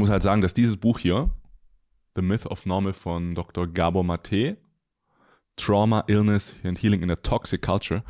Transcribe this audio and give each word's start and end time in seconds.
muss 0.00 0.10
halt 0.10 0.22
sagen, 0.22 0.40
dass 0.40 0.54
dieses 0.54 0.76
Buch 0.76 0.98
hier, 0.98 1.30
The 2.16 2.22
Myth 2.22 2.46
of 2.46 2.66
Normal 2.66 2.92
von 2.92 3.34
Dr. 3.36 3.68
Gabor 3.68 4.02
Mate, 4.02 4.56
Trauma, 5.56 6.04
Illness 6.08 6.56
and 6.64 6.82
Healing 6.82 7.02
in 7.02 7.10
a 7.10 7.16
Toxic 7.16 7.62
Culture. 7.62 8.02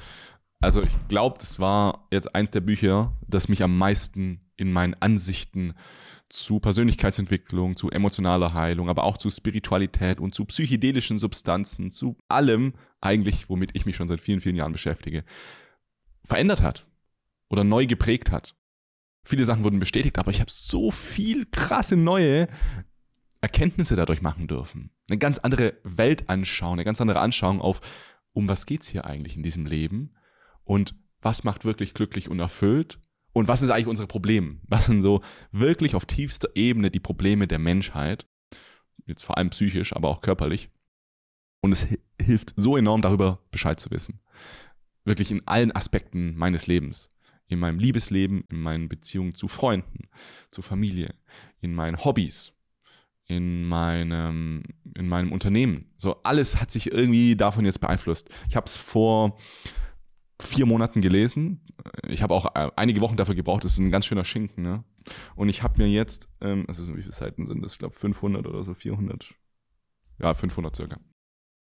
Also 0.61 0.83
ich 0.83 0.93
glaube, 1.09 1.39
das 1.39 1.59
war 1.59 2.07
jetzt 2.11 2.35
eins 2.35 2.51
der 2.51 2.61
Bücher, 2.61 3.17
das 3.27 3.49
mich 3.49 3.63
am 3.63 3.77
meisten 3.77 4.41
in 4.57 4.73
meinen 4.73 4.95
Ansichten 4.95 5.75
zu 6.29 6.61
Persönlichkeitsentwicklung, 6.61 7.77
zu 7.77 7.91
emotionaler 7.91 8.55
Heilung, 8.55 8.89
aber 8.89 9.05
auch 9.05 9.19
zu 9.19 9.31
Spiritualität 9.31 10.21
und 10.21 10.35
zu 10.35 10.45
psychedelischen 10.45 11.19
Substanzen, 11.19 11.91
zu 11.91 12.17
allem 12.29 12.75
eigentlich, 13.01 13.49
womit 13.49 13.71
ich 13.75 13.85
mich 13.85 13.97
schon 13.97 14.09
seit 14.09 14.21
vielen, 14.21 14.41
vielen 14.41 14.57
Jahren 14.57 14.73
beschäftige, 14.73 15.25
verändert 16.25 16.63
hat 16.63 16.87
oder 17.49 17.65
neu 17.65 17.87
geprägt 17.87 18.31
hat. 18.31 18.55
Viele 19.31 19.45
Sachen 19.45 19.63
wurden 19.63 19.79
bestätigt, 19.79 20.19
aber 20.19 20.33
ich 20.33 20.41
habe 20.41 20.51
so 20.51 20.91
viel 20.91 21.47
krasse 21.47 21.97
neue 21.97 22.49
Erkenntnisse 23.41 23.95
dadurch 23.95 24.23
machen 24.23 24.49
dürfen. 24.49 24.91
Eine 25.09 25.19
ganz 25.19 25.39
andere 25.39 25.75
Weltanschauung, 25.85 26.73
eine 26.73 26.85
ganz 26.85 27.01
andere 27.01 27.21
Anschauung 27.21 27.61
auf, 27.61 27.81
um 28.33 28.49
was 28.49 28.67
geht's 28.67 28.89
hier 28.89 29.05
eigentlich 29.05 29.37
in 29.37 29.45
diesem 29.45 29.67
Leben 29.67 30.15
und 30.65 30.97
was 31.23 31.45
macht 31.45 31.65
wirklich 31.65 31.95
glücklich 31.95 32.29
und 32.29 32.41
erfüllt 32.41 32.99
und 33.33 33.47
was 33.47 33.63
ist 33.63 33.71
eigentlich 33.71 33.87
unsere 33.87 34.09
Probleme? 34.09 34.59
Was 34.67 34.87
sind 34.87 35.01
so 35.01 35.21
wirklich 35.53 35.95
auf 35.95 36.07
tiefster 36.07 36.49
Ebene 36.57 36.91
die 36.91 36.99
Probleme 36.99 37.47
der 37.47 37.61
Menschheit? 37.61 38.27
Jetzt 39.07 39.23
vor 39.23 39.39
allem 39.39 39.51
psychisch, 39.51 39.95
aber 39.95 40.09
auch 40.09 40.23
körperlich. 40.23 40.71
Und 41.61 41.71
es 41.71 41.87
hilft 42.21 42.55
so 42.57 42.77
enorm 42.77 43.01
darüber 43.01 43.39
Bescheid 43.53 43.79
zu 43.79 43.93
wissen. 43.93 44.19
Wirklich 45.05 45.31
in 45.31 45.47
allen 45.47 45.71
Aspekten 45.71 46.35
meines 46.35 46.67
Lebens. 46.67 47.13
In 47.51 47.59
meinem 47.59 47.79
Liebesleben, 47.79 48.45
in 48.49 48.63
meinen 48.63 48.89
Beziehungen 48.89 49.35
zu 49.35 49.47
Freunden, 49.47 50.09
zu 50.51 50.63
Familie, 50.63 51.15
in 51.61 51.75
meinen 51.75 52.03
Hobbys, 52.03 52.55
in 53.27 53.65
meinem, 53.65 54.63
in 54.97 55.09
meinem 55.09 55.33
Unternehmen. 55.33 55.91
So 55.99 56.23
alles 56.23 56.61
hat 56.61 56.71
sich 56.71 56.91
irgendwie 56.91 57.37
davon 57.37 57.65
jetzt 57.65 57.81
beeinflusst. 57.81 58.31
Ich 58.49 58.57
habe 58.57 58.67
es 58.67 58.77
vor 58.77 59.37
vier 60.41 60.67
Monaten 60.67 61.01
gelesen. 61.01 61.61
Ich 62.09 62.23
habe 62.23 62.35
auch 62.35 62.55
äh, 62.55 62.71
einige 62.77 63.01
Wochen 63.01 63.17
dafür 63.17 63.35
gebraucht. 63.35 63.65
Das 63.65 63.73
ist 63.73 63.79
ein 63.79 63.91
ganz 63.91 64.07
schöner 64.07 64.25
Schinken. 64.25 64.63
Ne? 64.63 64.85
Und 65.37 65.49
ich 65.49 65.63
habe 65.63 65.83
mir 65.83 65.89
jetzt, 65.89 66.29
ähm, 66.41 66.65
also 66.69 66.89
wie 66.97 67.03
viele 67.03 67.15
Seiten 67.15 67.47
sind 67.47 67.63
das? 67.63 67.73
Ich 67.73 67.79
glaube 67.79 67.95
500 67.95 68.47
oder 68.47 68.65
so, 68.65 68.75
400. 68.75 69.35
Ja, 70.19 70.35
500 70.35 70.75
circa. 70.75 71.01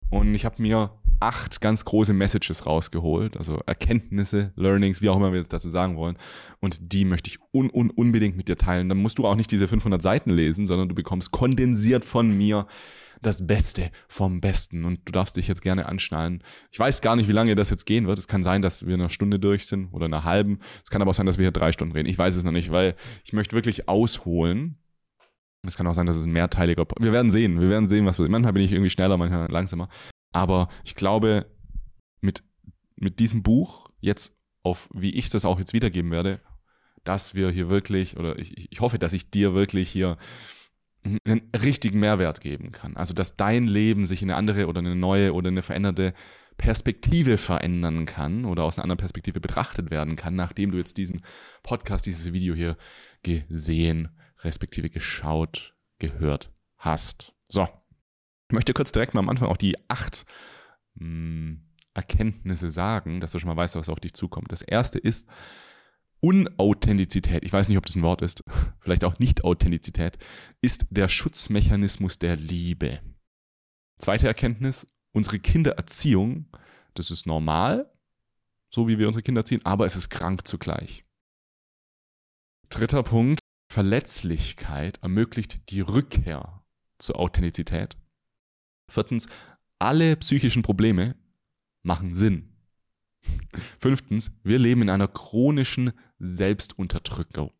Und 0.09 0.33
ich 0.33 0.45
habe 0.45 0.61
mir 0.61 0.91
acht 1.19 1.61
ganz 1.61 1.83
große 1.85 2.13
Messages 2.13 2.65
rausgeholt, 2.65 3.37
also 3.37 3.59
Erkenntnisse, 3.65 4.51
Learnings, 4.55 5.01
wie 5.01 5.09
auch 5.09 5.17
immer 5.17 5.33
wir 5.33 5.39
das 5.39 5.49
dazu 5.49 5.69
sagen 5.69 5.97
wollen. 5.97 6.17
Und 6.59 6.93
die 6.93 7.05
möchte 7.05 7.29
ich 7.29 7.39
un, 7.53 7.69
un, 7.71 7.89
unbedingt 7.89 8.37
mit 8.37 8.47
dir 8.47 8.57
teilen. 8.57 8.89
Dann 8.89 8.99
musst 8.99 9.17
du 9.17 9.25
auch 9.25 9.35
nicht 9.35 9.51
diese 9.51 9.67
500 9.67 10.01
Seiten 10.01 10.29
lesen, 10.29 10.65
sondern 10.65 10.89
du 10.89 10.95
bekommst 10.95 11.31
kondensiert 11.31 12.05
von 12.05 12.35
mir 12.35 12.67
das 13.21 13.47
Beste 13.47 13.89
vom 14.07 14.41
Besten. 14.41 14.85
Und 14.85 14.99
du 15.05 15.11
darfst 15.11 15.37
dich 15.37 15.47
jetzt 15.47 15.61
gerne 15.61 15.87
anschnallen. 15.87 16.43
Ich 16.71 16.79
weiß 16.79 17.01
gar 17.01 17.15
nicht, 17.15 17.27
wie 17.27 17.33
lange 17.33 17.55
das 17.55 17.71
jetzt 17.71 17.85
gehen 17.85 18.05
wird. 18.05 18.19
Es 18.19 18.27
kann 18.27 18.43
sein, 18.43 18.61
dass 18.61 18.85
wir 18.85 18.93
eine 18.93 19.09
Stunde 19.09 19.39
durch 19.39 19.65
sind 19.65 19.91
oder 19.93 20.05
eine 20.05 20.23
halben. 20.23 20.59
Es 20.83 20.91
kann 20.91 21.01
aber 21.01 21.11
auch 21.11 21.15
sein, 21.15 21.25
dass 21.25 21.39
wir 21.39 21.45
hier 21.45 21.51
drei 21.51 21.71
Stunden 21.71 21.95
reden. 21.95 22.09
Ich 22.09 22.17
weiß 22.17 22.35
es 22.35 22.43
noch 22.43 22.51
nicht, 22.51 22.71
weil 22.71 22.95
ich 23.23 23.33
möchte 23.33 23.55
wirklich 23.55 23.89
ausholen. 23.89 24.77
Es 25.65 25.75
kann 25.75 25.87
auch 25.87 25.95
sein, 25.95 26.05
dass 26.05 26.15
es 26.15 26.25
ein 26.25 26.31
mehrteiliger. 26.31 26.85
Wir 26.99 27.11
werden 27.11 27.31
sehen. 27.31 27.59
Wir 27.59 27.69
werden 27.69 27.89
sehen, 27.89 28.05
was 28.05 28.17
passiert. 28.17 28.31
Manchmal 28.31 28.53
bin 28.53 28.63
ich 28.63 28.71
irgendwie 28.71 28.89
schneller, 28.89 29.17
manchmal 29.17 29.49
langsamer. 29.51 29.89
Aber 30.31 30.69
ich 30.83 30.95
glaube, 30.95 31.47
mit, 32.21 32.43
mit 32.95 33.19
diesem 33.19 33.43
Buch 33.43 33.89
jetzt 33.99 34.37
auf, 34.63 34.89
wie 34.93 35.15
ich 35.15 35.29
das 35.29 35.45
auch 35.45 35.59
jetzt 35.59 35.73
wiedergeben 35.73 36.11
werde, 36.11 36.41
dass 37.03 37.35
wir 37.35 37.49
hier 37.49 37.69
wirklich, 37.69 38.17
oder 38.17 38.37
ich, 38.37 38.71
ich 38.71 38.81
hoffe, 38.81 38.99
dass 38.99 39.13
ich 39.13 39.29
dir 39.31 39.53
wirklich 39.53 39.89
hier 39.89 40.17
einen 41.03 41.49
richtigen 41.53 41.99
Mehrwert 41.99 42.41
geben 42.41 42.71
kann. 42.71 42.97
Also, 42.97 43.13
dass 43.13 43.37
dein 43.37 43.65
Leben 43.65 44.05
sich 44.05 44.21
in 44.21 44.29
eine 44.29 44.37
andere 44.37 44.67
oder 44.67 44.79
eine 44.79 44.95
neue 44.95 45.33
oder 45.33 45.47
eine 45.47 45.61
veränderte 45.61 46.13
Perspektive 46.57 47.37
verändern 47.37 48.05
kann 48.05 48.45
oder 48.45 48.63
aus 48.63 48.77
einer 48.77 48.83
anderen 48.83 48.97
Perspektive 48.97 49.39
betrachtet 49.39 49.91
werden 49.91 50.15
kann, 50.15 50.35
nachdem 50.35 50.71
du 50.71 50.77
jetzt 50.77 50.97
diesen 50.97 51.21
Podcast, 51.63 52.05
dieses 52.05 52.33
Video 52.33 52.55
hier 52.55 52.77
gesehen, 53.23 54.09
respektive 54.39 54.89
geschaut, 54.89 55.75
gehört 55.99 56.51
hast. 56.77 57.33
So, 57.47 57.67
ich 58.49 58.53
möchte 58.53 58.73
kurz 58.73 58.91
direkt 58.91 59.13
mal 59.13 59.19
am 59.19 59.29
Anfang 59.29 59.49
auch 59.49 59.57
die 59.57 59.75
acht 59.89 60.25
mh, 60.95 61.05
hm, 61.05 61.63
Erkenntnisse 61.93 62.69
sagen, 62.69 63.19
dass 63.19 63.31
du 63.31 63.39
schon 63.39 63.49
mal 63.49 63.57
weißt, 63.57 63.75
was 63.75 63.89
auf 63.89 63.99
dich 63.99 64.13
zukommt. 64.13 64.51
Das 64.51 64.61
erste 64.61 64.99
ist 64.99 65.27
Unauthentizität. 66.19 67.43
Ich 67.43 67.53
weiß 67.53 67.69
nicht, 67.69 67.77
ob 67.77 67.85
das 67.85 67.95
ein 67.95 68.03
Wort 68.03 68.21
ist. 68.21 68.43
Vielleicht 68.79 69.03
auch 69.03 69.19
Nicht-Authentizität. 69.19 70.17
Ist 70.61 70.85
der 70.89 71.07
Schutzmechanismus 71.07 72.19
der 72.19 72.35
Liebe. 72.35 73.01
Zweite 73.97 74.27
Erkenntnis. 74.27 74.87
Unsere 75.11 75.39
Kindererziehung, 75.39 76.45
das 76.93 77.09
ist 77.09 77.25
normal, 77.25 77.91
so 78.69 78.87
wie 78.87 78.99
wir 78.99 79.07
unsere 79.07 79.23
Kinder 79.23 79.41
erziehen, 79.41 79.65
aber 79.65 79.85
es 79.87 79.95
ist 79.95 80.09
krank 80.09 80.47
zugleich. 80.47 81.03
Dritter 82.69 83.01
Punkt. 83.01 83.39
Verletzlichkeit 83.77 84.97
ermöglicht 85.03 85.69
die 85.69 85.81
Rückkehr 85.81 86.63
zur 86.97 87.19
Authentizität. 87.19 87.95
Viertens, 88.89 89.27
alle 89.77 90.15
psychischen 90.15 90.63
Probleme 90.63 91.15
machen 91.83 92.11
Sinn. 92.11 92.55
Fünftens, 93.77 94.31
wir 94.43 94.57
leben 94.57 94.81
in 94.81 94.89
einer 94.89 95.07
chronischen 95.07 95.91
Selbstunterdrückung. 96.17 97.51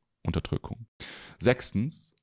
Sechstens, 1.38 2.16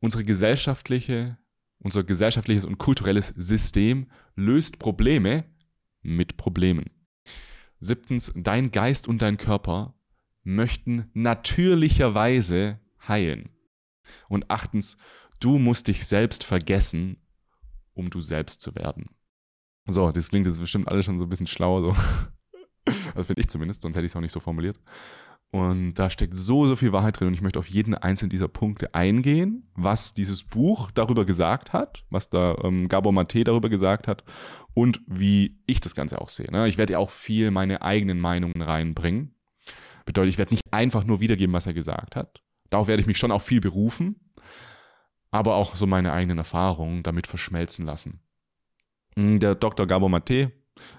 unsere 0.00 0.24
gesellschaftliche, 0.24 1.36
unser 1.80 2.02
gesellschaftliches 2.02 2.64
und 2.64 2.78
kulturelles 2.78 3.28
System 3.28 4.10
löst 4.36 4.78
Probleme 4.78 5.44
mit 6.00 6.38
Problemen. 6.38 6.88
Siebtens, 7.78 8.32
dein 8.34 8.70
Geist 8.70 9.06
und 9.06 9.20
dein 9.20 9.36
Körper 9.36 9.92
möchten 10.44 11.10
natürlicherweise 11.12 12.80
heilen. 13.08 13.50
Und 14.28 14.50
achtens, 14.50 14.96
du 15.40 15.58
musst 15.58 15.88
dich 15.88 16.06
selbst 16.06 16.44
vergessen, 16.44 17.18
um 17.94 18.10
du 18.10 18.20
selbst 18.20 18.60
zu 18.60 18.74
werden. 18.74 19.06
So, 19.86 20.10
das 20.12 20.28
klingt 20.28 20.46
jetzt 20.46 20.60
bestimmt 20.60 20.88
alles 20.88 21.06
schon 21.06 21.18
so 21.18 21.26
ein 21.26 21.28
bisschen 21.28 21.46
schlauer, 21.46 21.82
so. 21.82 21.96
Also 23.14 23.28
finde 23.28 23.40
ich 23.40 23.48
zumindest, 23.48 23.80
sonst 23.80 23.96
hätte 23.96 24.04
ich 24.04 24.12
es 24.12 24.16
auch 24.16 24.20
nicht 24.20 24.32
so 24.32 24.40
formuliert. 24.40 24.78
Und 25.54 25.94
da 25.94 26.10
steckt 26.10 26.36
so, 26.36 26.66
so 26.66 26.74
viel 26.74 26.92
Wahrheit 26.92 27.18
drin 27.18 27.28
und 27.28 27.34
ich 27.34 27.40
möchte 27.40 27.60
auf 27.60 27.68
jeden 27.68 27.94
einzelnen 27.94 28.28
dieser 28.28 28.48
Punkte 28.48 28.94
eingehen, 28.94 29.70
was 29.74 30.12
dieses 30.12 30.42
Buch 30.42 30.90
darüber 30.90 31.24
gesagt 31.24 31.72
hat, 31.72 32.04
was 32.10 32.28
da 32.28 32.58
ähm, 32.64 32.88
Gabor 32.88 33.12
Mate 33.12 33.44
darüber 33.44 33.68
gesagt 33.68 34.08
hat 34.08 34.24
und 34.74 35.00
wie 35.06 35.56
ich 35.66 35.80
das 35.80 35.94
Ganze 35.94 36.20
auch 36.20 36.28
sehe. 36.28 36.50
Ne? 36.50 36.66
Ich 36.66 36.76
werde 36.76 36.94
ja 36.94 36.98
auch 36.98 37.10
viel 37.10 37.52
meine 37.52 37.82
eigenen 37.82 38.18
Meinungen 38.18 38.60
reinbringen. 38.60 39.34
Bedeutet, 40.04 40.32
ich 40.32 40.38
werde 40.38 40.52
nicht 40.52 40.64
einfach 40.72 41.04
nur 41.04 41.20
wiedergeben, 41.20 41.54
was 41.54 41.66
er 41.66 41.72
gesagt 41.72 42.16
hat. 42.16 42.42
Darauf 42.70 42.86
werde 42.86 43.00
ich 43.00 43.06
mich 43.06 43.18
schon 43.18 43.32
auch 43.32 43.42
viel 43.42 43.60
berufen, 43.60 44.16
aber 45.30 45.56
auch 45.56 45.74
so 45.74 45.86
meine 45.86 46.12
eigenen 46.12 46.38
Erfahrungen 46.38 47.02
damit 47.02 47.26
verschmelzen 47.26 47.86
lassen. 47.86 48.20
Hm, 49.16 49.40
der 49.40 49.54
Dr. 49.54 49.86
Gabor 49.86 50.08
Mate, 50.08 50.52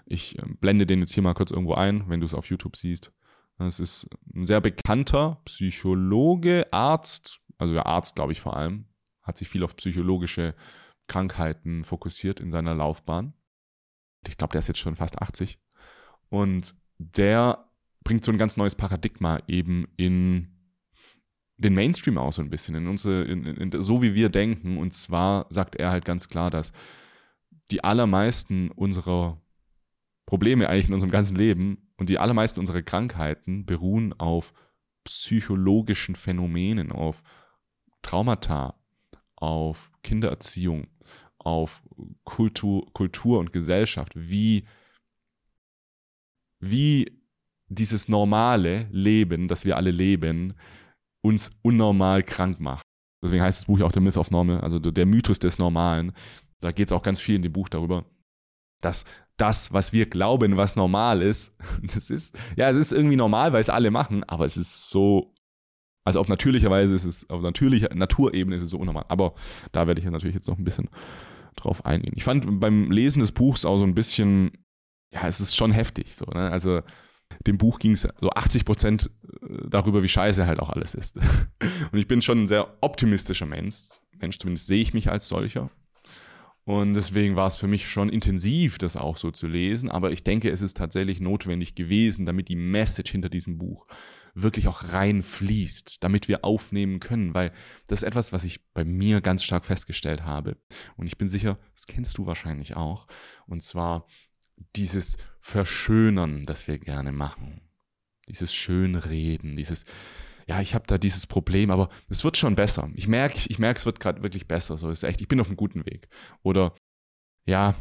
ich 0.06 0.40
ähm, 0.40 0.58
blende 0.58 0.86
den 0.86 1.00
jetzt 1.00 1.14
hier 1.14 1.24
mal 1.24 1.34
kurz 1.34 1.52
irgendwo 1.52 1.74
ein, 1.74 2.09
wenn 2.09 2.20
du 2.20 2.26
es 2.26 2.34
auf 2.34 2.50
YouTube 2.50 2.76
siehst. 2.76 3.12
Es 3.58 3.80
ist 3.80 4.09
ein 4.34 4.46
sehr 4.46 4.59
bekannter 4.59 5.42
Psychologe, 5.46 6.68
Arzt, 6.72 7.40
also 7.58 7.74
der 7.74 7.86
Arzt, 7.86 8.16
glaube 8.16 8.34
ich 8.34 8.42
vor 8.42 8.58
allem, 8.58 8.86
hat 9.22 9.38
sich 9.38 9.47
viel 9.47 9.64
auf 9.64 9.76
psychologische 9.78 10.56
Krankheiten 11.08 11.84
fokussiert 11.84 12.40
in 12.40 12.52
seiner 12.52 12.76
Laufbahn. 12.76 13.34
Ich 14.28 14.38
glaube, 14.38 14.52
der 14.52 14.59
ist 14.59 14.68
jetzt 14.68 14.80
schon 14.80 14.96
fast 14.96 15.22
80. 15.22 15.59
Und 16.30 16.76
der 16.97 17.70
bringt 18.03 18.26
so 18.26 18.32
ein 18.32 18.38
ganz 18.38 18.58
neues 18.58 18.76
Paradigma 18.76 19.40
eben 19.47 19.88
in 19.97 20.54
den 21.57 21.73
Mainstream 21.73 22.17
auch 22.17 22.34
so 22.34 22.41
ein 22.41 22.49
bisschen, 22.49 22.75
in 22.75 22.87
unsere, 22.87 23.23
in, 23.23 23.46
in, 23.46 23.81
so 23.81 24.02
wie 24.02 24.13
wir 24.13 24.29
denken. 24.29 24.78
Und 24.78 24.93
zwar 24.93 25.47
sagt 25.49 25.75
er 25.75 25.91
halt 25.91 26.05
ganz 26.05 26.28
klar, 26.28 26.49
dass 26.49 26.73
die 27.72 27.84
allermeisten 27.84 28.72
unserer 28.72 29.41
Probleme 30.25 30.69
eigentlich 30.69 30.87
in 30.87 30.93
unserem 30.93 31.11
ganzen 31.11 31.37
Leben 31.37 31.90
und 31.97 32.09
die 32.09 32.19
allermeisten 32.19 32.59
unserer 32.59 32.81
Krankheiten 32.81 33.66
beruhen 33.66 34.13
auf 34.13 34.53
psychologischen 35.03 36.16
Phänomenen, 36.16 36.91
auf 36.91 37.22
Traumata, 38.01 38.75
auf 39.35 39.91
Kindererziehung, 40.03 40.87
auf 41.37 41.81
Kultur, 42.23 42.91
Kultur 42.93 43.40
und 43.40 43.53
Gesellschaft, 43.53 44.13
wie, 44.16 44.66
wie 46.59 47.19
dieses 47.67 48.09
normale 48.09 48.87
Leben, 48.91 49.47
das 49.47 49.63
wir 49.63 49.78
alle 49.78 49.91
leben, 49.91 50.53
uns 51.25 51.51
unnormal 51.63 52.23
krank 52.23 52.59
macht. 52.59 52.85
Deswegen 53.23 53.43
heißt 53.43 53.59
das 53.59 53.66
Buch 53.66 53.79
ja 53.79 53.85
auch 53.85 53.91
The 53.91 53.99
Myth 53.99 54.17
of 54.17 54.31
Normal, 54.31 54.61
also 54.61 54.79
der 54.79 55.05
Mythos 55.05 55.39
des 55.39 55.57
Normalen. 55.59 56.13
Da 56.61 56.72
geht 56.72 56.87
es 56.87 56.91
auch 56.93 57.01
ganz 57.01 57.19
viel 57.19 57.35
in 57.35 57.41
dem 57.41 57.51
Buch 57.51 57.69
darüber, 57.69 58.05
dass 58.81 59.03
das, 59.37 59.73
was 59.73 59.91
wir 59.91 60.05
glauben, 60.05 60.57
was 60.57 60.75
normal 60.75 61.22
ist, 61.22 61.53
das 61.81 62.09
ist, 62.09 62.39
ja, 62.55 62.69
es 62.69 62.77
ist 62.77 62.93
irgendwie 62.93 63.16
normal, 63.16 63.51
weil 63.51 63.61
es 63.61 63.69
alle 63.69 63.91
machen, 63.91 64.23
aber 64.23 64.45
es 64.45 64.57
ist 64.57 64.89
so 64.89 65.33
Also 66.05 66.19
auf 66.19 66.27
natürlicher 66.29 66.69
Weise 66.69 66.93
ist 66.93 67.03
es, 67.03 67.29
auf 67.29 67.41
natürlicher 67.41 67.93
Naturebene 67.95 68.55
ist 68.55 68.61
es 68.61 68.69
so 68.69 68.77
unnormal. 68.77 69.05
Aber 69.09 69.33
da 69.72 69.87
werde 69.87 69.99
ich 69.99 70.05
ja 70.05 70.11
natürlich 70.11 70.35
jetzt 70.35 70.47
noch 70.47 70.59
ein 70.59 70.63
bisschen 70.63 70.89
drauf 71.55 71.83
eingehen. 71.85 72.13
Ich 72.16 72.23
fand 72.23 72.59
beim 72.59 72.91
Lesen 72.91 73.22
des 73.22 73.31
Buchs 73.31 73.66
auch 73.66 73.79
so 73.79 73.85
ein 73.85 73.95
bisschen, 73.95 74.51
ja, 75.11 75.27
es 75.27 75.41
ist 75.41 75.55
schon 75.55 75.72
heftig 75.72 76.16
so, 76.16 76.25
ne? 76.25 76.51
Also 76.51 76.81
dem 77.47 77.57
Buch 77.57 77.79
ging 77.79 77.93
es 77.93 78.07
so 78.22 78.29
80 78.29 78.66
Prozent 78.66 79.09
darüber, 79.68 80.03
wie 80.03 80.08
scheiße 80.08 80.46
halt 80.46 80.59
auch 80.59 80.70
alles 80.70 80.96
ist. 80.96 81.16
Und 81.92 82.00
ich 82.00 82.08
bin 82.08 82.22
schon 82.22 82.44
ein 82.44 82.47
sehr 82.47 82.78
optimistischer 82.82 83.46
Mensch. 83.46 84.00
Mensch, 84.20 84.40
zumindest 84.40 84.68
sehe 84.68 84.82
ich 84.82 84.94
mich 84.94 85.09
als 85.09 85.28
solcher. 85.28 85.70
Und 86.66 86.96
deswegen 86.96 87.36
war 87.36 87.46
es 87.46 87.58
für 87.58 87.68
mich 87.68 87.88
schon 87.88 88.09
intensiv, 88.09 88.80
das 88.80 88.97
auch 88.97 89.18
so 89.18 89.30
zu 89.30 89.46
lesen. 89.46 89.92
Aber 89.92 90.12
ich 90.12 90.24
denke, 90.24 90.50
es 90.50 90.62
ist 90.62 90.78
tatsächlich 90.78 91.20
notwendig 91.20 91.76
gewesen, 91.76 92.26
damit 92.26 92.50
die 92.50 92.56
Message 92.56 93.12
hinter 93.12 93.30
diesem 93.30 93.59
Buch 93.59 93.86
wirklich 94.34 94.68
auch 94.68 94.92
reinfließt, 94.92 96.03
damit 96.03 96.28
wir 96.28 96.44
aufnehmen 96.44 97.00
können. 97.00 97.36
Weil 97.36 97.52
das 97.86 98.02
ist 98.02 98.08
etwas, 98.08 98.34
was 98.34 98.44
ich 98.44 98.66
bei 98.74 98.84
mir 98.84 99.22
ganz 99.22 99.44
stark 99.44 99.64
festgestellt 99.64 100.24
habe. 100.24 100.58
Und 100.97 101.06
ich 101.06 101.20
bin 101.20 101.28
sicher, 101.28 101.59
das 101.76 101.86
kennst 101.86 102.18
du 102.18 102.26
wahrscheinlich 102.26 102.76
auch. 102.76 103.08
Und 103.46 103.62
zwar 103.62 104.08
dieses 104.76 105.18
Verschönern, 105.42 106.47
das 106.47 106.68
wir 106.68 106.80
gerne 106.80 107.12
machen. 107.12 107.62
Dieses 108.27 108.53
Schönreden, 108.53 109.55
dieses 109.55 109.85
ja, 110.47 110.61
ich 110.61 110.75
habe 110.75 110.85
da 110.87 110.97
dieses 110.97 111.25
Problem, 111.25 111.72
aber 111.72 111.89
es 112.07 112.23
wird 112.23 112.37
schon 112.37 112.55
besser. 112.55 112.89
Ich 112.93 113.07
merke, 113.07 113.39
ich 113.47 113.57
merke, 113.57 113.79
es 113.79 113.85
wird 113.85 113.99
gerade 113.99 114.22
wirklich 114.22 114.47
besser. 114.47 114.77
So 114.77 114.89
ist 114.89 115.03
echt, 115.03 115.22
ich 115.22 115.27
bin 115.27 115.39
auf 115.39 115.47
einem 115.47 115.57
guten 115.57 115.85
Weg. 115.85 116.07
Oder 116.43 116.75
ja, 117.47 117.73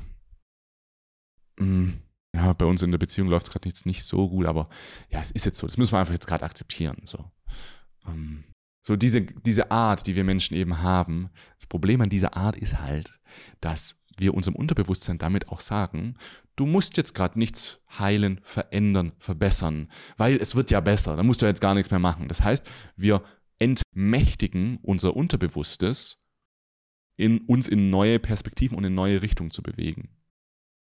mh, 1.58 1.66
mm, 1.66 2.02
ja, 2.34 2.52
bei 2.52 2.64
uns 2.64 2.82
in 2.82 2.90
der 2.90 2.98
Beziehung 2.98 3.28
läuft 3.28 3.46
es 3.46 3.52
gerade 3.52 3.68
jetzt 3.68 3.86
nicht 3.86 4.02
so 4.02 4.28
gut, 4.28 4.46
aber 4.46 4.68
ja, 5.10 5.20
es 5.20 5.30
ist 5.30 5.44
jetzt 5.44 5.58
so. 5.58 5.66
Das 5.66 5.76
müssen 5.76 5.92
wir 5.92 5.98
einfach 6.00 6.12
jetzt 6.12 6.26
gerade 6.26 6.44
akzeptieren. 6.44 7.02
So. 7.04 7.30
Ähm, 8.06 8.44
so 8.84 8.96
diese, 8.96 9.22
diese 9.22 9.70
Art, 9.70 10.06
die 10.06 10.16
wir 10.16 10.24
Menschen 10.24 10.54
eben 10.56 10.82
haben. 10.82 11.30
Das 11.58 11.66
Problem 11.66 12.00
an 12.00 12.08
dieser 12.08 12.36
Art 12.36 12.56
ist 12.56 12.80
halt, 12.80 13.20
dass 13.60 14.02
wir 14.18 14.34
unserem 14.34 14.56
Unterbewusstsein 14.56 15.18
damit 15.18 15.48
auch 15.48 15.60
sagen, 15.60 16.16
du 16.56 16.66
musst 16.66 16.96
jetzt 16.96 17.14
gerade 17.14 17.38
nichts 17.38 17.80
heilen, 17.98 18.40
verändern, 18.42 19.12
verbessern, 19.18 19.88
weil 20.16 20.36
es 20.36 20.56
wird 20.56 20.70
ja 20.70 20.80
besser, 20.80 21.16
da 21.16 21.22
musst 21.22 21.42
du 21.42 21.46
jetzt 21.46 21.60
gar 21.60 21.74
nichts 21.74 21.90
mehr 21.90 22.00
machen. 22.00 22.28
Das 22.28 22.42
heißt, 22.42 22.68
wir 22.96 23.22
entmächtigen 23.58 24.78
unser 24.82 25.16
Unterbewusstes, 25.16 26.18
in, 27.16 27.42
uns 27.42 27.68
in 27.68 27.90
neue 27.90 28.18
Perspektiven 28.18 28.76
und 28.76 28.84
in 28.84 28.94
neue 28.94 29.22
Richtungen 29.22 29.50
zu 29.50 29.62
bewegen. 29.62 30.08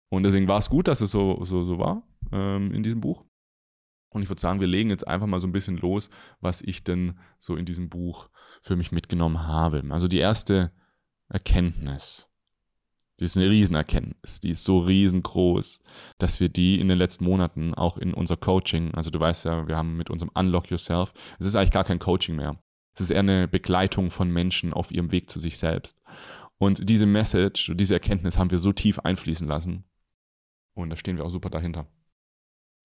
Und 0.09 0.23
deswegen 0.23 0.47
war 0.47 0.57
es 0.57 0.69
gut, 0.69 0.87
dass 0.87 1.01
es 1.01 1.11
so, 1.11 1.43
so, 1.45 1.65
so 1.65 1.79
war 1.79 2.03
ähm, 2.31 2.73
in 2.73 2.83
diesem 2.83 3.01
Buch. 3.01 3.25
Und 4.09 4.23
ich 4.23 4.29
würde 4.29 4.41
sagen, 4.41 4.59
wir 4.59 4.67
legen 4.67 4.89
jetzt 4.89 5.07
einfach 5.07 5.27
mal 5.27 5.41
so 5.41 5.47
ein 5.47 5.51
bisschen 5.51 5.77
los, 5.77 6.09
was 6.39 6.61
ich 6.61 6.83
denn 6.83 7.19
so 7.39 7.55
in 7.55 7.65
diesem 7.65 7.89
Buch 7.89 8.29
für 8.61 8.75
mich 8.75 8.91
mitgenommen 8.91 9.45
habe. 9.45 9.83
Also 9.89 10.07
die 10.07 10.17
erste 10.17 10.71
Erkenntnis, 11.29 12.29
die 13.19 13.25
ist 13.25 13.37
eine 13.37 13.49
Riesenerkenntnis, 13.49 14.39
die 14.41 14.49
ist 14.49 14.63
so 14.63 14.79
riesengroß, 14.79 15.79
dass 16.17 16.39
wir 16.39 16.49
die 16.49 16.79
in 16.79 16.87
den 16.87 16.97
letzten 16.97 17.25
Monaten 17.25 17.73
auch 17.73 17.97
in 17.97 18.13
unser 18.13 18.37
Coaching, 18.37 18.93
also 18.93 19.09
du 19.09 19.19
weißt 19.19 19.45
ja, 19.45 19.67
wir 19.67 19.75
haben 19.75 19.97
mit 19.97 20.09
unserem 20.09 20.31
Unlock 20.35 20.69
Yourself, 20.69 21.13
es 21.39 21.45
ist 21.45 21.55
eigentlich 21.55 21.71
gar 21.71 21.83
kein 21.83 21.99
Coaching 21.99 22.35
mehr. 22.35 22.59
Es 22.93 23.01
ist 23.01 23.11
eher 23.11 23.19
eine 23.19 23.47
Begleitung 23.47 24.09
von 24.09 24.31
Menschen 24.31 24.73
auf 24.73 24.91
ihrem 24.91 25.11
Weg 25.11 25.29
zu 25.29 25.39
sich 25.39 25.59
selbst. 25.59 26.01
Und 26.57 26.89
diese 26.89 27.05
Message, 27.05 27.71
diese 27.75 27.93
Erkenntnis 27.93 28.39
haben 28.39 28.49
wir 28.49 28.57
so 28.57 28.73
tief 28.73 28.97
einfließen 28.99 29.47
lassen. 29.47 29.83
Und 30.73 30.89
da 30.89 30.97
stehen 30.97 31.17
wir 31.17 31.23
auch 31.23 31.29
super 31.29 31.51
dahinter. 31.51 31.87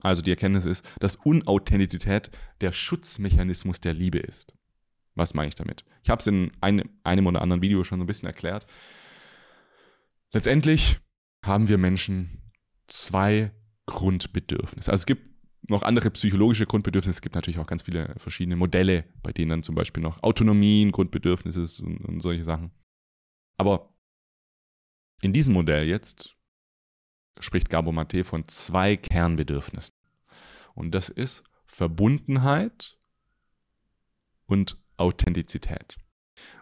Also 0.02 0.20
die 0.20 0.30
Erkenntnis 0.30 0.64
ist, 0.64 0.84
dass 1.00 1.16
Unauthentizität 1.16 2.30
der 2.60 2.72
Schutzmechanismus 2.72 3.80
der 3.80 3.94
Liebe 3.94 4.18
ist. 4.18 4.54
Was 5.14 5.32
meine 5.34 5.48
ich 5.48 5.54
damit? 5.54 5.84
Ich 6.02 6.10
habe 6.10 6.20
es 6.20 6.26
in 6.26 6.52
einem, 6.60 6.90
einem 7.04 7.26
oder 7.26 7.40
anderen 7.40 7.62
Video 7.62 7.84
schon 7.84 7.98
so 7.98 8.04
ein 8.04 8.06
bisschen 8.06 8.26
erklärt. 8.26 8.66
Letztendlich 10.32 11.00
haben 11.44 11.68
wir 11.68 11.78
Menschen 11.78 12.52
zwei 12.86 13.52
Grundbedürfnisse. 13.86 14.90
Also 14.90 15.02
es 15.02 15.06
gibt 15.06 15.32
noch 15.68 15.82
andere 15.82 16.10
psychologische 16.10 16.66
Grundbedürfnisse. 16.66 17.18
Es 17.18 17.22
gibt 17.22 17.34
natürlich 17.34 17.58
auch 17.58 17.66
ganz 17.66 17.82
viele 17.82 18.14
verschiedene 18.18 18.56
Modelle, 18.56 19.04
bei 19.22 19.32
denen 19.32 19.50
dann 19.50 19.62
zum 19.62 19.74
Beispiel 19.74 20.02
noch 20.02 20.22
Autonomie 20.22 20.84
ein 20.84 20.92
Grundbedürfnis 20.92 21.56
ist 21.56 21.80
und, 21.80 21.98
und 21.98 22.20
solche 22.20 22.42
Sachen. 22.42 22.72
Aber 23.56 23.94
in 25.20 25.32
diesem 25.32 25.54
Modell 25.54 25.86
jetzt 25.86 26.36
spricht 27.38 27.70
Gabo 27.70 27.92
Mate 27.92 28.24
von 28.24 28.46
zwei 28.48 28.96
Kernbedürfnissen. 28.96 29.94
Und 30.74 30.94
das 30.94 31.08
ist 31.08 31.44
Verbundenheit 31.64 32.98
und 34.46 34.78
Authentizität. 34.96 35.96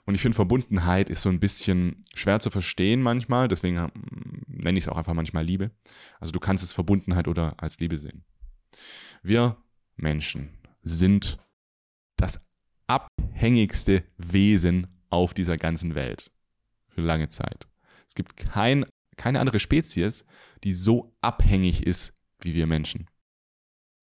Und 0.04 0.14
ich 0.14 0.22
finde, 0.22 0.36
Verbundenheit 0.36 1.10
ist 1.10 1.22
so 1.22 1.28
ein 1.28 1.40
bisschen 1.40 2.04
schwer 2.14 2.40
zu 2.40 2.50
verstehen 2.50 3.02
manchmal, 3.02 3.48
deswegen 3.48 3.78
hm, 3.78 3.90
nenne 4.46 4.78
ich 4.78 4.84
es 4.84 4.88
auch 4.88 4.96
einfach 4.96 5.14
manchmal 5.14 5.44
Liebe. 5.44 5.70
Also 6.18 6.32
du 6.32 6.40
kannst 6.40 6.64
es 6.64 6.72
Verbundenheit 6.72 7.28
oder 7.28 7.54
als 7.62 7.78
Liebe 7.78 7.98
sehen. 7.98 8.24
Wir 9.22 9.56
Menschen 9.96 10.50
sind 10.82 11.38
das 12.16 12.40
abhängigste 12.86 14.04
Wesen 14.16 14.86
auf 15.10 15.34
dieser 15.34 15.56
ganzen 15.56 15.94
Welt 15.94 16.30
für 16.88 17.02
lange 17.02 17.28
Zeit. 17.28 17.68
Es 18.08 18.14
gibt 18.14 18.36
kein, 18.36 18.86
keine 19.16 19.40
andere 19.40 19.60
Spezies, 19.60 20.24
die 20.64 20.74
so 20.74 21.14
abhängig 21.20 21.86
ist 21.86 22.12
wie 22.40 22.54
wir 22.54 22.66
Menschen. 22.66 23.06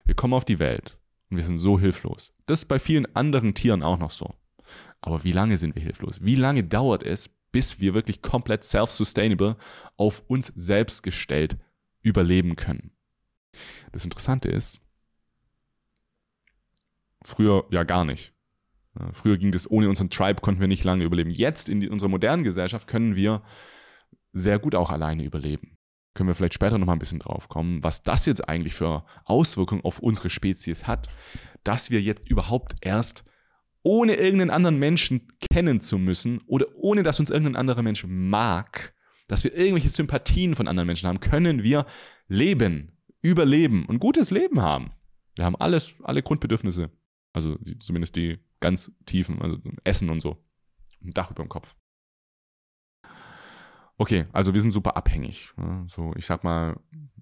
Wir 0.06 0.16
kommen 0.16 0.34
auf 0.34 0.46
die 0.46 0.60
Welt 0.60 0.98
und 1.30 1.38
wir 1.38 1.44
sind 1.44 1.58
so 1.58 1.80
hilflos. 1.80 2.34
Das 2.46 2.60
ist 2.60 2.66
bei 2.66 2.80
vielen 2.80 3.14
anderen 3.16 3.54
Tieren 3.54 3.84
auch 3.84 3.98
noch 3.98 4.12
so. 4.12 4.34
Aber 5.02 5.24
wie 5.24 5.32
lange 5.32 5.58
sind 5.58 5.76
wir 5.76 5.82
hilflos? 5.82 6.24
Wie 6.24 6.36
lange 6.36 6.64
dauert 6.64 7.04
es, 7.04 7.30
bis 7.52 7.80
wir 7.80 7.94
wirklich 7.94 8.22
komplett 8.22 8.64
self-sustainable 8.64 9.56
auf 9.96 10.24
uns 10.28 10.48
selbst 10.56 11.04
gestellt 11.04 11.58
überleben 12.02 12.56
können? 12.56 12.92
Das 13.92 14.04
Interessante 14.04 14.50
ist, 14.50 14.80
früher 17.24 17.66
ja 17.72 17.84
gar 17.84 18.06
nicht. 18.06 18.34
Früher 19.14 19.38
ging 19.38 19.52
das 19.52 19.70
ohne 19.70 19.90
unseren 19.90 20.10
Tribe, 20.10 20.42
konnten 20.42 20.60
wir 20.60 20.68
nicht 20.68 20.84
lange 20.84 21.04
überleben. 21.04 21.30
Jetzt 21.30 21.70
in 21.70 21.88
unserer 21.90 22.10
modernen 22.10 22.44
Gesellschaft 22.44 22.88
können 22.88 23.16
wir 23.16 23.44
sehr 24.34 24.58
gut 24.60 24.74
auch 24.74 24.90
alleine 24.90 25.24
überleben. 25.24 25.78
Können 26.16 26.30
wir 26.30 26.34
vielleicht 26.34 26.56
später 26.56 26.80
nochmal 26.80 26.96
ein 26.96 27.00
bisschen 27.00 27.20
drauf 27.20 27.48
kommen, 27.48 27.84
was 27.84 28.02
das 28.02 28.26
jetzt 28.26 28.50
eigentlich 28.50 28.74
für 28.74 29.06
Auswirkungen 29.24 29.84
auf 29.84 30.00
unsere 30.00 30.32
Spezies 30.32 30.88
hat, 30.88 31.10
dass 31.64 31.92
wir 31.92 32.02
jetzt 32.02 32.28
überhaupt 32.28 32.76
erst 32.82 33.24
ohne 33.88 34.16
irgendeinen 34.16 34.50
anderen 34.50 34.80
Menschen 34.80 35.32
kennen 35.50 35.80
zu 35.80 35.98
müssen 35.98 36.42
oder 36.46 36.68
ohne 36.76 37.04
dass 37.04 37.22
uns 37.22 37.30
irgendein 37.30 37.56
anderer 37.56 37.84
Mensch 37.84 38.06
mag, 38.06 38.94
dass 39.30 39.46
wir 39.46 39.56
irgendwelche 39.56 39.90
Sympathien 39.90 40.56
von 40.56 40.68
anderen 40.68 40.88
Menschen 40.88 41.08
haben, 41.08 41.22
können 41.22 41.64
wir 41.64 41.86
leben, 42.28 42.98
überleben 43.22 43.86
und 43.86 44.00
gutes 44.00 44.30
Leben 44.30 44.62
haben. 44.62 44.92
Wir 45.38 45.46
haben 45.46 45.56
alles, 45.56 45.96
alle 46.04 46.22
Grundbedürfnisse. 46.22 46.92
Also 47.32 47.58
zumindest 47.80 48.18
die 48.18 48.40
ganz 48.60 48.92
tiefen, 49.06 49.42
also 49.42 49.58
Essen 49.86 50.10
und 50.10 50.20
so. 50.20 50.36
Ein 51.02 51.12
Dach 51.12 51.32
über 51.32 51.44
dem 51.44 51.50
Kopf. 51.50 51.74
Okay, 53.98 54.26
also 54.34 54.54
wir 54.54 54.60
sind 54.60 54.72
super 54.72 54.98
abhängig. 54.98 55.50
So, 55.88 56.14
ich 56.18 56.26
sag 56.26 56.44
mal, 56.44 56.78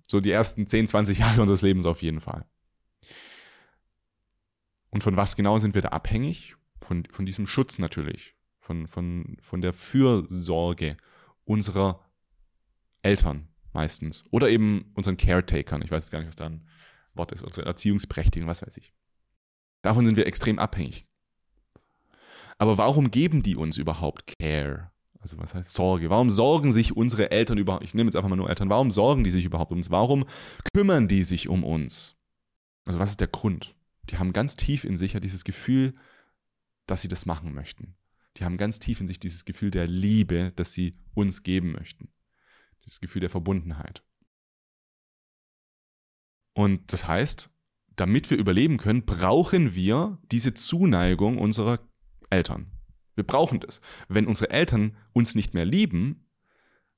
so 0.08 0.20
die 0.20 0.32
ersten 0.32 0.68
10, 0.68 0.88
20 0.88 1.20
Jahre 1.20 1.42
unseres 1.42 1.62
Lebens 1.62 1.86
auf 1.86 2.02
jeden 2.02 2.22
Fall. 2.22 2.44
Und 4.90 5.04
von 5.04 5.18
was 5.18 5.36
genau 5.36 5.58
sind 5.58 5.76
wir 5.76 5.82
da 5.82 5.90
abhängig? 5.90 6.55
Von, 6.82 7.06
von 7.10 7.26
diesem 7.26 7.48
Schutz 7.48 7.78
natürlich. 7.78 8.36
Von, 8.60 8.88
von, 8.88 9.38
von 9.42 9.62
der 9.62 9.74
Fürsorge 9.74 10.98
unserer 11.44 12.04
Eltern 13.02 13.50
meistens. 13.74 14.24
Oder 14.32 14.50
eben 14.50 14.92
unseren 14.96 15.18
Caretakern. 15.18 15.82
Ich 15.82 15.92
weiß 15.92 16.10
gar 16.10 16.20
nicht, 16.20 16.30
was 16.30 16.36
da 16.36 16.48
ein 16.48 16.68
Wort 17.14 17.32
ist. 17.32 17.44
Unsere 17.44 17.66
Erziehungsprächtigen, 17.66 18.48
was 18.48 18.62
weiß 18.62 18.78
ich. 18.78 18.94
Davon 19.82 20.06
sind 20.06 20.16
wir 20.16 20.26
extrem 20.26 20.58
abhängig. 20.58 21.08
Aber 22.58 22.78
warum 22.78 23.12
geben 23.12 23.44
die 23.44 23.56
uns 23.56 23.78
überhaupt 23.78 24.34
Care? 24.40 24.92
Also 25.20 25.38
was 25.38 25.54
heißt 25.54 25.74
Sorge? 25.74 26.10
Warum 26.10 26.30
sorgen 26.30 26.72
sich 26.72 26.96
unsere 26.96 27.32
Eltern 27.32 27.58
überhaupt? 27.58 27.84
Ich 27.84 27.94
nehme 27.94 28.08
jetzt 28.08 28.16
einfach 28.16 28.30
mal 28.30 28.36
nur 28.36 28.50
Eltern. 28.50 28.70
Warum 28.70 28.90
sorgen 28.92 29.24
die 29.24 29.32
sich 29.32 29.46
überhaupt 29.46 29.72
um 29.72 29.78
uns? 29.78 29.92
Warum 29.92 30.26
kümmern 30.74 31.08
die 31.08 31.24
sich 31.24 31.50
um 31.50 31.64
uns? 31.64 32.16
Also 32.86 33.00
was 33.00 33.12
ist 33.12 33.22
der 33.22 33.28
Grund? 33.28 33.76
die 34.10 34.18
haben 34.18 34.34
ganz 34.34 34.56
tief 34.56 34.84
in 34.84 34.98
sich 34.98 35.14
ja 35.14 35.20
dieses 35.20 35.44
Gefühl, 35.44 35.94
dass 36.86 37.02
sie 37.02 37.08
das 37.08 37.26
machen 37.26 37.54
möchten. 37.54 37.96
Die 38.38 38.44
haben 38.44 38.58
ganz 38.58 38.80
tief 38.80 39.00
in 39.00 39.08
sich 39.08 39.20
dieses 39.20 39.46
Gefühl 39.46 39.72
der 39.72 39.88
Liebe, 39.88 40.52
das 40.56 40.74
sie 40.74 40.96
uns 41.14 41.44
geben 41.44 41.72
möchten. 41.72 42.10
Dieses 42.84 43.00
Gefühl 43.00 43.22
der 43.22 43.30
Verbundenheit. 43.30 44.04
Und 46.54 46.92
das 46.94 47.08
heißt, 47.08 47.50
damit 47.96 48.30
wir 48.30 48.38
überleben 48.38 48.78
können, 48.78 49.06
brauchen 49.06 49.74
wir 49.74 50.20
diese 50.32 50.54
Zuneigung 50.54 51.38
unserer 51.38 51.80
Eltern. 52.30 52.72
Wir 53.16 53.26
brauchen 53.26 53.60
das. 53.60 53.82
Wenn 54.10 54.28
unsere 54.28 54.50
Eltern 54.50 54.98
uns 55.14 55.36
nicht 55.36 55.54
mehr 55.54 55.66
lieben, 55.66 56.28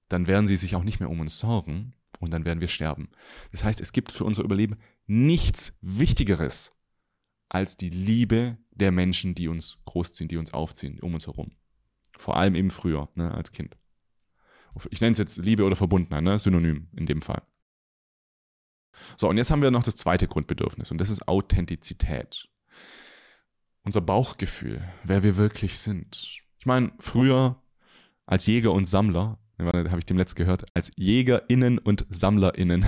dann 0.10 0.28
werden 0.28 0.48
sie 0.48 0.58
sich 0.58 0.76
auch 0.76 0.84
nicht 0.84 1.00
mehr 1.00 1.10
um 1.10 1.20
uns 1.20 1.38
sorgen 1.38 1.94
und 2.20 2.34
dann 2.34 2.46
werden 2.46 2.62
wir 2.62 2.68
sterben. 2.68 3.10
Das 3.52 3.64
heißt, 3.64 3.82
es 3.82 3.92
gibt 3.92 4.12
für 4.12 4.24
unser 4.24 4.44
Überleben 4.44 4.78
nichts 5.06 5.78
Wichtigeres 5.82 6.74
als 7.50 7.78
die 7.78 7.90
Liebe, 7.90 8.58
der 8.78 8.92
Menschen, 8.92 9.36
die 9.36 9.48
uns 9.48 9.78
großziehen, 9.86 10.28
die 10.28 10.38
uns 10.38 10.54
aufziehen, 10.54 11.00
um 11.00 11.14
uns 11.14 11.28
herum. 11.28 11.52
Vor 12.18 12.38
allem 12.38 12.56
eben 12.56 12.72
früher, 12.72 13.10
ne, 13.16 13.34
als 13.34 13.52
Kind. 13.52 13.78
Ich 14.92 15.02
nenne 15.02 15.14
es 15.14 15.18
jetzt 15.18 15.38
Liebe 15.38 15.64
oder 15.64 15.76
Verbundenheit, 15.76 16.24
ne, 16.24 16.40
synonym 16.40 16.88
in 16.96 17.06
dem 17.06 17.22
Fall. 17.22 17.42
So, 19.16 19.30
und 19.30 19.38
jetzt 19.38 19.52
haben 19.52 19.62
wir 19.62 19.72
noch 19.72 19.84
das 19.84 19.96
zweite 19.96 20.28
Grundbedürfnis 20.28 20.92
und 20.92 21.00
das 21.00 21.10
ist 21.10 21.28
Authentizität. 21.28 22.48
Unser 23.84 24.02
Bauchgefühl, 24.02 24.88
wer 25.04 25.24
wir 25.24 25.38
wirklich 25.38 25.78
sind. 25.78 26.42
Ich 26.60 26.66
meine, 26.66 26.92
früher 27.00 27.62
als 28.26 28.46
Jäger 28.46 28.74
und 28.74 28.86
Sammler, 28.86 29.40
habe 29.60 29.98
ich 29.98 30.06
dem 30.06 30.18
letzt 30.18 30.36
gehört, 30.36 30.66
als 30.76 30.92
JägerInnen 30.96 31.80
und 31.80 32.06
SammlerInnen. 32.10 32.86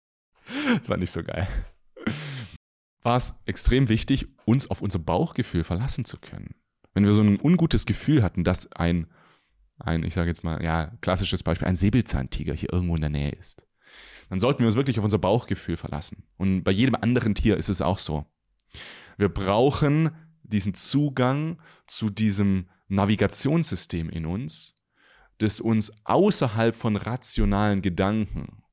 das 0.78 0.88
war 0.88 0.96
nicht 0.96 1.10
so 1.12 1.22
geil. 1.22 1.46
War 3.06 3.18
es 3.18 3.38
extrem 3.44 3.88
wichtig, 3.88 4.26
uns 4.46 4.68
auf 4.68 4.82
unser 4.82 4.98
Bauchgefühl 4.98 5.62
verlassen 5.62 6.04
zu 6.04 6.18
können. 6.18 6.56
Wenn 6.92 7.04
wir 7.04 7.12
so 7.12 7.22
ein 7.22 7.40
ungutes 7.40 7.86
Gefühl 7.86 8.20
hatten, 8.20 8.42
dass 8.42 8.72
ein, 8.72 9.06
ein 9.78 10.02
ich 10.02 10.12
sage 10.12 10.28
jetzt 10.28 10.42
mal, 10.42 10.60
ja, 10.60 10.86
klassisches 11.02 11.44
Beispiel, 11.44 11.68
ein 11.68 11.76
Säbelzahntiger 11.76 12.52
hier 12.52 12.72
irgendwo 12.72 12.96
in 12.96 13.02
der 13.02 13.10
Nähe 13.10 13.30
ist, 13.30 13.64
dann 14.28 14.40
sollten 14.40 14.58
wir 14.58 14.66
uns 14.66 14.74
wirklich 14.74 14.98
auf 14.98 15.04
unser 15.04 15.20
Bauchgefühl 15.20 15.76
verlassen. 15.76 16.24
Und 16.36 16.64
bei 16.64 16.72
jedem 16.72 16.96
anderen 16.96 17.36
Tier 17.36 17.56
ist 17.56 17.68
es 17.68 17.80
auch 17.80 17.98
so. 17.98 18.26
Wir 19.18 19.28
brauchen 19.28 20.10
diesen 20.42 20.74
Zugang 20.74 21.62
zu 21.86 22.10
diesem 22.10 22.68
Navigationssystem 22.88 24.10
in 24.10 24.26
uns, 24.26 24.74
das 25.38 25.60
uns 25.60 25.92
außerhalb 26.02 26.74
von 26.74 26.96
rationalen 26.96 27.82
Gedanken, 27.82 28.64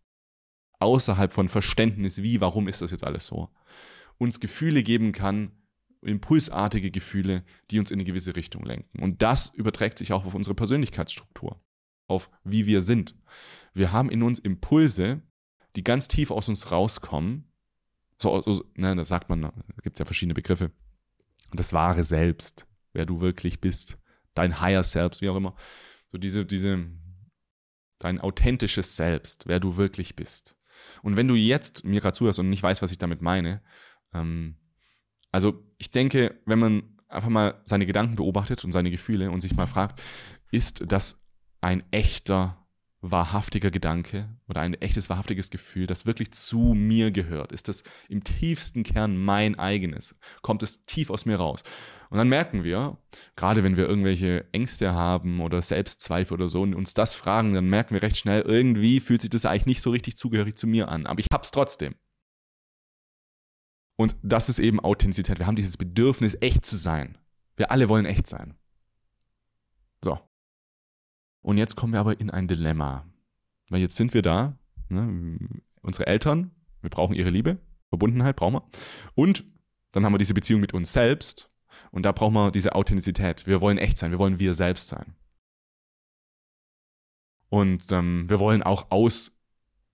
außerhalb 0.79 1.31
von 1.31 1.49
Verständnis, 1.49 2.23
wie, 2.23 2.41
warum 2.41 2.67
ist 2.67 2.81
das 2.81 2.89
jetzt 2.89 3.03
alles 3.03 3.27
so, 3.27 3.51
uns 4.17 4.39
Gefühle 4.39 4.83
geben 4.83 5.11
kann, 5.11 5.51
impulsartige 6.01 6.91
Gefühle, 6.91 7.43
die 7.71 7.79
uns 7.79 7.91
in 7.91 7.95
eine 7.95 8.03
gewisse 8.03 8.35
Richtung 8.35 8.63
lenken. 8.65 9.01
Und 9.01 9.21
das 9.21 9.53
überträgt 9.53 9.97
sich 9.97 10.13
auch 10.13 10.25
auf 10.25 10.33
unsere 10.33 10.55
Persönlichkeitsstruktur, 10.55 11.61
auf 12.07 12.29
wie 12.43 12.65
wir 12.65 12.81
sind. 12.81 13.15
Wir 13.73 13.91
haben 13.91 14.09
in 14.09 14.23
uns 14.23 14.39
Impulse, 14.39 15.21
die 15.75 15.83
ganz 15.83 16.07
tief 16.07 16.31
aus 16.31 16.49
uns 16.49 16.71
rauskommen. 16.71 17.51
So, 18.21 18.41
so 18.41 18.65
ne, 18.75 18.95
da 18.95 19.05
sagt 19.05 19.29
man, 19.29 19.41
da 19.41 19.53
gibt 19.81 19.95
es 19.95 19.99
ja 19.99 20.05
verschiedene 20.05 20.33
Begriffe. 20.33 20.71
Das 21.51 21.73
wahre 21.73 22.03
Selbst, 22.03 22.67
wer 22.93 23.05
du 23.05 23.21
wirklich 23.21 23.59
bist, 23.61 23.97
dein 24.33 24.61
Higher 24.61 24.83
Selbst, 24.83 25.21
wie 25.21 25.29
auch 25.29 25.35
immer. 25.35 25.55
So 26.07 26.17
diese, 26.17 26.45
diese, 26.45 26.85
dein 27.99 28.19
authentisches 28.19 28.95
Selbst, 28.95 29.47
wer 29.47 29.59
du 29.59 29.77
wirklich 29.77 30.15
bist. 30.15 30.55
Und 31.01 31.15
wenn 31.15 31.27
du 31.27 31.35
jetzt 31.35 31.85
mir 31.85 32.01
gerade 32.01 32.17
zuhörst 32.17 32.39
und 32.39 32.49
nicht 32.49 32.63
weißt, 32.63 32.81
was 32.81 32.91
ich 32.91 32.97
damit 32.97 33.21
meine, 33.21 33.61
ähm, 34.13 34.55
also 35.31 35.63
ich 35.77 35.91
denke, 35.91 36.39
wenn 36.45 36.59
man 36.59 36.83
einfach 37.07 37.29
mal 37.29 37.61
seine 37.65 37.85
Gedanken 37.85 38.15
beobachtet 38.15 38.63
und 38.63 38.71
seine 38.71 38.91
Gefühle 38.91 39.31
und 39.31 39.41
sich 39.41 39.55
mal 39.55 39.67
fragt, 39.67 40.01
ist 40.51 40.83
das 40.87 41.19
ein 41.61 41.83
echter 41.91 42.63
wahrhaftiger 43.03 43.69
Gedanke 43.69 44.29
oder 44.47 44.61
ein 44.61 44.75
echtes 44.75 45.09
wahrhaftiges 45.09 45.49
Gefühl, 45.49 45.87
das 45.87 46.05
wirklich 46.05 46.31
zu 46.31 46.73
mir 46.73 47.11
gehört? 47.11 47.51
Ist 47.51 47.67
das 47.67 47.83
im 48.07 48.23
tiefsten 48.23 48.83
Kern 48.83 49.17
mein 49.17 49.59
eigenes? 49.59 50.15
Kommt 50.41 50.63
es 50.63 50.85
tief 50.85 51.09
aus 51.09 51.25
mir 51.25 51.35
raus? 51.35 51.63
Und 52.09 52.17
dann 52.17 52.29
merken 52.29 52.63
wir, 52.63 52.97
gerade 53.35 53.63
wenn 53.63 53.75
wir 53.75 53.87
irgendwelche 53.87 54.45
Ängste 54.53 54.93
haben 54.93 55.41
oder 55.41 55.61
Selbstzweifel 55.61 56.35
oder 56.35 56.47
so 56.47 56.61
und 56.61 56.75
uns 56.75 56.93
das 56.93 57.13
fragen, 57.13 57.53
dann 57.53 57.65
merken 57.65 57.93
wir 57.93 58.01
recht 58.01 58.17
schnell, 58.17 58.41
irgendwie 58.41 58.99
fühlt 58.99 59.21
sich 59.21 59.29
das 59.29 59.45
eigentlich 59.45 59.65
nicht 59.65 59.81
so 59.81 59.89
richtig 59.89 60.15
zugehörig 60.15 60.55
zu 60.55 60.67
mir 60.67 60.87
an, 60.87 61.05
aber 61.05 61.19
ich 61.19 61.27
hab's 61.31 61.51
trotzdem. 61.51 61.95
Und 63.95 64.15
das 64.23 64.49
ist 64.49 64.59
eben 64.59 64.79
Authentizität. 64.79 65.39
Wir 65.39 65.47
haben 65.47 65.55
dieses 65.55 65.77
Bedürfnis, 65.77 66.37
echt 66.41 66.65
zu 66.65 66.75
sein. 66.77 67.17
Wir 67.55 67.71
alle 67.71 67.89
wollen 67.89 68.05
echt 68.05 68.27
sein. 68.27 68.55
So. 70.03 70.19
Und 71.41 71.57
jetzt 71.57 71.75
kommen 71.75 71.93
wir 71.93 71.99
aber 71.99 72.19
in 72.19 72.29
ein 72.29 72.47
Dilemma. 72.47 73.05
Weil 73.69 73.81
jetzt 73.81 73.95
sind 73.95 74.13
wir 74.13 74.21
da, 74.21 74.57
ne, 74.89 75.37
unsere 75.81 76.07
Eltern, 76.07 76.51
wir 76.81 76.89
brauchen 76.89 77.15
ihre 77.15 77.29
Liebe, 77.29 77.59
Verbundenheit 77.89 78.35
brauchen 78.35 78.55
wir. 78.55 78.69
Und 79.15 79.45
dann 79.91 80.05
haben 80.05 80.13
wir 80.13 80.17
diese 80.17 80.33
Beziehung 80.33 80.61
mit 80.61 80.73
uns 80.73 80.91
selbst. 80.91 81.51
Und 81.91 82.05
da 82.05 82.11
brauchen 82.11 82.33
wir 82.33 82.51
diese 82.51 82.75
Authentizität. 82.75 83.45
Wir 83.45 83.61
wollen 83.61 83.77
echt 83.77 83.97
sein, 83.97 84.11
wir 84.11 84.19
wollen 84.19 84.39
wir 84.39 84.53
selbst 84.53 84.87
sein. 84.87 85.15
Und 87.49 87.91
ähm, 87.91 88.27
wir 88.27 88.39
wollen 88.39 88.63
auch 88.63 88.89
aus, 88.89 89.31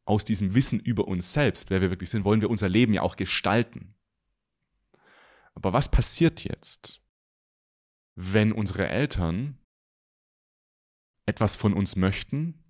aus 0.09 0.25
diesem 0.25 0.55
Wissen 0.55 0.79
über 0.79 1.07
uns 1.07 1.33
selbst, 1.33 1.69
wer 1.69 1.81
wir 1.81 1.91
wirklich 1.91 2.09
sind, 2.09 2.25
wollen 2.25 2.41
wir 2.41 2.49
unser 2.49 2.67
Leben 2.67 2.93
ja 2.93 3.03
auch 3.03 3.15
gestalten. 3.15 3.93
Aber 5.53 5.71
was 5.71 5.91
passiert 5.91 6.43
jetzt, 6.43 7.01
wenn 8.15 8.51
unsere 8.51 8.87
Eltern 8.87 9.59
etwas 11.27 11.55
von 11.55 11.73
uns 11.73 11.95
möchten, 11.95 12.63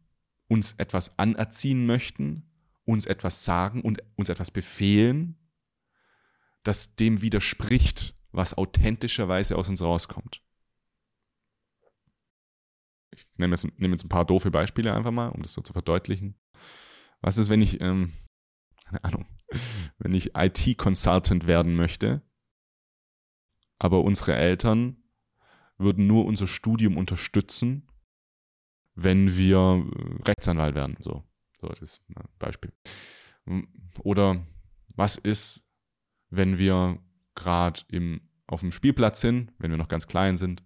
uns 0.50 0.74
etwas 0.74 1.18
anerziehen 1.18 1.86
möchten, 1.86 2.52
uns 2.84 3.06
etwas 3.06 3.46
sagen 3.46 3.82
und 3.82 4.04
uns 4.18 4.28
etwas 4.28 4.52
befehlen, 4.52 5.38
das 6.64 6.98
dem 6.98 7.22
widerspricht, 7.22 8.16
was 8.32 8.54
authentischerweise 8.54 9.56
aus 9.56 9.70
uns 9.70 9.82
rauskommt. 9.82 10.44
Ich 13.12 13.26
nehme 13.38 13.54
jetzt, 13.54 13.66
nehme 13.80 13.94
jetzt 13.94 14.04
ein 14.04 14.10
paar 14.10 14.26
doofe 14.26 14.52
Beispiele 14.52 14.94
einfach 14.94 15.12
mal, 15.12 15.30
um 15.30 15.42
das 15.42 15.54
so 15.54 15.62
zu 15.62 15.72
verdeutlichen. 15.72 16.36
Was 17.22 17.38
ist, 17.38 17.50
wenn 17.50 17.62
ich, 17.62 17.82
ähm, 17.82 18.14
keine 18.86 19.04
Ahnung, 19.04 19.26
wenn 19.98 20.14
ich 20.14 20.36
IT-Consultant 20.36 21.48
werden 21.48 21.76
möchte, 21.76 22.22
aber 23.78 24.04
unsere 24.04 24.36
Eltern 24.36 24.98
würden 25.78 26.08
nur 26.08 26.26
unser 26.26 26.48
Studium 26.48 26.98
unterstützen 26.98 27.90
wenn 29.04 29.36
wir 29.38 29.58
äh, 29.58 30.24
Rechtsanwalt 30.28 30.76
werden. 30.76 30.98
So, 31.00 31.24
so 31.60 31.68
das 31.68 31.82
ist 31.82 32.02
ein 32.10 32.28
Beispiel. 32.38 32.72
Oder 34.04 34.46
was 34.90 35.16
ist, 35.16 35.64
wenn 36.30 36.58
wir 36.58 37.00
gerade 37.36 37.82
auf 38.48 38.60
dem 38.60 38.72
Spielplatz 38.72 39.22
sind, 39.22 39.54
wenn 39.58 39.72
wir 39.72 39.78
noch 39.78 39.88
ganz 39.88 40.08
klein 40.08 40.38
sind 40.38 40.64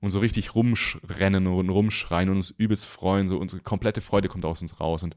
und 0.00 0.10
so 0.10 0.18
richtig 0.18 0.54
rumrennen 0.54 1.46
und 1.46 1.70
rumschreien 1.70 2.28
und 2.28 2.36
uns 2.36 2.50
übelst 2.50 2.86
freuen, 2.86 3.28
so 3.28 3.38
unsere 3.38 3.62
komplette 3.62 4.00
Freude 4.00 4.28
kommt 4.28 4.44
aus 4.44 4.60
uns 4.60 4.78
raus 4.80 5.02
und 5.02 5.16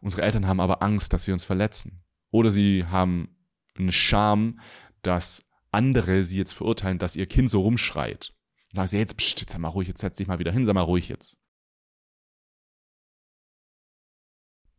unsere 0.00 0.22
Eltern 0.22 0.46
haben 0.46 0.60
aber 0.60 0.82
Angst, 0.82 1.12
dass 1.12 1.26
wir 1.26 1.34
uns 1.34 1.44
verletzen. 1.44 2.02
Oder 2.30 2.50
sie 2.50 2.84
haben 2.84 3.36
eine 3.76 3.92
Scham, 3.92 4.60
dass 5.02 5.44
andere 5.70 6.24
sie 6.24 6.38
jetzt 6.38 6.52
verurteilen, 6.52 6.98
dass 6.98 7.16
ihr 7.16 7.26
Kind 7.26 7.50
so 7.50 7.62
rumschreit. 7.62 8.34
Sagen 8.72 8.88
sie, 8.88 8.98
jetzt, 8.98 9.16
pst, 9.16 9.40
jetzt 9.40 9.52
sei 9.52 9.58
mal 9.58 9.68
ruhig, 9.68 9.88
jetzt 9.88 10.00
setz 10.00 10.16
dich 10.16 10.26
mal 10.26 10.38
wieder 10.38 10.52
hin, 10.52 10.64
sei 10.64 10.72
mal 10.72 10.82
ruhig 10.82 11.08
jetzt. 11.08 11.38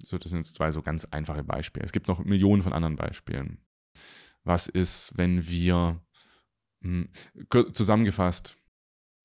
So, 0.04 0.18
das 0.18 0.30
sind 0.30 0.40
jetzt 0.40 0.56
zwei 0.56 0.72
so 0.72 0.82
ganz 0.82 1.06
einfache 1.06 1.44
Beispiele. 1.44 1.86
Es 1.86 1.92
gibt 1.92 2.08
noch 2.08 2.20
Millionen 2.24 2.64
von 2.64 2.74
anderen 2.74 2.96
Beispielen. 2.96 3.60
Was 4.44 4.68
ist, 4.68 5.18
wenn 5.18 5.48
wir, 5.48 6.02
hm, 6.82 7.10
zusammengefasst, 7.74 8.58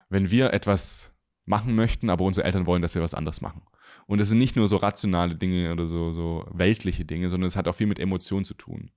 wenn 0.09 0.31
wir 0.31 0.53
etwas 0.53 1.15
machen 1.45 1.75
möchten, 1.75 2.11
aber 2.11 2.25
unsere 2.25 2.47
Eltern 2.47 2.67
wollen, 2.67 2.83
dass 2.83 2.95
wir 2.95 3.03
was 3.03 3.15
anderes 3.15 3.41
machen. 3.41 3.63
Und 4.07 4.21
es 4.21 4.29
sind 4.29 4.39
nicht 4.39 4.57
nur 4.57 4.69
so 4.69 4.77
rationale 4.77 5.35
Dinge 5.35 5.73
oder 5.73 5.87
so, 5.87 6.11
so 6.11 6.47
weltliche 6.53 7.05
Dinge, 7.05 7.31
sondern 7.31 7.49
es 7.49 7.57
hat 7.57 7.69
auch 7.69 7.75
viel 7.75 7.87
mit 7.87 7.99
Emotionen 7.99 8.45
zu 8.45 8.55
tun. 8.55 8.91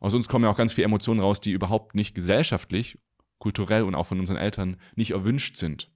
Aus 0.00 0.14
uns 0.14 0.28
kommen 0.28 0.44
ja 0.44 0.50
auch 0.50 0.56
ganz 0.56 0.72
viele 0.72 0.86
Emotionen 0.86 1.20
raus, 1.20 1.40
die 1.40 1.52
überhaupt 1.52 1.94
nicht 1.94 2.14
gesellschaftlich, 2.14 2.98
kulturell 3.38 3.82
und 3.82 3.94
auch 3.94 4.06
von 4.06 4.20
unseren 4.20 4.36
Eltern 4.36 4.76
nicht 4.94 5.12
erwünscht 5.12 5.56
sind. 5.56 5.90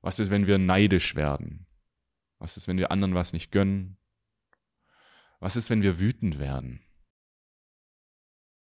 Was 0.00 0.18
ist, 0.18 0.30
wenn 0.30 0.46
wir 0.46 0.58
neidisch 0.58 1.14
werden? 1.14 1.66
Was 2.38 2.56
ist, 2.56 2.68
wenn 2.68 2.78
wir 2.78 2.90
anderen 2.90 3.14
was 3.14 3.32
nicht 3.32 3.52
gönnen? 3.52 3.98
Was 5.38 5.56
ist, 5.56 5.68
wenn 5.70 5.82
wir 5.82 5.98
wütend 5.98 6.38
werden? 6.38 6.80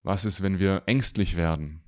Was 0.03 0.25
ist, 0.25 0.41
wenn 0.43 0.59
wir 0.59 0.85
ängstlich 0.87 1.37
werden? 1.37 1.83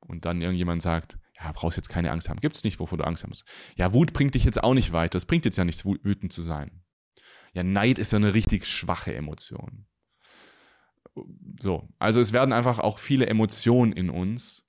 Und 0.00 0.24
dann 0.24 0.42
irgendjemand 0.42 0.82
sagt, 0.82 1.18
ja, 1.38 1.52
brauchst 1.52 1.76
jetzt 1.76 1.88
keine 1.88 2.10
Angst 2.12 2.28
haben. 2.28 2.40
Gibt 2.40 2.56
es 2.56 2.64
nicht, 2.64 2.80
wovor 2.80 2.98
du 2.98 3.04
Angst 3.04 3.22
haben 3.22 3.30
musst. 3.30 3.46
Ja, 3.76 3.92
Wut 3.92 4.12
bringt 4.12 4.34
dich 4.34 4.44
jetzt 4.44 4.62
auch 4.62 4.74
nicht 4.74 4.92
weiter. 4.92 5.16
Es 5.16 5.26
bringt 5.26 5.44
jetzt 5.44 5.56
ja 5.56 5.64
nichts, 5.64 5.84
wütend 5.84 6.32
zu 6.32 6.42
sein. 6.42 6.82
Ja, 7.52 7.62
Neid 7.62 7.98
ist 7.98 8.12
ja 8.12 8.16
eine 8.16 8.34
richtig 8.34 8.66
schwache 8.66 9.14
Emotion. 9.14 9.86
So, 11.60 11.88
also 11.98 12.20
es 12.20 12.32
werden 12.32 12.52
einfach 12.52 12.78
auch 12.78 12.98
viele 12.98 13.26
Emotionen 13.26 13.92
in 13.92 14.10
uns 14.10 14.66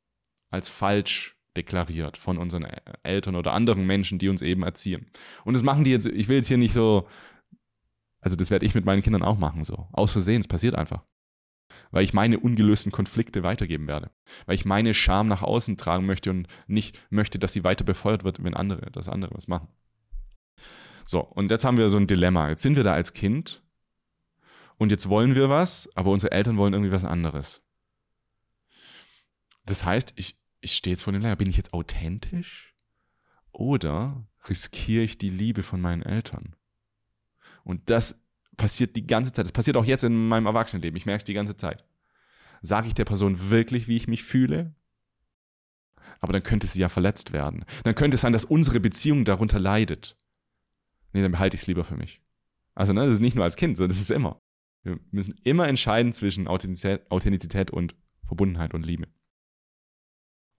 als 0.50 0.70
falsch 0.70 1.38
deklariert 1.58 2.18
von 2.18 2.38
unseren 2.38 2.64
Eltern 3.04 3.36
oder 3.36 3.54
anderen 3.54 3.86
Menschen, 3.86 4.20
die 4.20 4.30
uns 4.30 4.42
eben 4.42 4.64
erziehen. 4.64 5.12
Und 5.44 5.56
das 5.56 5.64
machen 5.64 5.84
die 5.84 5.92
jetzt, 5.92 6.06
ich 6.06 6.30
will 6.30 6.38
jetzt 6.38 6.48
hier 6.48 6.58
nicht 6.58 6.74
so, 6.74 7.08
also 8.22 8.36
das 8.36 8.52
werde 8.52 8.66
ich 8.66 8.76
mit 8.76 8.86
meinen 8.86 9.02
Kindern 9.02 9.24
auch 9.24 9.38
machen, 9.38 9.64
so. 9.64 9.88
Aus 9.92 10.12
Versehen, 10.12 10.42
es 10.42 10.48
passiert 10.48 10.76
einfach. 10.76 11.04
Weil 11.92 12.04
ich 12.04 12.14
meine 12.14 12.40
ungelösten 12.40 12.92
Konflikte 12.92 13.44
weitergeben 13.44 13.88
werde. 13.88 14.12
Weil 14.46 14.56
ich 14.56 14.66
meine 14.66 14.94
Scham 14.94 15.28
nach 15.28 15.42
außen 15.42 15.78
tragen 15.78 16.06
möchte 16.06 16.30
und 16.30 16.48
nicht 16.68 17.00
möchte, 17.10 17.40
dass 17.40 17.54
sie 17.54 17.64
weiter 17.64 17.84
befeuert 17.86 18.24
wird, 18.24 18.44
wenn 18.44 18.54
andere, 18.54 18.92
dass 18.92 19.10
andere 19.10 19.34
was 19.34 19.48
machen. 19.48 19.70
So, 21.06 21.22
und 21.22 21.50
jetzt 21.50 21.64
haben 21.64 21.78
wir 21.78 21.90
so 21.90 21.98
ein 21.98 22.08
Dilemma. 22.08 22.50
Jetzt 22.50 22.64
sind 22.64 22.76
wir 22.76 22.84
da 22.84 22.94
als 22.94 23.14
Kind 23.14 23.64
und 24.78 24.92
jetzt 24.92 25.10
wollen 25.10 25.36
wir 25.36 25.50
was, 25.50 25.90
aber 25.96 26.12
unsere 26.12 26.32
Eltern 26.32 26.58
wollen 26.58 26.74
irgendwie 26.74 26.92
was 26.92 27.06
anderes. 27.06 27.64
das 29.66 29.84
heißt, 29.84 30.14
ich, 30.16 30.38
ich 30.62 30.76
stehe 30.76 30.94
jetzt 30.94 31.04
vor 31.04 31.14
dem 31.14 31.22
Lager. 31.22 31.36
Bin 31.36 31.50
ich 31.50 31.58
jetzt 31.58 31.74
authentisch? 31.74 32.74
Oder 33.52 34.28
riskiere 34.48 35.04
ich 35.04 35.18
die 35.18 35.30
Liebe 35.30 35.64
von 35.64 35.82
meinen 35.82 36.04
Eltern? 36.04 36.56
Und 37.64 37.90
das 37.90 38.20
passiert 38.58 38.96
die 38.96 39.08
ganze 39.08 39.32
Zeit. 39.32 39.46
Das 39.46 39.54
passiert 39.54 39.78
auch 39.78 39.86
jetzt 39.86 40.04
in 40.04 40.28
meinem 40.28 40.48
Erwachsenenleben. 40.48 40.98
Ich 40.98 41.06
merke 41.06 41.20
es 41.20 41.24
die 41.24 41.34
ganze 41.34 41.56
Zeit. 41.56 41.86
Sage 42.62 42.88
ich 42.88 42.96
der 42.96 43.06
Person 43.06 43.50
wirklich, 43.50 43.88
wie 43.88 43.98
ich 43.98 44.08
mich 44.08 44.24
fühle? 44.24 44.76
Aber 46.20 46.34
dann 46.34 46.44
könnte 46.44 46.68
sie 46.68 46.80
ja 46.80 46.90
verletzt 46.90 47.34
werden. 47.34 47.66
Dann 47.84 47.96
könnte 47.96 48.16
es 48.16 48.22
sein, 48.22 48.34
dass 48.34 48.46
unsere 48.46 48.80
Beziehung 48.80 49.26
darunter 49.26 49.60
leidet. 49.60 50.18
Nee, 51.14 51.22
dann 51.22 51.32
behalte 51.32 51.56
ich 51.56 51.62
es 51.62 51.68
lieber 51.68 51.84
für 51.84 51.96
mich. 51.96 52.22
Also, 52.74 52.94
ne, 52.94 53.06
das 53.06 53.16
ist 53.16 53.22
nicht 53.22 53.36
nur 53.36 53.44
als 53.44 53.56
Kind, 53.56 53.78
sondern 53.78 53.90
das 53.90 54.02
ist 54.02 54.12
immer. 54.12 54.42
Wir 54.84 55.00
müssen 55.12 55.36
immer 55.44 55.68
entscheiden 55.68 56.14
zwischen 56.14 56.48
Authentizität, 56.48 57.10
Authentizität 57.12 57.72
und 57.72 57.96
Verbundenheit 58.26 58.74
und 58.74 58.86
Liebe. 58.86 59.08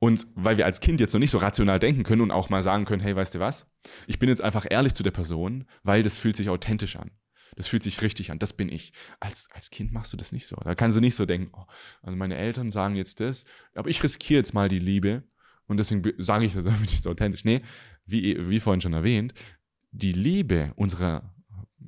Und 0.00 0.26
weil 0.34 0.56
wir 0.56 0.66
als 0.66 0.80
Kind 0.80 1.00
jetzt 1.00 1.12
noch 1.12 1.18
nicht 1.18 1.30
so 1.30 1.38
rational 1.38 1.80
denken 1.80 2.04
können 2.04 2.22
und 2.22 2.30
auch 2.30 2.50
mal 2.50 2.62
sagen 2.62 2.84
können, 2.84 3.02
hey, 3.02 3.16
weißt 3.16 3.34
du 3.34 3.40
was? 3.40 3.66
Ich 4.06 4.18
bin 4.18 4.28
jetzt 4.28 4.42
einfach 4.42 4.66
ehrlich 4.68 4.94
zu 4.94 5.02
der 5.02 5.10
Person, 5.10 5.64
weil 5.82 6.02
das 6.02 6.18
fühlt 6.18 6.36
sich 6.36 6.48
authentisch 6.48 6.96
an. 6.96 7.10
Das 7.56 7.68
fühlt 7.68 7.82
sich 7.82 8.02
richtig 8.02 8.30
an. 8.30 8.38
Das 8.38 8.52
bin 8.52 8.68
ich. 8.68 8.92
Als, 9.20 9.48
als 9.52 9.70
Kind 9.70 9.92
machst 9.92 10.12
du 10.12 10.16
das 10.16 10.32
nicht 10.32 10.46
so. 10.46 10.56
Da 10.56 10.74
kannst 10.74 10.96
du 10.96 11.00
nicht 11.00 11.14
so 11.14 11.26
denken, 11.26 11.50
oh, 11.52 11.64
also 12.02 12.16
meine 12.16 12.36
Eltern 12.36 12.70
sagen 12.70 12.96
jetzt 12.96 13.20
das, 13.20 13.44
aber 13.74 13.88
ich 13.88 14.02
riskiere 14.02 14.38
jetzt 14.38 14.54
mal 14.54 14.68
die 14.68 14.78
Liebe 14.78 15.24
und 15.66 15.78
deswegen 15.78 16.02
sage 16.18 16.44
ich 16.44 16.54
das 16.54 16.64
damit 16.66 16.90
nicht 16.90 17.02
so 17.02 17.10
authentisch. 17.10 17.44
Nee, 17.44 17.60
wie, 18.06 18.48
wie 18.48 18.60
vorhin 18.60 18.80
schon 18.80 18.92
erwähnt, 18.92 19.34
die 19.90 20.12
Liebe 20.12 20.72
unserer 20.76 21.34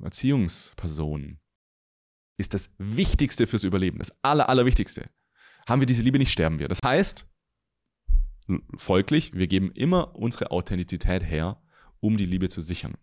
Erziehungspersonen 0.01 1.39
ist 2.37 2.53
das 2.53 2.69
Wichtigste 2.77 3.45
fürs 3.45 3.63
Überleben. 3.63 3.99
Das 3.99 4.15
Aller, 4.23 4.49
Allerwichtigste. 4.49 5.09
Haben 5.67 5.81
wir 5.81 5.85
diese 5.85 6.01
Liebe 6.01 6.17
nicht, 6.17 6.31
sterben 6.31 6.59
wir. 6.59 6.67
Das 6.67 6.79
heißt, 6.83 7.27
folglich, 8.75 9.33
wir 9.33 9.47
geben 9.47 9.71
immer 9.71 10.15
unsere 10.15 10.51
Authentizität 10.51 11.23
her, 11.23 11.61
um 11.99 12.17
die 12.17 12.25
Liebe 12.25 12.49
zu 12.49 12.61
sichern. 12.61 12.95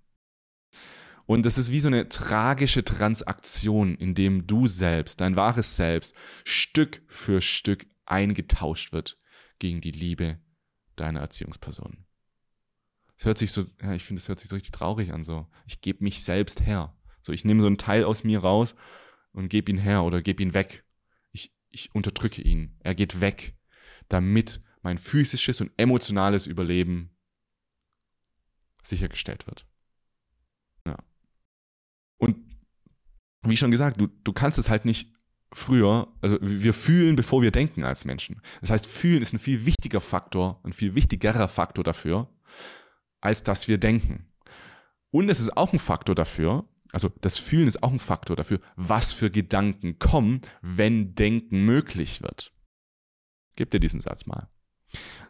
Und 1.29 1.45
das 1.45 1.59
ist 1.59 1.71
wie 1.71 1.81
so 1.81 1.89
eine 1.89 2.09
tragische 2.09 2.85
Transaktion, 2.85 3.97
in 3.97 4.15
dem 4.15 4.47
du 4.47 4.67
selbst, 4.67 5.21
dein 5.21 5.37
wahres 5.37 5.77
Selbst, 5.77 6.15
Stück 6.43 7.03
für 7.07 7.43
Stück 7.43 7.87
eingetauscht 8.07 8.95
wird 8.95 9.19
gegen 9.59 9.83
die 9.83 9.91
Liebe 9.91 10.39
deiner 10.97 11.21
Erziehungsperson. 11.21 12.07
Es 13.19 13.27
hört 13.27 13.37
sich 13.37 13.53
so, 13.53 13.67
ja, 13.83 13.93
ich 13.93 14.05
finde, 14.05 14.21
es 14.21 14.29
hört 14.29 14.39
sich 14.39 14.49
so 14.49 14.57
richtig 14.57 14.71
traurig 14.71 15.13
an, 15.13 15.23
so. 15.23 15.47
Ich 15.67 15.83
gebe 15.83 16.03
mich 16.03 16.23
selbst 16.25 16.65
her. 16.65 16.97
So, 17.21 17.35
ich 17.35 17.45
nehme 17.45 17.61
so 17.61 17.67
einen 17.67 17.77
Teil 17.77 18.05
aus 18.05 18.25
mir 18.25 18.39
raus 18.39 18.75
und 19.33 19.51
gebe 19.51 19.71
ihn 19.71 19.77
her 19.77 20.05
oder 20.05 20.23
gebe 20.23 20.43
ihn 20.43 20.55
weg. 20.55 20.87
Ich, 21.33 21.53
ich 21.69 21.95
unterdrücke 21.95 22.41
ihn. 22.41 22.79
Er 22.81 22.95
geht 22.95 23.21
weg, 23.21 23.55
damit 24.09 24.63
mein 24.81 24.97
physisches 24.97 25.61
und 25.61 25.73
emotionales 25.77 26.47
Überleben 26.47 27.11
sichergestellt 28.81 29.47
wird. 29.47 29.67
Und 32.19 32.37
wie 33.43 33.57
schon 33.57 33.71
gesagt, 33.71 34.01
du, 34.01 34.09
du 34.25 34.33
kannst 34.33 34.59
es 34.59 34.69
halt 34.69 34.85
nicht 34.85 35.13
früher, 35.53 36.09
also 36.21 36.39
wir 36.41 36.75
fühlen, 36.75 37.17
bevor 37.17 37.43
wir 37.43 37.51
denken 37.51 37.85
als 37.85 38.05
Menschen. 38.05 38.41
Das 38.61 38.71
heißt, 38.71 38.87
fühlen 38.87 39.23
ist 39.23 39.33
ein 39.33 39.39
viel 39.39 39.65
wichtiger 39.65 40.01
Faktor, 40.01 40.61
ein 40.65 40.73
viel 40.73 40.95
wichtigerer 40.95 41.49
Faktor 41.49 41.85
dafür, 41.85 42.29
als 43.21 43.43
dass 43.43 43.69
wir 43.69 43.79
denken. 43.79 44.27
Und 45.11 45.31
es 45.31 45.41
ist 45.41 45.57
auch 45.57 45.73
ein 45.73 45.79
Faktor 45.79 46.15
dafür, 46.15 46.69
also 46.93 47.11
das 47.21 47.39
Fühlen 47.39 47.69
ist 47.69 47.83
auch 47.83 47.93
ein 47.93 47.99
Faktor 47.99 48.37
dafür, 48.37 48.61
was 48.77 49.13
für 49.13 49.31
Gedanken 49.31 49.99
kommen, 49.99 50.41
wenn 50.63 51.15
Denken 51.15 51.65
möglich 51.65 52.23
wird. 52.23 52.53
Gib 53.57 53.71
dir 53.71 53.81
diesen 53.81 54.01
Satz 54.01 54.27
mal. 54.27 54.49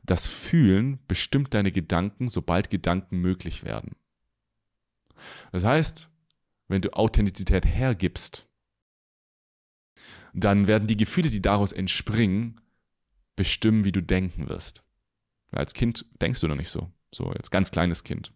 Das 0.04 0.26
Fühlen 0.26 1.00
bestimmt 1.08 1.54
deine 1.54 1.72
Gedanken, 1.72 2.28
sobald 2.28 2.70
Gedanken 2.70 3.18
möglich 3.18 3.64
werden. 3.64 3.96
Das 5.50 5.64
heißt, 5.64 6.10
wenn 6.68 6.82
du 6.82 6.92
Authentizität 6.92 7.66
hergibst, 7.66 8.46
dann 10.34 10.66
werden 10.66 10.86
die 10.86 10.96
Gefühle, 10.96 11.30
die 11.30 11.42
daraus 11.42 11.72
entspringen, 11.72 12.60
bestimmen, 13.36 13.84
wie 13.84 13.92
du 13.92 14.02
denken 14.02 14.48
wirst. 14.48 14.84
Als 15.50 15.72
Kind 15.72 16.04
denkst 16.20 16.40
du 16.40 16.48
noch 16.48 16.56
nicht 16.56 16.68
so. 16.68 16.92
So, 17.12 17.30
als 17.30 17.50
ganz 17.50 17.70
kleines 17.70 18.04
Kind. 18.04 18.34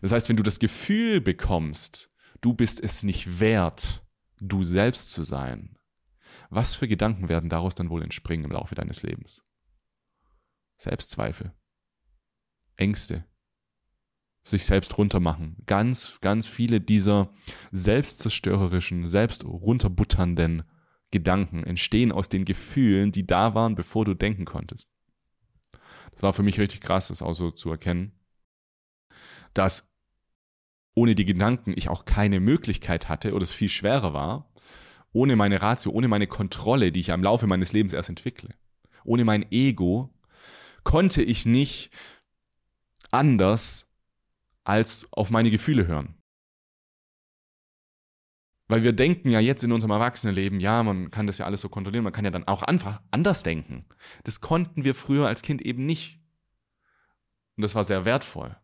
Das 0.00 0.12
heißt, 0.12 0.28
wenn 0.28 0.36
du 0.36 0.42
das 0.42 0.58
Gefühl 0.58 1.20
bekommst, 1.20 2.10
du 2.40 2.54
bist 2.54 2.82
es 2.82 3.02
nicht 3.02 3.40
wert, 3.40 4.02
du 4.40 4.64
selbst 4.64 5.10
zu 5.10 5.22
sein, 5.22 5.78
was 6.50 6.74
für 6.74 6.88
Gedanken 6.88 7.28
werden 7.28 7.50
daraus 7.50 7.74
dann 7.74 7.90
wohl 7.90 8.02
entspringen 8.02 8.44
im 8.44 8.52
Laufe 8.52 8.74
deines 8.74 9.02
Lebens? 9.02 9.42
Selbstzweifel, 10.76 11.52
Ängste, 12.76 13.24
sich 14.44 14.66
selbst 14.66 14.96
runtermachen. 14.98 15.56
Ganz, 15.66 16.18
ganz 16.20 16.46
viele 16.46 16.80
dieser 16.80 17.30
selbstzerstörerischen, 17.72 19.08
selbst 19.08 19.44
runterbutternden 19.44 20.64
Gedanken 21.10 21.64
entstehen 21.64 22.12
aus 22.12 22.28
den 22.28 22.44
Gefühlen, 22.44 23.10
die 23.10 23.26
da 23.26 23.54
waren, 23.54 23.74
bevor 23.74 24.04
du 24.04 24.14
denken 24.14 24.44
konntest. 24.44 24.90
Das 26.12 26.22
war 26.22 26.32
für 26.32 26.42
mich 26.42 26.60
richtig 26.60 26.80
krass, 26.80 27.08
das 27.08 27.22
auch 27.22 27.34
so 27.34 27.50
zu 27.50 27.70
erkennen, 27.70 28.12
dass 29.54 29.88
ohne 30.94 31.14
die 31.14 31.24
Gedanken 31.24 31.72
ich 31.76 31.88
auch 31.88 32.04
keine 32.04 32.38
Möglichkeit 32.38 33.08
hatte 33.08 33.32
oder 33.34 33.42
es 33.42 33.52
viel 33.52 33.68
schwerer 33.68 34.12
war, 34.12 34.52
ohne 35.12 35.36
meine 35.36 35.62
Ratio, 35.62 35.92
ohne 35.92 36.08
meine 36.08 36.26
Kontrolle, 36.26 36.92
die 36.92 37.00
ich 37.00 37.08
im 37.08 37.22
Laufe 37.22 37.46
meines 37.46 37.72
Lebens 37.72 37.92
erst 37.92 38.08
entwickle, 38.10 38.50
ohne 39.04 39.24
mein 39.24 39.50
Ego, 39.50 40.10
konnte 40.82 41.22
ich 41.22 41.46
nicht 41.46 41.90
anders 43.10 43.88
als 44.64 45.08
auf 45.12 45.30
meine 45.30 45.50
Gefühle 45.50 45.86
hören. 45.86 46.14
Weil 48.66 48.82
wir 48.82 48.94
denken 48.94 49.28
ja 49.28 49.40
jetzt 49.40 49.62
in 49.62 49.72
unserem 49.72 49.90
Erwachsenenleben, 49.90 50.58
ja, 50.58 50.82
man 50.82 51.10
kann 51.10 51.26
das 51.26 51.38
ja 51.38 51.44
alles 51.44 51.60
so 51.60 51.68
kontrollieren, 51.68 52.04
man 52.04 52.14
kann 52.14 52.24
ja 52.24 52.30
dann 52.30 52.48
auch 52.48 52.62
einfach 52.62 53.02
anders 53.10 53.42
denken. 53.42 53.84
Das 54.24 54.40
konnten 54.40 54.84
wir 54.84 54.94
früher 54.94 55.26
als 55.28 55.42
Kind 55.42 55.60
eben 55.60 55.84
nicht. 55.84 56.18
Und 57.56 57.62
das 57.62 57.74
war 57.74 57.84
sehr 57.84 58.04
wertvoll, 58.04 58.56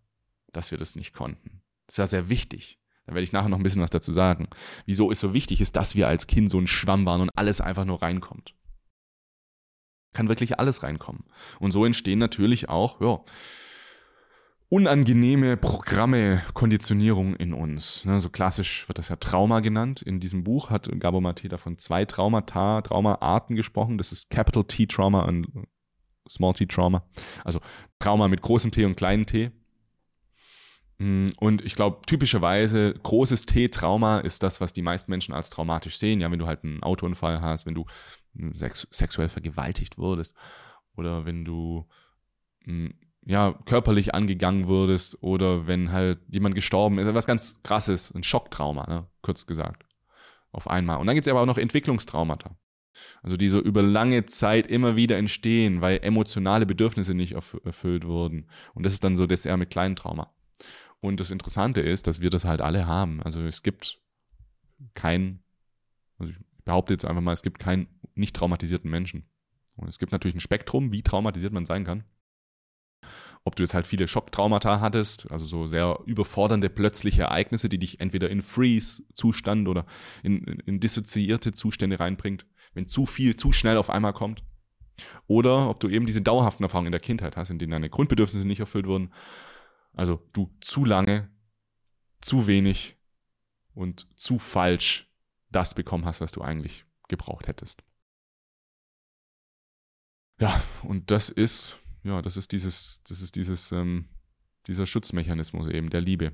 dass 0.53 0.71
wir 0.71 0.79
das 0.79 0.97
nicht 0.97 1.13
konnten. 1.13 1.63
Das 1.87 1.99
war 1.99 2.07
sehr 2.07 2.29
wichtig. 2.31 2.81
Da 3.05 3.13
werde 3.13 3.25
ich 3.25 3.33
nachher 3.33 3.49
noch 3.49 3.59
ein 3.59 3.63
bisschen 3.63 3.83
was 3.83 3.91
dazu 3.91 4.13
sagen. 4.13 4.49
Wieso 4.87 5.11
es 5.11 5.21
so 5.21 5.35
wichtig 5.35 5.61
ist, 5.61 5.77
dass 5.77 5.97
wir 5.97 6.09
als 6.09 6.27
Kind 6.27 6.51
so 6.51 6.59
ein 6.59 6.67
Schwamm 6.67 7.05
waren 7.05 7.21
und 7.21 7.31
alles 7.37 7.61
einfach 7.61 7.85
nur 7.85 8.01
reinkommt. 8.01 8.55
Kann 10.13 10.29
wirklich 10.29 10.59
alles 10.59 10.83
reinkommen. 10.83 11.25
Und 11.59 11.73
so 11.73 11.85
entstehen 11.85 12.19
natürlich 12.19 12.69
auch, 12.69 13.01
ja, 13.01 13.23
unangenehme 14.71 15.57
Programme, 15.57 16.43
Konditionierung 16.55 17.35
in 17.35 17.53
uns. 17.53 18.05
Ne, 18.05 18.21
so 18.21 18.31
klassisch 18.31 18.89
wird 18.89 18.99
das 18.99 19.09
ja 19.09 19.17
Trauma 19.17 19.61
genannt. 19.61 20.01
In 20.01 20.21
diesem 20.21 20.45
Buch 20.45 20.71
hat 20.71 20.89
Gabo 20.99 21.21
Mate 21.21 21.49
davon 21.49 21.77
zwei 21.77 22.05
Traumata, 22.07 22.81
Traumaarten 22.81 23.57
gesprochen. 23.57 23.99
Das 23.99 24.13
ist 24.13 24.31
Capital 24.31 24.65
T 24.65 24.87
Trauma 24.87 25.23
und 25.23 25.49
Small 26.29 26.55
T 26.55 26.67
Trauma. 26.67 27.05
Also 27.45 27.61
Trauma 27.99 28.29
mit 28.29 28.41
großem 28.41 28.71
T 28.71 28.85
und 28.85 28.97
kleinem 28.97 29.27
T. 29.27 29.51
Mm, 31.01 31.29
und 31.41 31.65
ich 31.65 31.75
glaube, 31.75 32.03
typischerweise 32.07 32.93
großes 32.93 33.47
T-Trauma 33.47 34.19
ist 34.19 34.43
das, 34.43 34.61
was 34.61 34.75
die 34.75 34.83
meisten 34.83 35.11
Menschen 35.11 35.35
als 35.35 35.49
traumatisch 35.49 35.97
sehen. 35.97 36.21
Ja, 36.21 36.31
wenn 36.31 36.39
du 36.39 36.47
halt 36.47 36.63
einen 36.63 36.83
Autounfall 36.83 37.41
hast, 37.41 37.65
wenn 37.65 37.75
du 37.75 37.87
sex 38.53 38.87
sexuell 38.91 39.31
vergewaltigt 39.31 39.97
wurdest 39.97 40.35
oder 40.97 41.25
wenn 41.25 41.45
du 41.45 41.89
mm, 42.67 42.89
ja, 43.27 43.55
körperlich 43.67 44.15
angegangen 44.15 44.67
wurdest 44.67 45.23
oder 45.23 45.67
wenn 45.67 45.93
halt 45.93 46.21
jemand 46.29 46.55
gestorben 46.55 46.99
ist, 46.99 47.15
was 47.15 47.27
ganz 47.27 47.63
krasses, 47.63 48.15
ein 48.15 48.23
Schocktrauma, 48.23 48.87
ne? 48.87 49.07
kurz 49.23 49.47
gesagt. 49.47 49.85
Auf 50.53 50.69
einmal. 50.69 50.99
Und 50.99 51.07
dann 51.07 51.15
gibt 51.15 51.27
es 51.27 51.31
aber 51.31 51.43
auch 51.43 51.47
noch 51.47 51.59
Entwicklungstraumata. 51.59 52.57
Also 53.23 53.37
die 53.37 53.49
so 53.49 53.61
über 53.61 53.83
lange 53.83 54.27
Zeit 54.27 54.67
immer 54.67 54.97
wieder 54.97 55.17
entstehen, 55.17 55.81
weil 55.81 56.01
emotionale 56.03 56.67
Bedürfnisse 56.67 57.15
nicht 57.15 57.33
erfüllt 57.33 58.05
wurden. 58.05 58.49
Und 58.75 58.85
das 58.85 58.95
ist 58.95 59.05
dann 59.05 59.17
so 59.17 59.27
das 59.27 59.47
eher 59.47 59.57
mit 59.57 59.71
kleinen 59.71 59.95
Trauma. 59.95 60.35
Und 60.99 61.21
das 61.21 61.31
Interessante 61.31 61.81
ist, 61.81 62.09
dass 62.09 62.21
wir 62.21 62.31
das 62.31 62.45
halt 62.45 62.61
alle 62.61 62.87
haben. 62.87 63.23
Also 63.23 63.43
es 63.43 63.63
gibt 63.63 64.01
kein, 64.95 65.45
also 66.19 66.33
ich 66.33 66.39
behaupte 66.65 66.95
jetzt 66.95 67.05
einfach 67.05 67.23
mal, 67.23 67.33
es 67.33 67.43
gibt 67.43 67.61
keinen 67.61 67.87
nicht 68.15 68.35
traumatisierten 68.35 68.91
Menschen. 68.91 69.29
Und 69.77 69.89
es 69.89 70.01
gibt 70.01 70.11
natürlich 70.11 70.35
ein 70.35 70.41
Spektrum, 70.41 70.91
wie 70.91 71.03
traumatisiert 71.03 71.53
man 71.53 71.65
sein 71.65 71.85
kann 71.85 72.05
ob 73.45 73.57
du 73.57 73.63
jetzt 73.63 73.75
halt 73.75 73.87
viele 73.87 74.07
Schocktraumata 74.07 74.81
hattest, 74.81 75.31
also 75.31 75.47
so 75.47 75.67
sehr 75.67 76.01
überfordernde 76.05 76.69
plötzliche 76.69 77.23
Ereignisse, 77.23 77.69
die 77.69 77.79
dich 77.79 78.01
entweder 78.01 78.29
in 78.29 78.43
Freeze-Zustand 78.43 79.67
oder 79.67 79.87
in, 80.23 80.45
in 80.45 80.81
dissoziierte 80.81 81.53
Zustände 81.53 81.99
reinbringt, 81.99 82.47
wenn 82.75 82.87
zu 82.87 83.07
viel 83.07 83.37
zu 83.37 83.53
schnell 83.53 83.77
auf 83.77 83.91
einmal 83.91 84.13
kommt. 84.13 84.43
Oder 85.27 85.71
ob 85.71 85.81
du 85.81 85.89
eben 85.89 86.05
diese 86.05 86.21
dauerhaften 86.21 86.65
Erfahrungen 86.65 86.89
in 86.89 86.93
der 86.93 87.01
Kindheit 87.01 87.37
hast, 87.37 87.51
in 87.51 87.59
denen 87.59 87.73
deine 87.73 87.89
Grundbedürfnisse 87.89 88.47
nicht 88.47 88.61
erfüllt 88.61 88.87
wurden. 88.87 89.13
Also 89.95 90.21
du 90.35 90.55
zu 90.61 90.85
lange, 90.85 91.31
zu 92.21 92.47
wenig 92.47 92.97
und 93.75 94.07
zu 94.19 94.39
falsch 94.39 95.11
das 95.51 95.75
bekommen 95.75 96.05
hast, 96.05 96.21
was 96.21 96.33
du 96.33 96.43
eigentlich 96.43 96.85
gebraucht 97.09 97.49
hättest. 97.49 97.83
Ja, 100.39 100.63
und 100.83 101.11
das 101.11 101.29
ist, 101.29 101.79
ja, 102.03 102.23
das 102.23 102.37
ist 102.37 102.53
dieses, 102.53 103.01
das 103.07 103.21
ist 103.21 103.37
dieses, 103.37 103.73
ähm, 103.73 104.09
dieser 104.67 104.87
Schutzmechanismus 104.87 105.69
eben 105.69 105.91
der 105.91 106.01
Liebe. 106.01 106.33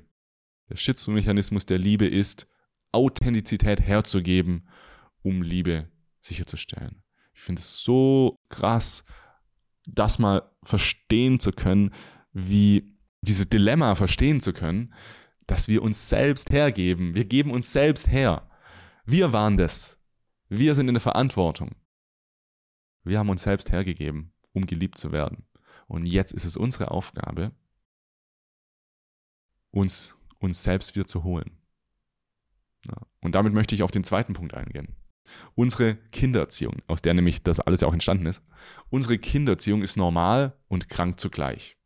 Der 0.69 0.75
Schutzmechanismus 0.75 1.65
der 1.65 1.77
Liebe 1.77 2.07
ist, 2.07 2.47
Authentizität 2.91 3.81
herzugeben, 3.81 4.67
um 5.21 5.41
Liebe 5.41 5.89
sicherzustellen. 6.21 7.03
Ich 7.33 7.41
finde 7.41 7.61
es 7.61 7.83
so 7.83 8.39
krass, 8.49 9.03
das 9.87 10.19
mal 10.19 10.49
verstehen 10.63 11.39
zu 11.39 11.51
können, 11.51 11.93
wie 12.33 12.97
dieses 13.21 13.49
Dilemma 13.49 13.95
verstehen 13.95 14.41
zu 14.41 14.53
können, 14.53 14.93
dass 15.47 15.67
wir 15.67 15.81
uns 15.81 16.09
selbst 16.09 16.49
hergeben. 16.49 17.15
Wir 17.15 17.25
geben 17.25 17.51
uns 17.51 17.71
selbst 17.71 18.11
her. 18.11 18.49
Wir 19.05 19.33
waren 19.33 19.57
das. 19.57 19.97
Wir 20.49 20.75
sind 20.75 20.87
in 20.87 20.93
der 20.93 21.01
Verantwortung. 21.01 21.75
Wir 23.03 23.19
haben 23.19 23.29
uns 23.29 23.43
selbst 23.43 23.71
hergegeben, 23.71 24.33
um 24.51 24.65
geliebt 24.65 24.97
zu 24.97 25.11
werden. 25.11 25.45
Und 25.87 26.05
jetzt 26.05 26.33
ist 26.33 26.45
es 26.45 26.57
unsere 26.57 26.91
Aufgabe, 26.91 27.51
uns, 29.71 30.15
uns 30.39 30.63
selbst 30.63 30.95
wieder 30.95 31.07
zu 31.07 31.23
holen. 31.23 31.57
Ja. 32.85 32.97
Und 33.21 33.33
damit 33.35 33.53
möchte 33.53 33.75
ich 33.75 33.83
auf 33.83 33.91
den 33.91 34.03
zweiten 34.03 34.33
Punkt 34.33 34.53
eingehen. 34.53 34.95
Unsere 35.55 35.95
Kindererziehung, 35.95 36.81
aus 36.87 37.01
der 37.01 37.13
nämlich 37.13 37.43
das 37.43 37.59
alles 37.59 37.81
ja 37.81 37.87
auch 37.87 37.93
entstanden 37.93 38.25
ist. 38.25 38.41
Unsere 38.89 39.17
Kindererziehung 39.17 39.81
ist 39.81 39.97
normal 39.97 40.57
und 40.67 40.89
krank 40.89 41.19
zugleich. 41.19 41.77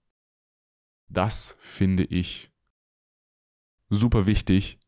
Das 1.07 1.57
finde 1.59 2.03
ich 2.03 2.51
super 3.89 4.25
wichtig 4.25 4.79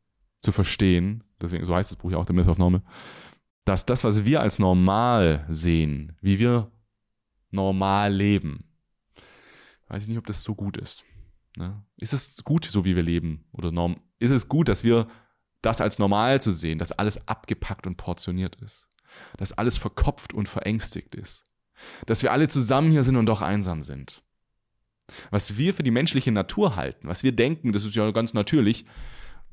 zu 0.42 0.52
verstehen, 0.52 1.24
deswegen 1.42 1.66
so 1.66 1.76
heißt 1.76 1.92
das 1.92 1.98
Buch 1.98 2.12
ja 2.12 2.18
auch, 2.18 2.28
The 2.28 2.34
Myth 2.34 2.48
of 2.48 2.58
Normal, 2.58 2.84
dass 3.66 3.86
das, 3.86 4.04
was 4.04 4.26
wir 4.26 4.42
als 4.42 4.60
normal 4.60 5.46
sehen, 5.50 6.16
wie 6.22 6.40
wir 6.40 6.72
normal 7.52 8.14
leben, 8.14 8.73
weiß 9.88 10.04
ich 10.04 10.10
nicht, 10.10 10.18
ob 10.18 10.26
das 10.26 10.44
so 10.44 10.56
gut 10.56 10.78
ist. 10.78 11.04
Ne? 11.58 11.84
Ist 11.98 12.14
es 12.14 12.44
gut, 12.44 12.66
so 12.66 12.86
wie 12.86 12.96
wir 12.96 13.04
leben? 13.04 13.46
Oder 13.52 13.72
norm 13.72 14.00
ist 14.20 14.32
es 14.32 14.48
gut, 14.48 14.68
dass 14.70 14.84
wir 14.84 15.08
das 15.62 15.82
als 15.82 16.00
normal 16.00 16.42
zu 16.42 16.52
sehen, 16.52 16.80
dass 16.80 16.92
alles 16.92 17.28
abgepackt 17.28 17.88
und 17.88 17.98
portioniert 17.98 18.56
ist, 18.58 18.88
dass 19.38 19.54
alles 19.54 19.78
verkopft 19.78 20.34
und 20.34 20.50
verängstigt 20.50 21.16
ist, 21.16 21.46
dass 22.06 22.24
wir 22.24 22.32
alle 22.32 22.48
zusammen 22.48 22.92
hier 22.92 23.04
sind 23.04 23.16
und 23.16 23.26
doch 23.26 23.42
einsam 23.42 23.82
sind? 23.82 24.24
Was 25.32 25.58
wir 25.58 25.74
für 25.74 25.84
die 25.84 25.92
menschliche 25.92 26.32
Natur 26.32 26.76
halten, 26.76 27.08
was 27.08 27.24
wir 27.24 27.34
denken, 27.34 27.72
das 27.72 27.84
ist 27.84 27.96
ja 27.96 28.10
ganz 28.12 28.34
natürlich, 28.34 28.86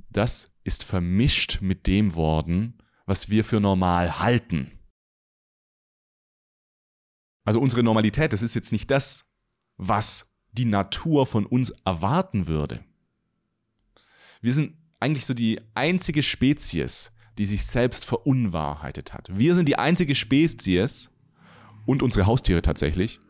das 0.08 0.52
ist 0.64 0.84
vermischt 0.84 1.60
mit 1.60 1.86
dem 1.86 2.14
worden, 2.14 2.82
was 3.06 3.28
wir 3.28 3.44
für 3.44 3.60
normal 3.60 4.20
halten. 4.20 4.78
Also 7.44 7.60
unsere 7.60 7.82
Normalität, 7.82 8.32
das 8.32 8.42
ist 8.42 8.54
jetzt 8.54 8.72
nicht 8.72 8.90
das, 8.90 9.24
was 9.80 10.28
die 10.52 10.66
Natur 10.66 11.26
von 11.26 11.46
uns 11.46 11.70
erwarten 11.86 12.46
würde. 12.46 12.84
Wir 14.42 14.52
sind 14.52 14.76
eigentlich 15.00 15.24
so 15.24 15.32
die 15.32 15.58
einzige 15.74 16.22
Spezies, 16.22 17.12
die 17.38 17.46
sich 17.46 17.64
selbst 17.64 18.04
verunwahrheitet 18.04 19.14
hat. 19.14 19.30
Wir 19.32 19.54
sind 19.54 19.68
die 19.68 19.78
einzige 19.78 20.14
Spezies 20.14 21.10
und 21.86 22.02
unsere 22.02 22.26
Haustiere 22.26 22.60
tatsächlich, 22.60 23.20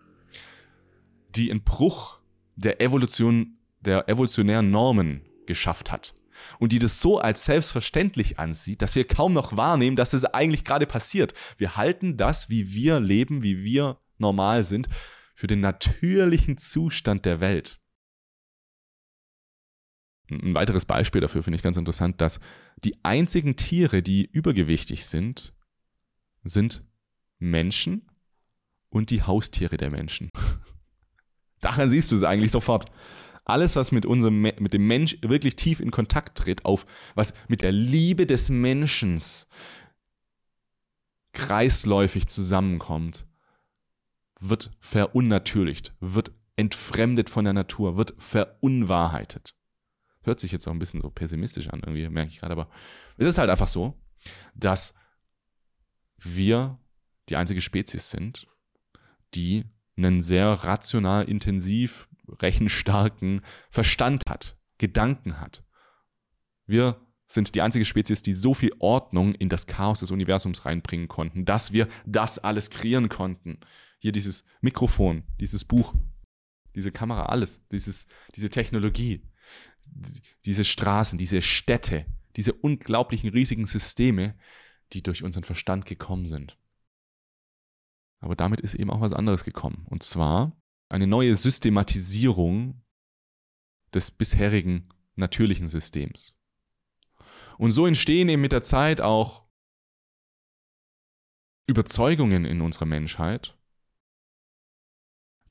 die 1.36 1.52
einen 1.52 1.62
Bruch 1.62 2.18
der 2.56 2.80
Evolution, 2.80 3.58
der 3.80 4.08
evolutionären 4.08 4.72
Normen 4.72 5.22
geschafft 5.46 5.92
hat. 5.92 6.14
Und 6.58 6.72
die 6.72 6.78
das 6.80 7.00
so 7.00 7.18
als 7.18 7.44
selbstverständlich 7.44 8.40
ansieht, 8.40 8.82
dass 8.82 8.96
wir 8.96 9.06
kaum 9.06 9.34
noch 9.34 9.56
wahrnehmen, 9.56 9.94
dass 9.94 10.10
das 10.10 10.24
eigentlich 10.24 10.64
gerade 10.64 10.86
passiert. 10.86 11.34
Wir 11.58 11.76
halten 11.76 12.16
das, 12.16 12.48
wie 12.48 12.72
wir 12.72 12.98
leben, 12.98 13.42
wie 13.42 13.62
wir 13.62 13.98
normal 14.18 14.64
sind, 14.64 14.88
für 15.40 15.46
den 15.46 15.60
natürlichen 15.60 16.58
Zustand 16.58 17.24
der 17.24 17.40
Welt. 17.40 17.80
Ein 20.30 20.54
weiteres 20.54 20.84
Beispiel 20.84 21.22
dafür 21.22 21.42
finde 21.42 21.56
ich 21.56 21.62
ganz 21.62 21.78
interessant, 21.78 22.20
dass 22.20 22.40
die 22.84 23.02
einzigen 23.06 23.56
Tiere, 23.56 24.02
die 24.02 24.26
übergewichtig 24.26 25.06
sind, 25.06 25.54
sind 26.44 26.84
Menschen 27.38 28.06
und 28.90 29.08
die 29.08 29.22
Haustiere 29.22 29.78
der 29.78 29.90
Menschen. 29.90 30.28
Daran 31.62 31.88
siehst 31.88 32.12
du 32.12 32.16
es 32.16 32.22
eigentlich 32.22 32.50
sofort. 32.50 32.84
Alles, 33.46 33.76
was 33.76 33.92
mit, 33.92 34.04
unserem, 34.04 34.42
mit 34.42 34.74
dem 34.74 34.86
Mensch 34.86 35.16
wirklich 35.22 35.56
tief 35.56 35.80
in 35.80 35.90
Kontakt 35.90 36.36
tritt, 36.36 36.66
auf 36.66 36.84
was 37.14 37.32
mit 37.48 37.62
der 37.62 37.72
Liebe 37.72 38.26
des 38.26 38.50
Menschen 38.50 39.18
kreisläufig 41.32 42.26
zusammenkommt, 42.26 43.24
wird 44.40 44.70
verunnatürlicht, 44.80 45.94
wird 46.00 46.32
entfremdet 46.56 47.30
von 47.30 47.44
der 47.44 47.54
Natur, 47.54 47.96
wird 47.96 48.14
verunwahrheitet. 48.18 49.54
Hört 50.22 50.40
sich 50.40 50.52
jetzt 50.52 50.66
auch 50.66 50.72
ein 50.72 50.78
bisschen 50.78 51.00
so 51.00 51.10
pessimistisch 51.10 51.68
an, 51.68 51.80
irgendwie 51.80 52.08
merke 52.08 52.30
ich 52.30 52.40
gerade, 52.40 52.52
aber 52.52 52.68
es 53.16 53.26
ist 53.26 53.38
halt 53.38 53.50
einfach 53.50 53.68
so, 53.68 53.98
dass 54.54 54.94
wir 56.18 56.78
die 57.28 57.36
einzige 57.36 57.60
Spezies 57.60 58.10
sind, 58.10 58.46
die 59.34 59.64
einen 59.96 60.20
sehr 60.20 60.48
rational, 60.48 61.28
intensiv, 61.28 62.08
rechenstarken 62.28 63.42
Verstand 63.70 64.24
hat, 64.28 64.58
Gedanken 64.78 65.40
hat. 65.40 65.64
Wir 66.66 67.00
sind 67.26 67.54
die 67.54 67.62
einzige 67.62 67.84
Spezies, 67.84 68.22
die 68.22 68.34
so 68.34 68.54
viel 68.54 68.72
Ordnung 68.80 69.34
in 69.34 69.48
das 69.48 69.66
Chaos 69.66 70.00
des 70.00 70.10
Universums 70.10 70.64
reinbringen 70.64 71.08
konnten, 71.08 71.44
dass 71.44 71.72
wir 71.72 71.88
das 72.06 72.38
alles 72.38 72.70
kreieren 72.70 73.08
konnten. 73.08 73.60
Hier 74.00 74.12
dieses 74.12 74.44
Mikrofon, 74.60 75.22
dieses 75.38 75.64
Buch, 75.64 75.94
diese 76.74 76.90
Kamera, 76.90 77.26
alles, 77.26 77.64
dieses, 77.70 78.06
diese 78.34 78.50
Technologie, 78.50 79.22
diese 80.44 80.64
Straßen, 80.64 81.18
diese 81.18 81.42
Städte, 81.42 82.06
diese 82.36 82.52
unglaublichen 82.52 83.30
riesigen 83.30 83.66
Systeme, 83.66 84.36
die 84.92 85.02
durch 85.02 85.22
unseren 85.22 85.44
Verstand 85.44 85.86
gekommen 85.86 86.26
sind. 86.26 86.58
Aber 88.20 88.36
damit 88.36 88.60
ist 88.60 88.74
eben 88.74 88.90
auch 88.90 89.00
was 89.00 89.12
anderes 89.12 89.44
gekommen. 89.44 89.86
Und 89.88 90.02
zwar 90.02 90.56
eine 90.88 91.06
neue 91.06 91.36
Systematisierung 91.36 92.82
des 93.94 94.10
bisherigen 94.10 94.88
natürlichen 95.16 95.68
Systems. 95.68 96.36
Und 97.58 97.70
so 97.70 97.86
entstehen 97.86 98.28
eben 98.28 98.42
mit 98.42 98.52
der 98.52 98.62
Zeit 98.62 99.00
auch 99.00 99.44
Überzeugungen 101.66 102.44
in 102.44 102.60
unserer 102.60 102.86
Menschheit, 102.86 103.56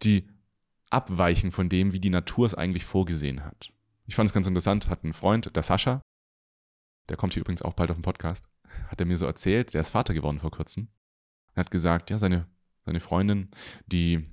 die 0.03 0.27
abweichen 0.89 1.51
von 1.51 1.69
dem, 1.69 1.93
wie 1.93 1.99
die 1.99 2.09
Natur 2.09 2.45
es 2.45 2.55
eigentlich 2.55 2.85
vorgesehen 2.85 3.45
hat. 3.45 3.71
Ich 4.05 4.15
fand 4.15 4.29
es 4.29 4.33
ganz 4.33 4.47
interessant, 4.47 4.89
hat 4.89 5.03
ein 5.03 5.13
Freund, 5.13 5.55
der 5.55 5.63
Sascha, 5.63 6.01
der 7.09 7.17
kommt 7.17 7.33
hier 7.33 7.41
übrigens 7.41 7.61
auch 7.61 7.73
bald 7.73 7.91
auf 7.91 7.97
den 7.97 8.03
Podcast, 8.03 8.49
hat 8.87 8.99
er 8.99 9.05
mir 9.05 9.17
so 9.17 9.25
erzählt, 9.25 9.73
der 9.73 9.81
ist 9.81 9.91
Vater 9.91 10.13
geworden 10.13 10.39
vor 10.39 10.51
kurzem. 10.51 10.87
Er 11.53 11.61
hat 11.61 11.71
gesagt, 11.71 12.09
ja, 12.09 12.17
seine 12.17 12.47
seine 12.89 12.99
Freundin, 12.99 13.49
die 13.85 14.25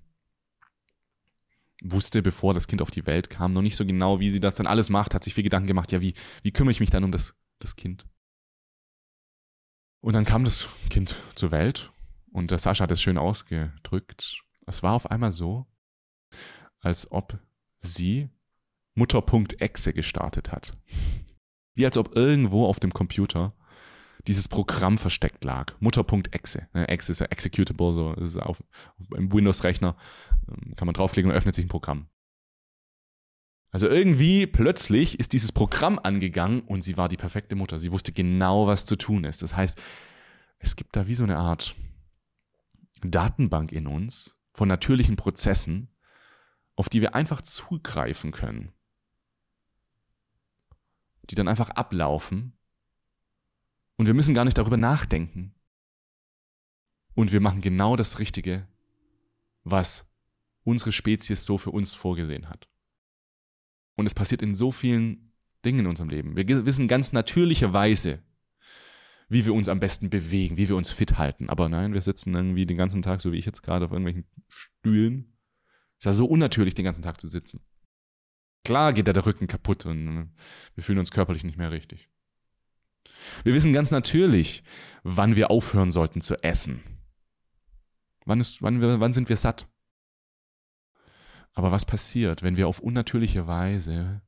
wusste, 1.83 2.23
bevor 2.23 2.55
das 2.55 2.69
Kind 2.69 2.81
auf 2.81 2.91
die 2.91 3.07
Welt 3.07 3.29
kam, 3.29 3.53
noch 3.53 3.61
nicht 3.61 3.77
so 3.77 3.85
genau, 3.85 4.19
wie 4.19 4.31
sie 4.31 4.41
das 4.41 4.55
dann 4.55 4.67
alles 4.67 4.89
macht, 4.89 5.15
hat 5.15 5.25
sich 5.25 5.35
viel 5.35 5.45
Gedanken 5.45 5.67
gemacht, 5.67 5.93
ja, 5.93 6.01
wie, 6.01 6.15
wie 6.43 6.53
kümmere 6.53 6.73
ich 6.73 6.81
mich 6.81 6.91
dann 6.91 7.05
um 7.05 7.13
das, 7.13 7.35
das 7.59 7.77
Kind? 7.77 8.07
Und 10.01 10.15
dann 10.15 10.25
kam 10.25 10.45
das 10.45 10.69
Kind 10.89 11.21
zur 11.35 11.51
Welt 11.51 11.93
und 12.33 12.51
der 12.51 12.59
Sascha 12.59 12.85
hat 12.85 12.93
es 12.93 13.03
schön 13.03 13.19
ausgedrückt. 13.19 14.43
Es 14.67 14.83
war 14.83 14.93
auf 14.93 15.11
einmal 15.11 15.33
so, 15.33 15.67
als 16.81 17.11
ob 17.11 17.39
sie 17.79 18.29
Mutter.exe 18.95 19.93
gestartet 19.93 20.53
hat. 20.53 20.77
Wie 21.75 21.85
als 21.85 21.97
ob 21.97 22.17
irgendwo 22.17 22.67
auf 22.67 22.81
dem 22.81 22.93
Computer 22.93 23.55
dieses 24.27 24.49
Programm 24.49 24.99
versteckt 24.99 25.45
lag. 25.45 25.75
Mutter.exe. 25.79 26.69
Exe 26.73 27.13
ist 27.13 27.21
ja 27.21 27.27
executable, 27.27 27.93
so 27.93 28.13
ist 28.15 28.37
auf, 28.39 28.63
im 29.15 29.33
Windows-Rechner 29.33 29.97
ähm, 30.49 30.75
kann 30.75 30.87
man 30.87 30.95
draufklicken 30.95 31.31
und 31.31 31.37
öffnet 31.37 31.55
sich 31.55 31.65
ein 31.65 31.69
Programm. 31.69 32.09
Also 33.71 33.89
irgendwie 33.89 34.47
plötzlich 34.47 35.21
ist 35.21 35.33
dieses 35.33 35.53
Programm 35.53 36.01
angegangen 36.03 36.63
und 36.63 36.83
sie 36.83 36.97
war 36.97 37.09
die 37.09 37.17
perfekte 37.17 37.57
Mutter. 37.57 37.79
Sie 37.79 37.93
wusste 37.93 38.13
genau, 38.13 38.67
was 38.67 38.87
zu 38.87 38.97
tun 38.97 39.25
ist. 39.25 39.43
Das 39.43 39.55
heißt, 39.55 39.81
es 40.59 40.77
gibt 40.77 40.97
da 40.97 41.07
wie 41.07 41.15
so 41.15 41.25
eine 41.25 41.37
Art 41.37 41.77
Datenbank 43.03 43.73
in 43.73 43.87
uns 43.87 44.36
von 44.57 44.69
natürlichen 44.69 45.17
Prozessen, 45.17 45.89
auf 46.77 46.89
die 46.89 47.03
wir 47.03 47.15
einfach 47.15 47.43
zugreifen 47.43 48.33
können. 48.33 48.73
Die 51.29 51.35
dann 51.35 51.47
einfach 51.47 51.69
ablaufen 51.71 52.55
und 53.97 54.07
wir 54.07 54.15
müssen 54.15 54.35
gar 54.35 54.47
nicht 54.47 54.57
darüber 54.57 54.79
nachdenken. 54.79 55.55
Und 57.15 57.33
wir 57.33 57.41
machen 57.41 57.61
genau 57.61 57.97
das 57.97 58.19
Richtige, 58.19 58.67
was 59.63 60.07
unsere 60.65 60.93
Spezies 60.93 61.45
so 61.45 61.59
für 61.59 61.71
uns 61.71 61.95
vorgesehen 61.95 62.49
hat. 62.49 62.67
Und 63.95 64.07
es 64.07 64.15
passiert 64.15 64.41
in 64.41 64.55
so 64.55 64.73
vielen 64.73 65.33
Dingen 65.67 65.81
in 65.81 65.87
unserem 65.87 66.09
Leben. 66.09 66.35
Wir 66.35 66.65
wissen 66.65 66.89
ganz 66.89 67.13
natürlicherweise, 67.13 68.23
wie 69.29 69.45
wir 69.45 69.55
uns 69.55 69.69
am 69.69 69.81
besten 69.81 70.11
bewegen, 70.11 70.57
wie 70.57 70.69
wir 70.69 70.77
uns 70.77 70.91
fit 70.91 71.19
halten. 71.19 71.49
Aber 71.49 71.69
nein, 71.69 71.93
wir 71.95 72.01
sitzen 72.01 72.35
irgendwie 72.35 72.67
den 72.67 72.77
ganzen 72.77 73.03
Tag, 73.03 73.21
so 73.21 73.33
wie 73.33 73.39
ich 73.39 73.47
jetzt 73.47 73.63
gerade, 73.63 73.87
auf 73.87 73.93
irgendwelchen 73.93 74.25
Stühlen. 74.49 75.37
Ist 75.99 76.05
ja 76.05 76.13
so 76.13 76.27
unnatürlich, 76.27 76.75
den 76.75 76.85
ganzen 76.85 77.03
Tag 77.03 77.21
zu 77.21 77.27
sitzen. 77.27 77.61
Klar 78.65 78.93
geht 78.93 79.09
da 79.09 79.13
der 79.13 79.27
Rücken 79.27 79.47
kaputt 79.47 79.87
und 79.87 80.33
wir 80.75 80.85
fühlen 80.85 80.99
uns 80.99 81.11
körperlich 81.11 81.45
nicht 81.45 81.57
mehr 81.57 81.71
richtig. 81.71 82.09
Wir 83.45 83.55
wissen 83.55 83.73
ganz 83.73 83.91
natürlich, 83.91 84.63
wann 85.03 85.37
wir 85.37 85.51
aufhören 85.51 85.91
sollten 85.91 86.21
zu 86.21 86.37
essen. 86.43 86.83
Wann, 88.25 88.41
ist, 88.41 88.63
wann, 88.63 88.81
wann 88.81 89.13
sind 89.13 89.29
wir 89.29 89.37
satt? 89.37 89.69
Aber 91.53 91.73
was 91.73 91.85
passiert, 91.85 92.43
wenn 92.43 92.57
wir 92.57 92.69
auf 92.69 92.81
unnatürliche 92.81 93.47
Weise 93.47 94.21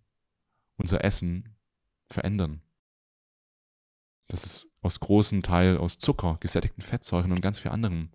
unser 0.77 1.05
Essen 1.05 1.57
verändern? 2.09 2.63
Das 4.29 4.45
ist 4.45 4.71
aus 4.83 5.01
großem 5.01 5.43
Teil 5.43 5.79
aus 5.79 5.99
Zucker, 5.99 6.37
gesättigten 6.41 6.83
Fettsäuren 6.83 7.33
und 7.33 7.41
ganz 7.41 7.59
viel 7.59 7.71
anderem, 7.71 8.11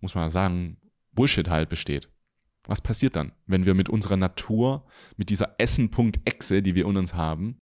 muss 0.00 0.14
man 0.14 0.30
sagen, 0.30 0.78
Bullshit 1.12 1.48
halt 1.48 1.68
besteht. 1.68 2.08
Was 2.64 2.80
passiert 2.80 3.16
dann, 3.16 3.32
wenn 3.46 3.66
wir 3.66 3.74
mit 3.74 3.88
unserer 3.88 4.16
Natur, 4.16 4.86
mit 5.16 5.30
dieser 5.30 5.54
Essen.exe, 5.58 6.62
die 6.62 6.74
wir 6.74 6.86
in 6.86 6.96
uns 6.96 7.14
haben, 7.14 7.58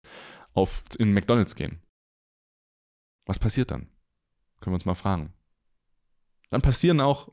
auf, 0.55 0.85
in 0.99 1.13
McDonalds 1.13 1.55
gehen? 1.55 1.81
Was 3.27 3.39
passiert 3.39 3.71
dann? 3.71 3.89
Können 4.61 4.73
wir 4.73 4.75
uns 4.75 4.85
mal 4.85 4.95
fragen. 4.95 5.33
Dann 6.51 6.63
passieren 6.63 7.01
auch 7.01 7.31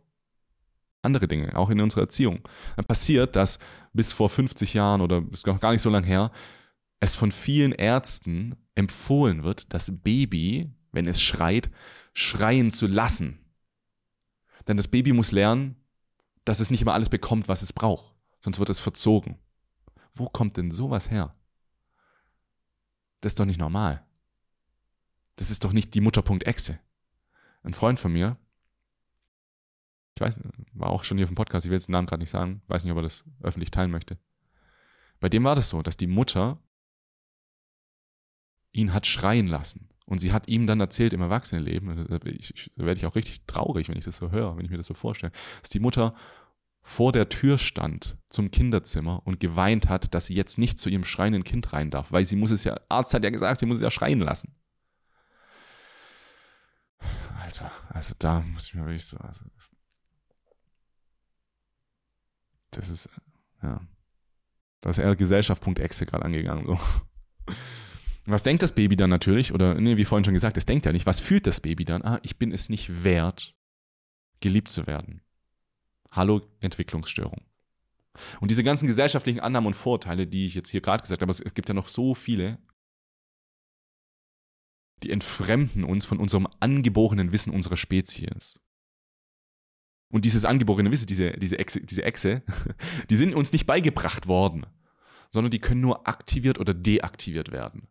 andere 1.01 1.27
Dinge, 1.27 1.55
auch 1.55 1.69
in 1.69 1.79
unserer 1.79 2.01
Erziehung. 2.01 2.41
Dann 2.75 2.85
passiert, 2.85 3.35
dass 3.35 3.59
bis 3.93 4.11
vor 4.11 4.29
50 4.29 4.73
Jahren 4.73 5.01
oder 5.01 5.23
ist 5.31 5.47
noch 5.47 5.59
gar 5.59 5.71
nicht 5.71 5.81
so 5.81 5.89
lange 5.89 6.07
her, 6.07 6.31
es 7.05 7.15
von 7.15 7.31
vielen 7.31 7.71
Ärzten 7.71 8.55
empfohlen 8.73 9.43
wird, 9.43 9.73
das 9.73 9.91
Baby, 10.03 10.71
wenn 10.91 11.07
es 11.07 11.21
schreit, 11.21 11.69
schreien 12.13 12.71
zu 12.71 12.87
lassen. 12.87 13.39
Denn 14.67 14.75
das 14.75 14.87
Baby 14.87 15.13
muss 15.13 15.31
lernen, 15.31 15.75
dass 16.43 16.59
es 16.59 16.71
nicht 16.71 16.81
immer 16.81 16.93
alles 16.93 17.09
bekommt, 17.09 17.47
was 17.47 17.61
es 17.61 17.73
braucht, 17.73 18.13
sonst 18.41 18.59
wird 18.59 18.69
es 18.69 18.79
verzogen. 18.79 19.37
Wo 20.15 20.27
kommt 20.27 20.57
denn 20.57 20.71
sowas 20.71 21.11
her? 21.11 21.31
Das 23.21 23.33
ist 23.33 23.39
doch 23.39 23.45
nicht 23.45 23.59
normal. 23.59 24.05
Das 25.35 25.51
ist 25.51 25.63
doch 25.63 25.73
nicht 25.73 25.93
die 25.93 26.01
Mutter.exe. 26.01 26.79
Ein 27.63 27.73
Freund 27.73 27.99
von 27.99 28.13
mir, 28.13 28.37
ich 30.15 30.21
weiß, 30.21 30.39
war 30.73 30.89
auch 30.89 31.03
schon 31.03 31.17
hier 31.17 31.25
auf 31.25 31.29
dem 31.29 31.35
Podcast, 31.35 31.65
ich 31.65 31.69
will 31.69 31.77
jetzt 31.77 31.87
den 31.87 31.93
Namen 31.93 32.07
gerade 32.07 32.21
nicht 32.21 32.29
sagen, 32.29 32.61
weiß 32.67 32.83
nicht, 32.83 32.91
ob 32.91 32.99
er 32.99 33.03
das 33.03 33.25
öffentlich 33.41 33.71
teilen 33.71 33.91
möchte. 33.91 34.17
Bei 35.19 35.29
dem 35.29 35.43
war 35.43 35.55
das 35.55 35.69
so, 35.69 35.81
dass 35.81 35.97
die 35.97 36.07
Mutter 36.07 36.59
ihn 38.75 38.93
hat 38.93 39.07
schreien 39.07 39.47
lassen. 39.47 39.89
Und 40.05 40.19
sie 40.19 40.31
hat 40.31 40.47
ihm 40.47 40.67
dann 40.67 40.79
erzählt 40.79 41.13
im 41.13 41.21
Erwachsenenleben, 41.21 42.05
da 42.07 42.19
werde 42.85 42.99
ich 42.99 43.05
auch 43.07 43.15
richtig 43.15 43.45
traurig, 43.47 43.89
wenn 43.89 43.97
ich 43.97 44.05
das 44.05 44.17
so 44.17 44.29
höre, 44.29 44.55
wenn 44.55 44.65
ich 44.65 44.69
mir 44.71 44.77
das 44.77 44.85
so 44.85 44.93
vorstelle, 44.93 45.31
dass 45.61 45.71
die 45.71 45.79
Mutter 45.79 46.13
vor 46.83 47.11
der 47.11 47.27
Tür 47.29 47.57
stand 47.57 48.15
zum 48.29 48.51
Kinderzimmer 48.51 49.25
und 49.25 49.39
geweint 49.39 49.89
hat, 49.89 50.13
dass 50.13 50.27
sie 50.27 50.35
jetzt 50.35 50.59
nicht 50.59 50.77
zu 50.77 50.89
ihrem 50.89 51.03
schreienden 51.03 51.43
Kind 51.43 51.73
rein 51.73 51.89
darf, 51.89 52.11
weil 52.11 52.27
sie 52.27 52.35
muss 52.35 52.51
es 52.51 52.63
ja, 52.63 52.79
Arzt 52.87 53.15
hat 53.15 53.23
ja 53.23 53.31
gesagt, 53.31 53.59
sie 53.59 53.65
muss 53.65 53.77
es 53.77 53.83
ja 53.83 53.89
schreien 53.89 54.19
lassen. 54.19 54.55
Alter, 57.41 57.71
also 57.89 58.13
da 58.19 58.41
muss 58.41 58.67
ich 58.67 58.75
mir 58.75 58.85
wirklich 58.85 59.05
so, 59.05 59.17
also 59.17 59.41
das 62.69 62.89
ist, 62.89 63.09
ja, 63.63 63.81
das 64.81 64.99
ist 64.99 65.03
eher 65.03 65.15
Gesellschaft.exe 65.15 66.05
gerade 66.05 66.25
angegangen, 66.25 66.65
so. 66.65 66.79
Was 68.25 68.43
denkt 68.43 68.63
das 68.63 68.73
Baby 68.73 68.95
dann 68.95 69.11
natürlich? 69.11 69.53
Oder, 69.53 69.75
nee, 69.75 69.97
wie 69.97 70.05
vorhin 70.05 70.25
schon 70.25 70.33
gesagt, 70.33 70.57
es 70.57 70.65
denkt 70.65 70.85
ja 70.85 70.91
nicht. 70.91 71.05
Was 71.05 71.19
fühlt 71.19 71.45
das 71.45 71.59
Baby 71.59 71.85
dann? 71.85 72.01
Ah, 72.01 72.19
ich 72.23 72.37
bin 72.37 72.51
es 72.51 72.69
nicht 72.69 73.03
wert, 73.03 73.55
geliebt 74.39 74.71
zu 74.71 74.87
werden. 74.87 75.21
Hallo, 76.11 76.41
Entwicklungsstörung. 76.59 77.45
Und 78.39 78.49
diese 78.49 78.63
ganzen 78.63 78.87
gesellschaftlichen 78.87 79.41
Annahmen 79.41 79.67
und 79.67 79.73
Vorurteile, 79.75 80.25
die 80.25 80.47
ich 80.47 80.55
jetzt 80.55 80.69
hier 80.69 80.81
gerade 80.81 81.01
gesagt 81.01 81.21
habe, 81.21 81.31
es 81.31 81.43
gibt 81.53 81.69
ja 81.69 81.75
noch 81.75 81.87
so 81.87 82.15
viele, 82.15 82.57
die 85.03 85.11
entfremden 85.11 85.83
uns 85.83 86.05
von 86.05 86.19
unserem 86.19 86.47
angeborenen 86.59 87.31
Wissen 87.31 87.53
unserer 87.53 87.77
Spezies. 87.77 88.59
Und 90.09 90.25
dieses 90.25 90.45
angeborene 90.45 90.91
Wissen, 90.91 91.07
diese, 91.07 91.31
diese, 91.33 91.59
Echse, 91.59 91.81
diese 91.81 92.03
Echse, 92.03 92.43
die 93.09 93.17
sind 93.17 93.35
uns 93.35 93.51
nicht 93.51 93.67
beigebracht 93.67 94.27
worden, 94.27 94.65
sondern 95.29 95.51
die 95.51 95.59
können 95.59 95.81
nur 95.81 96.07
aktiviert 96.07 96.59
oder 96.59 96.73
deaktiviert 96.73 97.51
werden. 97.51 97.87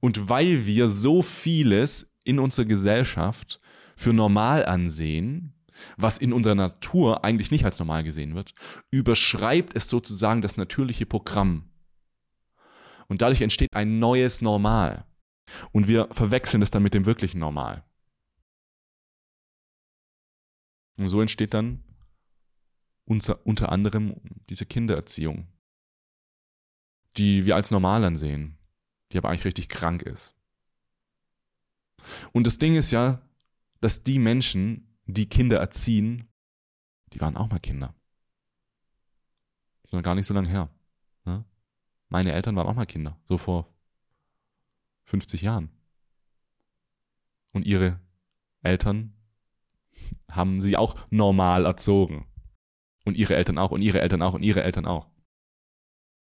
Und 0.00 0.28
weil 0.28 0.66
wir 0.66 0.88
so 0.88 1.22
vieles 1.22 2.14
in 2.24 2.38
unserer 2.38 2.66
Gesellschaft 2.66 3.58
für 3.96 4.12
normal 4.12 4.64
ansehen, 4.66 5.54
was 5.96 6.18
in 6.18 6.32
unserer 6.32 6.54
Natur 6.54 7.24
eigentlich 7.24 7.50
nicht 7.50 7.64
als 7.64 7.78
normal 7.78 8.04
gesehen 8.04 8.34
wird, 8.34 8.54
überschreibt 8.90 9.74
es 9.76 9.88
sozusagen 9.88 10.42
das 10.42 10.56
natürliche 10.56 11.06
Programm. 11.06 11.70
Und 13.08 13.22
dadurch 13.22 13.40
entsteht 13.40 13.74
ein 13.74 13.98
neues 13.98 14.42
Normal. 14.42 15.06
Und 15.72 15.86
wir 15.86 16.08
verwechseln 16.10 16.62
es 16.62 16.70
dann 16.70 16.82
mit 16.82 16.94
dem 16.94 17.06
wirklichen 17.06 17.38
Normal. 17.38 17.84
Und 20.98 21.08
so 21.08 21.20
entsteht 21.20 21.54
dann 21.54 21.84
unser, 23.04 23.46
unter 23.46 23.70
anderem 23.70 24.16
diese 24.48 24.66
Kindererziehung, 24.66 25.46
die 27.16 27.46
wir 27.46 27.54
als 27.54 27.70
normal 27.70 28.02
ansehen 28.04 28.58
die 29.12 29.18
aber 29.18 29.28
eigentlich 29.28 29.44
richtig 29.44 29.68
krank 29.68 30.02
ist. 30.02 30.34
Und 32.32 32.46
das 32.46 32.58
Ding 32.58 32.76
ist 32.76 32.90
ja, 32.90 33.20
dass 33.80 34.02
die 34.02 34.18
Menschen, 34.18 34.96
die 35.06 35.28
Kinder 35.28 35.58
erziehen, 35.58 36.28
die 37.12 37.20
waren 37.20 37.36
auch 37.36 37.48
mal 37.48 37.58
Kinder. 37.58 37.94
Ist 39.84 40.02
gar 40.02 40.14
nicht 40.14 40.26
so 40.26 40.34
lange 40.34 40.48
her. 40.48 40.68
Ne? 41.24 41.44
Meine 42.08 42.32
Eltern 42.32 42.56
waren 42.56 42.66
auch 42.66 42.74
mal 42.74 42.86
Kinder, 42.86 43.18
so 43.28 43.38
vor 43.38 43.72
50 45.04 45.42
Jahren. 45.42 45.70
Und 47.52 47.64
ihre 47.64 48.00
Eltern 48.62 49.14
haben 50.30 50.60
sie 50.60 50.76
auch 50.76 50.96
normal 51.10 51.64
erzogen. 51.64 52.26
Und 53.04 53.16
ihre 53.16 53.36
Eltern 53.36 53.58
auch, 53.58 53.70
und 53.70 53.82
ihre 53.82 54.00
Eltern 54.00 54.20
auch, 54.20 54.34
und 54.34 54.42
ihre 54.42 54.62
Eltern 54.62 54.84
auch. 54.84 55.08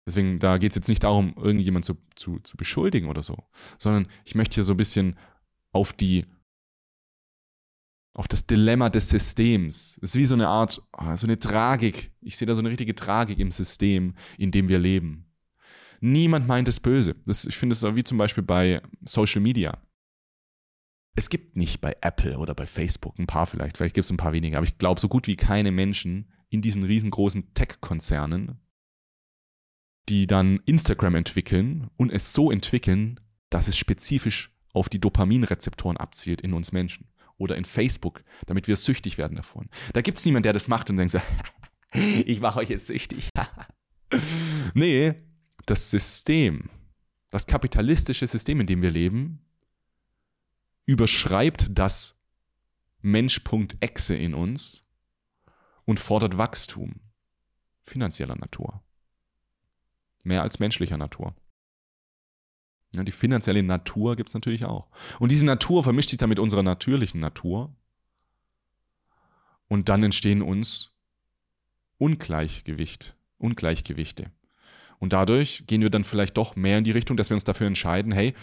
Deswegen, 0.09 0.39
da 0.39 0.57
geht 0.57 0.73
es 0.73 0.77
jetzt 0.77 0.89
nicht 0.89 1.05
darum, 1.05 1.35
irgendjemand 1.37 1.85
zu, 1.85 1.99
zu, 2.17 2.39
zu 2.39 2.57
beschuldigen 2.57 3.11
oder 3.11 3.23
so, 3.23 3.37
sondern 3.77 4.09
ich 4.25 4.35
möchte 4.35 4.55
hier 4.55 4.65
so 4.65 4.73
ein 4.73 4.79
bisschen 4.79 5.19
auf 5.71 5.93
die, 5.93 6.25
auf 8.15 8.27
das 8.27 8.47
Dilemma 8.47 8.89
des 8.89 9.11
Systems. 9.11 9.99
Es 10.01 10.15
ist 10.15 10.17
wie 10.17 10.25
so 10.25 10.35
eine 10.35 10.49
Art, 10.49 10.81
ah, 10.93 11.15
so 11.15 11.27
eine 11.27 11.39
Tragik. 11.39 12.11
Ich 12.23 12.39
sehe 12.39 12.47
da 12.47 12.55
so 12.55 12.63
eine 12.63 12.71
richtige 12.71 12.95
Tragik 12.95 13.39
im 13.39 13.51
System, 13.51 14.15
in 14.39 14.51
dem 14.51 14.71
wir 14.71 14.79
leben. 14.79 15.27
Niemand 16.01 16.49
meint 16.49 16.69
es 16.69 16.81
böse. 16.81 17.15
Das, 17.27 17.45
ich 17.45 17.59
finde 17.59 17.75
es 17.75 17.83
wie 17.83 18.03
zum 18.03 18.17
Beispiel 18.17 18.43
bei 18.43 18.81
Social 19.05 19.43
Media. 19.43 19.77
Es 21.17 21.29
gibt 21.29 21.55
nicht 21.55 21.83
bei 21.83 21.95
Apple 22.01 22.39
oder 22.39 22.55
bei 22.55 22.67
Facebook 22.67 23.19
ein 23.19 23.27
paar 23.27 23.45
vielleicht, 23.45 23.77
vielleicht 23.77 23.95
gibt 23.95 24.07
es 24.07 24.11
ein 24.11 24.17
paar 24.17 24.33
weniger, 24.33 24.57
aber 24.57 24.67
ich 24.67 24.79
glaube, 24.79 25.03
so 25.03 25.09
gut 25.09 25.27
wie 25.27 25.37
keine 25.37 25.71
Menschen 25.71 26.33
in 26.49 26.63
diesen 26.63 26.83
riesengroßen 26.83 27.53
Tech-Konzernen 27.53 28.59
die 30.09 30.27
dann 30.27 30.61
Instagram 30.65 31.15
entwickeln 31.15 31.91
und 31.97 32.11
es 32.11 32.33
so 32.33 32.51
entwickeln, 32.51 33.21
dass 33.51 33.69
es 33.69 33.77
spezifisch 33.77 34.53
auf 34.73 34.89
die 34.89 35.01
Dopaminrezeptoren 35.01 35.97
abzielt 35.97 36.41
in 36.41 36.53
uns 36.53 36.73
Menschen. 36.73 37.09
Oder 37.37 37.57
in 37.57 37.65
Facebook, 37.65 38.25
damit 38.47 38.67
wir 38.67 38.77
süchtig 38.77 39.17
werden 39.17 39.37
davon. 39.37 39.69
Da 39.93 40.01
gibt 40.01 40.19
es 40.19 40.25
niemanden, 40.25 40.45
der 40.45 40.53
das 40.53 40.67
macht 40.67 40.91
und 40.91 40.97
denkt 40.97 41.13
so, 41.13 41.21
ich 41.93 42.41
mache 42.41 42.59
euch 42.59 42.69
jetzt 42.69 42.87
süchtig. 42.89 43.29
nee, 44.75 45.15
das 45.67 45.91
System, 45.91 46.69
das 47.31 47.47
kapitalistische 47.47 48.27
System, 48.27 48.61
in 48.61 48.67
dem 48.67 48.83
wir 48.83 48.91
leben, 48.91 49.45
überschreibt 50.87 51.67
das 51.71 52.17
Mensch.exe 53.03 54.17
in 54.17 54.35
uns 54.35 54.83
und 55.85 56.01
fordert 56.01 56.39
Wachstum 56.39 57.01
finanzieller 57.83 58.37
Natur 58.37 58.83
mehr 60.29 60.43
als 60.43 60.61
menschlicher 60.61 60.97
Natur. 60.97 61.35
Ja, 62.95 63.03
die 63.03 63.13
finanzielle 63.13 63.63
Natur 63.63 64.17
gibt 64.17 64.29
es 64.29 64.35
natürlich 64.35 64.65
auch. 64.65 64.89
Und 65.19 65.33
diese 65.33 65.45
Natur 65.45 65.83
vermischt 65.83 66.11
sich 66.11 66.19
dann 66.19 66.29
mit 66.29 66.39
unserer 66.39 66.63
natürlichen 66.63 67.21
Natur. 67.21 67.75
Und 69.67 69.89
dann 69.89 70.03
entstehen 70.03 70.41
uns 70.41 70.93
Ungleichgewicht, 71.99 73.17
Ungleichgewichte. 73.37 74.31
Und 74.99 75.13
dadurch 75.13 75.65
gehen 75.67 75.83
wir 75.83 75.91
dann 75.91 76.05
vielleicht 76.05 76.37
doch 76.37 76.57
mehr 76.57 76.79
in 76.79 76.85
die 76.85 76.91
Richtung, 76.93 77.17
dass 77.17 77.31
wir 77.31 77.35
uns 77.35 77.45
dafür 77.45 77.67
entscheiden, 77.67 78.13
hey, 78.13 78.35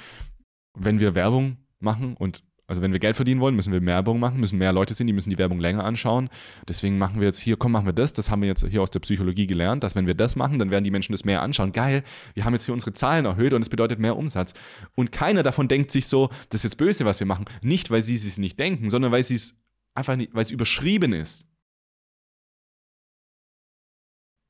wenn 0.73 0.99
wir 0.99 1.15
Werbung 1.15 1.57
machen 1.79 2.15
und 2.15 2.43
also 2.67 2.82
wenn 2.82 2.91
wir 2.91 2.99
Geld 2.99 3.15
verdienen 3.15 3.41
wollen, 3.41 3.56
müssen 3.56 3.71
wir 3.71 3.86
Werbung 3.86 4.19
machen, 4.19 4.39
müssen 4.39 4.58
mehr 4.58 4.73
Leute 4.73 4.95
sehen, 4.95 5.06
die 5.06 5.13
müssen 5.13 5.30
die 5.30 5.38
Werbung 5.38 5.60
länger 5.60 5.84
anschauen. 5.84 6.30
Deswegen 6.67 6.97
machen 6.97 7.19
wir 7.19 7.28
jetzt 7.28 7.38
hier, 7.38 7.58
komm, 7.58 7.71
machen 7.71 7.86
wir 7.86 7.93
das. 7.93 8.13
Das 8.13 8.32
haben 8.32 8.41
wir 8.41 8.47
jetzt 8.47 8.65
hier 8.65 8.82
aus 8.82 8.89
der 8.89 9.01
Psychologie 9.01 9.45
gelernt, 9.45 9.84
dass 9.84 9.95
wenn 9.95 10.08
wir 10.08 10.15
das 10.15 10.36
machen, 10.36 10.58
dann 10.58 10.71
werden 10.71 10.84
die 10.84 10.89
Menschen 10.89 11.12
das 11.12 11.25
mehr 11.25 11.43
anschauen. 11.43 11.73
Geil, 11.73 12.04
wir 12.34 12.43
haben 12.43 12.54
jetzt 12.54 12.65
hier 12.65 12.73
unsere 12.73 12.93
Zahlen 12.93 13.25
erhöht 13.25 13.54
und 13.54 13.62
es 13.62 13.69
bedeutet 13.69 13.99
mehr 13.99 14.17
Umsatz. 14.17 14.56
Und 14.95 15.12
keiner 15.12 15.43
davon 15.43 15.67
denkt 15.67 15.91
sich 15.91 16.08
so, 16.08 16.30
das 16.49 16.62
ist 16.62 16.63
jetzt 16.63 16.78
böse, 16.78 17.06
was 17.06 17.19
wir 17.19 17.28
machen. 17.28 17.45
Nicht, 17.62 17.91
weil 17.91 18.01
sie 18.01 18.15
es 18.15 18.38
nicht 18.39 18.60
denken, 18.60 18.89
sondern 18.89 19.12
weil 19.12 19.23
sie 19.23 19.36
es 19.36 19.56
einfach 19.93 20.15
nicht, 20.15 20.34
weil 20.34 20.41
es 20.41 20.51
überschrieben 20.51 21.13
ist. 21.13 21.47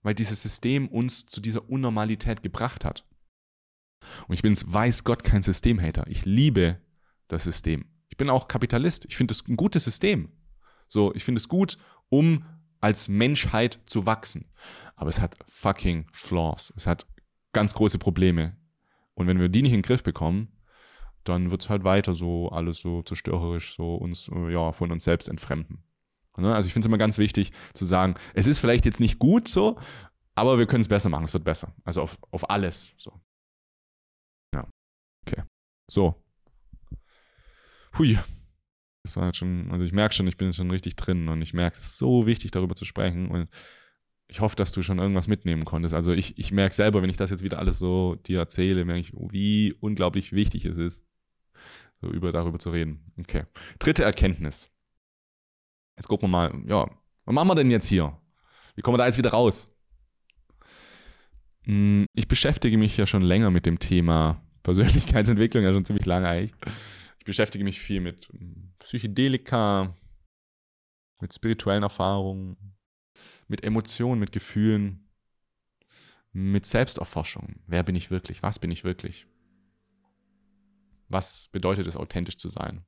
Weil 0.04 0.16
dieses 0.16 0.42
System 0.42 0.88
uns 0.88 1.26
zu 1.26 1.42
dieser 1.42 1.70
Unnormalität 1.70 2.44
gebracht 2.44 2.86
hat. 2.86 3.06
Und 4.28 4.36
ich 4.36 4.42
bin, 4.42 4.56
weiß 4.56 5.04
Gott, 5.04 5.24
kein 5.24 5.42
Systemhater. 5.42 6.06
Ich 6.08 6.26
liebe 6.26 6.80
das 7.28 7.44
System. 7.44 7.86
Ich 8.16 8.18
bin 8.18 8.30
auch 8.30 8.48
Kapitalist. 8.48 9.04
Ich 9.10 9.18
finde 9.18 9.34
es 9.34 9.46
ein 9.46 9.58
gutes 9.58 9.84
System. 9.84 10.32
So, 10.88 11.14
ich 11.16 11.26
finde 11.26 11.40
es 11.40 11.50
gut, 11.50 11.78
um 12.08 12.46
als 12.80 13.10
Menschheit 13.10 13.82
zu 13.88 14.06
wachsen. 14.06 14.46
Aber 14.96 15.10
es 15.10 15.20
hat 15.20 15.36
fucking 15.50 16.08
Flaws. 16.14 16.72
Es 16.78 16.88
hat 16.88 17.06
ganz 17.52 17.74
große 17.74 18.00
Probleme. 18.00 18.56
Und 19.16 19.28
wenn 19.28 19.38
wir 19.38 19.50
die 19.50 19.62
nicht 19.64 19.74
in 19.74 19.80
den 19.80 19.86
Griff 19.86 20.02
bekommen, 20.02 20.48
dann 21.26 21.52
wird 21.52 21.64
es 21.64 21.70
halt 21.70 21.84
weiter 21.84 22.14
so 22.14 22.48
alles 22.48 22.78
so 22.78 23.02
zerstörerisch, 23.02 23.76
so 23.76 23.96
uns, 23.96 24.32
ja, 24.50 24.72
von 24.72 24.94
uns 24.94 25.04
selbst 25.04 25.28
entfremden. 25.28 25.84
Ne? 26.38 26.56
Also 26.56 26.68
ich 26.68 26.74
finde 26.74 26.86
es 26.86 26.88
immer 26.88 26.98
ganz 26.98 27.18
wichtig 27.18 27.52
zu 27.74 27.84
sagen, 27.84 28.16
es 28.34 28.48
ist 28.48 28.60
vielleicht 28.60 28.86
jetzt 28.86 29.02
nicht 29.02 29.20
gut 29.20 29.50
so, 29.50 29.78
aber 30.36 30.58
wir 30.58 30.68
können 30.68 30.84
es 30.84 30.88
besser 30.88 31.10
machen, 31.10 31.26
es 31.26 31.34
wird 31.34 31.44
besser. 31.44 31.76
Also 31.84 32.02
auf, 32.02 32.18
auf 32.32 32.50
alles. 32.50 32.94
So. 32.96 33.12
Ja. 34.54 34.70
Okay. 35.28 35.44
So, 35.92 36.16
hui, 37.98 38.18
das 39.04 39.18
war 39.18 39.28
jetzt 39.28 39.38
schon, 39.38 39.70
also 39.72 39.86
ich 39.86 39.92
merke 39.92 40.16
schon, 40.16 40.28
ich 40.28 40.38
bin 40.38 40.48
jetzt 40.48 40.58
schon 40.58 40.72
richtig 40.72 40.96
drin 40.96 41.30
und 41.30 41.42
ich 41.42 41.54
merke, 41.54 41.76
es 41.76 41.86
ist 41.86 41.98
so 41.98 42.26
wichtig, 42.26 42.52
darüber 42.52 42.76
zu 42.76 42.86
sprechen 42.86 43.30
und 43.30 43.48
ich 44.28 44.40
hoffe, 44.40 44.56
dass 44.56 44.72
du 44.72 44.82
schon 44.82 44.98
irgendwas 44.98 45.28
mitnehmen 45.28 45.66
konntest. 45.66 45.94
Also 45.94 46.12
ich, 46.12 46.38
ich 46.40 46.52
merke 46.52 46.74
selber, 46.74 47.02
wenn 47.02 47.10
ich 47.10 47.18
das 47.18 47.30
jetzt 47.30 47.44
wieder 47.44 47.60
alles 47.60 47.78
so 47.78 48.16
dir 48.16 48.40
erzähle, 48.40 48.84
merke 48.84 49.02
ich, 49.02 49.14
wie 49.14 49.74
unglaublich 49.80 50.34
wichtig 50.34 50.66
es 50.66 50.78
ist, 50.78 51.06
so 52.02 52.10
über 52.10 52.32
darüber 52.32 52.58
zu 52.58 52.72
reden. 52.72 53.12
Okay. 53.20 53.44
Dritte 53.78 54.04
Erkenntnis. 54.04 54.72
Jetzt 55.96 56.08
gucken 56.08 56.30
wir 56.30 56.32
mal, 56.32 56.64
ja, 56.68 56.90
was 57.26 57.36
machen 57.36 57.48
wir 57.48 57.56
denn 57.56 57.70
jetzt 57.70 57.88
hier? 57.88 58.18
Wie 58.76 58.82
kommen 58.82 58.96
wir 58.96 59.00
da 59.00 59.06
jetzt 59.06 59.20
wieder 59.20 59.30
raus? 59.30 59.72
Hm, 61.66 62.08
ich 62.14 62.28
beschäftige 62.28 62.78
mich 62.78 62.98
ja 62.98 63.06
schon 63.06 63.22
länger 63.22 63.52
mit 63.52 63.66
dem 63.68 63.78
Thema 63.78 64.42
Persönlichkeitsentwicklung, 64.64 65.64
ja 65.64 65.72
schon 65.72 65.86
ziemlich 65.86 66.08
lange 66.08 66.28
eigentlich. 66.28 66.54
Ich 67.26 67.28
beschäftige 67.28 67.64
mich 67.64 67.80
viel 67.80 68.02
mit 68.02 68.28
hm, 68.28 68.76
Psychedelika, 68.78 69.96
mit 71.20 71.34
spirituellen 71.34 71.82
Erfahrungen, 71.82 72.56
mit 73.48 73.64
Emotionen, 73.64 74.20
mit 74.20 74.32
Gefühlen, 74.32 75.10
mit 76.34 76.68
Selbsterforschung. 76.68 77.64
Wer 77.66 77.82
bin 77.82 77.96
ich 77.96 78.12
wirklich? 78.12 78.44
Was 78.44 78.60
bin 78.60 78.70
ich 78.70 78.84
wirklich? 78.84 79.26
Was 81.08 81.48
bedeutet 81.48 81.88
es, 81.88 81.98
authentisch 81.98 82.38
zu 82.38 82.48
sein? 82.50 82.86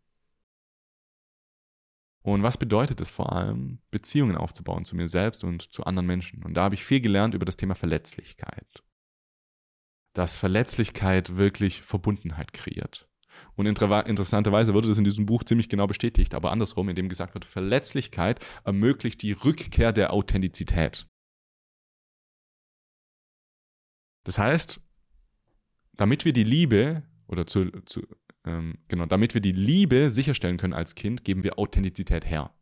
Und 2.21 2.43
was 2.43 2.57
bedeutet 2.57 3.01
es 3.01 3.09
vor 3.09 3.33
allem, 3.33 3.79
Beziehungen 3.89 4.37
aufzubauen 4.37 4.85
zu 4.85 4.95
mir 4.95 5.09
selbst 5.09 5.43
und 5.43 5.73
zu 5.73 5.83
anderen 5.83 6.05
Menschen? 6.05 6.43
Und 6.43 6.53
da 6.53 6.65
habe 6.65 6.75
ich 6.75 6.85
viel 6.85 7.01
gelernt 7.01 7.33
über 7.33 7.45
das 7.45 7.57
Thema 7.57 7.73
Verletzlichkeit. 7.73 8.83
Dass 10.13 10.37
Verletzlichkeit 10.37 11.37
wirklich 11.37 11.81
Verbundenheit 11.81 12.53
kreiert. 12.53 13.06
Und 13.55 13.65
interessanterweise 13.65 14.73
wurde 14.73 14.87
das 14.87 14.97
in 14.97 15.03
diesem 15.03 15.25
Buch 15.25 15.43
ziemlich 15.43 15.67
genau 15.67 15.87
bestätigt, 15.87 16.35
aber 16.35 16.51
andersrum, 16.51 16.89
indem 16.89 17.09
gesagt 17.09 17.33
wird, 17.33 17.45
Verletzlichkeit 17.45 18.45
ermöglicht 18.63 19.21
die 19.21 19.31
Rückkehr 19.31 19.91
der 19.91 20.13
Authentizität. 20.13 21.07
Das 24.23 24.37
heißt, 24.37 24.79
damit 25.93 26.25
wir 26.25 26.33
die 26.33 26.43
Liebe 26.43 27.03
oder 27.27 27.47
zu, 27.47 27.71
zu 27.85 28.05
ähm, 28.45 28.77
genau, 28.87 29.05
damit 29.05 29.33
wir 29.33 29.41
die 29.41 29.51
Liebe 29.51 30.11
sicherstellen 30.11 30.57
können 30.57 30.73
als 30.73 30.95
Kind, 30.95 31.23
geben 31.23 31.43
wir 31.43 31.57
Authentizität 31.57 32.25
her. 32.25 32.53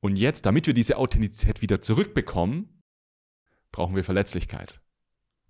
Und 0.00 0.16
jetzt, 0.16 0.46
damit 0.46 0.66
wir 0.66 0.74
diese 0.74 0.96
Authentizität 0.96 1.60
wieder 1.60 1.82
zurückbekommen, 1.82 2.82
brauchen 3.70 3.94
wir 3.94 4.04
Verletzlichkeit. 4.04 4.80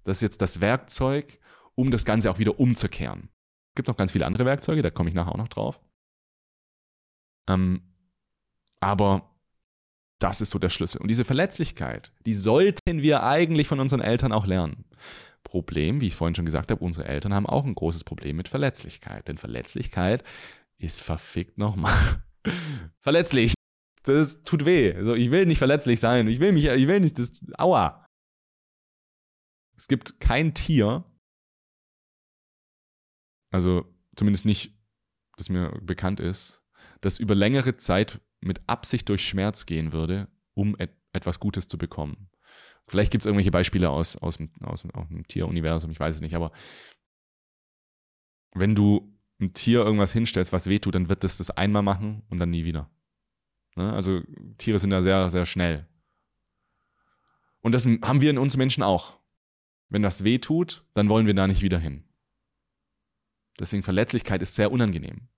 Das 0.05 0.19
ist 0.19 0.23
jetzt 0.23 0.43
das 0.43 0.61
Werkzeug, 0.61 1.39
um 1.75 1.91
das 1.91 2.05
Ganze 2.05 2.31
auch 2.31 2.39
wieder 2.39 2.59
umzukehren 2.59 3.29
gibt 3.75 3.89
noch 3.89 3.97
ganz 3.97 4.13
viele 4.13 4.27
andere 4.27 4.45
Werkzeuge, 4.45 4.83
da 4.83 4.91
komme 4.91 5.09
ich 5.09 5.15
nachher 5.15 5.33
auch 5.33 5.39
noch 5.39 5.49
drauf. 5.49 5.81
Ähm, 7.49 7.83
aber 8.81 9.31
das 10.19 10.41
ist 10.41 10.51
so 10.51 10.59
der 10.59 10.69
Schlüssel. 10.69 11.01
Und 11.01 11.09
diese 11.09 11.25
Verletzlichkeit, 11.25 12.13
die 12.27 12.35
sollten 12.35 13.03
wir 13.03 13.23
eigentlich 13.25 13.67
von 13.67 13.81
unseren 13.81 14.01
Eltern 14.01 14.33
auch 14.33 14.47
lernen. 14.47 14.85
Problem, 15.43 16.01
wie 16.01 16.07
ich 16.07 16.15
vorhin 16.15 16.35
schon 16.35 16.47
gesagt 16.47 16.71
habe, 16.71 16.85
unsere 16.85 17.07
Eltern 17.07 17.35
haben 17.35 17.47
auch 17.47 17.65
ein 17.65 17.75
großes 17.75 18.05
Problem 18.05 18.37
mit 18.37 18.49
Verletzlichkeit. 18.49 19.27
Denn 19.27 19.39
Verletzlichkeit 19.39 20.23
ist 20.79 21.03
verfickt 21.03 21.59
nochmal 21.59 22.23
verletzlich. 23.01 23.55
Das 24.05 24.43
tut 24.45 24.65
weh. 24.65 24.95
Also 24.95 25.15
ich 25.15 25.31
will 25.31 25.47
nicht 25.47 25.59
verletzlich 25.59 26.01
sein. 26.01 26.29
Ich 26.29 26.41
will 26.41 26.53
mich, 26.53 26.67
ich 26.67 26.87
will 26.87 27.01
nicht, 27.01 27.19
das, 27.19 27.41
aua. 27.59 28.07
Es 29.77 29.89
gibt 29.89 30.21
kein 30.21 30.55
Tier, 30.55 31.05
also 33.53 33.85
zumindest 34.17 34.45
nicht, 34.45 34.77
das 35.37 35.49
mir 35.49 35.71
bekannt 35.81 36.21
ist, 36.21 36.63
das 37.01 37.19
über 37.19 37.35
längere 37.35 37.77
Zeit 37.77 38.21
mit 38.41 38.61
Absicht 38.67 39.09
durch 39.09 39.27
Schmerz 39.27 39.67
gehen 39.67 39.93
würde, 39.93 40.29
um 40.55 40.77
et 40.79 40.91
etwas 41.15 41.41
Gutes 41.41 41.69
zu 41.69 41.77
bekommen. 41.77 42.31
Vielleicht 42.87 43.13
gibt 43.13 43.23
es 43.23 43.27
irgendwelche 43.27 43.51
Beispiele 43.51 43.91
aus, 43.91 44.17
aus, 44.17 44.39
aus, 44.63 44.87
aus 44.95 45.09
dem 45.09 45.27
Tieruniversum, 45.27 45.91
ich 45.91 46.01
weiß 46.01 46.15
es 46.15 46.21
nicht, 46.23 46.35
aber 46.35 46.53
wenn 48.55 48.75
du 48.75 49.15
ein 49.41 49.53
Tier 49.53 49.81
irgendwas 49.81 50.13
hinstellst, 50.13 50.55
was 50.55 50.69
wehtut, 50.69 50.95
dann 50.95 51.11
wird 51.11 51.23
es 51.25 51.37
das 51.37 51.51
einmal 51.51 51.83
machen 51.83 52.23
und 52.31 52.39
dann 52.39 52.51
nie 52.51 52.65
wieder. 52.65 52.91
Ne? 53.77 53.93
Also 53.93 54.23
Tiere 54.57 54.79
sind 54.79 54.91
da 54.91 55.03
sehr, 55.03 55.29
sehr 55.31 55.45
schnell. 55.45 55.87
Und 57.61 57.73
das 57.73 57.87
haben 57.87 58.21
wir 58.21 58.31
in 58.31 58.39
uns 58.39 58.57
Menschen 58.57 58.83
auch. 58.83 59.21
Wenn 59.89 60.03
das 60.03 60.25
wehtut, 60.25 60.85
dann 60.95 61.11
wollen 61.11 61.27
wir 61.27 61.35
da 61.35 61.47
nicht 61.47 61.63
wieder 61.63 61.79
hin. 61.79 62.05
Deswegen 63.59 63.83
Verletzlichkeit 63.83 64.43
ist 64.43 64.55
sehr 64.55 64.73
unangenehm. 64.73 65.29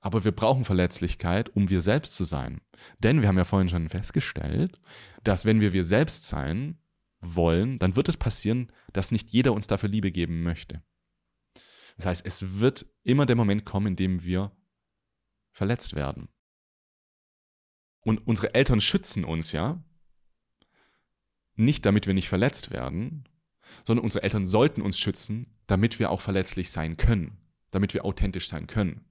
Aber 0.00 0.24
wir 0.24 0.32
brauchen 0.32 0.64
Verletzlichkeit, 0.64 1.48
um 1.56 1.70
wir 1.70 1.80
selbst 1.80 2.16
zu 2.16 2.24
sein. 2.24 2.60
Denn 2.98 3.22
wir 3.22 3.28
haben 3.28 3.38
ja 3.38 3.44
vorhin 3.44 3.68
schon 3.68 3.88
festgestellt, 3.88 4.80
dass 5.22 5.44
wenn 5.44 5.60
wir 5.60 5.72
wir 5.72 5.84
selbst 5.84 6.24
sein 6.24 6.78
wollen, 7.20 7.78
dann 7.78 7.96
wird 7.96 8.08
es 8.08 8.16
passieren, 8.16 8.70
dass 8.92 9.10
nicht 9.10 9.30
jeder 9.30 9.52
uns 9.52 9.66
dafür 9.66 9.88
Liebe 9.88 10.12
geben 10.12 10.42
möchte. 10.42 10.82
Das 11.96 12.06
heißt, 12.06 12.26
es 12.26 12.58
wird 12.58 12.86
immer 13.02 13.24
der 13.24 13.36
Moment 13.36 13.64
kommen, 13.64 13.88
in 13.88 13.96
dem 13.96 14.24
wir 14.24 14.52
verletzt 15.52 15.94
werden. 15.94 16.28
Und 18.00 18.26
unsere 18.26 18.54
Eltern 18.54 18.80
schützen 18.80 19.24
uns 19.24 19.52
ja 19.52 19.82
nicht, 21.54 21.86
damit 21.86 22.06
wir 22.06 22.14
nicht 22.14 22.28
verletzt 22.28 22.70
werden, 22.70 23.24
sondern 23.84 24.04
unsere 24.04 24.22
Eltern 24.22 24.46
sollten 24.46 24.82
uns 24.82 24.98
schützen, 24.98 25.46
damit 25.66 25.98
wir 25.98 26.10
auch 26.10 26.20
verletzlich 26.20 26.70
sein 26.70 26.96
können, 26.96 27.38
damit 27.70 27.94
wir 27.94 28.04
authentisch 28.04 28.48
sein 28.48 28.66
können. 28.66 29.04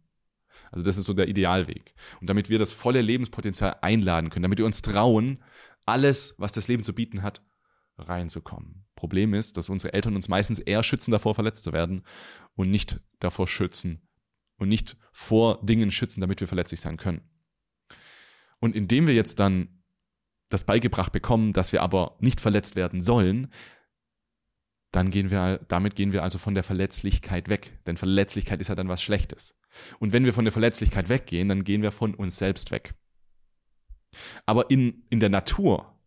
Also 0.72 0.86
das 0.86 0.98
ist 0.98 1.06
so 1.06 1.13
der 1.13 1.28
Idealweg. 1.28 1.94
Und 2.20 2.30
damit 2.30 2.50
wir 2.50 2.60
das 2.60 2.72
volle 2.72 3.02
Lebenspotenzial 3.02 3.78
einladen 3.82 4.30
können, 4.30 4.44
damit 4.44 4.58
wir 4.58 4.66
uns 4.66 4.82
trauen, 4.82 5.44
alles, 5.86 6.36
was 6.38 6.52
das 6.52 6.68
Leben 6.68 6.84
zu 6.84 6.94
bieten 6.94 7.22
hat, 7.22 7.42
reinzukommen. 7.98 8.86
Problem 8.96 9.34
ist, 9.34 9.58
dass 9.58 9.70
unsere 9.70 9.94
Eltern 9.94 10.16
uns 10.16 10.30
meistens 10.30 10.60
eher 10.60 10.84
schützen 10.84 11.12
davor, 11.12 11.36
verletzt 11.36 11.63
zu 11.63 11.74
werden 11.74 12.04
und 12.56 12.70
nicht 12.70 13.02
davor 13.20 13.48
schützen 13.48 14.08
und 14.58 14.70
nicht 14.70 14.98
vor 15.12 15.63
Dingen 15.63 15.92
schützen, 15.92 16.22
damit 16.22 16.39
wir 16.39 16.48
verletzlich 16.48 16.82
sein 16.82 16.98
können. 16.98 17.22
Und 18.60 18.76
indem 18.76 19.08
wir 19.08 19.13
jetzt 19.13 19.39
dann 19.39 19.84
das 20.50 20.63
beigebracht 20.63 21.12
bekommen, 21.12 21.54
dass 21.54 21.74
wir 21.74 21.82
aber 21.82 22.16
nicht 22.20 22.39
verletzt 22.39 22.76
werden 22.76 23.02
sollen, 23.02 23.52
dann 24.94 25.10
gehen 25.10 25.32
wir, 25.32 25.60
damit 25.68 25.96
gehen 25.96 26.14
wir 26.14 26.22
also 26.22 26.38
von 26.38 26.54
der 26.54 26.64
Verletzlichkeit 26.64 27.50
weg. 27.50 27.80
Denn 27.88 27.98
Verletzlichkeit 27.98 28.62
ist 28.62 28.68
ja 28.68 28.76
dann 28.76 28.89
was 28.89 29.02
Schlechtes. 29.02 29.56
Und 30.00 30.14
wenn 30.14 30.24
wir 30.24 30.34
von 30.34 30.46
der 30.46 30.52
Verletzlichkeit 30.52 31.10
weggehen, 31.10 31.50
dann 31.50 31.64
gehen 31.64 31.82
wir 31.82 31.91
von 31.91 32.14
uns 32.14 32.38
selbst 32.38 32.70
weg. 32.70 32.94
Aber 34.46 34.70
in, 34.70 35.04
in 35.10 35.20
der 35.20 35.30
Natur, 35.30 35.98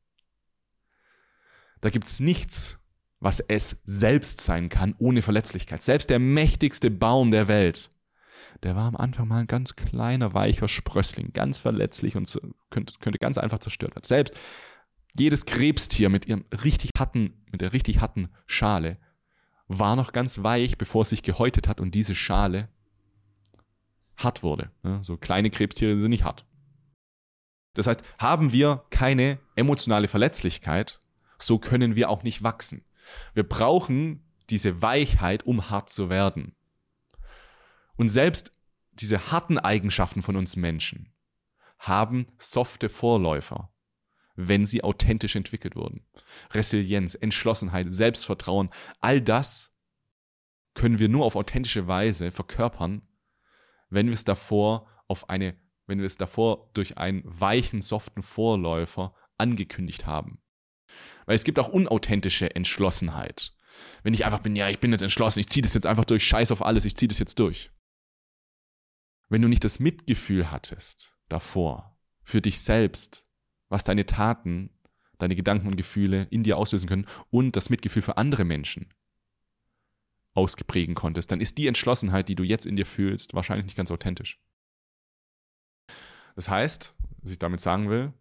da 1.81 1.91
gibt 1.91 2.07
es 2.07 2.21
nichts, 2.21 2.79
was 3.19 3.41
es 3.41 3.83
selbst 3.83 4.41
sein 4.41 4.69
kann, 4.69 4.95
ohne 4.99 5.21
Verletzlichkeit. 5.21 5.83
Selbst 5.83 6.09
der 6.09 6.21
mächtigste 6.21 6.89
Baum 6.89 7.33
der 7.33 7.49
Welt, 7.49 7.91
der 8.63 8.77
war 8.77 8.85
am 8.85 8.97
Anfang 8.97 9.27
mal 9.27 9.41
ein 9.41 9.47
ganz 9.49 9.75
kleiner, 9.75 10.33
weicher 10.33 10.69
Sprössling, 10.69 11.33
ganz 11.33 11.59
verletzlich 11.59 12.15
und 12.15 12.41
könnte, 12.71 12.95
könnte 13.01 13.19
ganz 13.19 13.37
einfach 13.37 13.59
zerstört 13.59 13.97
werden. 13.97 14.07
Selbst 14.07 14.37
jedes 15.19 15.47
Krebstier 15.47 16.09
mit 16.09 16.27
ihrem 16.27 16.45
richtig 16.65 16.91
harten, 16.99 17.45
mit 17.51 17.61
der 17.61 17.73
richtig 17.73 18.01
harten 18.01 18.29
Schale 18.47 18.99
war 19.69 19.97
noch 19.97 20.13
ganz 20.13 20.43
weich, 20.43 20.79
bevor 20.79 21.03
es 21.03 21.11
sich 21.11 21.23
gehäutet 21.23 21.69
hat 21.69 21.81
und 21.81 21.95
diese 21.95 22.15
Schale 22.15 22.69
hart 24.17 24.43
wurde. 24.43 24.71
So 25.03 25.17
kleine 25.17 25.51
Krebstiere 25.51 25.99
sind 25.99 26.11
nicht 26.11 26.25
hart. 26.25 26.47
Das 27.75 27.87
heißt, 27.87 28.03
haben 28.19 28.53
wir 28.53 28.85
keine 28.91 29.39
emotionale 29.55 30.09
Verletzlichkeit, 30.09 31.01
so 31.39 31.59
können 31.59 31.97
wir 31.97 32.09
auch 32.09 32.23
nicht 32.23 32.43
wachsen. 32.43 32.85
Wir 33.35 33.43
brauchen 33.43 34.23
diese 34.49 34.81
Weichheit, 34.81 35.45
um 35.45 35.69
hart 35.69 35.91
zu 35.91 36.09
werden. 36.09 36.55
Und 37.97 38.09
selbst 38.09 38.53
diese 38.93 39.31
harten 39.31 39.59
Eigenschaften 39.59 40.23
von 40.23 40.37
uns 40.37 40.57
Menschen 40.57 41.13
haben 41.79 42.27
softe 42.39 42.89
Vorläufer, 42.89 43.71
wenn 44.37 44.67
sie 44.67 44.85
authentisch 44.85 45.35
entwickelt 45.35 45.77
wurden. 45.77 46.07
Resilienz, 46.53 47.15
Entschlossenheit, 47.15 47.93
Selbstvertrauen, 47.93 48.71
all 49.01 49.21
das 49.21 49.75
können 50.75 50.99
wir 50.99 51.09
nur 51.09 51.25
auf 51.25 51.37
authentische 51.37 51.89
Weise 51.89 52.31
verkörpern, 52.31 53.03
wenn 53.89 54.07
wir 54.07 54.15
es 54.15 54.25
davor 54.25 54.89
auf 55.09 55.31
eine, 55.31 55.57
wenn 55.87 55.99
wir 55.99 56.07
es 56.07 56.19
davor 56.19 56.71
durch 56.75 56.99
einen 56.99 57.23
weichen, 57.25 57.81
soften 57.81 58.23
Vorläufer 58.23 59.15
angekündigt 59.39 60.07
haben. 60.07 60.41
Weil 61.25 61.37
es 61.37 61.45
gibt 61.45 61.59
auch 61.59 61.69
unauthentische 61.69 62.55
Entschlossenheit. 62.55 63.53
Wenn 64.03 64.15
ich 64.15 64.25
einfach 64.25 64.41
bin, 64.41 64.57
ja, 64.57 64.69
ich 64.69 64.81
bin 64.81 64.93
jetzt 64.93 65.03
entschlossen, 65.03 65.41
ich 65.41 65.49
ziehe 65.49 65.63
das 65.63 65.75
jetzt 65.75 65.87
einfach 65.87 66.05
durch, 66.05 66.25
scheiß 66.25 66.51
auf 66.51 66.63
alles, 66.65 66.85
ich 66.85 66.97
ziehe 66.97 67.09
das 67.09 67.19
jetzt 67.19 67.39
durch. 67.39 67.71
Wenn 69.29 69.43
du 69.43 69.49
nicht 69.49 69.65
das 69.65 69.81
Mitgefühl 69.81 70.51
hattest 70.51 71.17
davor, 71.29 71.99
für 72.23 72.41
dich 72.41 72.61
selbst, 72.61 73.26
was 73.69 73.85
deine 73.85 74.07
Taten, 74.07 74.71
deine 75.19 75.37
Gedanken 75.37 75.69
und 75.69 75.77
Gefühle 75.77 76.27
in 76.31 76.43
dir 76.43 76.59
auslösen 76.59 76.89
können 76.89 77.07
und 77.31 77.57
das 77.57 77.71
Mitgefühl 77.71 78.03
für 78.03 78.17
andere 78.17 78.45
Menschen 78.45 78.93
ausgeprägen 80.35 80.95
konntest, 80.95 81.31
dann 81.31 81.41
ist 81.41 81.59
die 81.59 81.67
Entschlossenheit, 81.67 82.29
die 82.29 82.35
du 82.35 82.43
jetzt 82.43 82.67
in 82.67 82.77
dir 82.77 82.87
fühlst, 82.87 83.35
wahrscheinlich 83.35 83.67
nicht 83.67 83.77
ganz 83.77 83.91
authentisch. 83.91 84.39
Das 86.35 86.51
heißt, 86.51 86.95
was 87.23 87.31
ich 87.31 87.39
damit 87.39 87.61
sagen 87.61 87.89
will, 87.89 88.13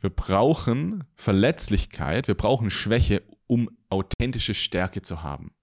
wir 0.00 0.10
brauchen 0.10 1.04
Verletzlichkeit, 1.14 2.28
wir 2.28 2.34
brauchen 2.34 2.70
Schwäche, 2.70 3.22
um 3.46 3.70
authentische 3.90 4.54
Stärke 4.54 5.02
zu 5.02 5.22
haben. 5.22 5.54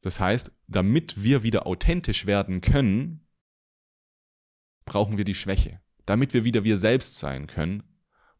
Das 0.00 0.18
heißt, 0.18 0.50
damit 0.66 1.22
wir 1.22 1.42
wieder 1.42 1.66
authentisch 1.66 2.26
werden 2.26 2.62
können, 2.62 3.26
brauchen 4.86 5.18
wir 5.18 5.24
die 5.24 5.34
Schwäche. 5.34 5.80
Damit 6.10 6.34
wir 6.34 6.42
wieder 6.42 6.64
wir 6.64 6.76
selbst 6.76 7.20
sein 7.20 7.46
können, 7.46 7.84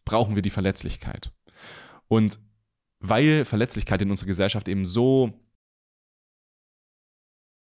brauchen 0.05 0.35
wir 0.35 0.43
die 0.43 0.51
Verletzlichkeit. 0.51 1.33
Und 2.09 2.41
weil 2.99 3.45
Verletzlichkeit 3.45 4.03
in 4.03 4.11
unserer 4.11 4.27
Gesellschaft 4.27 4.67
eben 4.67 4.85
so. 4.85 5.41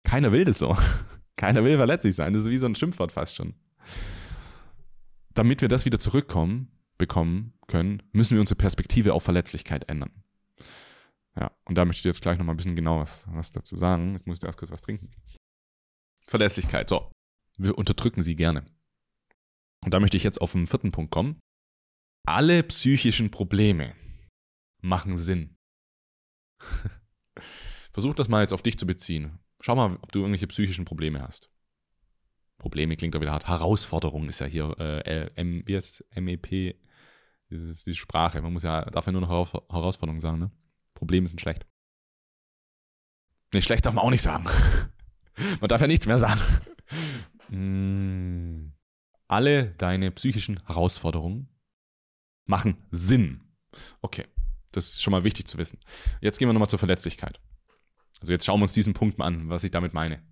Keiner 0.04 0.32
will 0.32 0.46
das 0.46 0.58
so. 0.58 0.76
Keiner 1.36 1.64
will 1.64 1.78
verletzlich 1.78 2.16
sein. 2.16 2.34
Das 2.34 2.42
ist 2.42 2.50
wie 2.50 2.58
so 2.58 2.66
ein 2.66 2.74
Schimpfwort 2.74 3.12
fast 3.12 3.36
schon. 3.36 3.54
Damit 5.36 5.62
wir 5.62 5.68
das 5.68 5.86
wieder 5.86 6.00
zurückkommen, 6.00 6.72
bekommen 6.98 7.54
können, 7.68 8.02
müssen 8.12 8.34
wir 8.34 8.42
unsere 8.42 8.58
Perspektive 8.58 9.14
auf 9.14 9.22
Verletzlichkeit 9.22 9.88
ändern. 9.90 10.24
Ja, 11.40 11.52
und 11.66 11.78
da 11.78 11.86
möchte 11.86 12.00
ich 12.00 12.06
jetzt 12.06 12.24
gleich 12.24 12.40
nochmal 12.40 12.56
ein 12.56 12.58
bisschen 12.58 12.76
genau 12.76 13.00
was, 13.00 13.28
was 13.30 13.52
dazu 13.52 13.78
sagen. 13.78 14.14
Jetzt 14.14 14.26
muss 14.26 14.40
ich 14.42 14.44
erst 14.44 14.58
kurz 14.58 14.72
was 14.72 14.82
trinken. 14.82 15.12
Verlässlichkeit, 16.22 16.90
so. 16.90 17.12
Wir 17.60 17.78
unterdrücken 17.78 18.24
sie 18.24 18.34
gerne. 18.34 18.66
Und 19.84 19.94
da 19.94 20.00
möchte 20.00 20.18
ich 20.18 20.24
jetzt 20.24 20.42
auf 20.42 20.52
den 20.52 20.68
vierten 20.68 20.92
Punkt 20.92 21.12
kommen. 21.12 21.40
Alle 22.28 22.64
psychischen 22.64 23.32
Probleme 23.32 23.96
machen 24.82 25.18
Sinn. 25.18 25.56
Versuch 27.94 28.14
das 28.16 28.30
mal 28.30 28.42
jetzt 28.42 28.54
auf 28.54 28.62
dich 28.62 28.78
zu 28.78 28.86
beziehen. 28.86 29.40
Schau 29.62 29.76
mal, 29.76 29.98
ob 30.02 30.12
du 30.12 30.20
irgendwelche 30.20 30.48
psychischen 30.48 30.86
Probleme 30.86 31.22
hast. 31.22 31.50
Probleme 32.58 32.96
klingt 32.98 33.16
doch 33.16 33.22
wieder 33.22 33.32
hart. 33.32 33.48
Herausforderung 33.48 34.28
ist 34.28 34.40
ja 34.40 34.46
hier, 34.46 34.76
äh, 34.80 35.32
M, 35.36 35.62
wie 35.66 35.76
heißt 35.76 36.02
es? 36.02 36.22
MEP, 36.22 36.78
diese, 37.50 37.74
diese 37.74 37.96
Sprache. 37.96 38.42
Man 38.42 38.54
muss 38.54 38.64
ja, 38.64 38.86
darf 38.86 39.06
ja 39.06 39.12
nur 39.12 39.22
noch 39.22 39.30
Herausforderung 39.30 40.22
sagen, 40.22 40.40
ne? 40.40 40.52
Probleme 40.94 41.28
sind 41.28 41.40
schlecht. 41.40 41.66
Nee, 43.54 43.62
schlecht 43.62 43.86
darf 43.86 43.94
man 43.94 44.04
auch 44.04 44.10
nicht 44.10 44.22
sagen. 44.22 44.46
man 45.62 45.68
darf 45.68 45.82
ja 45.82 45.88
nichts 45.88 46.06
mehr 46.06 46.20
sagen. 46.20 46.42
Mm. 47.52 48.74
Alle 49.30 49.68
deine 49.78 50.10
psychischen 50.10 50.60
Herausforderungen 50.66 51.48
machen 52.46 52.84
Sinn. 52.90 53.42
Okay, 54.02 54.26
das 54.72 54.88
ist 54.88 55.04
schon 55.04 55.12
mal 55.12 55.24
wichtig 55.24 55.48
zu 55.48 55.60
wissen. 55.60 55.80
Jetzt 56.20 56.40
gehen 56.40 56.50
wir 56.50 56.54
nochmal 56.54 56.68
zur 56.68 56.80
Verletzlichkeit. 56.80 57.40
Also 58.20 58.34
jetzt 58.34 58.44
schauen 58.44 58.60
wir 58.60 58.64
uns 58.64 58.74
diesen 58.74 58.96
Punkt 58.96 59.20
mal 59.20 59.26
an, 59.26 59.48
was 59.48 59.64
ich 59.64 59.70
damit 59.70 59.94
meine. 59.94 60.24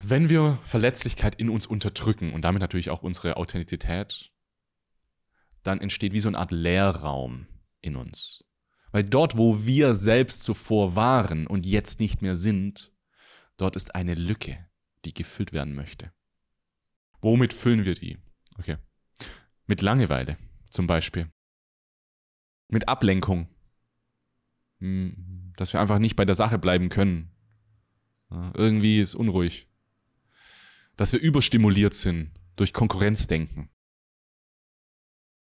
Wenn 0.00 0.28
wir 0.28 0.58
Verletzlichkeit 0.64 1.34
in 1.36 1.48
uns 1.48 1.64
unterdrücken 1.64 2.34
und 2.34 2.42
damit 2.42 2.60
natürlich 2.60 2.90
auch 2.90 3.02
unsere 3.02 3.38
Authentizität, 3.38 4.30
dann 5.62 5.80
entsteht 5.80 6.12
wie 6.12 6.20
so 6.20 6.28
eine 6.28 6.38
Art 6.38 6.52
Leerraum 6.52 7.46
in 7.80 7.96
uns. 7.96 8.44
Weil 8.92 9.04
dort, 9.04 9.38
wo 9.38 9.64
wir 9.64 9.94
selbst 9.94 10.42
zuvor 10.42 10.96
waren 10.96 11.46
und 11.46 11.64
jetzt 11.64 11.98
nicht 11.98 12.20
mehr 12.20 12.36
sind, 12.36 12.92
dort 13.56 13.74
ist 13.74 13.94
eine 13.94 14.14
Lücke, 14.14 14.68
die 15.06 15.14
gefüllt 15.14 15.54
werden 15.54 15.74
möchte. 15.74 16.12
Womit 17.24 17.52
füllen 17.52 17.84
wir 17.84 17.94
die? 17.94 18.18
Okay. 18.58 18.76
Mit 19.66 19.82
Langeweile 19.82 20.36
zum 20.70 20.86
Beispiel. 20.86 21.28
Mit 22.68 22.86
Ablenkung. 22.86 23.48
Hm, 24.78 25.52
dass 25.56 25.72
wir 25.72 25.80
einfach 25.80 25.98
nicht 25.98 26.16
bei 26.16 26.24
der 26.24 26.34
Sache 26.34 26.58
bleiben 26.58 26.88
können. 26.88 27.30
irgendwie 28.30 29.00
ist 29.00 29.14
unruhig. 29.14 29.68
Dass 30.96 31.12
wir 31.12 31.20
überstimuliert 31.20 31.94
sind 31.94 32.30
durch 32.56 32.72
Konkurrenzdenken. 32.72 33.68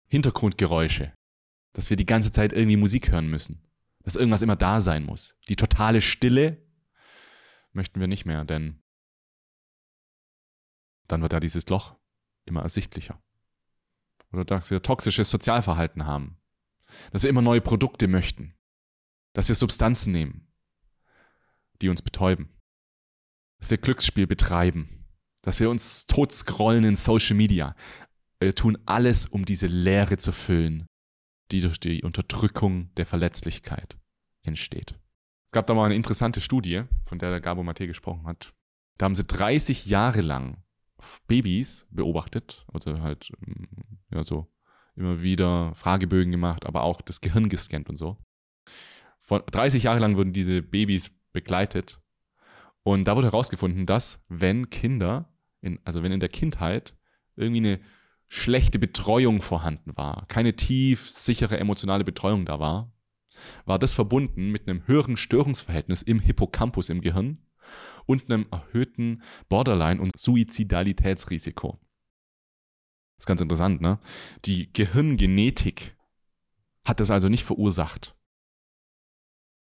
Hintergrundgeräusche 0.09 1.12
dass 1.73 1.91
wir 1.91 1.97
die 1.97 2.07
ganze 2.07 2.31
Zeit 2.31 2.53
irgendwie 2.53 2.77
Musik 2.77 3.11
hören 3.11 3.29
müssen. 3.29 3.62
Dass 4.03 4.16
irgendwas 4.16 4.43
immer 4.43 4.57
da 4.57 4.81
sein 4.81 5.05
muss. 5.05 5.37
Die 5.49 5.57
totale 5.57 6.01
Stille 6.01 6.59
möchten 7.73 8.01
wir 8.01 8.09
nicht 8.09 8.27
mehr, 8.27 8.45
denn 8.45 8.83
dann 11.13 11.21
wird 11.21 11.35
da 11.35 11.41
dieses 11.41 11.69
Loch 11.69 11.95
immer 12.47 12.63
ersichtlicher. 12.63 13.23
Oder 14.33 14.47
dass 14.47 14.71
wir 14.71 14.83
toxisches 14.83 15.31
Sozialverhalten 15.31 16.07
haben. 16.07 16.39
Dass 17.11 17.23
wir 17.23 17.31
immer 17.31 17.43
neue 17.43 17.61
Produkte 17.61 18.09
möchten. 18.09 18.55
Dass 19.35 19.49
wir 19.49 19.55
Substanzen 19.55 20.13
nehmen, 20.13 20.49
die 21.83 21.91
uns 21.91 22.01
betäuben. 22.01 22.49
Dass 23.59 23.71
wir 23.71 23.77
Glücksspiel 23.77 24.27
betreiben. 24.27 25.07
Dass 25.43 25.61
wir 25.61 25.69
uns 25.69 26.07
tot 26.07 26.33
scrollen 26.33 26.85
in 26.85 26.95
Social 26.95 27.37
Media. 27.37 27.77
Wir 28.41 28.55
tun 28.55 28.79
alles, 28.87 29.27
um 29.27 29.45
diese 29.45 29.67
Leere 29.67 30.17
zu 30.17 30.33
füllen, 30.33 30.87
die 31.51 31.61
durch 31.61 31.79
die 31.79 32.03
Unterdrückung 32.03 32.93
der 32.95 33.05
Verletzlichkeit 33.05 33.99
entsteht. 34.43 34.99
Es 35.47 35.53
gab 35.53 35.67
da 35.67 35.75
mal 35.75 35.85
eine 35.85 35.95
interessante 35.95 36.41
Studie, 36.41 36.85
von 37.05 37.19
der 37.19 37.31
der 37.31 37.41
Gabo 37.41 37.63
Mate 37.63 37.87
gesprochen 37.87 38.27
hat. 38.27 38.55
Da 38.97 39.05
haben 39.05 39.15
sie 39.15 39.25
30 39.25 39.87
Jahre 39.87 40.23
lang 40.23 40.63
Babys 41.27 41.87
beobachtet, 41.91 42.65
oder 42.73 43.03
halt, 43.03 43.31
ähm, 43.47 43.69
ja, 44.11 44.25
so 44.25 44.53
immer 44.95 45.23
wieder 45.23 45.75
Fragebögen 45.75 46.33
gemacht, 46.33 46.67
aber 46.67 46.83
auch 46.83 47.01
das 47.01 47.21
Gehirn 47.21 47.49
gescannt 47.49 47.89
und 47.89 47.97
so. 47.97 48.19
Von 49.21 49.43
30 49.51 49.85
Jahre 49.85 50.01
lang 50.01 50.17
wurden 50.17 50.33
diese 50.33 50.63
Babys 50.63 51.11
begleitet. 51.33 52.01
Und 52.83 53.05
da 53.05 53.17
wurde 53.17 53.29
herausgefunden, 53.29 53.87
dass 53.87 54.23
wenn 54.29 54.69
Kinder, 54.71 55.33
in, 55.61 55.79
also 55.85 56.03
wenn 56.03 56.13
in 56.13 56.21
der 56.21 56.29
Kindheit 56.29 56.97
irgendwie 57.37 57.61
eine 57.61 57.81
schlechte 58.29 58.79
Betreuung 58.79 59.41
vorhanden 59.41 59.97
war, 59.97 60.27
keine 60.27 60.57
tief 60.57 61.09
sichere 61.09 61.59
emotionale 61.59 62.05
Betreuung 62.05 62.45
da 62.45 62.59
war, 62.59 62.93
war 63.65 63.79
das 63.79 63.95
verbunden 63.95 64.51
mit 64.51 64.69
einem 64.69 64.87
höheren 64.87 65.17
Störungsverhältnis 65.17 66.03
im 66.03 66.21
Hippocampus 66.21 66.91
im 66.91 67.01
Gehirn 67.01 67.39
und 68.07 68.31
einem 68.31 68.47
erhöhten 68.51 69.23
Borderline- 69.49 70.01
und 70.01 70.19
Suizidalitätsrisiko. 70.19 71.79
Das 73.17 73.25
ist 73.25 73.27
ganz 73.27 73.41
interessant, 73.41 73.81
ne? 73.81 73.99
Die 74.45 74.73
Gehirngenetik 74.73 75.97
hat 76.85 77.01
das 77.01 77.11
also 77.11 77.29
nicht 77.29 77.45
verursacht. 77.45 78.17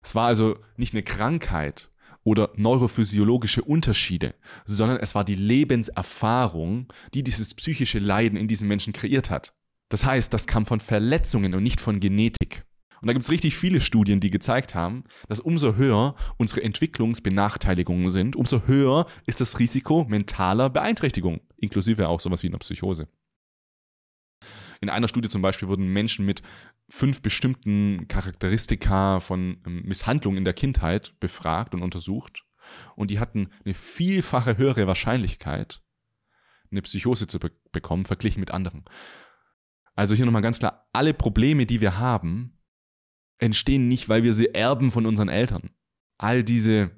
Es 0.03 0.15
war 0.15 0.27
also 0.27 0.59
nicht 0.77 0.93
eine 0.93 1.03
Krankheit, 1.03 1.91
oder 2.25 2.51
neurophysiologische 2.57 3.63
Unterschiede, 3.63 4.35
sondern 4.65 4.99
es 4.99 5.15
war 5.15 5.25
die 5.25 5.35
Lebenserfahrung, 5.35 6.93
die 7.13 7.23
dieses 7.23 7.55
psychische 7.55 7.99
Leiden 7.99 8.37
in 8.37 8.49
diesen 8.49 8.67
Menschen 8.67 8.93
kreiert 8.93 9.31
hat. 9.31 9.55
Das 9.91 10.05
heißt, 10.05 10.33
das 10.33 10.47
kam 10.47 10.67
von 10.67 10.81
Verletzungen 10.81 11.55
und 11.55 11.63
nicht 11.63 11.81
von 11.81 12.01
Genetik. 12.01 12.65
Und 13.05 13.09
da 13.09 13.13
gibt 13.13 13.25
es 13.25 13.31
richtig 13.31 13.59
viele 13.59 13.83
Studien, 13.83 14.19
die 14.19 14.31
gezeigt 14.31 14.75
haben, 14.75 15.05
dass 15.29 15.39
umso 15.39 15.77
höher 15.77 16.17
unsere 16.39 16.63
Entwicklungsbenachteiligungen 16.63 18.09
sind, 18.09 18.35
umso 18.35 18.67
höher 18.67 19.05
ist 19.27 19.43
das 19.43 19.59
Risiko 19.59 20.07
mentaler 20.09 20.71
Beeinträchtigung, 20.71 21.43
inklusive 21.59 22.09
auch 22.09 22.21
sowas 22.21 22.43
wie 22.43 22.47
einer 22.47 22.61
Psychose. 22.61 23.07
In 24.81 24.89
einer 24.89 25.07
Studie 25.09 25.29
zum 25.29 25.43
Beispiel 25.43 25.69
wurden 25.69 25.87
Menschen 25.89 26.25
mit 26.25 26.41
fünf 26.89 27.21
bestimmten 27.21 28.09
Charakteristika 28.09 29.21
von 29.21 29.59
ähm, 29.67 29.83
Misshandlungen 29.85 30.39
in 30.39 30.45
der 30.45 30.55
Kindheit 30.55 31.15
befragt 31.21 31.75
und 31.75 31.83
untersucht. 31.83 32.47
Und 32.97 33.11
die 33.11 33.19
hatten 33.19 33.51
eine 33.67 33.75
vielfache 33.75 34.57
höhere 34.57 34.87
Wahrscheinlichkeit, 34.87 35.83
eine 36.71 36.81
Psychose 36.81 37.27
zu 37.27 37.39
be 37.39 37.51
bekommen, 37.71 38.07
verglichen 38.07 38.41
mit 38.41 38.51
anderen. 38.51 38.83
Also 39.95 40.15
hier 40.15 40.25
nochmal 40.25 40.41
ganz 40.41 40.59
klar, 40.59 40.89
alle 40.95 41.13
Probleme, 41.13 41.67
die 41.67 41.83
wir 41.83 41.99
haben, 41.99 42.55
entstehen 43.39 43.89
nicht, 43.89 44.09
weil 44.09 44.23
wir 44.23 44.35
sie 44.35 44.55
erben 44.55 44.91
von 44.91 45.07
unseren 45.07 45.29
Eltern. 45.29 45.71
All 46.19 46.45
diese 46.45 46.91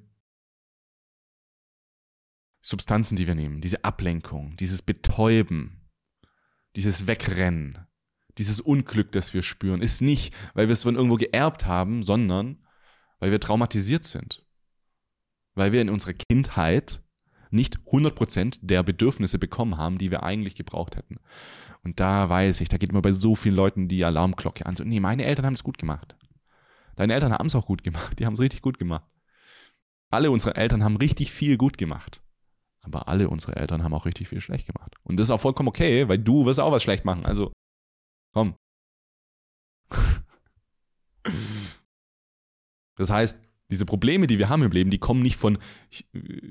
Substanzen, 2.60 3.16
die 3.16 3.26
wir 3.26 3.34
nehmen, 3.34 3.60
diese 3.60 3.84
Ablenkung, 3.84 4.56
dieses 4.56 4.82
Betäuben, 4.82 5.88
dieses 6.74 7.06
Wegrennen, 7.06 7.86
dieses 8.38 8.60
Unglück, 8.60 9.12
das 9.12 9.34
wir 9.34 9.42
spüren, 9.42 9.80
ist 9.80 10.02
nicht, 10.02 10.34
weil 10.54 10.68
wir 10.68 10.72
es 10.72 10.82
von 10.82 10.96
irgendwo 10.96 11.16
geerbt 11.16 11.66
haben, 11.66 12.02
sondern 12.02 12.58
weil 13.18 13.30
wir 13.30 13.40
traumatisiert 13.40 14.04
sind. 14.04 14.44
Weil 15.54 15.72
wir 15.72 15.80
in 15.80 15.88
unserer 15.88 16.12
Kindheit 16.12 17.02
nicht 17.50 17.78
100% 17.86 18.58
der 18.62 18.82
Bedürfnisse 18.82 19.38
bekommen 19.38 19.78
haben, 19.78 19.98
die 19.98 20.10
wir 20.10 20.22
eigentlich 20.22 20.54
gebraucht 20.54 20.96
hätten. 20.96 21.16
Und 21.82 22.00
da 22.00 22.28
weiß 22.28 22.60
ich, 22.60 22.68
da 22.68 22.76
geht 22.76 22.90
immer 22.90 23.02
bei 23.02 23.12
so 23.12 23.36
vielen 23.36 23.54
Leuten 23.54 23.88
die 23.88 24.04
Alarmglocke 24.04 24.66
an. 24.66 24.76
So, 24.76 24.84
nee, 24.84 25.00
meine 25.00 25.24
Eltern 25.24 25.46
haben 25.46 25.54
es 25.54 25.64
gut 25.64 25.78
gemacht. 25.78 26.16
Deine 26.96 27.14
Eltern 27.14 27.32
haben 27.32 27.46
es 27.46 27.54
auch 27.54 27.66
gut 27.66 27.84
gemacht. 27.84 28.18
Die 28.18 28.26
haben 28.26 28.34
es 28.34 28.40
richtig 28.40 28.62
gut 28.62 28.78
gemacht. 28.78 29.08
Alle 30.10 30.30
unsere 30.30 30.56
Eltern 30.56 30.82
haben 30.82 30.96
richtig 30.96 31.30
viel 31.30 31.56
gut 31.56 31.78
gemacht. 31.78 32.22
Aber 32.80 33.08
alle 33.08 33.28
unsere 33.28 33.56
Eltern 33.56 33.82
haben 33.82 33.94
auch 33.94 34.06
richtig 34.06 34.28
viel 34.28 34.40
schlecht 34.40 34.66
gemacht. 34.66 34.94
Und 35.02 35.18
das 35.18 35.26
ist 35.26 35.30
auch 35.30 35.40
vollkommen 35.40 35.68
okay, 35.68 36.08
weil 36.08 36.18
du 36.18 36.46
wirst 36.46 36.60
auch 36.60 36.72
was 36.72 36.82
schlecht 36.82 37.04
machen. 37.04 37.24
Also, 37.24 37.52
komm. 38.32 38.56
Das 42.98 43.10
heißt, 43.10 43.38
diese 43.70 43.84
Probleme, 43.84 44.26
die 44.26 44.38
wir 44.38 44.48
haben 44.48 44.62
im 44.62 44.70
Leben, 44.72 44.88
die 44.88 44.98
kommen 44.98 45.20
nicht 45.20 45.36
von 45.36 45.58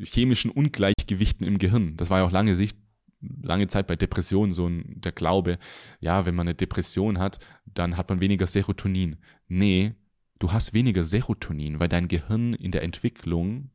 chemischen 0.04 0.52
Ungleichgewichten 0.52 1.46
im 1.46 1.58
Gehirn. 1.58 1.98
Das 1.98 2.12
war 2.12 2.20
ja 2.20 2.26
auch 2.26 2.32
lange 2.32 2.54
Sicht, 2.54 2.78
lange 3.20 3.66
Zeit 3.66 3.88
bei 3.88 3.96
Depressionen 3.96 4.54
so 4.54 4.68
ein, 4.68 5.02
der 5.02 5.12
Glaube, 5.12 5.58
ja, 6.00 6.28
wenn 6.28 6.36
man 6.36 6.48
eine 6.48 6.54
Depression 6.54 7.18
hat, 7.18 7.40
dann 7.66 7.98
hat 7.98 8.10
man 8.10 8.20
weniger 8.20 8.46
Serotonin. 8.46 9.18
Nee, 9.48 9.96
du 10.40 10.52
hast 10.52 10.74
weniger 10.74 11.04
Serotonin, 11.04 11.80
weil 11.80 11.90
dein 11.90 12.08
Gehirn 12.08 12.54
in 12.54 12.72
der 12.72 12.84
Entwicklung 12.84 13.72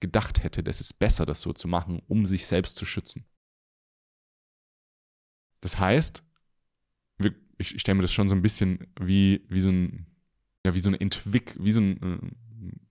gedacht 0.00 0.42
hätte, 0.42 0.62
das 0.62 0.80
ist 0.80 0.94
besser, 0.94 1.24
das 1.24 1.40
so 1.40 1.52
zu 1.52 1.68
machen, 1.68 2.02
um 2.08 2.26
sich 2.26 2.46
selbst 2.46 2.76
zu 2.76 2.84
schützen. 2.84 3.24
Das 5.60 5.78
heißt, 5.78 6.22
ich, 7.56 7.80
stelle 7.80 7.96
mir 7.96 8.02
das 8.02 8.12
schon 8.12 8.28
so 8.28 8.34
ein 8.34 8.42
bisschen 8.42 8.92
wie, 9.00 9.46
wie 9.48 9.60
so 9.60 9.70
ein 9.70 10.06
ja, 10.64 10.74
wie 10.74 10.78
so 10.78 10.88
eine 10.88 11.00
Entwick, 11.00 11.56
wie 11.62 11.72
so 11.72 11.80
ein, 11.80 12.32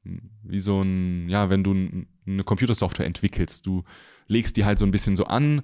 äh, 0.05 0.19
wie 0.43 0.59
so 0.59 0.81
ein, 0.81 1.27
ja, 1.29 1.49
wenn 1.49 1.63
du 1.63 2.05
eine 2.25 2.43
Computersoftware 2.43 3.07
entwickelst, 3.07 3.65
du 3.65 3.83
legst 4.27 4.57
die 4.57 4.65
halt 4.65 4.79
so 4.79 4.85
ein 4.85 4.91
bisschen 4.91 5.15
so 5.15 5.25
an, 5.25 5.63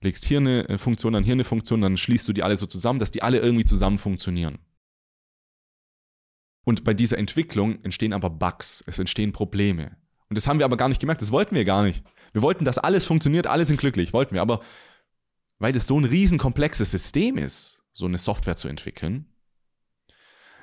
legst 0.00 0.24
hier 0.24 0.38
eine 0.38 0.68
äh, 0.68 0.78
Funktion, 0.78 1.14
dann 1.14 1.24
hier 1.24 1.32
eine 1.32 1.44
Funktion, 1.44 1.80
dann 1.80 1.96
schließt 1.96 2.28
du 2.28 2.32
die 2.32 2.42
alle 2.42 2.56
so 2.56 2.66
zusammen, 2.66 2.98
dass 2.98 3.10
die 3.10 3.22
alle 3.22 3.38
irgendwie 3.38 3.64
zusammen 3.64 3.98
funktionieren. 3.98 4.58
Und 6.68 6.84
bei 6.84 6.92
dieser 6.92 7.16
Entwicklung 7.16 7.82
entstehen 7.82 8.12
aber 8.12 8.28
Bugs, 8.28 8.84
es 8.86 8.98
entstehen 8.98 9.32
Probleme. 9.32 9.96
Und 10.28 10.36
das 10.36 10.46
haben 10.46 10.58
wir 10.58 10.66
aber 10.66 10.76
gar 10.76 10.90
nicht 10.90 11.00
gemerkt, 11.00 11.22
das 11.22 11.32
wollten 11.32 11.54
wir 11.54 11.64
gar 11.64 11.82
nicht. 11.82 12.04
Wir 12.34 12.42
wollten, 12.42 12.66
dass 12.66 12.76
alles 12.76 13.06
funktioniert, 13.06 13.46
alle 13.46 13.64
sind 13.64 13.80
glücklich, 13.80 14.12
wollten 14.12 14.34
wir. 14.34 14.42
Aber 14.42 14.60
weil 15.58 15.72
das 15.72 15.86
so 15.86 15.98
ein 15.98 16.04
riesenkomplexes 16.04 16.90
System 16.90 17.38
ist, 17.38 17.82
so 17.94 18.04
eine 18.04 18.18
Software 18.18 18.56
zu 18.56 18.68
entwickeln, 18.68 19.32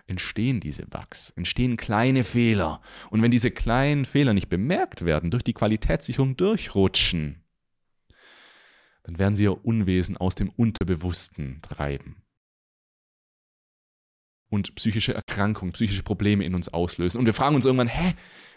entstehen 0.05 0.59
diese 0.59 0.85
Bugs, 0.85 1.31
entstehen 1.31 1.75
kleine 1.75 2.23
Fehler. 2.23 2.81
Und 3.09 3.23
wenn 3.23 3.31
diese 3.31 3.49
kleinen 3.49 4.05
Fehler 4.05 4.35
nicht 4.35 4.49
bemerkt 4.49 5.05
werden, 5.05 5.31
durch 5.31 5.43
die 5.43 5.53
Qualitätssicherung 5.53 6.37
durchrutschen, 6.37 7.43
dann 9.01 9.17
werden 9.17 9.33
sie 9.33 9.45
ihr 9.45 9.65
Unwesen 9.65 10.17
aus 10.17 10.35
dem 10.35 10.49
Unterbewussten 10.49 11.63
treiben. 11.63 12.24
Und 14.55 14.73
psychische 14.75 15.13
Erkrankungen, 15.13 15.73
psychische 15.73 16.01
Probleme 16.01 16.45
in 16.45 16.55
uns 16.55 16.69
auslösen. 16.69 17.19
Und 17.19 17.25
wir 17.25 17.33
fragen 17.33 17.55
uns 17.57 17.65
irgendwann, 17.65 17.89
hä, 17.89 18.13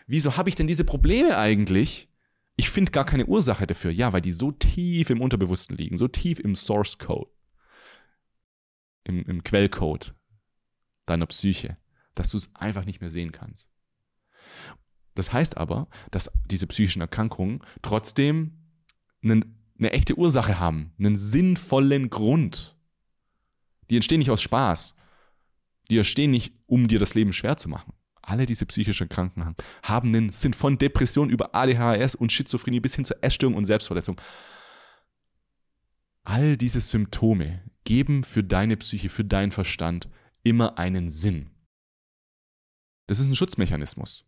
wieso 0.07 0.37
habe 0.37 0.49
ich 0.49 0.55
denn 0.55 0.69
diese 0.69 0.85
Probleme 0.85 1.37
eigentlich? 1.37 2.09
Ich 2.55 2.71
finde 2.71 2.93
gar 2.93 3.05
keine 3.05 3.27
Ursache 3.27 3.67
dafür. 3.67 3.91
Ja, 3.91 4.13
weil 4.13 4.21
die 4.21 4.31
so 4.31 4.53
tief 4.53 5.11
im 5.11 5.21
Unterbewussten 5.21 5.77
liegen, 5.77 5.99
so 5.99 6.07
tief 6.07 6.39
im 6.39 6.55
Source 6.55 6.99
Code, 6.99 7.33
im, 9.03 9.25
im 9.25 9.43
Quellcode 9.43 10.15
deiner 11.05 11.27
Psyche, 11.27 11.77
dass 12.15 12.31
du 12.31 12.37
es 12.37 12.55
einfach 12.55 12.85
nicht 12.85 13.01
mehr 13.01 13.11
sehen 13.11 13.33
kannst. 13.33 13.69
Das 15.17 15.33
heißt 15.33 15.57
aber, 15.57 15.89
dass 16.13 16.31
diese 16.47 16.69
psychischen 16.69 17.03
Erkrankungen 17.03 17.59
trotzdem 17.83 18.53
einen, 19.25 19.67
eine 19.77 19.91
echte 19.91 20.17
Ursache 20.17 20.61
haben, 20.61 20.93
einen 20.97 21.17
sinnvollen 21.17 22.09
Grund. 22.09 22.77
Die 23.91 23.97
entstehen 23.97 24.21
nicht 24.21 24.31
aus 24.31 24.43
Spaß. 24.43 24.95
Die 25.91 25.99
entstehen 25.99 26.31
nicht, 26.31 26.53
um 26.67 26.89
dir 26.89 26.99
das 26.99 27.15
Leben 27.15 27.33
schwer 27.33 27.57
zu 27.57 27.69
machen. 27.69 27.93
Alle 28.21 28.45
diese 28.45 28.67
psychischen 28.67 29.05
Erkrankungen 29.05 29.57
haben 29.83 30.09
einen 30.09 30.31
Sinn 30.31 30.53
von 30.53 30.77
Depression 30.77 31.31
über 31.31 31.55
ADHS 31.55 32.15
und 32.15 32.31
Schizophrenie 32.31 32.81
bis 32.81 32.95
hin 32.95 33.07
zur 33.07 33.23
Essstörung 33.23 33.55
und 33.57 33.65
Selbstverletzung. 33.65 34.21
All 36.25 36.59
diese 36.59 36.83
Symptome 36.83 37.63
geben 37.85 38.23
für 38.23 38.45
deine 38.45 38.77
Psyche, 38.77 39.09
für 39.09 39.25
deinen 39.25 39.51
Verstand 39.51 40.11
immer 40.43 40.79
einen 40.79 41.09
Sinn. 41.09 41.51
Das 43.07 43.19
ist 43.19 43.29
ein 43.29 43.35
Schutzmechanismus, 43.35 44.27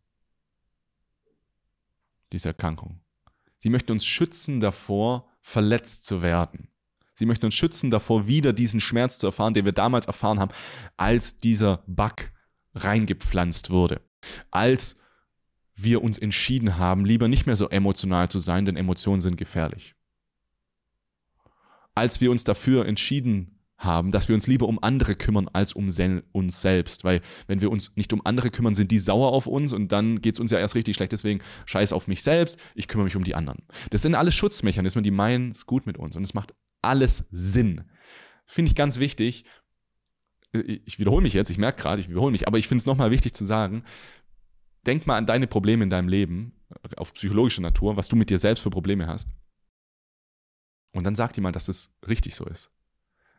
diese 2.33 2.49
Erkrankung. 2.49 3.01
Sie 3.59 3.69
möchte 3.69 3.93
uns 3.93 4.07
schützen 4.07 4.61
davor, 4.61 5.29
verletzt 5.43 6.07
zu 6.07 6.23
werden. 6.23 6.69
Sie 7.21 7.27
möchte 7.27 7.45
uns 7.45 7.55
schützen 7.55 7.91
davor, 7.91 8.27
wieder 8.27 8.55
diesen 8.55 8.81
Schmerz 8.81 9.19
zu 9.19 9.27
erfahren, 9.27 9.53
den 9.53 9.67
wir 9.67 9.73
damals 9.73 10.07
erfahren 10.07 10.41
haben, 10.41 10.53
als 10.97 11.37
dieser 11.37 11.85
Bug 11.87 12.33
reingepflanzt 12.75 13.69
wurde. 13.69 14.01
Als 14.51 14.97
wir 15.75 16.03
uns 16.03 16.17
entschieden 16.17 16.79
haben, 16.79 17.05
lieber 17.05 17.29
nicht 17.29 17.45
mehr 17.45 17.57
so 17.57 17.69
emotional 17.69 18.31
zu 18.31 18.41
sein, 18.41 18.65
denn 18.65 18.79
Emotionen 18.79 19.21
sind 19.21 19.37
gefährlich. 19.37 19.95
Als 21.95 22.23
wir 22.23 22.31
uns 22.31 22.43
dafür 22.43 22.87
entschieden 22.87 23.61
haben, 23.77 24.13
dass 24.13 24.29
wir 24.29 24.35
uns 24.35 24.47
lieber 24.47 24.67
um 24.67 24.83
andere 24.83 25.15
kümmern 25.15 25.49
als 25.53 25.75
um 25.75 25.91
sel 25.91 26.23
uns 26.33 26.63
selbst. 26.63 27.05
Weil 27.05 27.21
wenn 27.49 27.61
wir 27.61 27.71
uns 27.71 27.93
nicht 27.97 28.15
um 28.15 28.25
andere 28.25 28.49
kümmern, 28.49 28.75
sind 28.75 28.91
die 28.91 28.99
sauer 28.99 29.33
auf 29.33 29.47
uns 29.47 29.75
und 29.75 29.93
dann 29.93 30.23
geht 30.23 30.37
es 30.37 30.41
uns 30.41 30.53
ja 30.53 30.59
erst 30.59 30.75
richtig 30.75 30.97
schlecht. 30.97 31.13
Deswegen 31.13 31.43
scheiß 31.67 31.93
auf 31.93 32.09
mich 32.09 32.23
selbst, 32.23 32.59
ich 32.75 32.89
kümmere 32.89 33.05
mich 33.05 33.17
um 33.17 33.25
die 33.25 33.35
anderen. 33.35 33.63
Das 33.91 34.01
sind 34.01 34.15
alles 34.15 34.35
Schutzmechanismen, 34.35 35.05
die 35.05 35.11
meinen 35.11 35.51
es 35.51 35.67
gut 35.67 35.85
mit 35.85 35.99
uns 35.99 36.17
und 36.17 36.23
es 36.23 36.33
macht 36.33 36.55
alles 36.83 37.25
Sinn. 37.31 37.85
Finde 38.47 38.71
ich 38.71 38.75
ganz 38.75 38.99
wichtig. 38.99 39.45
Ich 40.53 40.99
wiederhole 40.99 41.23
mich 41.23 41.33
jetzt, 41.33 41.51
ich 41.51 41.59
merke 41.59 41.81
gerade, 41.81 42.01
ich 42.01 42.09
wiederhole 42.09 42.33
mich, 42.33 42.49
aber 42.49 42.59
ich 42.59 42.67
finde 42.67 42.83
es 42.83 42.87
nochmal 42.87 43.11
wichtig 43.11 43.35
zu 43.35 43.45
sagen, 43.45 43.85
denk 44.85 45.07
mal 45.07 45.17
an 45.17 45.27
deine 45.27 45.47
Probleme 45.47 45.85
in 45.85 45.91
deinem 45.91 46.09
Leben, 46.09 46.53
auf 46.97 47.15
psychologische 47.15 47.63
Natur, 47.63 47.97
was 47.97 48.09
du 48.09 48.17
mit 48.17 48.31
dir 48.31 48.39
selbst 48.39 48.63
für 48.63 48.71
Probleme 48.71 49.07
hast. 49.07 49.29
Und 50.93 51.05
dann 51.05 51.15
sag 51.15 51.33
dir 51.33 51.41
mal, 51.41 51.53
dass 51.53 51.69
es 51.69 51.97
richtig 52.07 52.35
so 52.35 52.45
ist. 52.47 52.73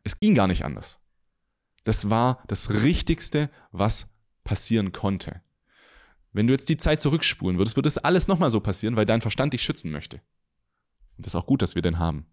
Es 0.04 0.20
ging 0.20 0.36
gar 0.36 0.48
nicht 0.48 0.64
anders. 0.64 1.00
Das 1.84 2.10
war 2.10 2.44
das 2.48 2.70
Richtigste, 2.70 3.50
was 3.72 4.10
passieren 4.44 4.92
konnte. 4.92 5.42
Wenn 6.32 6.48
du 6.48 6.54
jetzt 6.54 6.70
die 6.70 6.78
Zeit 6.78 7.02
zurückspulen 7.02 7.58
würdest, 7.58 7.76
würde 7.76 7.88
das 7.88 7.98
alles 7.98 8.28
nochmal 8.28 8.52
so 8.52 8.62
passieren, 8.62 8.96
weil 8.96 9.06
dein 9.06 9.22
Verstand 9.22 9.54
dich 9.54 9.64
schützen 9.64 9.92
möchte. 9.92 10.22
Und 11.18 11.26
das 11.26 11.34
ist 11.34 11.36
auch 11.36 11.46
gut, 11.46 11.62
dass 11.62 11.76
wir 11.76 11.82
den 11.82 12.00
haben. 12.00 12.26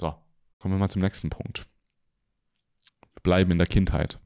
So, 0.00 0.14
kommen 0.60 0.74
wir 0.74 0.78
mal 0.78 0.88
zum 0.88 1.02
nächsten 1.02 1.30
Punkt. 1.30 1.66
Wir 3.14 3.22
bleiben 3.22 3.50
in 3.50 3.58
der 3.58 3.66
Kindheit. 3.66 4.20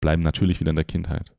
Bleiben 0.00 0.22
natürlich 0.22 0.60
wieder 0.60 0.70
in 0.70 0.76
der 0.76 0.84
Kindheit. 0.84 1.34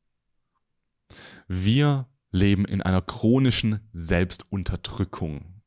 Wir 1.46 2.08
leben 2.32 2.64
in 2.64 2.82
einer 2.82 3.02
chronischen 3.02 3.80
Selbstunterdrückung. 3.92 5.62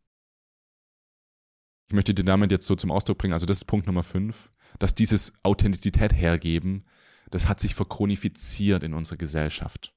Ich 1.88 1.94
möchte 1.94 2.14
dir 2.14 2.24
damit 2.24 2.52
jetzt 2.52 2.66
so 2.66 2.76
zum 2.76 2.92
Ausdruck 2.92 3.20
bringen, 3.20 3.34
also 3.34 3.46
das 3.46 3.58
ist 3.58 3.66
Punkt 3.66 3.88
Nummer 3.88 4.04
5, 4.04 4.52
dass 4.80 4.96
dieses 4.96 5.34
Authentizität 5.44 6.14
hergeben, 6.14 6.86
das 7.30 7.48
hat 7.48 7.60
sich 7.60 7.76
verchronifiziert 7.76 8.84
in 8.84 8.94
unserer 8.94 9.18
Gesellschaft. 9.18 9.94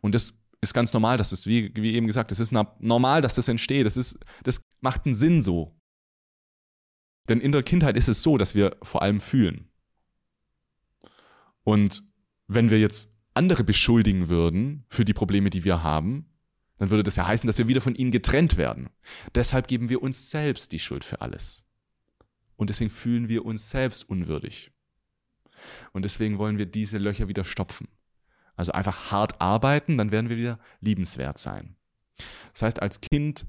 Und 0.00 0.14
das 0.14 0.34
ist 0.60 0.74
ganz 0.74 0.92
normal, 0.92 1.18
dass 1.18 1.30
das, 1.30 1.46
wie, 1.46 1.72
wie 1.76 1.94
eben 1.94 2.06
gesagt, 2.06 2.30
das 2.30 2.40
ist 2.40 2.52
normal, 2.52 3.20
dass 3.20 3.36
das 3.36 3.48
entsteht. 3.48 3.86
Das, 3.86 3.96
ist, 3.96 4.18
das 4.42 4.62
macht 4.80 5.04
einen 5.04 5.14
Sinn 5.14 5.42
so. 5.42 5.75
Denn 7.28 7.40
in 7.40 7.52
der 7.52 7.62
Kindheit 7.62 7.96
ist 7.96 8.08
es 8.08 8.22
so, 8.22 8.38
dass 8.38 8.54
wir 8.54 8.76
vor 8.82 9.02
allem 9.02 9.20
fühlen. 9.20 9.68
Und 11.64 12.02
wenn 12.46 12.70
wir 12.70 12.78
jetzt 12.78 13.12
andere 13.34 13.64
beschuldigen 13.64 14.28
würden 14.28 14.84
für 14.88 15.04
die 15.04 15.12
Probleme, 15.12 15.50
die 15.50 15.64
wir 15.64 15.82
haben, 15.82 16.26
dann 16.78 16.90
würde 16.90 17.02
das 17.02 17.16
ja 17.16 17.26
heißen, 17.26 17.46
dass 17.46 17.58
wir 17.58 17.68
wieder 17.68 17.80
von 17.80 17.94
ihnen 17.94 18.10
getrennt 18.10 18.56
werden. 18.56 18.90
Deshalb 19.34 19.66
geben 19.66 19.88
wir 19.88 20.02
uns 20.02 20.30
selbst 20.30 20.72
die 20.72 20.78
Schuld 20.78 21.04
für 21.04 21.20
alles. 21.20 21.62
Und 22.56 22.70
deswegen 22.70 22.90
fühlen 22.90 23.28
wir 23.28 23.44
uns 23.44 23.70
selbst 23.70 24.08
unwürdig. 24.08 24.70
Und 25.92 26.04
deswegen 26.04 26.38
wollen 26.38 26.58
wir 26.58 26.66
diese 26.66 26.98
Löcher 26.98 27.28
wieder 27.28 27.44
stopfen. 27.44 27.88
Also 28.56 28.72
einfach 28.72 29.10
hart 29.10 29.40
arbeiten, 29.40 29.98
dann 29.98 30.10
werden 30.10 30.30
wir 30.30 30.36
wieder 30.36 30.58
liebenswert 30.80 31.38
sein. 31.38 31.76
Das 32.52 32.62
heißt, 32.62 32.80
als 32.80 33.00
Kind 33.00 33.46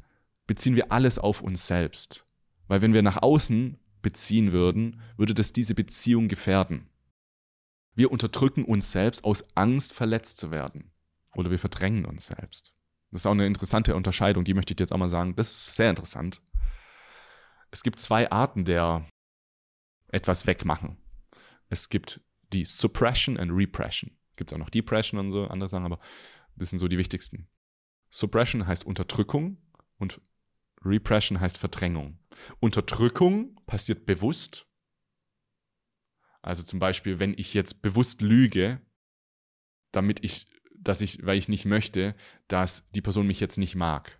beziehen 0.47 0.75
wir 0.75 0.91
alles 0.91 1.19
auf 1.19 1.41
uns 1.41 1.67
selbst. 1.67 2.26
Weil 2.67 2.81
wenn 2.81 2.93
wir 2.93 3.01
nach 3.01 3.21
außen 3.21 3.77
beziehen 4.01 4.51
würden, 4.51 5.01
würde 5.17 5.33
das 5.33 5.53
diese 5.53 5.75
Beziehung 5.75 6.27
gefährden. 6.27 6.89
Wir 7.93 8.11
unterdrücken 8.11 8.63
uns 8.63 8.91
selbst 8.91 9.23
aus 9.23 9.45
Angst, 9.55 9.93
verletzt 9.93 10.37
zu 10.37 10.51
werden. 10.51 10.91
Oder 11.35 11.51
wir 11.51 11.59
verdrängen 11.59 12.05
uns 12.05 12.27
selbst. 12.27 12.73
Das 13.11 13.21
ist 13.21 13.25
auch 13.25 13.31
eine 13.31 13.47
interessante 13.47 13.95
Unterscheidung, 13.95 14.43
die 14.43 14.53
möchte 14.53 14.73
ich 14.73 14.75
dir 14.75 14.83
jetzt 14.83 14.91
auch 14.91 14.97
mal 14.97 15.09
sagen. 15.09 15.35
Das 15.35 15.51
ist 15.51 15.75
sehr 15.75 15.89
interessant. 15.89 16.41
Es 17.71 17.83
gibt 17.83 17.99
zwei 17.99 18.29
Arten 18.31 18.65
der 18.65 19.05
etwas 20.09 20.47
wegmachen. 20.47 20.97
Es 21.69 21.89
gibt 21.89 22.21
die 22.53 22.65
Suppression 22.65 23.37
and 23.37 23.51
Repression. 23.51 24.11
Gibt 24.35 24.51
es 24.51 24.55
auch 24.55 24.59
noch 24.59 24.69
Depression 24.69 25.19
und 25.19 25.31
so 25.31 25.47
andere 25.47 25.69
Sachen, 25.69 25.85
aber 25.85 25.99
das 26.55 26.69
sind 26.69 26.79
so 26.79 26.87
die 26.87 26.97
wichtigsten. 26.97 27.47
Suppression 28.09 28.67
heißt 28.67 28.85
Unterdrückung 28.85 29.57
und 29.97 30.21
Repression 30.83 31.39
heißt 31.39 31.57
Verdrängung. 31.57 32.19
Unterdrückung 32.59 33.55
passiert 33.65 34.05
bewusst. 34.05 34.67
Also 36.41 36.63
zum 36.63 36.79
Beispiel, 36.79 37.19
wenn 37.19 37.33
ich 37.37 37.53
jetzt 37.53 37.81
bewusst 37.81 38.21
lüge, 38.21 38.81
damit 39.91 40.23
ich, 40.23 40.47
dass 40.75 41.01
ich, 41.01 41.25
weil 41.25 41.37
ich 41.37 41.49
nicht 41.49 41.65
möchte, 41.65 42.15
dass 42.47 42.89
die 42.91 43.01
Person 43.01 43.27
mich 43.27 43.39
jetzt 43.39 43.57
nicht 43.57 43.75
mag. 43.75 44.19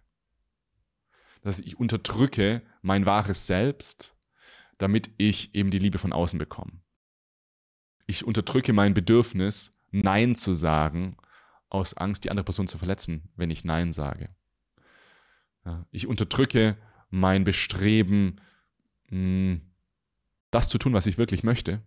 Dass 1.41 1.59
ich 1.59 1.79
unterdrücke 1.79 2.61
mein 2.81 3.05
wahres 3.05 3.47
Selbst, 3.47 4.17
damit 4.77 5.11
ich 5.17 5.55
eben 5.55 5.71
die 5.71 5.79
Liebe 5.79 5.97
von 5.97 6.13
außen 6.13 6.39
bekomme. 6.39 6.81
Ich 8.05 8.25
unterdrücke 8.25 8.73
mein 8.73 8.93
Bedürfnis, 8.93 9.71
Nein 9.91 10.35
zu 10.35 10.53
sagen, 10.53 11.17
aus 11.69 11.93
Angst, 11.93 12.23
die 12.23 12.29
andere 12.29 12.45
Person 12.45 12.67
zu 12.67 12.77
verletzen, 12.77 13.29
wenn 13.35 13.49
ich 13.49 13.65
Nein 13.65 13.93
sage. 13.93 14.35
Ich 15.91 16.07
unterdrücke 16.07 16.77
mein 17.09 17.43
Bestreben, 17.43 18.41
hm, 19.09 19.61
das 20.51 20.69
zu 20.69 20.77
tun, 20.77 20.93
was 20.93 21.07
ich 21.07 21.17
wirklich 21.17 21.43
möchte, 21.43 21.81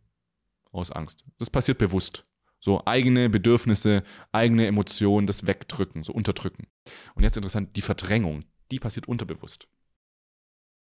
aus 0.73 0.91
Angst. 0.91 1.25
Das 1.39 1.51
passiert 1.51 1.79
bewusst. 1.79 2.27
So 2.61 2.85
eigene 2.85 3.31
Bedürfnisse, 3.31 4.03
eigene 4.33 4.67
Emotionen, 4.67 5.27
das 5.27 5.47
Wegdrücken, 5.47 6.05
so 6.05 6.13
unterdrücken. 6.13 6.67
Und 7.15 7.23
jetzt 7.23 7.37
interessant, 7.37 7.75
die 7.77 7.83
Verdrängung, 7.83 8.45
die 8.71 8.79
passiert 8.79 9.09
unterbewusst. 9.09 9.67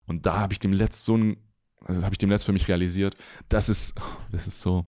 Und 0.07 0.27
da 0.27 0.41
habe 0.41 0.53
ich 0.53 0.61
dem 0.61 0.73
letzt 0.73 1.05
so 1.05 1.17
ein, 1.17 1.37
also 1.85 2.03
habe 2.03 2.15
ich 2.15 2.19
dem 2.19 2.31
letzt 2.31 2.45
für 2.45 2.53
mich 2.53 2.69
realisiert, 2.69 3.15
das 3.49 3.69
ist, 3.69 3.95
das 4.31 4.47
ist 4.47 4.61
so, 4.61 4.85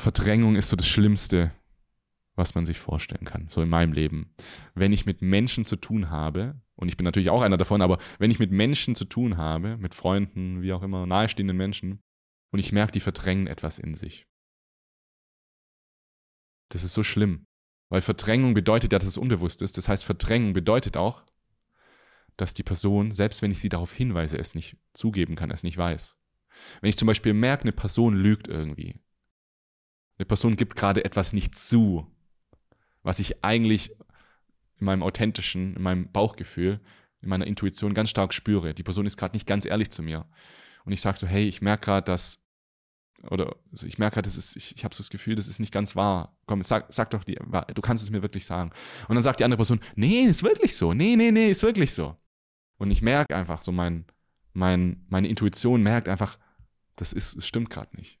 Verdrängung 0.00 0.56
ist 0.56 0.70
so 0.70 0.76
das 0.76 0.86
Schlimmste, 0.86 1.52
was 2.36 2.54
man 2.54 2.64
sich 2.64 2.78
vorstellen 2.78 3.24
kann, 3.24 3.48
so 3.48 3.62
in 3.62 3.68
meinem 3.68 3.92
Leben. 3.92 4.34
Wenn 4.74 4.92
ich 4.92 5.06
mit 5.06 5.22
Menschen 5.22 5.64
zu 5.64 5.76
tun 5.76 6.10
habe, 6.10 6.60
und 6.76 6.88
ich 6.88 6.96
bin 6.96 7.04
natürlich 7.04 7.30
auch 7.30 7.42
einer 7.42 7.56
davon, 7.56 7.82
aber 7.82 7.98
wenn 8.18 8.30
ich 8.30 8.38
mit 8.38 8.50
Menschen 8.50 8.94
zu 8.94 9.04
tun 9.04 9.36
habe, 9.36 9.76
mit 9.76 9.94
Freunden, 9.94 10.62
wie 10.62 10.72
auch 10.72 10.82
immer, 10.82 11.06
nahestehenden 11.06 11.56
Menschen, 11.56 12.02
und 12.50 12.58
ich 12.58 12.72
merke, 12.72 12.92
die 12.92 13.00
verdrängen 13.00 13.46
etwas 13.46 13.78
in 13.78 13.94
sich. 13.94 14.26
Das 16.68 16.84
ist 16.84 16.94
so 16.94 17.02
schlimm. 17.02 17.46
Weil 17.88 18.00
Verdrängung 18.00 18.54
bedeutet 18.54 18.92
ja, 18.92 18.98
dass 18.98 19.08
es 19.08 19.16
unbewusst 19.16 19.62
ist. 19.62 19.78
Das 19.78 19.88
heißt, 19.88 20.04
Verdrängung 20.04 20.52
bedeutet 20.52 20.96
auch, 20.96 21.24
dass 22.36 22.54
die 22.54 22.62
Person, 22.62 23.12
selbst 23.12 23.42
wenn 23.42 23.52
ich 23.52 23.60
sie 23.60 23.68
darauf 23.68 23.92
hinweise, 23.92 24.38
es 24.38 24.54
nicht 24.54 24.76
zugeben 24.92 25.36
kann, 25.36 25.50
es 25.50 25.62
nicht 25.62 25.76
weiß. 25.76 26.16
Wenn 26.80 26.88
ich 26.88 26.98
zum 26.98 27.06
Beispiel 27.06 27.34
merke, 27.34 27.62
eine 27.62 27.72
Person 27.72 28.16
lügt 28.16 28.48
irgendwie. 28.48 29.00
Eine 30.18 30.26
Person 30.26 30.56
gibt 30.56 30.76
gerade 30.76 31.04
etwas 31.04 31.32
nicht 31.32 31.54
zu, 31.54 32.13
was 33.04 33.20
ich 33.20 33.44
eigentlich 33.44 33.92
in 34.80 34.86
meinem 34.86 35.04
authentischen, 35.04 35.76
in 35.76 35.82
meinem 35.82 36.10
Bauchgefühl, 36.10 36.80
in 37.20 37.28
meiner 37.28 37.46
Intuition 37.46 37.94
ganz 37.94 38.10
stark 38.10 38.34
spüre. 38.34 38.74
Die 38.74 38.82
Person 38.82 39.06
ist 39.06 39.16
gerade 39.16 39.36
nicht 39.36 39.46
ganz 39.46 39.64
ehrlich 39.64 39.90
zu 39.90 40.02
mir. 40.02 40.26
Und 40.84 40.92
ich 40.92 41.00
sage 41.00 41.18
so, 41.18 41.26
hey, 41.26 41.46
ich 41.46 41.62
merke 41.62 41.84
gerade, 41.84 42.04
dass, 42.04 42.40
oder 43.30 43.56
also 43.70 43.86
ich 43.86 43.98
merke 43.98 44.14
gerade, 44.14 44.28
ich, 44.28 44.76
ich 44.76 44.84
habe 44.84 44.94
so 44.94 44.98
das 44.98 45.10
Gefühl, 45.10 45.34
das 45.36 45.46
ist 45.48 45.60
nicht 45.60 45.72
ganz 45.72 45.94
wahr. 45.94 46.36
Komm, 46.46 46.62
sag, 46.62 46.92
sag 46.92 47.10
doch, 47.10 47.24
die, 47.24 47.36
du 47.36 47.82
kannst 47.82 48.02
es 48.02 48.10
mir 48.10 48.22
wirklich 48.22 48.44
sagen. 48.44 48.70
Und 49.08 49.14
dann 49.14 49.22
sagt 49.22 49.40
die 49.40 49.44
andere 49.44 49.58
Person, 49.58 49.80
nee, 49.94 50.22
ist 50.22 50.42
wirklich 50.42 50.76
so. 50.76 50.92
Nee, 50.92 51.16
nee, 51.16 51.30
nee, 51.30 51.50
ist 51.50 51.62
wirklich 51.62 51.94
so. 51.94 52.16
Und 52.76 52.90
ich 52.90 53.00
merke 53.00 53.36
einfach 53.36 53.62
so, 53.62 53.72
mein, 53.72 54.06
mein, 54.52 55.04
meine 55.08 55.28
Intuition 55.28 55.82
merkt 55.82 56.08
einfach, 56.08 56.38
das 56.96 57.12
ist, 57.12 57.36
es 57.36 57.46
stimmt 57.46 57.70
gerade 57.70 57.96
nicht. 57.96 58.18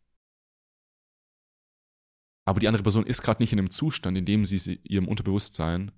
Aber 2.44 2.60
die 2.60 2.68
andere 2.68 2.82
Person 2.82 3.06
ist 3.06 3.22
gerade 3.22 3.42
nicht 3.42 3.52
in 3.52 3.58
einem 3.58 3.70
Zustand, 3.70 4.18
in 4.18 4.24
dem 4.24 4.44
sie 4.44 4.80
ihrem 4.84 5.08
Unterbewusstsein 5.08 5.92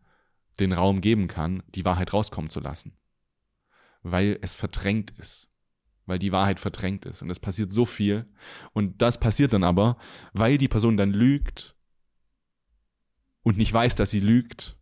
den 0.60 0.72
Raum 0.72 1.00
geben 1.00 1.28
kann, 1.28 1.62
die 1.68 1.84
Wahrheit 1.84 2.12
rauskommen 2.12 2.50
zu 2.50 2.60
lassen. 2.60 2.96
Weil 4.02 4.38
es 4.42 4.54
verdrängt 4.54 5.10
ist. 5.18 5.52
Weil 6.06 6.18
die 6.18 6.32
Wahrheit 6.32 6.60
verdrängt 6.60 7.04
ist. 7.04 7.22
Und 7.22 7.30
es 7.30 7.40
passiert 7.40 7.70
so 7.70 7.84
viel. 7.84 8.26
Und 8.72 9.02
das 9.02 9.18
passiert 9.18 9.52
dann 9.52 9.64
aber, 9.64 9.98
weil 10.32 10.56
die 10.56 10.68
Person 10.68 10.96
dann 10.96 11.12
lügt 11.12 11.74
und 13.42 13.58
nicht 13.58 13.72
weiß, 13.72 13.96
dass 13.96 14.10
sie 14.10 14.20
lügt, 14.20 14.78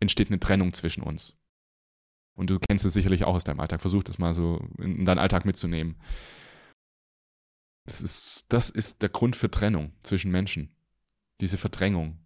entsteht 0.00 0.28
eine 0.28 0.40
Trennung 0.40 0.72
zwischen 0.72 1.02
uns. 1.02 1.36
Und 2.34 2.50
du 2.50 2.58
kennst 2.58 2.84
es 2.84 2.94
sicherlich 2.94 3.24
auch 3.24 3.34
aus 3.34 3.44
deinem 3.44 3.60
Alltag. 3.60 3.80
Versuch 3.80 4.02
das 4.02 4.18
mal 4.18 4.34
so 4.34 4.66
in 4.78 5.04
deinen 5.04 5.18
Alltag 5.18 5.44
mitzunehmen. 5.44 5.96
Das 7.86 8.02
ist, 8.02 8.46
das 8.48 8.68
ist 8.68 9.02
der 9.02 9.08
Grund 9.08 9.36
für 9.36 9.50
Trennung 9.50 9.92
zwischen 10.02 10.30
Menschen. 10.30 10.75
Diese 11.40 11.56
Verdrängung. 11.56 12.18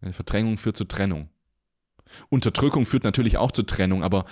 Eine 0.00 0.12
Verdrängung 0.12 0.58
führt 0.58 0.76
zu 0.76 0.84
Trennung. 0.84 1.28
Unterdrückung 2.28 2.86
führt 2.86 3.04
natürlich 3.04 3.36
auch 3.36 3.52
zu 3.52 3.62
Trennung, 3.64 4.02
aber 4.02 4.24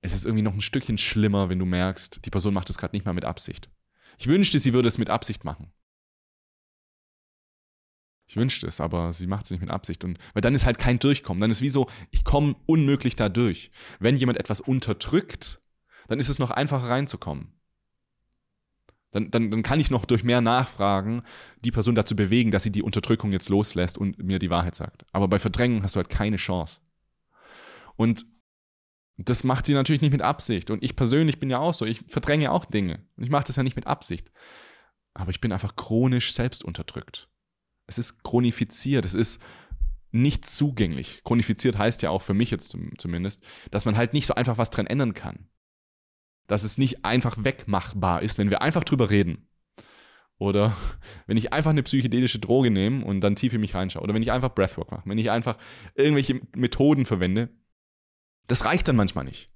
es 0.00 0.14
ist 0.14 0.24
irgendwie 0.24 0.42
noch 0.42 0.54
ein 0.54 0.60
Stückchen 0.60 0.98
schlimmer, 0.98 1.48
wenn 1.48 1.58
du 1.58 1.64
merkst, 1.64 2.24
die 2.24 2.30
Person 2.30 2.54
macht 2.54 2.70
es 2.70 2.78
gerade 2.78 2.94
nicht 2.94 3.06
mal 3.06 3.12
mit 3.12 3.24
Absicht. 3.24 3.70
Ich 4.18 4.28
wünschte, 4.28 4.58
sie 4.58 4.72
würde 4.72 4.88
es 4.88 4.98
mit 4.98 5.10
Absicht 5.10 5.44
machen. 5.44 5.72
Ich 8.28 8.36
wünschte 8.36 8.66
es, 8.66 8.80
aber 8.80 9.12
sie 9.12 9.26
macht 9.26 9.44
es 9.44 9.50
nicht 9.52 9.60
mit 9.60 9.70
Absicht. 9.70 10.04
Und, 10.04 10.18
weil 10.34 10.42
dann 10.42 10.54
ist 10.54 10.66
halt 10.66 10.78
kein 10.78 10.98
Durchkommen. 10.98 11.40
Dann 11.40 11.50
ist 11.50 11.60
wie 11.60 11.68
so, 11.68 11.88
ich 12.10 12.24
komme 12.24 12.56
unmöglich 12.66 13.14
da 13.14 13.28
durch. 13.28 13.70
Wenn 14.00 14.16
jemand 14.16 14.38
etwas 14.38 14.60
unterdrückt, 14.60 15.60
dann 16.08 16.18
ist 16.18 16.28
es 16.28 16.38
noch 16.38 16.50
einfacher 16.50 16.88
reinzukommen. 16.88 17.52
Dann, 19.12 19.30
dann, 19.30 19.50
dann 19.50 19.62
kann 19.62 19.80
ich 19.80 19.90
noch 19.90 20.04
durch 20.04 20.24
mehr 20.24 20.40
Nachfragen 20.40 21.22
die 21.64 21.70
Person 21.70 21.94
dazu 21.94 22.16
bewegen, 22.16 22.50
dass 22.50 22.64
sie 22.64 22.72
die 22.72 22.82
Unterdrückung 22.82 23.32
jetzt 23.32 23.48
loslässt 23.48 23.98
und 23.98 24.22
mir 24.22 24.38
die 24.38 24.50
Wahrheit 24.50 24.74
sagt. 24.74 25.06
Aber 25.12 25.28
bei 25.28 25.38
Verdrängung 25.38 25.82
hast 25.82 25.94
du 25.94 25.98
halt 25.98 26.10
keine 26.10 26.36
Chance. 26.36 26.80
Und 27.96 28.26
das 29.16 29.44
macht 29.44 29.66
sie 29.66 29.74
natürlich 29.74 30.02
nicht 30.02 30.12
mit 30.12 30.22
Absicht. 30.22 30.70
Und 30.70 30.82
ich 30.82 30.96
persönlich 30.96 31.38
bin 31.38 31.48
ja 31.48 31.58
auch 31.58 31.72
so. 31.72 31.86
Ich 31.86 32.02
verdränge 32.08 32.52
auch 32.52 32.66
Dinge. 32.66 33.06
Und 33.16 33.24
ich 33.24 33.30
mache 33.30 33.46
das 33.46 33.56
ja 33.56 33.62
nicht 33.62 33.76
mit 33.76 33.86
Absicht. 33.86 34.30
Aber 35.14 35.30
ich 35.30 35.40
bin 35.40 35.52
einfach 35.52 35.76
chronisch 35.76 36.34
selbst 36.34 36.62
unterdrückt. 36.62 37.30
Es 37.86 37.96
ist 37.96 38.22
chronifiziert. 38.22 39.06
Es 39.06 39.14
ist 39.14 39.42
nicht 40.10 40.44
zugänglich. 40.44 41.22
Chronifiziert 41.24 41.78
heißt 41.78 42.02
ja 42.02 42.10
auch 42.10 42.22
für 42.22 42.34
mich 42.34 42.50
jetzt 42.50 42.76
zumindest, 42.98 43.42
dass 43.70 43.86
man 43.86 43.96
halt 43.96 44.12
nicht 44.12 44.26
so 44.26 44.34
einfach 44.34 44.58
was 44.58 44.70
dran 44.70 44.86
ändern 44.86 45.14
kann 45.14 45.48
dass 46.46 46.64
es 46.64 46.78
nicht 46.78 47.04
einfach 47.04 47.36
wegmachbar 47.44 48.22
ist, 48.22 48.38
wenn 48.38 48.50
wir 48.50 48.62
einfach 48.62 48.84
drüber 48.84 49.10
reden. 49.10 49.48
Oder 50.38 50.76
wenn 51.26 51.36
ich 51.36 51.52
einfach 51.52 51.70
eine 51.70 51.82
psychedelische 51.82 52.38
Droge 52.38 52.70
nehme 52.70 53.04
und 53.04 53.20
dann 53.20 53.36
tief 53.36 53.52
in 53.52 53.60
mich 53.60 53.74
reinschaue. 53.74 54.02
Oder 54.02 54.14
wenn 54.14 54.22
ich 54.22 54.32
einfach 54.32 54.54
Breathwork 54.54 54.90
mache. 54.90 55.08
Wenn 55.08 55.18
ich 55.18 55.30
einfach 55.30 55.56
irgendwelche 55.94 56.40
Methoden 56.54 57.06
verwende. 57.06 57.48
Das 58.46 58.64
reicht 58.64 58.86
dann 58.88 58.96
manchmal 58.96 59.24
nicht. 59.24 59.52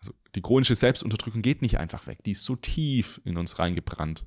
Also 0.00 0.12
die 0.34 0.42
chronische 0.42 0.74
Selbstunterdrückung 0.74 1.42
geht 1.42 1.62
nicht 1.62 1.78
einfach 1.78 2.06
weg. 2.06 2.22
Die 2.24 2.32
ist 2.32 2.44
so 2.44 2.56
tief 2.56 3.20
in 3.24 3.38
uns 3.38 3.58
reingebrannt. 3.58 4.26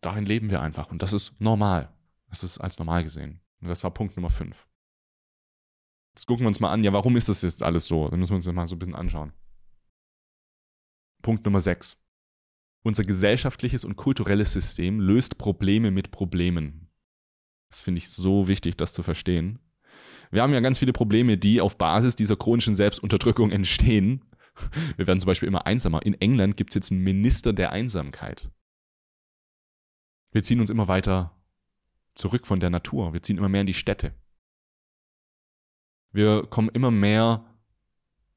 Darin 0.00 0.24
leben 0.24 0.50
wir 0.50 0.62
einfach. 0.62 0.90
Und 0.90 1.02
das 1.02 1.12
ist 1.12 1.38
normal. 1.40 1.92
Das 2.30 2.42
ist 2.44 2.58
als 2.58 2.78
normal 2.78 3.02
gesehen. 3.02 3.40
Und 3.60 3.68
das 3.68 3.84
war 3.84 3.92
Punkt 3.92 4.16
Nummer 4.16 4.30
5. 4.30 4.66
Jetzt 6.16 6.24
gucken 6.24 6.44
wir 6.44 6.48
uns 6.48 6.60
mal 6.60 6.72
an, 6.72 6.82
ja, 6.82 6.94
warum 6.94 7.14
ist 7.16 7.28
das 7.28 7.42
jetzt 7.42 7.62
alles 7.62 7.86
so? 7.86 8.08
Dann 8.08 8.18
müssen 8.18 8.30
wir 8.30 8.36
uns 8.36 8.46
das 8.46 8.54
mal 8.54 8.66
so 8.66 8.74
ein 8.74 8.78
bisschen 8.78 8.94
anschauen. 8.94 9.34
Punkt 11.20 11.44
Nummer 11.44 11.60
6. 11.60 11.98
Unser 12.82 13.04
gesellschaftliches 13.04 13.84
und 13.84 13.96
kulturelles 13.96 14.54
System 14.54 14.98
löst 14.98 15.36
Probleme 15.36 15.90
mit 15.90 16.12
Problemen. 16.12 16.88
Das 17.68 17.80
finde 17.80 17.98
ich 17.98 18.08
so 18.08 18.48
wichtig, 18.48 18.78
das 18.78 18.94
zu 18.94 19.02
verstehen. 19.02 19.58
Wir 20.30 20.40
haben 20.40 20.54
ja 20.54 20.60
ganz 20.60 20.78
viele 20.78 20.94
Probleme, 20.94 21.36
die 21.36 21.60
auf 21.60 21.76
Basis 21.76 22.16
dieser 22.16 22.36
chronischen 22.36 22.74
Selbstunterdrückung 22.74 23.50
entstehen. 23.52 24.24
Wir 24.96 25.06
werden 25.06 25.20
zum 25.20 25.26
Beispiel 25.26 25.48
immer 25.48 25.66
einsamer. 25.66 26.00
In 26.06 26.14
England 26.14 26.56
gibt 26.56 26.70
es 26.70 26.76
jetzt 26.76 26.92
einen 26.92 27.02
Minister 27.02 27.52
der 27.52 27.72
Einsamkeit. 27.72 28.48
Wir 30.30 30.42
ziehen 30.42 30.60
uns 30.60 30.70
immer 30.70 30.88
weiter 30.88 31.36
zurück 32.14 32.46
von 32.46 32.58
der 32.58 32.70
Natur. 32.70 33.12
Wir 33.12 33.20
ziehen 33.20 33.36
immer 33.36 33.50
mehr 33.50 33.60
in 33.60 33.66
die 33.66 33.74
Städte. 33.74 34.14
Wir 36.16 36.46
kommen 36.46 36.70
immer 36.70 36.90
mehr, 36.90 37.44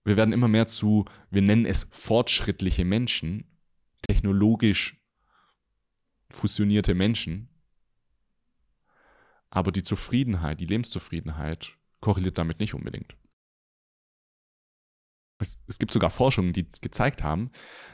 wir 0.04 0.18
werden 0.18 0.34
immer 0.34 0.50
mehr 0.50 0.68
zu, 0.68 1.06
wir 1.32 1.42
nennen 1.42 1.66
es 1.66 1.88
fortschrittliche 1.92 2.84
Menschen, 2.84 3.58
technologisch 4.02 5.02
fusionierte 6.30 6.94
Menschen. 6.94 7.48
Aber 9.50 9.72
die 9.72 9.84
Zufriedenheit, 9.84 10.60
die 10.60 10.66
Lebenszufriedenheit 10.66 11.78
korreliert 12.02 12.38
damit 12.38 12.60
nicht 12.60 12.74
unbedingt. 12.74 13.16
Es, 15.38 15.58
es 15.68 15.80
gibt 15.80 15.94
sogar 15.94 16.10
Forschungen, 16.10 16.52
die 16.52 16.70
gezeigt 16.82 17.24
haben, 17.24 17.50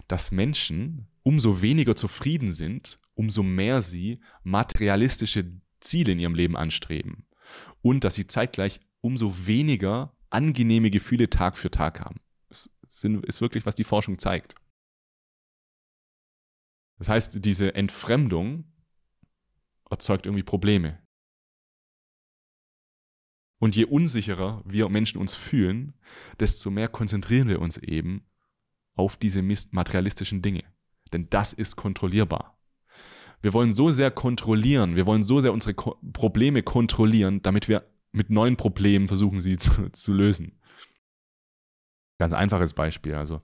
dass 0.07 0.31
Menschen 0.31 1.09
umso 1.21 1.61
weniger 1.61 1.95
zufrieden 1.95 2.51
sind, 2.51 2.99
umso 3.13 3.43
mehr 3.43 3.83
sie 3.83 4.19
materialistische 4.41 5.45
Ziele 5.79 6.13
in 6.13 6.17
ihrem 6.17 6.33
Leben 6.33 6.57
anstreben. 6.57 7.27
Und 7.83 8.03
dass 8.03 8.15
sie 8.15 8.25
zeitgleich 8.25 8.79
umso 9.05 9.45
weniger 9.45 10.17
angenehme 10.31 10.89
Gefühle 10.89 11.29
Tag 11.29 11.57
für 11.57 11.69
Tag 11.69 11.99
haben. 11.99 12.19
Das 12.49 12.71
ist 13.03 13.39
wirklich, 13.39 13.67
was 13.67 13.75
die 13.75 13.83
Forschung 13.83 14.17
zeigt. 14.17 14.55
Das 16.97 17.07
heißt, 17.09 17.45
diese 17.45 17.75
Entfremdung 17.75 18.63
erzeugt 19.91 20.25
irgendwie 20.25 20.43
Probleme. 20.43 20.99
Und 23.59 23.75
je 23.75 23.85
unsicherer 23.85 24.63
wir 24.65 24.89
Menschen 24.89 25.19
uns 25.19 25.35
fühlen, 25.35 25.93
desto 26.39 26.71
mehr 26.71 26.87
konzentrieren 26.87 27.47
wir 27.47 27.61
uns 27.61 27.77
eben 27.77 28.25
auf 28.95 29.17
diese 29.17 29.43
materialistischen 29.43 30.41
Dinge. 30.41 30.63
Denn 31.13 31.29
das 31.29 31.53
ist 31.53 31.75
kontrollierbar. 31.75 32.57
Wir 33.43 33.53
wollen 33.53 33.71
so 33.71 33.91
sehr 33.91 34.09
kontrollieren, 34.09 34.95
wir 34.95 35.05
wollen 35.05 35.21
so 35.21 35.41
sehr 35.41 35.53
unsere 35.53 35.75
Ko 35.75 35.95
Probleme 36.11 36.63
kontrollieren, 36.63 37.43
damit 37.43 37.67
wir 37.67 37.94
mit 38.15 38.29
neuen 38.29 38.57
Problemen 38.57 39.07
versuchen, 39.07 39.41
sie 39.41 39.57
zu, 39.57 39.89
zu 39.89 40.13
lösen. 40.13 40.59
Ganz 42.17 42.33
einfaches 42.33 42.73
Beispiel. 42.73 43.15
Also, 43.15 43.41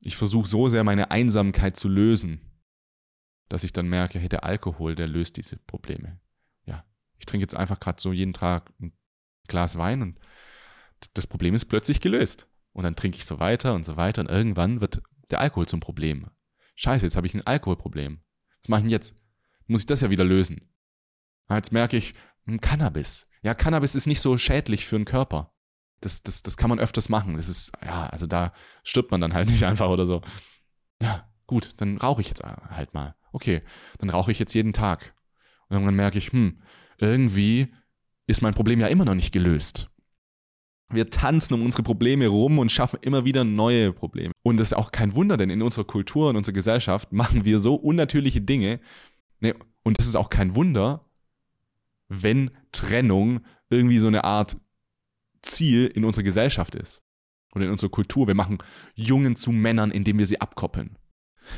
ich 0.00 0.16
versuche 0.16 0.48
so 0.48 0.68
sehr 0.68 0.82
meine 0.82 1.10
Einsamkeit 1.10 1.76
zu 1.76 1.88
lösen, 1.88 2.40
dass 3.48 3.64
ich 3.64 3.72
dann 3.72 3.88
merke, 3.88 4.18
hey, 4.18 4.28
der 4.28 4.44
Alkohol, 4.44 4.94
der 4.94 5.06
löst 5.06 5.36
diese 5.36 5.56
Probleme. 5.56 6.20
Ja, 6.64 6.84
ich 7.18 7.26
trinke 7.26 7.42
jetzt 7.42 7.54
einfach 7.54 7.78
gerade 7.78 8.00
so 8.00 8.12
jeden 8.12 8.32
Tag 8.32 8.72
ein 8.80 8.92
Glas 9.46 9.76
Wein 9.76 10.02
und 10.02 10.18
das 11.14 11.26
Problem 11.26 11.54
ist 11.54 11.66
plötzlich 11.66 12.00
gelöst. 12.00 12.46
Und 12.72 12.84
dann 12.84 12.96
trinke 12.96 13.18
ich 13.18 13.24
so 13.24 13.40
weiter 13.40 13.74
und 13.74 13.84
so 13.84 13.96
weiter 13.96 14.22
und 14.22 14.28
irgendwann 14.28 14.80
wird 14.80 15.02
der 15.30 15.40
Alkohol 15.40 15.66
zum 15.66 15.80
Problem. 15.80 16.30
Scheiße, 16.76 17.04
jetzt 17.04 17.16
habe 17.16 17.26
ich 17.26 17.34
ein 17.34 17.46
Alkoholproblem. 17.46 18.20
Was 18.62 18.68
mache 18.68 18.80
ich 18.80 18.84
denn 18.84 18.90
jetzt? 18.90 19.14
Muss 19.66 19.82
ich 19.82 19.86
das 19.86 20.00
ja 20.00 20.10
wieder 20.10 20.24
lösen? 20.24 20.70
Jetzt 21.48 21.72
merke 21.72 21.96
ich, 21.96 22.14
hm, 22.44 22.60
Cannabis. 22.60 23.29
Ja, 23.42 23.54
Cannabis 23.54 23.94
ist 23.94 24.06
nicht 24.06 24.20
so 24.20 24.36
schädlich 24.36 24.86
für 24.86 24.96
den 24.96 25.04
Körper. 25.04 25.52
Das, 26.00 26.22
das, 26.22 26.42
das 26.42 26.56
kann 26.56 26.70
man 26.70 26.78
öfters 26.78 27.08
machen. 27.08 27.36
Das 27.36 27.48
ist, 27.48 27.72
ja, 27.84 28.06
also 28.06 28.26
da 28.26 28.52
stirbt 28.84 29.10
man 29.10 29.20
dann 29.20 29.34
halt 29.34 29.50
nicht 29.50 29.64
einfach 29.64 29.88
oder 29.88 30.06
so. 30.06 30.22
Ja, 31.02 31.28
gut, 31.46 31.74
dann 31.78 31.98
rauche 31.98 32.20
ich 32.20 32.28
jetzt 32.28 32.42
halt 32.42 32.94
mal. 32.94 33.14
Okay, 33.32 33.62
dann 33.98 34.10
rauche 34.10 34.32
ich 34.32 34.38
jetzt 34.38 34.54
jeden 34.54 34.72
Tag. 34.72 35.14
Und 35.68 35.76
irgendwann 35.76 35.94
merke 35.94 36.18
ich, 36.18 36.32
hm, 36.32 36.62
irgendwie 36.98 37.72
ist 38.26 38.42
mein 38.42 38.54
Problem 38.54 38.80
ja 38.80 38.88
immer 38.88 39.04
noch 39.04 39.14
nicht 39.14 39.32
gelöst. 39.32 39.88
Wir 40.92 41.08
tanzen 41.08 41.54
um 41.54 41.62
unsere 41.62 41.84
Probleme 41.84 42.26
rum 42.26 42.58
und 42.58 42.72
schaffen 42.72 42.98
immer 43.02 43.24
wieder 43.24 43.44
neue 43.44 43.92
Probleme. 43.92 44.32
Und 44.42 44.58
das 44.58 44.72
ist 44.72 44.76
auch 44.76 44.90
kein 44.90 45.14
Wunder, 45.14 45.36
denn 45.36 45.48
in 45.48 45.62
unserer 45.62 45.84
Kultur 45.84 46.30
und 46.30 46.36
unserer 46.36 46.54
Gesellschaft 46.54 47.12
machen 47.12 47.44
wir 47.44 47.60
so 47.60 47.76
unnatürliche 47.76 48.40
Dinge. 48.40 48.80
Und 49.84 49.98
das 49.98 50.06
ist 50.06 50.16
auch 50.16 50.30
kein 50.30 50.56
Wunder, 50.56 51.08
wenn 52.10 52.50
Trennung 52.72 53.40
irgendwie 53.70 53.98
so 53.98 54.08
eine 54.08 54.24
Art 54.24 54.58
Ziel 55.40 55.86
in 55.86 56.04
unserer 56.04 56.24
Gesellschaft 56.24 56.74
ist 56.74 57.02
oder 57.54 57.64
in 57.64 57.70
unserer 57.70 57.90
Kultur. 57.90 58.26
Wir 58.26 58.34
machen 58.34 58.58
Jungen 58.94 59.36
zu 59.36 59.52
Männern, 59.52 59.90
indem 59.90 60.18
wir 60.18 60.26
sie 60.26 60.40
abkoppeln. 60.40 60.98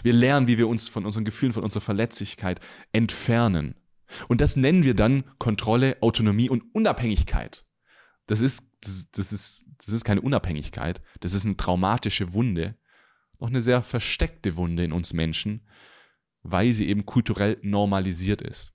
Wir 0.03 0.13
lernen, 0.13 0.47
wie 0.47 0.59
wir 0.59 0.69
uns 0.69 0.89
von 0.89 1.05
unseren 1.05 1.25
Gefühlen, 1.25 1.53
von 1.53 1.65
unserer 1.65 1.81
Verletzlichkeit 1.81 2.61
entfernen. 2.93 3.75
Und 4.29 4.41
das 4.41 4.57
nennen 4.57 4.85
wir 4.85 4.95
dann 4.95 5.25
Kontrolle, 5.39 5.97
Autonomie 6.01 6.51
und 6.51 6.63
Unabhängigkeit. 6.75 7.65
Das 8.27 8.41
ist, 8.41 8.71
das, 8.83 9.11
das, 9.11 9.33
ist, 9.33 9.67
das 9.79 9.89
ist 9.89 10.05
keine 10.05 10.21
Unabhängigkeit, 10.21 11.03
das 11.21 11.33
ist 11.33 11.45
eine 11.45 11.57
traumatische 11.57 12.35
Wunde, 12.35 12.77
auch 13.39 13.49
eine 13.49 13.63
sehr 13.63 13.83
versteckte 13.83 14.57
Wunde 14.57 14.85
in 14.85 14.93
uns 14.93 15.13
Menschen, 15.13 15.67
weil 16.43 16.73
sie 16.73 16.89
eben 16.89 17.07
kulturell 17.07 17.59
normalisiert 17.63 18.43
ist. 18.43 18.73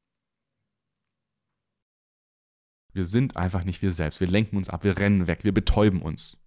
Wir 2.97 3.05
sind 3.05 3.37
einfach 3.37 3.63
nicht 3.63 3.83
wir 3.83 3.91
selbst. 3.91 4.19
Wir 4.19 4.27
lenken 4.27 4.57
uns 4.57 4.69
ab, 4.69 4.83
wir 4.83 4.97
rennen 4.97 5.27
weg, 5.27 5.43
wir 5.43 5.53
betäuben 5.53 6.01
uns. 6.01 6.39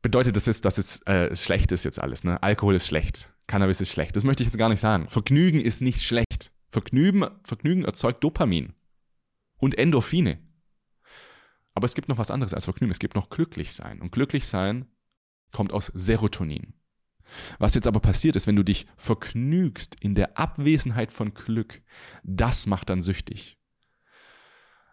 Bedeutet 0.00 0.34
das 0.34 0.46
jetzt, 0.46 0.64
dass 0.64 0.78
es 0.78 1.02
äh, 1.02 1.36
schlecht 1.36 1.72
ist 1.72 1.84
jetzt 1.84 2.00
alles, 2.00 2.24
ne? 2.24 2.42
Alkohol 2.42 2.74
ist 2.74 2.86
schlecht, 2.86 3.34
Cannabis 3.46 3.82
ist 3.82 3.90
schlecht. 3.90 4.16
Das 4.16 4.24
möchte 4.24 4.42
ich 4.42 4.48
jetzt 4.48 4.56
gar 4.56 4.70
nicht 4.70 4.80
sagen. 4.80 5.10
Vergnügen 5.10 5.60
ist 5.60 5.82
nicht 5.82 6.00
schlecht. 6.00 6.52
Vergnügen, 6.70 7.26
Vergnügen 7.44 7.84
erzeugt 7.84 8.24
Dopamin 8.24 8.72
und 9.58 9.76
Endorphine. 9.76 10.38
Aber 11.74 11.84
es 11.84 11.94
gibt 11.94 12.08
noch 12.08 12.16
was 12.16 12.30
anderes 12.30 12.54
als 12.54 12.64
Vergnügen. 12.64 12.90
Es 12.90 13.00
gibt 13.00 13.14
noch 13.14 13.28
Glücklichsein. 13.28 14.00
Und 14.00 14.10
Glücklichsein 14.10 14.86
kommt 15.52 15.74
aus 15.74 15.92
Serotonin. 15.94 16.72
Was 17.58 17.74
jetzt 17.74 17.86
aber 17.86 18.00
passiert 18.00 18.36
ist, 18.36 18.46
wenn 18.46 18.56
du 18.56 18.62
dich 18.62 18.86
vergnügst 18.96 19.96
in 20.00 20.14
der 20.14 20.38
Abwesenheit 20.38 21.12
von 21.12 21.34
Glück, 21.34 21.82
das 22.22 22.66
macht 22.66 22.88
dann 22.88 23.02
süchtig. 23.02 23.57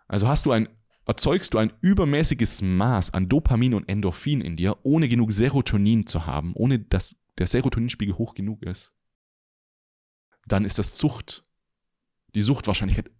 Also 0.07 0.27
hast 0.27 0.45
du 0.45 0.51
ein, 0.51 0.69
erzeugst 1.05 1.53
du 1.53 1.57
ein 1.57 1.73
übermäßiges 1.81 2.61
Maß 2.61 3.13
an 3.13 3.29
Dopamin 3.29 3.73
und 3.73 3.89
Endorphin 3.89 4.41
in 4.41 4.55
dir, 4.55 4.77
ohne 4.83 5.07
genug 5.07 5.31
Serotonin 5.31 6.07
zu 6.07 6.25
haben, 6.25 6.53
ohne 6.55 6.79
dass 6.79 7.15
der 7.37 7.47
Serotoninspiegel 7.47 8.17
hoch 8.17 8.33
genug 8.33 8.63
ist, 8.63 8.93
dann 10.47 10.65
ist 10.65 10.79
das 10.79 10.97
Sucht, 10.97 11.43
die 12.33 12.41
Suchtwahrscheinlichkeit 12.41 13.11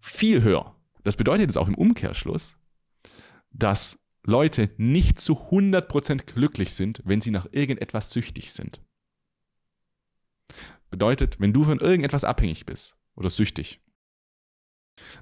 viel 0.00 0.42
höher. 0.42 0.76
Das 1.02 1.16
bedeutet 1.16 1.48
jetzt 1.48 1.58
auch 1.58 1.68
im 1.68 1.74
Umkehrschluss, 1.74 2.56
dass 3.50 3.98
Leute 4.22 4.70
nicht 4.76 5.18
zu 5.18 5.34
100% 5.50 6.24
glücklich 6.24 6.74
sind, 6.74 7.02
wenn 7.04 7.20
sie 7.20 7.30
nach 7.30 7.46
irgendetwas 7.52 8.10
süchtig 8.10 8.52
sind. 8.52 8.82
Bedeutet, 10.90 11.40
wenn 11.40 11.52
du 11.52 11.64
von 11.64 11.78
irgendetwas 11.78 12.24
abhängig 12.24 12.66
bist 12.66 12.96
oder 13.14 13.30
süchtig, 13.30 13.80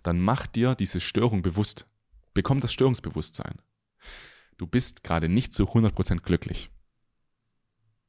dann 0.02 0.20
mach 0.20 0.46
dir 0.46 0.74
diese 0.74 1.00
Störung 1.00 1.42
bewusst. 1.42 1.86
Bekomm 2.34 2.60
das 2.60 2.72
Störungsbewusstsein. 2.72 3.60
Du 4.56 4.66
bist 4.66 5.04
gerade 5.04 5.28
nicht 5.28 5.54
zu 5.54 5.64
100% 5.64 6.20
glücklich. 6.20 6.70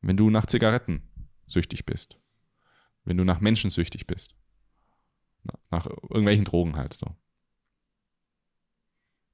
Wenn 0.01 0.17
du 0.17 0.30
nach 0.30 0.45
Zigaretten 0.45 1.03
süchtig 1.47 1.86
bist, 1.86 2.17
wenn 3.03 3.17
du 3.17 3.24
nach 3.24 3.39
Menschen 3.39 3.70
süchtig 3.70 4.07
bist, 4.07 4.36
nach 5.72 5.86
irgendwelchen 5.86 6.45
Drogen 6.45 6.76
halt 6.76 6.93
so, 6.93 7.15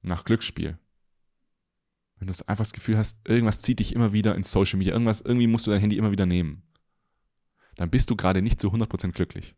nach 0.02 0.24
Glücksspiel, 0.24 0.78
wenn 2.18 2.28
du 2.28 2.32
einfach 2.46 2.64
das 2.64 2.72
Gefühl 2.72 2.96
hast, 2.96 3.18
irgendwas 3.28 3.60
zieht 3.60 3.78
dich 3.78 3.94
immer 3.94 4.12
wieder 4.12 4.34
ins 4.34 4.50
Social 4.50 4.78
Media, 4.78 4.92
irgendwas, 4.92 5.20
irgendwie 5.20 5.46
musst 5.46 5.66
du 5.66 5.70
dein 5.70 5.80
Handy 5.80 5.96
immer 5.96 6.12
wieder 6.12 6.26
nehmen, 6.26 6.62
dann 7.76 7.90
bist 7.90 8.10
du 8.10 8.16
gerade 8.16 8.42
nicht 8.42 8.60
zu 8.60 8.68
100% 8.68 9.12
glücklich. 9.12 9.54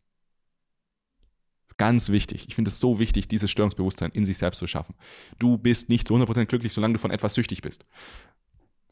Ganz 1.79 2.09
wichtig. 2.09 2.45
Ich 2.49 2.55
finde 2.55 2.69
es 2.69 2.81
so 2.81 2.99
wichtig, 2.99 3.29
dieses 3.29 3.49
Störungsbewusstsein 3.49 4.11
in 4.11 4.25
sich 4.25 4.37
selbst 4.37 4.57
zu 4.57 4.67
schaffen. 4.67 4.95
Du 5.39 5.57
bist 5.57 5.87
nicht 5.87 6.05
zu 6.05 6.13
100% 6.13 6.45
glücklich, 6.47 6.73
solange 6.73 6.95
du 6.95 6.99
von 6.99 7.09
etwas 7.09 7.35
süchtig 7.35 7.61
bist. 7.61 7.85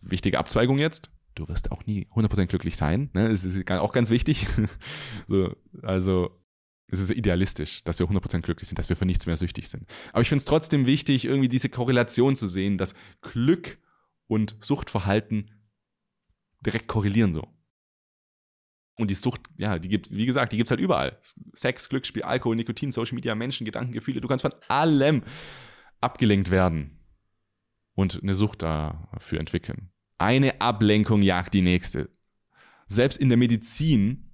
Wichtige 0.01 0.39
Abzweigung 0.39 0.77
jetzt. 0.77 1.11
Du 1.35 1.49
wirst 1.49 1.69
auch 1.73 1.85
nie 1.85 2.07
100% 2.15 2.45
glücklich 2.45 2.77
sein. 2.77 3.09
Ne? 3.13 3.27
Das 3.27 3.43
ist 3.43 3.69
auch 3.71 3.91
ganz 3.91 4.09
wichtig. 4.09 4.47
so, 5.27 5.53
also, 5.83 6.31
es 6.87 7.01
ist 7.01 7.11
idealistisch, 7.11 7.83
dass 7.83 7.99
wir 7.99 8.07
100% 8.07 8.39
glücklich 8.39 8.69
sind, 8.69 8.79
dass 8.79 8.87
wir 8.87 8.95
für 8.95 9.05
nichts 9.05 9.25
mehr 9.25 9.35
süchtig 9.35 9.67
sind. 9.67 9.85
Aber 10.13 10.21
ich 10.21 10.29
finde 10.29 10.39
es 10.39 10.45
trotzdem 10.45 10.85
wichtig, 10.85 11.25
irgendwie 11.25 11.49
diese 11.49 11.67
Korrelation 11.67 12.37
zu 12.37 12.47
sehen, 12.47 12.77
dass 12.77 12.95
Glück 13.19 13.79
und 14.27 14.55
Suchtverhalten 14.61 15.51
direkt 16.65 16.87
korrelieren 16.87 17.33
so. 17.33 17.49
Und 18.97 19.11
die 19.11 19.15
Sucht, 19.15 19.41
ja, 19.57 19.77
die 19.77 19.89
gibt, 19.89 20.11
wie 20.11 20.25
gesagt, 20.25 20.51
die 20.51 20.57
gibt 20.57 20.67
es 20.67 20.71
halt 20.71 20.81
überall. 20.81 21.19
Sex, 21.53 21.87
Glücksspiel, 21.87 22.23
Alkohol, 22.23 22.55
Nikotin, 22.55 22.91
Social 22.91 23.15
Media, 23.15 23.35
Menschen, 23.35 23.63
Gedanken, 23.63 23.93
Gefühle. 23.93 24.21
Du 24.21 24.27
kannst 24.27 24.41
von 24.41 24.55
allem 24.67 25.23
abgelenkt 26.01 26.49
werden 26.49 26.99
und 27.93 28.21
eine 28.21 28.33
Sucht 28.33 28.63
dafür 28.63 29.39
entwickeln. 29.39 29.91
Eine 30.17 30.61
Ablenkung 30.61 31.21
jagt 31.21 31.53
die 31.53 31.61
nächste. 31.61 32.09
Selbst 32.87 33.17
in 33.17 33.29
der 33.29 33.37
Medizin 33.37 34.31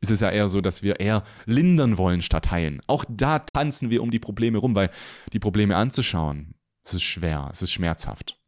ist 0.00 0.10
es 0.10 0.20
ja 0.20 0.30
eher 0.30 0.48
so, 0.48 0.62
dass 0.62 0.82
wir 0.82 0.98
eher 0.98 1.24
lindern 1.44 1.98
wollen 1.98 2.22
statt 2.22 2.50
heilen. 2.50 2.80
Auch 2.86 3.04
da 3.08 3.40
tanzen 3.40 3.90
wir 3.90 4.02
um 4.02 4.10
die 4.10 4.18
Probleme 4.18 4.58
rum, 4.58 4.74
weil 4.74 4.90
die 5.32 5.38
Probleme 5.38 5.76
anzuschauen, 5.76 6.54
es 6.84 6.94
ist 6.94 7.02
schwer, 7.02 7.48
es 7.52 7.60
ist 7.60 7.72
schmerzhaft. 7.72 8.38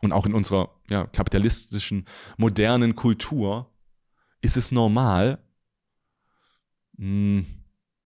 Und 0.00 0.12
auch 0.12 0.24
in 0.24 0.32
unserer 0.32 0.80
ja, 0.88 1.06
kapitalistischen, 1.06 2.06
modernen 2.38 2.94
Kultur 2.94 3.70
ist 4.40 4.56
es 4.56 4.72
normal, 4.72 5.42
hm, 6.96 7.46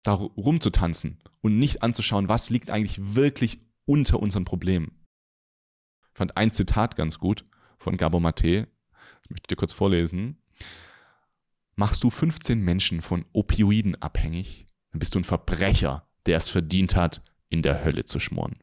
da 0.02 0.14
rumzutanzen 0.14 1.18
und 1.40 1.58
nicht 1.58 1.82
anzuschauen, 1.82 2.28
was 2.28 2.50
liegt 2.50 2.70
eigentlich 2.70 3.14
wirklich 3.14 3.60
unter 3.84 4.20
unseren 4.20 4.44
Problemen. 4.44 5.06
Ich 6.12 6.18
fand 6.18 6.36
ein 6.36 6.52
Zitat 6.52 6.96
ganz 6.96 7.18
gut 7.18 7.44
von 7.78 7.96
Gabor 7.96 8.20
Mate, 8.20 8.68
das 9.22 9.30
möchte 9.30 9.44
ich 9.44 9.48
dir 9.48 9.56
kurz 9.56 9.72
vorlesen. 9.72 10.42
Machst 11.76 12.02
du 12.02 12.10
15 12.10 12.60
Menschen 12.60 13.02
von 13.02 13.24
Opioiden 13.32 13.94
abhängig, 14.02 14.66
dann 14.90 14.98
bist 14.98 15.14
du 15.14 15.20
ein 15.20 15.24
Verbrecher, 15.24 16.08
der 16.26 16.36
es 16.36 16.48
verdient 16.48 16.96
hat, 16.96 17.22
in 17.48 17.62
der 17.62 17.84
Hölle 17.84 18.04
zu 18.04 18.18
schmoren. 18.18 18.58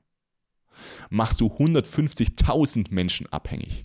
Machst 1.09 1.39
du 1.39 1.47
150.000 1.47 2.93
Menschen 2.93 3.31
abhängig, 3.31 3.83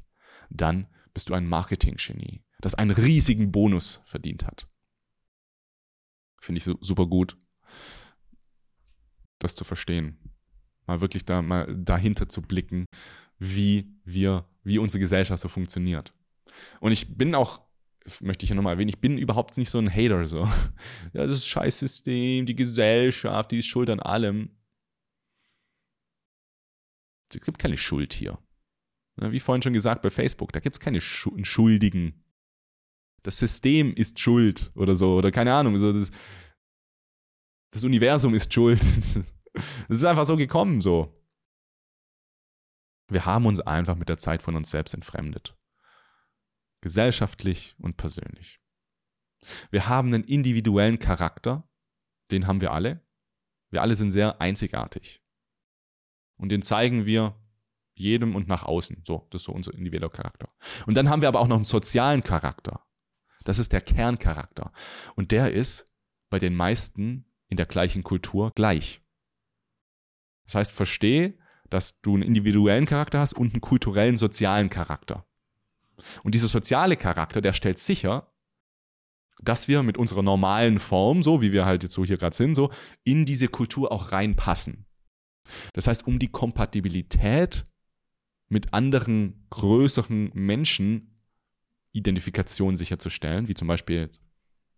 dann 0.51 0.89
bist 1.15 1.29
du 1.29 1.35
ein 1.35 1.47
Marketing-Genie, 1.47 2.43
das 2.61 2.75
einen 2.75 2.91
riesigen 2.91 3.53
Bonus 3.53 4.01
verdient 4.05 4.47
hat. 4.47 4.69
Finde 6.41 6.59
ich 6.59 6.65
super 6.65 7.07
gut, 7.07 7.37
das 9.39 9.55
zu 9.55 9.65
verstehen. 9.65 10.19
Mal 10.87 11.01
wirklich 11.01 11.25
da 11.25 11.43
mal 11.43 11.75
dahinter 11.77 12.29
zu 12.29 12.43
blicken, 12.43 12.87
wie 13.39 13.93
wir, 14.05 14.47
wie 14.63 14.79
unsere 14.79 15.01
Gesellschaft 15.01 15.43
so 15.43 15.49
funktioniert. 15.49 16.15
Und 16.81 16.93
ich 16.93 17.17
bin 17.17 17.35
auch, 17.35 17.63
möchte 18.21 18.45
ich 18.45 18.51
ja 18.51 18.57
nochmal 18.57 18.75
erwähnen, 18.75 18.89
ich 18.89 19.01
bin 19.01 19.19
überhaupt 19.19 19.57
nicht 19.57 19.71
so 19.71 19.79
ein 19.79 19.93
Hater, 19.93 20.27
so. 20.27 20.49
Ja, 21.13 21.27
das 21.27 21.47
Scheißsystem, 21.47 22.47
die 22.47 22.57
Gesellschaft, 22.57 23.51
die 23.51 23.59
ist 23.59 23.67
schuld 23.67 23.91
an 23.91 24.01
allem. 24.01 24.57
Es 27.33 27.41
gibt 27.41 27.59
keine 27.59 27.77
Schuld 27.77 28.13
hier. 28.13 28.39
Wie 29.17 29.41
vorhin 29.41 29.63
schon 29.63 29.73
gesagt 29.73 30.03
bei 30.03 30.11
Facebook, 30.11 30.53
da 30.53 30.61
gibt 30.61 30.77
es 30.77 30.81
keine 30.81 31.01
Schuldigen. 31.01 32.25
Das 33.23 33.39
System 33.39 33.95
ist 33.95 34.19
schuld 34.19 34.73
oder 34.75 34.97
so, 34.97 35.17
oder 35.17 35.31
keine 35.31 35.55
Ahnung. 35.55 35.79
So 35.79 35.93
das, 35.93 36.11
das 37.73 37.85
Universum 37.85 38.35
ist 38.35 38.53
schuld. 38.53 38.81
Es 39.89 39.97
ist 39.97 40.05
einfach 40.05 40.27
so 40.27 40.37
gekommen, 40.37 40.81
so. 40.81 41.13
Wir 43.09 43.27
haben 43.27 43.47
uns 43.47 43.59
einfach 43.59 43.97
mit 43.97 44.09
der 44.09 44.17
Zeit 44.17 44.43
von 44.43 44.55
uns 44.55 44.71
selbst 44.71 44.95
entfremdet. 44.95 45.59
Gesellschaftlich 46.83 47.75
und 47.79 47.97
persönlich. 47.97 48.61
Wir 49.73 49.89
haben 49.89 50.15
einen 50.15 50.23
individuellen 50.23 51.01
Charakter, 51.01 51.69
den 52.31 52.47
haben 52.47 52.61
wir 52.61 52.71
alle. 52.71 53.05
Wir 53.71 53.83
alle 53.83 53.97
sind 53.97 54.13
sehr 54.13 54.41
einzigartig. 54.41 55.21
Und 56.37 56.51
den 56.51 56.63
zeigen 56.63 57.07
wir 57.07 57.35
jedem 57.95 58.35
und 58.35 58.49
nach 58.49 58.63
außen. 58.63 59.03
So, 59.07 59.27
das 59.31 59.43
ist 59.43 59.47
so 59.47 59.53
unser 59.53 59.75
individueller 59.75 60.11
Charakter. 60.11 60.49
Und 60.87 60.97
dann 60.97 61.09
haben 61.11 61.23
wir 61.23 61.29
aber 61.29 61.41
auch 61.41 61.49
noch 61.49 61.57
einen 61.57 61.65
sozialen 61.65 62.23
Charakter. 62.23 62.87
Das 63.45 63.59
ist 63.59 63.73
der 63.73 63.81
Kerncharakter. 63.81 64.73
Und 65.15 65.33
der 65.33 65.53
ist 65.53 65.85
bei 66.31 66.39
den 66.39 66.55
meisten 66.55 67.25
in 67.49 67.57
der 67.57 67.67
gleichen 67.67 68.03
Kultur 68.03 68.53
gleich. 68.55 69.03
Das 70.45 70.55
heißt, 70.55 70.73
verstehe, 70.73 71.39
dass 71.69 72.01
du 72.01 72.15
einen 72.15 72.23
individuellen 72.23 72.87
Charakter 72.87 73.21
hast 73.21 73.35
und 73.35 73.53
einen 73.53 73.61
kulturellen, 73.61 74.17
sozialen 74.17 74.71
Charakter. 74.71 75.27
Und 76.23 76.35
dieser 76.35 76.49
soziale 76.49 76.97
Charakter, 76.97 77.41
der 77.41 77.53
stellt 77.53 77.79
sicher, 77.79 78.33
dass 79.43 79.69
wir 79.69 79.83
mit 79.83 79.97
unserer 79.97 80.23
normalen 80.23 80.79
Form, 80.79 81.23
so 81.23 81.41
wie 81.41 81.53
wir 81.53 81.65
halt 81.65 81.83
jetzt 81.83 81.95
so 81.95 82.05
hier 82.05 82.19
gerade 82.19 82.37
sind, 82.37 82.55
so 82.55 82.71
in 83.05 83.25
diese 83.25 83.49
Kultur 83.49 83.93
auch 83.93 84.13
reinpassen. 84.13 84.87
Das 85.73 85.87
heißt, 85.87 86.07
um 86.07 86.19
die 86.19 86.29
Kompatibilität 86.29 87.65
mit 88.49 88.75
anderen 88.75 89.47
größeren 89.51 90.31
Menschen 90.35 91.10
Identifikation 91.93 92.77
sicherzustellen, 92.77 93.49
wie 93.49 93.55
zum 93.55 93.69
Beispiel, 93.69 94.11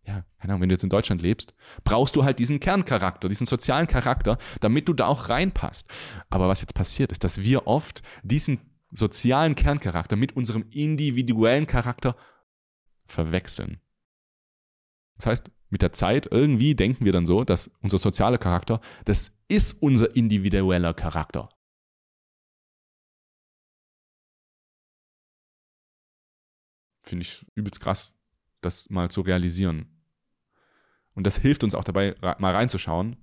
ja, 0.04 0.24
keine 0.38 0.52
Ahnung, 0.52 0.62
wenn 0.62 0.68
du 0.68 0.74
jetzt 0.74 0.84
in 0.84 0.90
Deutschland 0.90 1.22
lebst, 1.22 1.54
brauchst 1.84 2.16
du 2.16 2.24
halt 2.24 2.38
diesen 2.38 2.60
Kerncharakter, 2.60 3.28
diesen 3.28 3.46
sozialen 3.46 3.86
Charakter, 3.86 4.38
damit 4.60 4.88
du 4.88 4.92
da 4.92 5.06
auch 5.06 5.28
reinpasst. 5.28 5.88
Aber 6.30 6.48
was 6.48 6.60
jetzt 6.60 6.74
passiert, 6.74 7.12
ist, 7.12 7.24
dass 7.24 7.42
wir 7.42 7.66
oft 7.66 8.02
diesen 8.22 8.60
sozialen 8.90 9.54
Kerncharakter 9.54 10.16
mit 10.16 10.36
unserem 10.36 10.66
individuellen 10.70 11.66
Charakter 11.66 12.14
verwechseln. 13.06 13.80
Das 15.16 15.26
heißt, 15.26 15.50
mit 15.70 15.82
der 15.82 15.92
Zeit 15.92 16.28
irgendwie 16.30 16.74
denken 16.74 17.04
wir 17.04 17.12
dann 17.12 17.26
so, 17.26 17.44
dass 17.44 17.70
unser 17.80 17.98
sozialer 17.98 18.38
Charakter, 18.38 18.80
das 19.04 19.38
ist 19.48 19.82
unser 19.82 20.14
individueller 20.16 20.94
Charakter. 20.94 21.48
Finde 27.12 27.24
ich 27.24 27.44
übelst 27.54 27.78
krass, 27.82 28.14
das 28.62 28.88
mal 28.88 29.10
zu 29.10 29.20
realisieren. 29.20 30.02
Und 31.12 31.26
das 31.26 31.36
hilft 31.36 31.62
uns 31.62 31.74
auch 31.74 31.84
dabei, 31.84 32.16
mal 32.22 32.54
reinzuschauen, 32.54 33.18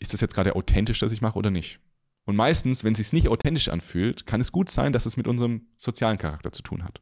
ist 0.00 0.12
das 0.12 0.20
jetzt 0.20 0.34
gerade 0.34 0.56
authentisch, 0.56 0.98
das 0.98 1.12
ich 1.12 1.22
mache 1.22 1.38
oder 1.38 1.52
nicht? 1.52 1.78
Und 2.24 2.34
meistens, 2.34 2.82
wenn 2.82 2.90
es 2.90 2.98
sich 2.98 3.12
nicht 3.12 3.28
authentisch 3.28 3.68
anfühlt, 3.68 4.26
kann 4.26 4.40
es 4.40 4.50
gut 4.50 4.68
sein, 4.68 4.92
dass 4.92 5.06
es 5.06 5.16
mit 5.16 5.28
unserem 5.28 5.68
sozialen 5.76 6.18
Charakter 6.18 6.50
zu 6.50 6.64
tun 6.64 6.82
hat. 6.82 7.00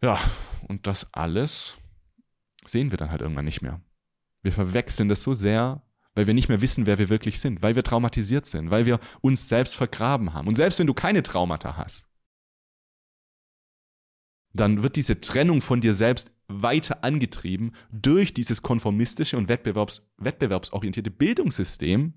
Ja, 0.00 0.20
und 0.68 0.86
das 0.86 1.12
alles 1.12 1.78
sehen 2.66 2.92
wir 2.92 2.98
dann 2.98 3.10
halt 3.10 3.20
irgendwann 3.20 3.46
nicht 3.46 3.62
mehr. 3.62 3.80
Wir 4.42 4.52
verwechseln 4.52 5.08
das 5.08 5.24
so 5.24 5.32
sehr, 5.32 5.82
weil 6.14 6.28
wir 6.28 6.34
nicht 6.34 6.48
mehr 6.48 6.60
wissen, 6.60 6.86
wer 6.86 6.98
wir 6.98 7.08
wirklich 7.08 7.40
sind, 7.40 7.64
weil 7.64 7.74
wir 7.74 7.82
traumatisiert 7.82 8.46
sind, 8.46 8.70
weil 8.70 8.86
wir 8.86 9.00
uns 9.22 9.48
selbst 9.48 9.74
vergraben 9.74 10.34
haben. 10.34 10.46
Und 10.46 10.54
selbst 10.54 10.78
wenn 10.78 10.86
du 10.86 10.94
keine 10.94 11.24
Traumata 11.24 11.76
hast, 11.76 12.06
dann 14.60 14.82
wird 14.82 14.96
diese 14.96 15.20
Trennung 15.20 15.60
von 15.60 15.80
dir 15.80 15.94
selbst 15.94 16.32
weiter 16.48 17.02
angetrieben 17.02 17.72
durch 17.90 18.34
dieses 18.34 18.62
konformistische 18.62 19.36
und 19.36 19.48
wettbewerbs 19.48 20.08
wettbewerbsorientierte 20.18 21.10
Bildungssystem, 21.10 22.14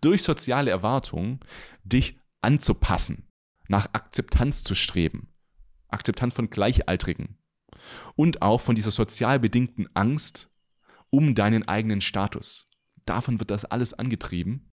durch 0.00 0.22
soziale 0.22 0.70
Erwartungen, 0.70 1.40
dich 1.84 2.18
anzupassen, 2.40 3.28
nach 3.68 3.86
Akzeptanz 3.92 4.62
zu 4.62 4.74
streben, 4.74 5.32
Akzeptanz 5.88 6.34
von 6.34 6.50
Gleichaltrigen 6.50 7.38
und 8.14 8.42
auch 8.42 8.60
von 8.60 8.74
dieser 8.74 8.90
sozial 8.90 9.40
bedingten 9.40 9.88
Angst 9.94 10.50
um 11.10 11.34
deinen 11.34 11.66
eigenen 11.66 12.00
Status. 12.00 12.68
Davon 13.04 13.38
wird 13.38 13.50
das 13.50 13.64
alles 13.64 13.94
angetrieben 13.94 14.70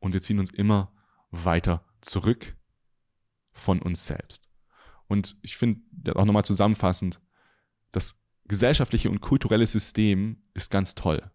und 0.00 0.12
wir 0.12 0.22
ziehen 0.22 0.38
uns 0.38 0.50
immer 0.50 0.92
weiter 1.30 1.84
zurück 2.00 2.56
von 3.52 3.80
uns 3.80 4.06
selbst. 4.06 4.45
Und 5.08 5.36
ich 5.42 5.56
finde 5.56 5.82
auch 6.16 6.24
nochmal 6.24 6.44
zusammenfassend, 6.44 7.20
das 7.92 8.20
gesellschaftliche 8.48 9.10
und 9.10 9.20
kulturelle 9.20 9.66
System 9.66 10.42
ist 10.54 10.70
ganz 10.70 10.94
toll. 10.94 11.30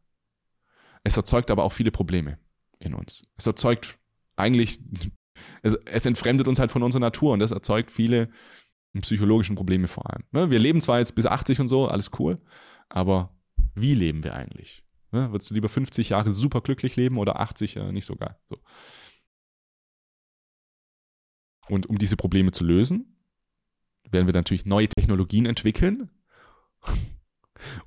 Es 1.04 1.18
erzeugt 1.18 1.52
aber 1.52 1.64
auch 1.64 1.74
viele 1.74 1.92
Probleme 1.92 2.38
in 2.80 2.94
uns. 2.94 3.24
Es 3.38 3.48
erzeugt 3.48 3.98
eigentlich, 4.36 4.80
es, 5.62 5.78
es 5.86 6.06
entfremdet 6.06 6.48
uns 6.48 6.60
halt 6.60 6.72
von 6.72 6.84
unserer 6.84 7.02
Natur 7.02 7.34
und 7.34 7.40
das 7.40 7.52
erzeugt 7.52 7.92
viele 7.92 8.30
psychologischen 9.00 9.56
Probleme 9.56 9.88
vor 9.88 10.10
allem. 10.12 10.24
Ne, 10.32 10.50
wir 10.50 10.60
leben 10.60 10.82
zwar 10.82 11.00
jetzt 11.00 11.16
bis 11.16 11.26
80 11.26 11.62
und 11.62 11.68
so, 11.70 11.88
alles 11.88 12.12
cool, 12.20 12.38
aber 12.90 13.34
wie 13.74 13.96
leben 13.96 14.24
wir 14.24 14.36
eigentlich? 14.36 14.84
Ne, 15.12 15.32
würdest 15.32 15.50
du 15.50 15.54
lieber 15.54 15.70
50 15.70 16.10
Jahre 16.10 16.32
super 16.32 16.62
glücklich 16.62 16.96
leben 16.98 17.18
oder 17.18 17.40
80 17.40 17.78
äh, 17.78 17.92
nicht 17.92 18.06
so 18.06 18.16
geil? 18.16 18.36
So. 18.50 18.58
Und 21.70 21.86
um 21.88 21.98
diese 21.98 22.18
Probleme 22.18 22.52
zu 22.52 22.66
lösen, 22.66 23.16
werden 24.12 24.28
wir 24.28 24.34
natürlich 24.34 24.66
neue 24.66 24.88
Technologien 24.88 25.46
entwickeln, 25.46 26.10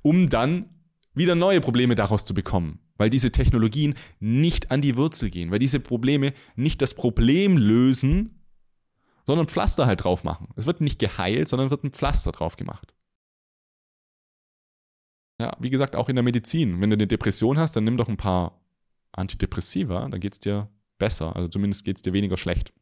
um 0.01 0.29
dann 0.29 0.69
wieder 1.13 1.35
neue 1.35 1.61
Probleme 1.61 1.95
daraus 1.95 2.25
zu 2.25 2.33
bekommen, 2.33 2.79
weil 2.97 3.09
diese 3.09 3.31
Technologien 3.31 3.95
nicht 4.19 4.71
an 4.71 4.81
die 4.81 4.97
Wurzel 4.97 5.29
gehen, 5.29 5.51
weil 5.51 5.59
diese 5.59 5.79
Probleme 5.79 6.33
nicht 6.55 6.81
das 6.81 6.93
Problem 6.93 7.57
lösen, 7.57 8.43
sondern 9.25 9.47
Pflaster 9.47 9.85
halt 9.85 10.03
drauf 10.03 10.23
machen. 10.23 10.49
Es 10.55 10.65
wird 10.65 10.81
nicht 10.81 10.99
geheilt, 10.99 11.47
sondern 11.47 11.71
wird 11.71 11.83
ein 11.83 11.91
Pflaster 11.91 12.31
drauf 12.31 12.57
gemacht. 12.57 12.93
Ja, 15.39 15.55
wie 15.59 15.69
gesagt, 15.69 15.95
auch 15.95 16.07
in 16.09 16.15
der 16.15 16.23
Medizin. 16.23 16.81
Wenn 16.81 16.89
du 16.89 16.95
eine 16.95 17.07
Depression 17.07 17.57
hast, 17.57 17.75
dann 17.75 17.83
nimm 17.83 17.97
doch 17.97 18.07
ein 18.07 18.17
paar 18.17 18.61
Antidepressiva, 19.11 20.07
dann 20.07 20.19
geht 20.19 20.33
es 20.33 20.39
dir 20.39 20.69
besser. 20.97 21.35
Also 21.35 21.47
zumindest 21.49 21.83
geht 21.83 21.97
es 21.97 22.01
dir 22.01 22.13
weniger 22.13 22.37
schlecht. 22.37 22.73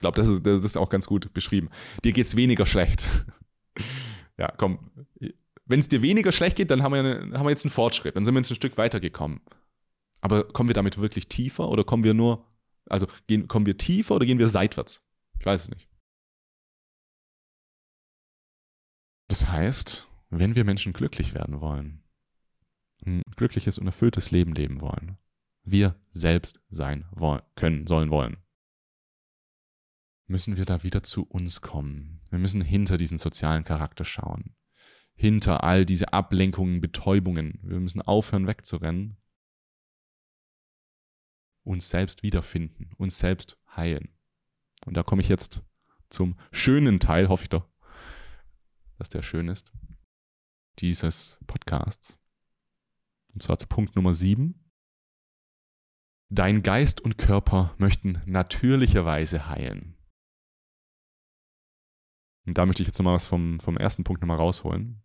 Ich 0.00 0.02
glaube, 0.02 0.16
das 0.16 0.28
ist, 0.28 0.46
das 0.46 0.64
ist 0.64 0.78
auch 0.78 0.88
ganz 0.88 1.06
gut 1.06 1.30
beschrieben. 1.34 1.68
Dir 2.04 2.12
geht 2.12 2.24
es 2.24 2.34
weniger 2.34 2.64
schlecht. 2.64 3.06
ja, 4.38 4.50
komm. 4.56 4.90
Wenn 5.66 5.78
es 5.78 5.88
dir 5.88 6.00
weniger 6.00 6.32
schlecht 6.32 6.56
geht, 6.56 6.70
dann 6.70 6.82
haben 6.82 6.94
wir, 6.94 7.38
haben 7.38 7.44
wir 7.44 7.50
jetzt 7.50 7.66
einen 7.66 7.70
Fortschritt. 7.70 8.16
Dann 8.16 8.24
sind 8.24 8.32
wir 8.32 8.40
jetzt 8.40 8.50
ein 8.50 8.54
Stück 8.54 8.78
weitergekommen. 8.78 9.42
Aber 10.22 10.44
kommen 10.44 10.70
wir 10.70 10.74
damit 10.74 10.96
wirklich 10.96 11.28
tiefer 11.28 11.68
oder 11.68 11.84
kommen 11.84 12.02
wir 12.02 12.14
nur, 12.14 12.46
also 12.86 13.08
gehen, 13.26 13.46
kommen 13.46 13.66
wir 13.66 13.76
tiefer 13.76 14.14
oder 14.14 14.24
gehen 14.24 14.38
wir 14.38 14.48
seitwärts? 14.48 15.04
Ich 15.38 15.44
weiß 15.44 15.64
es 15.64 15.68
nicht. 15.70 15.86
Das 19.28 19.50
heißt, 19.50 20.08
wenn 20.30 20.54
wir 20.54 20.64
Menschen 20.64 20.94
glücklich 20.94 21.34
werden 21.34 21.60
wollen, 21.60 22.02
ein 23.04 23.20
glückliches 23.36 23.76
und 23.76 23.86
erfülltes 23.86 24.30
Leben 24.30 24.54
leben 24.54 24.80
wollen, 24.80 25.18
wir 25.62 25.94
selbst 26.08 26.62
sein 26.70 27.04
wollen, 27.10 27.42
können, 27.54 27.86
sollen, 27.86 28.08
wollen, 28.08 28.38
müssen 30.30 30.56
wir 30.56 30.64
da 30.64 30.82
wieder 30.82 31.02
zu 31.02 31.24
uns 31.24 31.60
kommen. 31.60 32.20
Wir 32.30 32.38
müssen 32.38 32.62
hinter 32.62 32.96
diesen 32.96 33.18
sozialen 33.18 33.64
Charakter 33.64 34.04
schauen. 34.04 34.54
Hinter 35.14 35.64
all 35.64 35.84
diese 35.84 36.12
Ablenkungen, 36.12 36.80
Betäubungen. 36.80 37.58
Wir 37.62 37.80
müssen 37.80 38.00
aufhören 38.00 38.46
wegzurennen. 38.46 39.18
Uns 41.62 41.90
selbst 41.90 42.22
wiederfinden, 42.22 42.92
uns 42.96 43.18
selbst 43.18 43.58
heilen. 43.76 44.08
Und 44.86 44.96
da 44.96 45.02
komme 45.02 45.20
ich 45.20 45.28
jetzt 45.28 45.62
zum 46.08 46.38
schönen 46.52 47.00
Teil, 47.00 47.28
hoffe 47.28 47.42
ich 47.42 47.50
doch, 47.50 47.68
dass 48.98 49.08
der 49.10 49.22
schön 49.22 49.48
ist, 49.48 49.72
dieses 50.78 51.38
Podcasts. 51.46 52.18
Und 53.34 53.42
zwar 53.42 53.58
zu 53.58 53.66
Punkt 53.66 53.94
Nummer 53.94 54.14
7. 54.14 54.54
Dein 56.30 56.62
Geist 56.62 57.00
und 57.00 57.18
Körper 57.18 57.74
möchten 57.78 58.22
natürlicherweise 58.24 59.48
heilen. 59.48 59.99
Und 62.50 62.58
da 62.58 62.66
möchte 62.66 62.82
ich 62.82 62.88
jetzt 62.88 62.98
nochmal 62.98 63.14
was 63.14 63.28
vom, 63.28 63.60
vom 63.60 63.76
ersten 63.76 64.02
Punkt 64.02 64.22
nochmal 64.22 64.38
rausholen. 64.38 65.00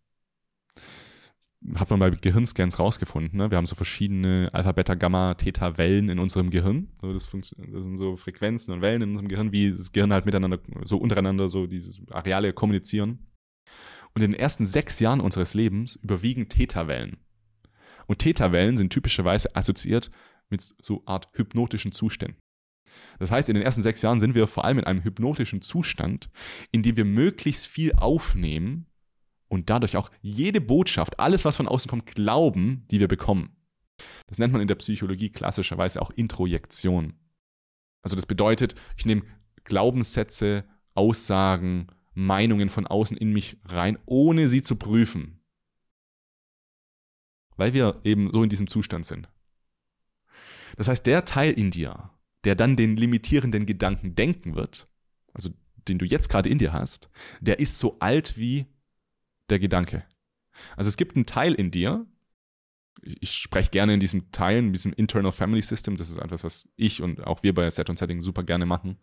Hat 1.75 1.91
man 1.91 1.99
bei 1.99 2.09
Gehirnscans 2.09 2.79
rausgefunden. 2.79 3.37
Ne? 3.37 3.51
Wir 3.51 3.57
haben 3.57 3.67
so 3.67 3.75
verschiedene 3.75 4.49
Alpha, 4.51 4.71
Beta, 4.71 4.95
Gamma, 4.95 5.35
Theta 5.35 5.77
Wellen 5.77 6.09
in 6.09 6.17
unserem 6.17 6.49
Gehirn. 6.49 6.89
So, 7.01 7.13
das, 7.13 7.29
das, 7.29 7.49
sind 7.49 7.97
so 7.97 8.15
Frequenzen 8.17 8.73
und 8.73 8.81
Wellen 8.81 9.03
in 9.03 9.09
unserem 9.09 9.27
Gehirn, 9.27 9.51
wie 9.51 9.69
das 9.69 9.91
Gehirn 9.91 10.11
halt 10.11 10.25
miteinander, 10.25 10.57
so 10.81 10.97
untereinander, 10.97 11.47
so 11.47 11.67
diese 11.67 12.01
Areale 12.09 12.51
kommunizieren. 12.51 13.27
Und 14.15 14.23
in 14.23 14.31
den 14.31 14.39
ersten 14.39 14.65
sechs 14.65 14.99
Jahren 14.99 15.21
unseres 15.21 15.53
Lebens 15.53 15.97
überwiegen 15.97 16.49
Theta-Wellen. 16.49 17.17
Und 18.07 18.17
Theta-Wellen 18.19 18.75
sind 18.75 18.91
typischerweise 18.91 19.55
assoziiert 19.55 20.09
mit 20.49 20.61
so 20.81 21.03
Art 21.05 21.29
hypnotischen 21.33 21.91
Zuständen. 21.91 22.41
Das 23.19 23.31
heißt, 23.31 23.49
in 23.49 23.55
den 23.55 23.63
ersten 23.63 23.81
sechs 23.81 24.01
Jahren 24.01 24.19
sind 24.19 24.35
wir 24.35 24.47
vor 24.47 24.65
allem 24.65 24.79
in 24.79 24.85
einem 24.85 25.03
hypnotischen 25.03 25.61
Zustand, 25.61 26.29
in 26.71 26.83
dem 26.83 26.97
wir 26.97 27.05
möglichst 27.05 27.67
viel 27.67 27.93
aufnehmen 27.93 28.87
und 29.47 29.69
dadurch 29.69 29.97
auch 29.97 30.11
jede 30.21 30.61
Botschaft, 30.61 31.19
alles, 31.19 31.45
was 31.45 31.57
von 31.57 31.67
außen 31.67 31.89
kommt, 31.89 32.07
glauben, 32.07 32.83
die 32.91 32.99
wir 32.99 33.07
bekommen. 33.07 33.55
Das 34.27 34.37
nennt 34.37 34.51
man 34.51 34.61
in 34.61 34.67
der 34.67 34.75
Psychologie 34.75 35.29
klassischerweise 35.29 36.01
auch 36.01 36.11
Introjektion. 36.11 37.13
Also 38.01 38.15
das 38.15 38.25
bedeutet, 38.25 38.75
ich 38.97 39.05
nehme 39.05 39.23
Glaubenssätze, 39.63 40.65
Aussagen, 40.93 41.87
Meinungen 42.13 42.69
von 42.69 42.87
außen 42.87 43.17
in 43.17 43.33
mich 43.33 43.57
rein, 43.65 43.97
ohne 44.05 44.47
sie 44.47 44.61
zu 44.61 44.75
prüfen. 44.75 45.41
Weil 47.57 47.73
wir 47.73 47.99
eben 48.03 48.31
so 48.31 48.43
in 48.43 48.49
diesem 48.49 48.67
Zustand 48.67 49.05
sind. 49.05 49.29
Das 50.77 50.87
heißt, 50.87 51.05
der 51.05 51.25
Teil 51.25 51.53
in 51.53 51.71
dir, 51.71 52.11
der 52.45 52.55
dann 52.55 52.75
den 52.75 52.95
limitierenden 52.95 53.65
Gedanken 53.65 54.15
denken 54.15 54.55
wird, 54.55 54.87
also 55.33 55.49
den 55.87 55.97
du 55.97 56.05
jetzt 56.05 56.29
gerade 56.29 56.49
in 56.49 56.57
dir 56.57 56.73
hast, 56.73 57.09
der 57.41 57.59
ist 57.59 57.79
so 57.79 57.97
alt 57.99 58.37
wie 58.37 58.65
der 59.49 59.59
Gedanke. 59.59 60.05
Also 60.77 60.87
es 60.87 60.97
gibt 60.97 61.15
einen 61.15 61.25
Teil 61.25 61.53
in 61.53 61.71
dir, 61.71 62.05
ich 63.03 63.33
spreche 63.33 63.69
gerne 63.69 63.93
in 63.93 63.99
diesem 63.99 64.31
Teil, 64.31 64.59
in 64.59 64.73
diesem 64.73 64.93
Internal 64.93 65.31
Family 65.31 65.61
System, 65.61 65.95
das 65.95 66.09
ist 66.09 66.17
etwas, 66.17 66.43
was 66.43 66.67
ich 66.75 67.01
und 67.01 67.25
auch 67.25 67.43
wir 67.43 67.53
bei 67.53 67.69
Set 67.69 67.89
und 67.89 67.99
Setting 67.99 68.21
super 68.21 68.43
gerne 68.43 68.65
machen, 68.65 68.97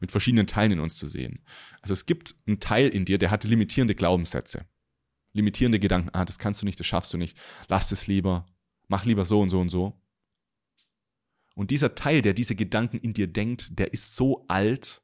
mit 0.00 0.10
verschiedenen 0.10 0.46
Teilen 0.46 0.72
in 0.72 0.80
uns 0.80 0.96
zu 0.96 1.06
sehen. 1.06 1.44
Also 1.80 1.92
es 1.92 2.06
gibt 2.06 2.34
einen 2.46 2.60
Teil 2.60 2.88
in 2.88 3.04
dir, 3.04 3.18
der 3.18 3.30
hat 3.30 3.44
limitierende 3.44 3.94
Glaubenssätze, 3.94 4.64
limitierende 5.32 5.80
Gedanken, 5.80 6.10
ah, 6.12 6.24
das 6.24 6.38
kannst 6.38 6.62
du 6.62 6.66
nicht, 6.66 6.78
das 6.78 6.86
schaffst 6.86 7.12
du 7.12 7.18
nicht, 7.18 7.36
lass 7.68 7.92
es 7.92 8.06
lieber, 8.06 8.46
mach 8.88 9.04
lieber 9.04 9.24
so 9.24 9.40
und 9.40 9.50
so 9.50 9.60
und 9.60 9.68
so. 9.68 10.01
Und 11.54 11.70
dieser 11.70 11.94
Teil, 11.94 12.22
der 12.22 12.34
diese 12.34 12.56
Gedanken 12.56 12.98
in 12.98 13.12
dir 13.12 13.26
denkt, 13.26 13.78
der 13.78 13.92
ist 13.92 14.14
so 14.14 14.46
alt 14.48 15.02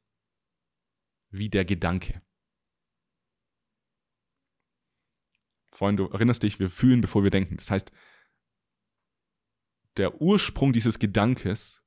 wie 1.29 1.49
der 1.49 1.65
Gedanke. 1.65 2.21
Vorhin, 5.71 5.97
du 5.97 6.07
erinnerst 6.07 6.43
dich, 6.43 6.59
wir 6.59 6.69
fühlen, 6.69 7.01
bevor 7.01 7.23
wir 7.23 7.31
denken. 7.31 7.55
Das 7.57 7.71
heißt, 7.71 7.91
der 9.97 10.21
Ursprung 10.21 10.73
dieses 10.73 10.99
Gedankes 10.99 11.83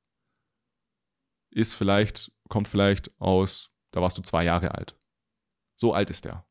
ist 1.51 1.73
vielleicht, 1.73 2.31
kommt 2.49 2.67
vielleicht 2.67 3.19
aus, 3.19 3.71
da 3.91 4.01
warst 4.01 4.17
du 4.17 4.21
zwei 4.21 4.43
Jahre 4.43 4.73
alt. 4.73 4.97
So 5.75 5.93
alt 5.93 6.09
ist 6.09 6.25
der. 6.25 6.47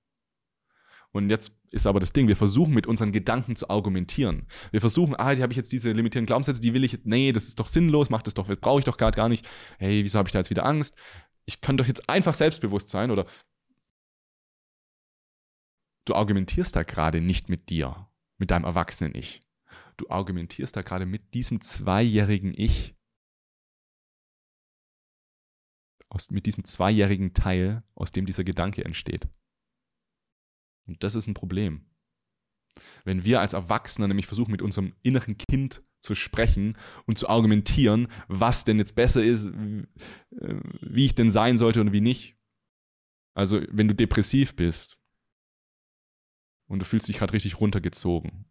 Und 1.13 1.31
jetzt 1.31 1.62
ist 1.73 1.87
aber 1.87 2.01
das 2.01 2.13
Ding, 2.13 2.29
wir 2.29 2.37
versuchen 2.37 2.75
mit 2.75 2.87
unseren 2.87 3.13
Gedanken 3.13 3.57
zu 3.57 3.69
argumentieren. 3.71 4.47
Wir 4.71 4.81
versuchen, 4.81 5.17
ah, 5.17 5.35
die 5.35 5.43
habe 5.43 5.53
ich 5.53 5.57
jetzt 5.57 5.73
diese 5.73 5.91
limitierenden 5.91 6.27
Glaubenssätze, 6.27 6.61
die 6.61 6.75
will 6.75 6.85
ich, 6.85 7.01
nee, 7.05 7.33
das 7.33 7.45
ist 7.45 7.59
doch 7.59 7.69
sinnlos, 7.69 8.11
mach 8.11 8.23
das 8.23 8.35
doch, 8.35 8.47
brauche 8.61 8.81
ich 8.81 8.85
doch 8.85 8.99
gerade 8.99 9.17
gar 9.17 9.29
nicht. 9.29 9.49
Hey, 9.79 10.05
wieso 10.05 10.19
habe 10.19 10.29
ich 10.29 10.33
da 10.33 10.39
jetzt 10.39 10.51
wieder 10.51 10.67
Angst? 10.67 11.01
Ich 11.47 11.61
kann 11.63 11.77
doch 11.79 11.87
jetzt 11.87 12.09
einfach 12.09 12.35
selbstbewusst 12.35 12.91
sein 12.91 13.11
oder 13.11 13.27
du 16.05 16.15
argumentierst 16.15 16.77
da 16.77 16.83
gerade 16.83 17.21
nicht 17.21 17.49
mit 17.49 17.71
dir, 17.71 18.09
mit 18.39 18.51
deinem 18.51 18.65
erwachsenen 18.65 19.15
Ich. 19.15 19.41
Du 19.97 20.09
argumentierst 20.11 20.77
da 20.77 20.83
gerade 20.83 21.07
mit 21.07 21.33
diesem 21.33 21.61
zweijährigen 21.63 22.53
Ich, 22.55 22.95
aus, 26.11 26.31
mit 26.31 26.45
diesem 26.45 26.65
zweijährigen 26.65 27.33
Teil, 27.33 27.83
aus 27.95 28.13
dem 28.13 28.27
dieser 28.27 28.45
Gedanke 28.45 28.85
entsteht. 28.85 29.29
Und 30.87 31.05
das 31.05 31.15
ist 31.15 31.27
ein 31.27 31.35
Problem. 31.35 31.87
Wenn 33.05 33.25
wir 33.25 33.41
als 33.41 33.53
Erwachsene 33.53 34.09
nämlich 34.09 34.27
versuchen, 34.27 34.51
mit 34.51 34.63
unserem 34.63 34.95
inneren 35.03 35.37
Kind 35.37 35.83
zu 36.01 36.15
sprechen 36.15 36.77
und 37.07 37.19
zu 37.19 37.29
argumentieren, 37.29 38.09
was 38.29 38.65
denn 38.65 38.79
jetzt 38.79 38.95
besser 38.95 39.23
ist, 39.23 39.47
äh, 39.47 39.85
wie 40.81 41.07
ich 41.07 41.15
denn 41.15 41.31
sein 41.31 41.59
sollte 41.59 41.81
und 41.81 41.93
wie 41.93 42.01
nicht. 42.01 42.37
Also, 43.35 43.63
wenn 43.71 43.89
du 43.89 43.95
depressiv 43.95 44.57
bist 44.57 44.99
und 46.67 46.81
du 46.81 46.85
fühlst 46.85 47.09
dich 47.09 47.19
gerade 47.19 47.33
richtig 47.33 47.61
runtergezogen 47.61 48.47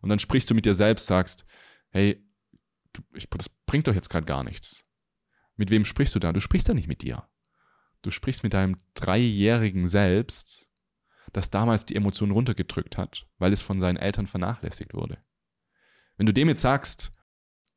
und 0.00 0.08
dann 0.08 0.18
sprichst 0.18 0.50
du 0.50 0.54
mit 0.54 0.66
dir 0.66 0.74
selbst, 0.74 1.06
sagst, 1.06 1.46
hey, 1.90 2.22
du, 2.92 3.02
ich, 3.14 3.28
das 3.30 3.48
bringt 3.48 3.88
doch 3.88 3.94
jetzt 3.94 4.10
gerade 4.10 4.26
gar 4.26 4.44
nichts. 4.44 4.84
Mit 5.56 5.70
wem 5.70 5.84
sprichst 5.84 6.14
du 6.14 6.18
da? 6.18 6.32
Du 6.32 6.40
sprichst 6.40 6.68
da 6.68 6.74
nicht 6.74 6.88
mit 6.88 7.02
dir. 7.02 7.28
Du 8.02 8.10
sprichst 8.10 8.42
mit 8.42 8.54
deinem 8.54 8.76
dreijährigen 8.94 9.88
Selbst, 9.88 10.68
das 11.34 11.50
damals 11.50 11.84
die 11.84 11.96
Emotionen 11.96 12.32
runtergedrückt 12.32 12.96
hat, 12.96 13.26
weil 13.38 13.52
es 13.52 13.60
von 13.60 13.80
seinen 13.80 13.96
Eltern 13.96 14.26
vernachlässigt 14.28 14.94
wurde. 14.94 15.18
Wenn 16.16 16.26
du 16.26 16.32
dem 16.32 16.48
jetzt 16.48 16.60
sagst, 16.62 17.10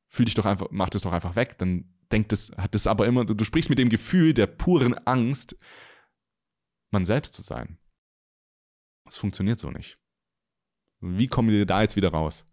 fühl 0.08 0.26
dich 0.26 0.36
doch 0.36 0.45
einfach, 0.45 0.68
mach 0.70 0.91
das 0.91 1.01
doch 1.01 1.12
einfach 1.12 1.36
weg, 1.36 1.58
dann 1.58 1.91
denkt 2.12 2.32
es, 2.32 2.51
hat 2.55 2.76
es 2.76 2.86
aber 2.86 3.08
immer, 3.08 3.26
du 3.26 3.43
sprichst 3.43 3.72
mit 3.72 3.80
dem 3.80 3.89
Gefühl 3.89 4.36
der 4.36 4.45
puren 4.45 4.93
Angst, 5.05 5.58
man 6.91 7.03
selbst 7.03 7.34
zu 7.34 7.41
sein. 7.41 7.80
Das 9.05 9.18
funktioniert 9.18 9.60
so 9.60 9.72
nicht. 9.72 9.97
Wie 10.99 11.28
kommen 11.28 11.49
wir 11.49 11.66
da 11.66 11.82
jetzt 11.82 11.95
wieder 11.95 12.10
raus? 12.10 12.45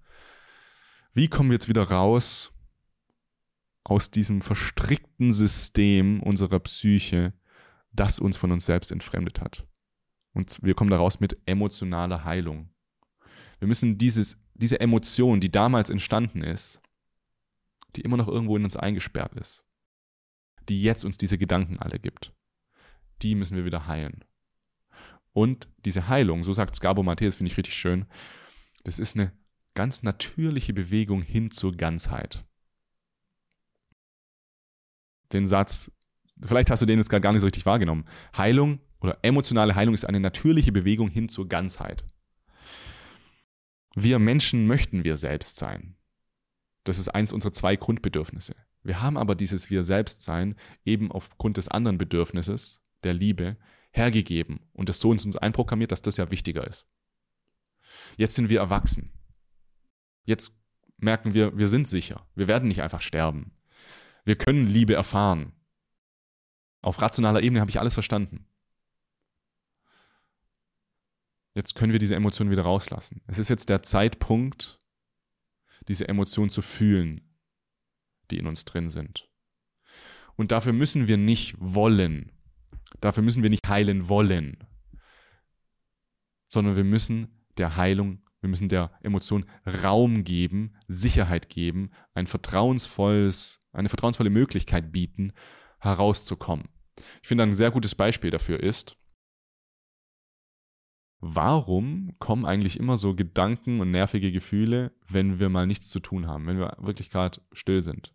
Wie 1.13 1.29
kommen 1.29 1.51
wir 1.51 1.55
jetzt 1.55 1.69
wieder 1.69 1.91
raus 1.91 2.51
aus 3.85 4.11
diesem 4.11 4.41
verstrickten 4.41 5.33
System 5.33 6.23
unserer 6.23 6.61
Psyche, 6.61 7.35
das 7.93 8.19
uns 8.19 8.39
von 8.39 8.53
uns 8.53 8.65
selbst 8.65 8.91
entfremdet 8.91 9.43
hat? 9.43 9.67
Und 10.35 10.59
wir 10.63 10.75
kommen 10.75 10.91
daraus 10.91 11.21
mit 11.21 11.39
emotionaler 11.47 12.25
Heilung. 12.25 12.69
Wir 13.61 13.69
müssen 13.69 13.97
dieses, 13.97 14.37
diese 14.55 14.81
Emotion, 14.81 15.41
die 15.41 15.51
damals 15.51 15.89
entstanden 15.89 16.43
ist, 16.43 16.83
die 17.97 18.03
immer 18.03 18.17
noch 18.17 18.29
irgendwo 18.29 18.57
in 18.57 18.65
uns 18.65 18.77
eingesperrt 18.77 19.35
ist, 19.35 19.65
die 20.69 20.83
jetzt 20.83 21.05
uns 21.05 21.17
diese 21.17 21.39
Gedanken 21.39 21.79
alle 21.79 21.99
gibt, 21.99 22.33
die 23.23 23.37
müssen 23.37 23.57
wir 23.57 23.65
wieder 23.65 23.87
heilen. 23.87 24.25
Und 25.33 25.69
diese 25.85 26.09
Heilung, 26.09 26.45
so 26.45 26.53
sagt 26.53 26.77
Skabo 26.77 27.03
Matthäus, 27.03 27.37
finde 27.37 27.53
ich 27.53 27.57
richtig 27.57 27.75
schön, 27.75 28.07
das 28.83 28.99
ist 28.99 29.17
eine 29.17 29.33
ganz 29.75 30.03
natürliche 30.03 30.73
Bewegung 30.73 31.23
hin 31.23 31.51
zur 31.51 31.77
Ganzheit. 31.77 32.45
Den 35.33 35.47
Satz, 35.47 35.91
vielleicht 36.41 36.71
hast 36.71 36.83
du 36.83 36.87
den 36.87 36.99
jetzt 36.99 37.09
gar 37.09 37.33
nicht 37.33 37.41
so 37.41 37.47
richtig 37.47 37.67
wahrgenommen. 37.67 38.05
Heilung 38.37 38.81
oder 39.05 39.19
emotionale 39.21 39.75
Heilung 39.75 39.93
ist 39.93 40.07
eine 40.07 40.19
natürliche 40.19 40.73
Bewegung 40.73 41.09
hin 41.09 41.29
zur 41.29 41.47
Ganzheit. 41.47 42.07
Wir 43.95 44.19
Menschen 44.19 44.67
möchten 44.67 45.05
wir 45.05 45.19
selbst 45.19 45.57
sein. 45.57 45.97
Das 46.85 46.99
ist 46.99 47.09
eins 47.09 47.33
unserer 47.33 47.53
zwei 47.53 47.77
Grundbedürfnisse. 47.77 48.57
Wir 48.83 49.03
haben 49.03 49.19
aber 49.19 49.35
dieses 49.35 49.69
Wir 49.69 49.85
selbst 49.85 50.23
sein 50.23 50.55
eben 50.87 51.13
aufgrund 51.13 51.59
des 51.59 51.69
anderen 51.69 51.99
Bedürfnisses, 51.99 52.81
der 53.03 53.13
Liebe, 53.13 53.59
hergegeben 53.91 54.61
und 54.73 54.89
das 54.89 55.01
so 55.01 55.13
in 55.13 55.19
uns 55.19 55.37
einprogrammiert, 55.37 55.93
dass 55.93 56.03
das 56.03 56.17
ja 56.17 56.31
wichtiger 56.31 56.67
ist. 56.67 56.87
Jetzt 58.17 58.35
sind 58.35 58.49
wir 58.49 58.61
erwachsen. 58.61 59.13
Jetzt 60.25 60.59
merken 60.97 61.35
wir, 61.35 61.57
wir 61.59 61.69
sind 61.69 61.89
sicher. 61.89 62.27
Wir 62.35 62.49
werden 62.49 62.69
nicht 62.69 62.83
einfach 62.83 63.03
sterben. 63.03 63.53
Wir 64.25 64.37
können 64.37 64.67
Liebe 64.67 64.95
erfahren. 64.95 65.53
Auf 66.81 67.03
rationaler 67.03 67.43
Ebene 67.43 67.61
habe 67.61 67.71
ich 67.71 67.79
alles 67.79 67.95
verstanden. 67.95 68.47
Jetzt 71.55 71.75
können 71.75 71.93
wir 71.93 72.01
diese 72.01 72.17
Emotionen 72.17 72.51
wieder 72.51 72.65
rauslassen. 72.65 73.23
Es 73.27 73.39
ist 73.39 73.49
jetzt 73.49 73.69
der 73.69 73.83
Zeitpunkt, 73.83 74.79
diese 75.87 76.09
Emotionen 76.09 76.51
zu 76.51 76.63
fühlen, 76.63 77.21
die 78.31 78.39
in 78.39 78.47
uns 78.47 78.65
drin 78.65 78.91
sind. 78.91 79.29
Und 80.37 80.51
dafür 80.51 80.73
müssen 80.73 81.07
wir 81.07 81.17
nicht 81.17 81.55
wollen. 81.59 82.33
Dafür 83.01 83.23
müssen 83.23 83.43
wir 83.43 83.51
nicht 83.51 83.69
heilen 83.69 84.09
wollen. 84.09 84.59
Sondern 86.49 86.75
wir 86.75 86.85
müssen 86.85 87.47
der 87.57 87.77
Heilung, 87.77 88.23
wir 88.41 88.51
müssen 88.51 88.69
der 88.69 88.91
Emotion 89.03 89.47
Raum 89.65 90.25
geben, 90.25 90.75
Sicherheit 90.89 91.49
geben, 91.49 91.91
ein 92.15 92.27
vertrauensvolles, 92.27 93.61
eine 93.73 93.89
vertrauensvolle 93.89 94.31
Möglichkeit 94.31 94.91
bieten, 94.91 95.33
herauszukommen. 95.79 96.69
Ich 97.23 97.29
finde, 97.29 97.45
ein 97.45 97.53
sehr 97.53 97.71
gutes 97.71 97.95
Beispiel 97.95 98.31
dafür 98.31 98.61
ist, 98.61 98.97
warum 101.27 102.15
kommen 102.19 102.45
eigentlich 102.45 102.79
immer 102.79 102.99
so 102.99 103.15
Gedanken 103.15 103.81
und 103.81 103.91
nervige 103.91 104.31
Gefühle, 104.31 104.93
wenn 105.09 105.39
wir 105.39 105.49
mal 105.49 105.67
nichts 105.67 105.89
zu 105.89 106.01
tun 106.01 106.27
haben, 106.27 106.47
wenn 106.47 106.59
wir 106.59 106.77
wirklich 106.79 107.09
gerade 107.09 107.41
still 107.53 107.81
sind? 107.81 108.15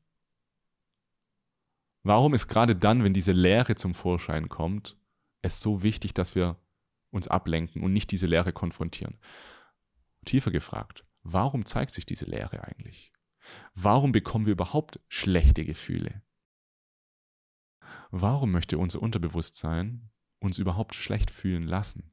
Warum 2.03 2.36
ist 2.36 2.47
gerade 2.47 2.76
dann, 2.76 3.03
wenn 3.03 3.14
diese 3.14 3.32
Leere 3.32 3.76
zum 3.76 3.95
Vorschein 3.95 4.47
kommt, 4.47 4.95
es 5.41 5.60
so 5.60 5.82
wichtig, 5.82 6.14
dass 6.14 6.36
wir 6.36 6.57
uns 7.10 7.28
ablenken 7.28 7.82
und 7.82 7.93
nicht 7.93 8.12
diese 8.12 8.28
Leere 8.28 8.53
konfrontieren? 8.53 9.18
Tiefer 10.26 10.51
gefragt, 10.51 11.03
warum 11.24 11.66
zeigt 11.66 11.93
sich 11.93 12.05
diese 12.05 12.26
Leere 12.26 12.64
eigentlich? 12.64 13.12
Warum 13.74 14.12
bekommen 14.12 14.45
wir 14.45 14.53
überhaupt 14.53 14.99
schlechte 15.07 15.66
Gefühle? 15.66 16.22
Warum 18.12 18.51
möchte 18.51 18.78
unser 18.78 19.01
Unterbewusstsein 19.01 20.12
uns 20.39 20.60
überhaupt 20.60 20.93
schlecht 20.93 21.32
fühlen 21.32 21.64
lassen? 21.64 22.12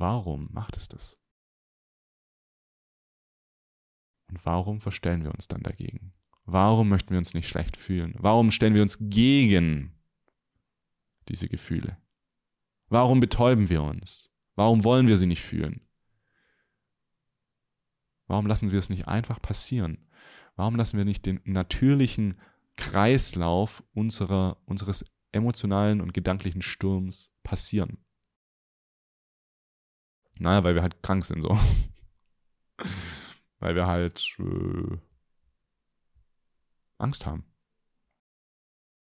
Warum 0.00 0.48
macht 0.50 0.78
es 0.78 0.88
das? 0.88 1.18
Und 4.30 4.46
warum 4.46 4.80
verstellen 4.80 5.24
wir 5.24 5.30
uns 5.30 5.46
dann 5.46 5.62
dagegen? 5.62 6.14
Warum 6.46 6.88
möchten 6.88 7.10
wir 7.10 7.18
uns 7.18 7.34
nicht 7.34 7.46
schlecht 7.46 7.76
fühlen? 7.76 8.14
Warum 8.18 8.50
stellen 8.50 8.72
wir 8.72 8.80
uns 8.80 8.96
gegen 8.98 9.92
diese 11.28 11.48
Gefühle? 11.48 11.98
Warum 12.88 13.20
betäuben 13.20 13.68
wir 13.68 13.82
uns? 13.82 14.30
Warum 14.54 14.84
wollen 14.84 15.06
wir 15.06 15.18
sie 15.18 15.26
nicht 15.26 15.42
fühlen? 15.42 15.86
Warum 18.26 18.46
lassen 18.46 18.70
wir 18.70 18.78
es 18.78 18.88
nicht 18.88 19.06
einfach 19.06 19.42
passieren? 19.42 20.08
Warum 20.56 20.76
lassen 20.76 20.96
wir 20.96 21.04
nicht 21.04 21.26
den 21.26 21.42
natürlichen 21.44 22.40
Kreislauf 22.76 23.84
unserer, 23.92 24.62
unseres 24.64 25.04
emotionalen 25.32 26.00
und 26.00 26.14
gedanklichen 26.14 26.62
Sturms 26.62 27.30
passieren? 27.42 28.02
Naja, 30.40 30.64
weil 30.64 30.74
wir 30.74 30.82
halt 30.82 31.02
krank 31.02 31.22
sind, 31.24 31.42
so. 31.42 31.56
weil 33.60 33.74
wir 33.74 33.86
halt 33.86 34.36
äh, 34.38 34.96
Angst 36.98 37.26
haben. 37.26 37.44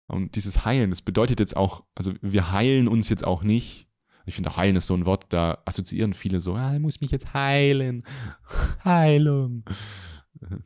Und 0.07 0.35
dieses 0.35 0.65
Heilen, 0.65 0.89
das 0.89 1.01
bedeutet 1.01 1.39
jetzt 1.39 1.55
auch, 1.55 1.85
also 1.95 2.13
wir 2.21 2.51
heilen 2.51 2.89
uns 2.89 3.07
jetzt 3.07 3.25
auch 3.25 3.41
nicht. 3.41 3.87
Ich 4.25 4.35
finde, 4.35 4.55
heilen 4.57 4.75
ist 4.75 4.87
so 4.87 4.95
ein 4.95 5.05
Wort, 5.05 5.31
da 5.31 5.61
assoziieren 5.65 6.13
viele 6.13 6.41
so, 6.41 6.55
ah, 6.55 6.73
ich 6.73 6.81
muss 6.81 6.99
mich 6.99 7.11
jetzt 7.11 7.33
heilen. 7.33 8.03
Heilung. 8.83 9.63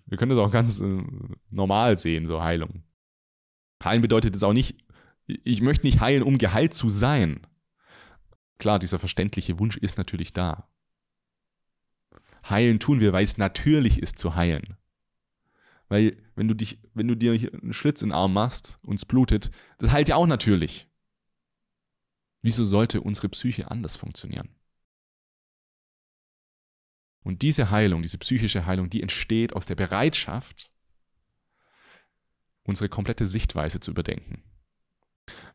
Wir 0.08 0.18
können 0.18 0.32
das 0.32 0.40
auch 0.40 0.50
ganz 0.50 0.80
äh, 0.80 1.04
normal 1.52 2.00
sehen, 2.00 2.26
so 2.26 2.42
Heilung. 2.42 2.84
Heilen 3.84 4.02
bedeutet 4.02 4.34
jetzt 4.34 4.44
auch 4.44 4.54
nicht, 4.54 4.84
ich 5.28 5.62
möchte 5.62 5.86
nicht 5.86 6.00
heilen, 6.00 6.24
um 6.24 6.40
geheilt 6.40 6.74
zu 6.74 6.90
sein. 6.90 7.46
Klar, 8.58 8.80
dieser 8.80 9.00
verständliche 9.00 9.60
Wunsch 9.60 9.78
ist 9.78 9.98
natürlich 9.98 10.34
da. 10.34 10.68
Heilen 12.50 12.80
tun 12.80 13.00
wir, 13.00 13.14
weil 13.14 13.24
es 13.24 13.38
natürlich 13.38 14.02
ist 14.02 14.18
zu 14.18 14.36
heilen. 14.36 14.78
Weil 15.90 16.18
wenn 16.36 16.48
du 16.48 16.54
dich, 16.54 16.80
wenn 16.94 17.08
du 17.08 17.16
dir 17.16 17.32
einen 17.32 17.74
Schlitz 17.74 18.02
in 18.02 18.10
den 18.10 18.16
Arm 18.16 18.34
machst 18.34 18.80
und 18.82 18.96
es 18.96 19.06
blutet, 19.06 19.52
das 19.78 19.92
heilt 19.92 20.10
ja 20.10 20.16
auch 20.16 20.28
natürlich. 20.28 20.88
Wieso 22.42 22.66
sollte 22.66 23.02
unsere 23.02 23.30
Psyche 23.30 23.72
anders 23.72 23.96
funktionieren? 23.96 24.50
Und 27.24 27.42
diese 27.42 27.72
Heilung, 27.72 28.02
diese 28.02 28.18
psychische 28.18 28.66
Heilung, 28.66 28.90
die 28.90 29.02
entsteht 29.02 29.54
aus 29.54 29.66
der 29.66 29.76
Bereitschaft, 29.76 30.72
unsere 32.64 32.90
komplette 32.90 33.26
Sichtweise 33.26 33.80
zu 33.80 33.92
überdenken. 33.92 34.44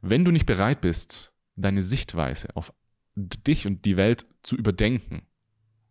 Wenn 0.01 0.25
du 0.25 0.31
nicht 0.31 0.47
bereit 0.47 0.81
bist, 0.81 1.33
deine 1.57 1.83
Sichtweise 1.83 2.55
auf 2.57 2.75
dich 3.15 3.67
und 3.67 3.85
die 3.85 3.97
Welt 3.97 4.27
zu 4.43 4.57
überdenken. 4.57 5.27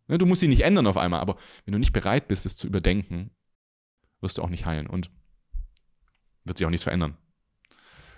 Ne, 0.08 0.18
du 0.18 0.26
musst 0.26 0.42
sie 0.42 0.48
nicht 0.48 0.62
ändern 0.62 0.88
auf 0.88 0.98
einmal, 0.98 1.22
aber 1.22 1.38
wenn 1.66 1.74
du 1.74 1.80
nicht 1.80 1.94
bereit 1.94 2.28
bist, 2.28 2.46
es 2.46 2.56
zu 2.56 2.68
überdenken, 2.68 3.32
wirst 4.20 4.38
du 4.38 4.42
auch 4.42 4.50
nicht 4.50 4.66
heilen 4.66 4.88
und 4.88 5.12
wird 6.44 6.58
sich 6.58 6.66
auch 6.66 6.72
nichts 6.72 6.84
verändern. 6.84 7.18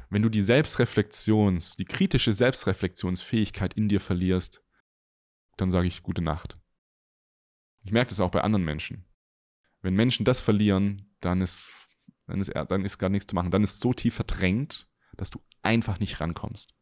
Wenn 0.10 0.22
du 0.22 0.30
die 0.30 0.43
Selbstreflexions, 0.43 1.76
die 1.76 1.86
kritische 1.86 2.34
Selbstreflexionsfähigkeit 2.34 3.74
in 3.74 3.89
dir 3.89 3.99
verlierst, 3.99 4.64
dann 5.58 5.72
sage 5.72 5.88
ich 5.88 6.04
gute 6.04 6.22
Nacht. 6.22 6.58
Ich 7.84 7.91
merke 7.91 8.10
das 8.10 8.20
auch 8.20 8.32
bei 8.32 8.41
anderen 8.41 8.64
Menschen. 8.64 9.06
Wenn 9.82 9.95
Menschen 9.95 10.24
das 10.24 10.39
verlieren, 10.39 11.12
dann 11.20 11.41
ist, 11.41 11.70
dann 12.28 12.39
ist, 12.39 12.51
dann 12.54 12.86
ist 12.86 12.97
gar 12.97 13.10
nichts 13.10 13.28
zu 13.28 13.36
machen. 13.36 13.51
Dann 13.51 13.64
ist 13.64 13.74
es 13.74 13.80
so 13.80 13.93
tief 13.93 14.16
verdrängt, 14.16 14.88
dass 15.18 15.30
du 15.30 15.41
einfach 15.62 15.99
nicht 15.99 16.22
rankommst. 16.22 16.74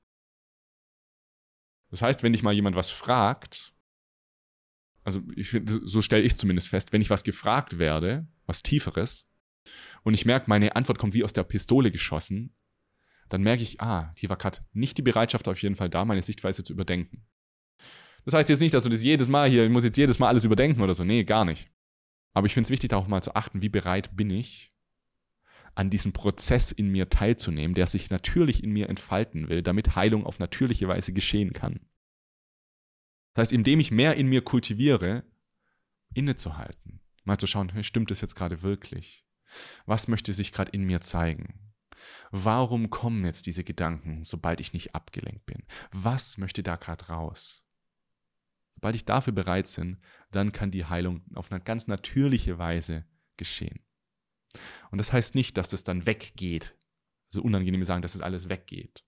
Das 1.92 2.02
heißt, 2.02 2.24
wenn 2.24 2.34
dich 2.34 2.44
mal 2.44 2.54
jemand 2.54 2.76
was 2.76 2.90
fragt, 2.90 3.74
also 5.04 5.22
ich, 5.36 5.56
so 5.66 6.02
stelle 6.02 6.24
ich 6.24 6.34
es 6.34 6.38
zumindest 6.38 6.70
fest, 6.70 6.94
wenn 6.94 7.02
ich 7.02 7.10
was 7.10 7.24
gefragt 7.24 7.78
werde, 7.78 8.28
was 8.46 8.64
Tieferes, 8.64 9.28
und 10.04 10.14
ich 10.14 10.26
merke, 10.26 10.50
meine 10.50 10.76
Antwort 10.76 10.98
kommt 10.98 11.14
wie 11.14 11.24
aus 11.24 11.34
der 11.34 11.44
Pistole 11.44 11.92
geschossen, 11.92 12.56
dann 13.30 13.44
merke 13.44 13.64
ich, 13.64 13.80
ah, 13.82 14.14
hier 14.18 14.30
war 14.30 14.38
gerade 14.38 14.60
nicht 14.74 14.98
die 14.98 15.04
Bereitschaft 15.04 15.48
auf 15.48 15.62
jeden 15.62 15.76
Fall 15.76 15.90
da, 15.90 16.04
meine 16.06 16.22
Sichtweise 16.22 16.64
zu 16.64 16.74
überdenken. 16.74 17.26
Das 18.26 18.34
heißt 18.34 18.50
jetzt 18.50 18.60
nicht, 18.60 18.74
dass 18.74 18.84
du 18.84 18.90
das 18.90 19.04
jedes 19.04 19.28
Mal 19.28 19.50
hier, 19.50 19.64
ich 19.64 19.70
muss 19.70 19.84
jetzt 19.84 19.98
jedes 19.98 20.20
Mal 20.20 20.28
alles 20.28 20.46
überdenken 20.46 20.82
oder 20.82 20.94
so. 20.94 21.04
Nee, 21.04 21.24
gar 21.24 21.46
nicht. 21.46 21.70
Aber 22.34 22.46
ich 22.46 22.54
finde 22.54 22.68
es 22.68 22.72
wichtig, 22.72 22.90
da 22.90 22.98
auch 22.98 23.08
mal 23.08 23.22
zu 23.22 23.36
achten, 23.36 23.62
wie 23.62 23.70
bereit 23.70 24.16
bin 24.16 24.30
ich, 24.30 24.71
an 25.76 25.90
diesem 25.90 26.14
Prozess 26.14 26.72
in 26.72 26.90
mir 26.90 27.10
teilzunehmen, 27.10 27.74
der 27.74 27.88
sich 27.88 28.10
natürlich 28.10 28.64
in 28.64 28.72
mir 28.72 28.90
entfalten 28.90 29.50
will, 29.50 29.62
damit 29.62 29.96
Heilung 29.96 30.26
auf 30.26 30.40
natürliche 30.40 30.88
Weise 30.88 31.14
geschehen 31.14 31.54
kann. 31.54 31.80
Das 33.34 33.44
heißt, 33.44 33.54
indem 33.54 33.80
ich 33.80 33.92
mehr 33.92 34.16
in 34.16 34.28
mir 34.28 34.42
kultiviere, 34.42 35.24
innezuhalten, 36.14 37.00
mal 37.24 37.38
zu 37.38 37.48
schauen, 37.48 37.72
stimmt 37.84 38.12
das 38.12 38.22
jetzt 38.22 38.36
gerade 38.36 38.62
wirklich? 38.62 39.26
Was 39.86 40.08
möchte 40.08 40.34
sich 40.34 40.52
gerade 40.52 40.72
in 40.72 40.84
mir 40.84 41.02
zeigen? 41.02 41.74
Warum 42.32 42.90
kommen 42.90 43.26
jetzt 43.26 43.46
diese 43.46 43.64
Gedanken, 43.64 44.24
sobald 44.24 44.60
ich 44.60 44.74
nicht 44.74 44.96
abgelenkt 44.96 45.46
bin? 45.46 45.64
Was 45.92 46.38
möchte 46.38 46.64
da 46.64 46.76
gerade 46.76 47.08
raus? 47.08 47.66
Sobald 48.76 48.96
ich 48.96 49.06
dafür 49.06 49.34
bereit 49.34 49.72
bin, 49.76 50.02
dann 50.32 50.52
kann 50.52 50.72
die 50.72 50.86
Heilung 50.86 51.22
auf 51.36 51.52
eine 51.52 51.62
ganz 51.62 51.88
natürliche 51.88 52.58
Weise 52.58 53.06
geschehen. 53.38 53.80
Und 54.92 54.98
das 54.98 55.14
heißt 55.14 55.36
nicht, 55.36 55.58
dass 55.58 55.70
das 55.70 55.84
dann 55.84 56.06
weggeht. 56.06 56.78
So 57.30 57.42
unangenehm 57.42 57.86
sagen, 57.86 58.02
dass 58.02 58.14
das 58.14 58.22
alles 58.22 58.50
weggeht. 58.50 59.06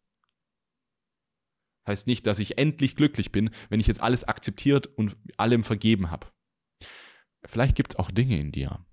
Heißt 1.85 2.07
nicht, 2.07 2.25
dass 2.25 2.39
ich 2.39 2.57
endlich 2.57 2.95
glücklich 2.95 3.31
bin, 3.31 3.49
wenn 3.69 3.79
ich 3.79 3.87
jetzt 3.87 4.01
alles 4.01 4.23
akzeptiert 4.23 4.87
und 4.87 5.17
allem 5.37 5.63
vergeben 5.63 6.11
habe. 6.11 6.27
Vielleicht 7.45 7.75
gibt 7.75 7.93
es 7.93 7.99
auch 7.99 8.09
Dinge 8.09 8.39
in 8.39 8.53
dir, 8.53 8.85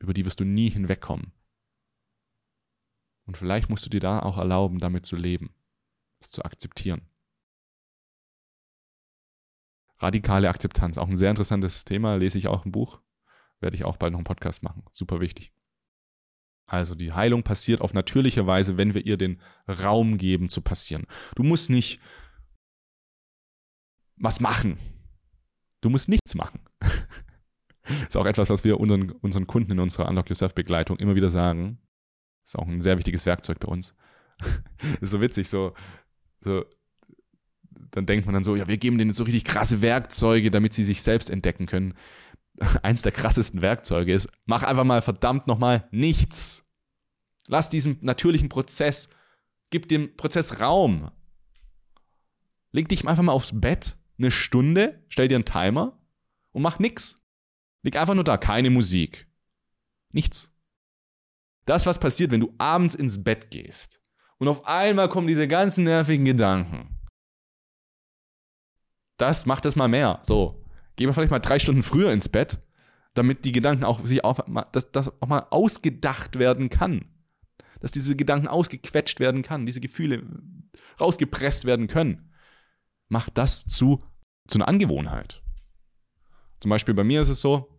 über 0.00 0.12
die 0.12 0.26
wirst 0.26 0.40
du 0.40 0.44
nie 0.44 0.68
hinwegkommen. 0.68 1.32
Und 3.26 3.38
vielleicht 3.38 3.70
musst 3.70 3.86
du 3.86 3.90
dir 3.90 4.00
da 4.00 4.18
auch 4.18 4.36
erlauben, 4.36 4.78
damit 4.78 5.06
zu 5.06 5.16
leben, 5.16 5.54
es 6.20 6.30
zu 6.30 6.44
akzeptieren. 6.44 7.08
Radikale 9.98 10.50
Akzeptanz, 10.50 10.98
auch 10.98 11.08
ein 11.08 11.16
sehr 11.16 11.30
interessantes 11.30 11.86
Thema, 11.86 12.16
lese 12.16 12.36
ich 12.36 12.48
auch 12.48 12.66
im 12.66 12.72
Buch, 12.72 13.00
werde 13.60 13.76
ich 13.76 13.84
auch 13.84 13.96
bald 13.96 14.12
noch 14.12 14.18
einen 14.18 14.24
Podcast 14.24 14.62
machen. 14.62 14.84
Super 14.90 15.20
wichtig. 15.20 15.52
Also 16.66 16.94
die 16.94 17.12
Heilung 17.12 17.42
passiert 17.42 17.80
auf 17.80 17.92
natürliche 17.92 18.46
Weise, 18.46 18.78
wenn 18.78 18.94
wir 18.94 19.04
ihr 19.04 19.16
den 19.16 19.40
Raum 19.68 20.16
geben 20.16 20.48
zu 20.48 20.62
passieren. 20.62 21.06
Du 21.34 21.42
musst 21.42 21.70
nicht 21.70 22.00
was 24.16 24.40
machen. 24.40 24.78
Du 25.80 25.90
musst 25.90 26.08
nichts 26.08 26.34
machen. 26.34 26.60
ist 28.08 28.16
auch 28.16 28.26
etwas, 28.26 28.48
was 28.48 28.64
wir 28.64 28.80
unseren, 28.80 29.10
unseren 29.10 29.46
Kunden 29.46 29.72
in 29.72 29.80
unserer 29.80 30.08
Unlock 30.08 30.30
Yourself 30.30 30.54
Begleitung 30.54 30.98
immer 30.98 31.14
wieder 31.14 31.30
sagen. 31.30 31.78
Ist 32.42 32.58
auch 32.58 32.66
ein 32.66 32.80
sehr 32.80 32.96
wichtiges 32.96 33.26
Werkzeug 33.26 33.60
bei 33.60 33.68
uns. 33.68 33.94
ist 35.00 35.10
so 35.10 35.20
witzig, 35.20 35.48
so, 35.48 35.74
so, 36.40 36.64
dann 37.90 38.06
denkt 38.06 38.26
man 38.26 38.34
dann 38.34 38.44
so, 38.44 38.56
ja, 38.56 38.68
wir 38.68 38.76
geben 38.76 38.98
denen 38.98 39.12
so 39.12 39.24
richtig 39.24 39.44
krasse 39.44 39.82
Werkzeuge, 39.82 40.50
damit 40.50 40.72
sie 40.72 40.84
sich 40.84 41.02
selbst 41.02 41.30
entdecken 41.30 41.66
können. 41.66 41.94
eins 42.82 43.02
der 43.02 43.12
krassesten 43.12 43.62
Werkzeuge 43.62 44.12
ist, 44.12 44.28
mach 44.46 44.62
einfach 44.62 44.84
mal 44.84 45.02
verdammt 45.02 45.46
nochmal 45.46 45.88
nichts. 45.90 46.64
Lass 47.46 47.68
diesen 47.68 47.98
natürlichen 48.00 48.48
Prozess, 48.48 49.08
gib 49.70 49.88
dem 49.88 50.16
Prozess 50.16 50.60
Raum. 50.60 51.10
Leg 52.72 52.88
dich 52.88 53.06
einfach 53.06 53.22
mal 53.22 53.32
aufs 53.32 53.52
Bett, 53.60 53.96
eine 54.18 54.30
Stunde, 54.30 55.04
stell 55.08 55.28
dir 55.28 55.36
einen 55.36 55.44
Timer 55.44 55.98
und 56.52 56.62
mach 56.62 56.78
nichts. 56.78 57.22
Leg 57.82 57.96
einfach 57.96 58.14
nur 58.14 58.24
da, 58.24 58.36
keine 58.36 58.70
Musik. 58.70 59.28
Nichts. 60.10 60.50
Das, 61.66 61.86
was 61.86 61.98
passiert, 61.98 62.30
wenn 62.30 62.40
du 62.40 62.54
abends 62.58 62.94
ins 62.94 63.22
Bett 63.22 63.50
gehst 63.50 64.00
und 64.38 64.48
auf 64.48 64.66
einmal 64.66 65.08
kommen 65.08 65.26
diese 65.26 65.48
ganzen 65.48 65.84
nervigen 65.84 66.24
Gedanken. 66.24 67.00
Das 69.16 69.46
macht 69.46 69.64
es 69.66 69.76
mal 69.76 69.88
mehr. 69.88 70.20
So, 70.22 70.63
gehen 70.96 71.08
wir 71.08 71.14
vielleicht 71.14 71.30
mal 71.30 71.38
drei 71.38 71.58
Stunden 71.58 71.82
früher 71.82 72.12
ins 72.12 72.28
Bett, 72.28 72.60
damit 73.14 73.44
die 73.44 73.52
Gedanken 73.52 73.84
auch 73.84 74.04
sich 74.04 74.24
auf, 74.24 74.42
dass 74.72 74.90
das 74.92 75.12
auch 75.20 75.28
mal 75.28 75.46
ausgedacht 75.50 76.38
werden 76.38 76.70
kann. 76.70 77.06
Dass 77.80 77.90
diese 77.90 78.16
Gedanken 78.16 78.48
ausgequetscht 78.48 79.20
werden 79.20 79.42
kann, 79.42 79.66
diese 79.66 79.80
Gefühle 79.80 80.24
rausgepresst 81.00 81.64
werden 81.64 81.86
können. 81.86 82.32
Mach 83.08 83.28
das 83.30 83.66
zu, 83.66 84.02
zu 84.48 84.58
einer 84.58 84.68
Angewohnheit. 84.68 85.42
Zum 86.60 86.70
Beispiel 86.70 86.94
bei 86.94 87.04
mir 87.04 87.20
ist 87.20 87.28
es 87.28 87.40
so, 87.40 87.74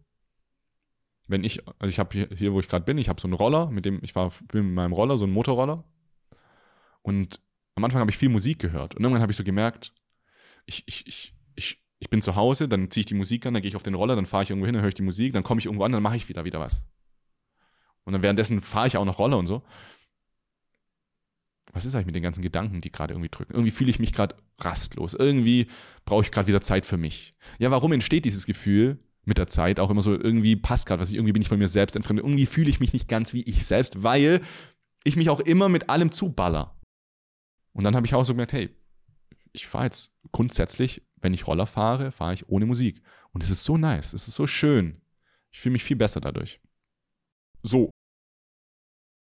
wenn 1.27 1.43
ich, 1.43 1.67
also 1.79 1.89
ich 1.89 1.99
habe 1.99 2.13
hier, 2.13 2.29
hier, 2.35 2.53
wo 2.53 2.59
ich 2.59 2.67
gerade 2.67 2.85
bin, 2.85 2.97
ich 2.97 3.09
habe 3.09 3.19
so 3.19 3.27
einen 3.27 3.33
Roller, 3.33 3.71
mit 3.71 3.85
dem, 3.85 3.99
ich 4.03 4.15
war 4.15 4.31
bin 4.51 4.67
mit 4.67 4.75
meinem 4.75 4.93
Roller, 4.93 5.17
so 5.17 5.25
einen 5.25 5.33
Motorroller. 5.33 5.83
Und 7.01 7.41
am 7.75 7.83
Anfang 7.83 7.99
habe 7.99 8.11
ich 8.11 8.17
viel 8.17 8.29
Musik 8.29 8.59
gehört. 8.59 8.95
Und 8.95 9.03
irgendwann 9.03 9.21
habe 9.21 9.31
ich 9.31 9.37
so 9.37 9.43
gemerkt, 9.43 9.93
ich, 10.65 10.83
ich, 10.87 11.07
ich, 11.07 11.35
ich, 11.55 11.84
ich 11.99 12.09
bin 12.09 12.21
zu 12.21 12.35
Hause, 12.35 12.67
dann 12.67 12.91
ziehe 12.91 13.01
ich 13.01 13.05
die 13.05 13.13
Musik 13.13 13.45
an, 13.45 13.53
dann 13.53 13.61
gehe 13.61 13.69
ich 13.69 13.75
auf 13.75 13.83
den 13.83 13.95
Roller, 13.95 14.15
dann 14.15 14.25
fahre 14.25 14.43
ich 14.43 14.49
irgendwo 14.49 14.65
hin, 14.65 14.73
dann 14.73 14.81
höre 14.81 14.89
ich 14.89 14.95
die 14.95 15.01
Musik, 15.01 15.33
dann 15.33 15.43
komme 15.43 15.59
ich 15.59 15.65
irgendwo 15.65 15.83
an, 15.83 15.91
dann 15.91 16.03
mache 16.03 16.17
ich 16.17 16.29
wieder 16.29 16.43
wieder 16.45 16.59
was. 16.59 16.85
Und 18.03 18.13
dann 18.13 18.21
währenddessen 18.21 18.61
fahre 18.61 18.87
ich 18.87 18.97
auch 18.97 19.05
noch 19.05 19.19
Roller 19.19 19.37
und 19.37 19.47
so. 19.47 19.63
Was 21.73 21.83
ist 21.83 21.95
eigentlich 21.95 22.05
mit 22.05 22.15
den 22.15 22.23
ganzen 22.23 22.41
Gedanken, 22.41 22.81
die 22.81 22.91
gerade 22.91 23.13
irgendwie 23.13 23.29
drücken? 23.29 23.53
Irgendwie 23.53 23.71
fühle 23.71 23.89
ich 23.89 23.99
mich 23.99 24.13
gerade 24.13 24.35
rastlos. 24.59 25.13
Irgendwie 25.13 25.67
brauche 26.05 26.21
ich 26.21 26.31
gerade 26.31 26.47
wieder 26.47 26.61
Zeit 26.61 26.85
für 26.85 26.97
mich. 26.97 27.33
Ja, 27.59 27.71
warum 27.71 27.91
entsteht 27.91 28.25
dieses 28.25 28.45
Gefühl 28.45 28.99
mit 29.25 29.39
der 29.39 29.47
Zeit 29.47 29.79
auch 29.79 29.89
immer 29.89 30.03
so, 30.03 30.13
irgendwie 30.13 30.55
passt 30.55 30.87
gerade 30.87 31.01
was 31.01 31.09
ich, 31.09 31.15
irgendwie 31.15 31.33
bin 31.33 31.41
ich 31.41 31.49
von 31.49 31.57
mir 31.57 31.67
selbst 31.67 31.95
entfremdet. 31.95 32.23
Irgendwie 32.23 32.45
fühle 32.45 32.69
ich 32.69 32.79
mich 32.79 32.93
nicht 32.93 33.09
ganz 33.09 33.33
wie 33.33 33.41
ich 33.41 33.65
selbst, 33.65 34.03
weil 34.03 34.41
ich 35.03 35.15
mich 35.15 35.29
auch 35.29 35.39
immer 35.39 35.67
mit 35.67 35.89
allem 35.89 36.11
zuballer. 36.11 36.79
Und 37.73 37.83
dann 37.83 37.95
habe 37.95 38.05
ich 38.05 38.13
auch 38.13 38.23
so 38.23 38.33
gemerkt, 38.33 38.53
hey, 38.53 38.69
ich 39.51 39.67
fahre 39.67 39.85
jetzt 39.85 40.13
grundsätzlich, 40.31 41.01
wenn 41.25 41.33
ich 41.33 41.47
Roller 41.47 41.65
fahre, 41.65 42.11
fahre 42.11 42.35
ich 42.35 42.47
ohne 42.49 42.67
Musik. 42.67 43.01
Und 43.31 43.43
es 43.43 43.49
ist 43.49 43.63
so 43.63 43.77
nice, 43.77 44.13
es 44.13 44.27
ist 44.27 44.35
so 44.35 44.45
schön. 44.45 45.01
Ich 45.51 45.59
fühle 45.59 45.73
mich 45.73 45.83
viel 45.83 45.97
besser 45.97 46.21
dadurch. 46.21 46.61
So. 47.63 47.89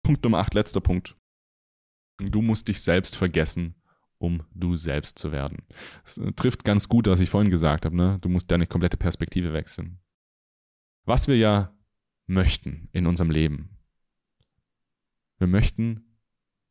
Punkt 0.04 0.22
Nummer 0.22 0.38
8, 0.38 0.54
letzter 0.54 0.80
Punkt. 0.80 1.16
Du 2.18 2.40
musst 2.40 2.68
dich 2.68 2.80
selbst 2.80 3.16
vergessen, 3.16 3.74
um 4.18 4.44
du 4.54 4.76
selbst 4.76 5.18
zu 5.18 5.32
werden. 5.32 5.58
Das 6.04 6.18
äh, 6.18 6.32
trifft 6.32 6.62
ganz 6.62 6.88
gut, 6.88 7.08
was 7.08 7.18
ich 7.18 7.30
vorhin 7.30 7.50
gesagt 7.50 7.84
habe. 7.84 7.96
Ne? 7.96 8.18
Du 8.20 8.28
musst 8.28 8.48
deine 8.52 8.68
komplette 8.68 8.96
Perspektive 8.96 9.52
wechseln. 9.52 9.98
Was 11.04 11.26
wir 11.26 11.36
ja 11.36 11.76
möchten 12.28 12.88
in 12.92 13.06
unserem 13.08 13.30
Leben. 13.32 13.76
Wir 15.38 15.48
möchten 15.48 16.16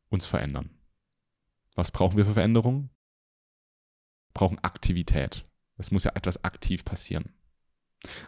uns 0.08 0.26
verändern. 0.26 0.70
Was 1.76 1.92
brauchen 1.92 2.16
wir 2.16 2.26
für 2.26 2.34
Veränderungen? 2.34 2.92
Brauchen 4.38 4.60
Aktivität. 4.60 5.46
Es 5.80 5.90
muss 5.90 6.04
ja 6.04 6.12
etwas 6.14 6.44
aktiv 6.44 6.86
passieren. 6.86 7.34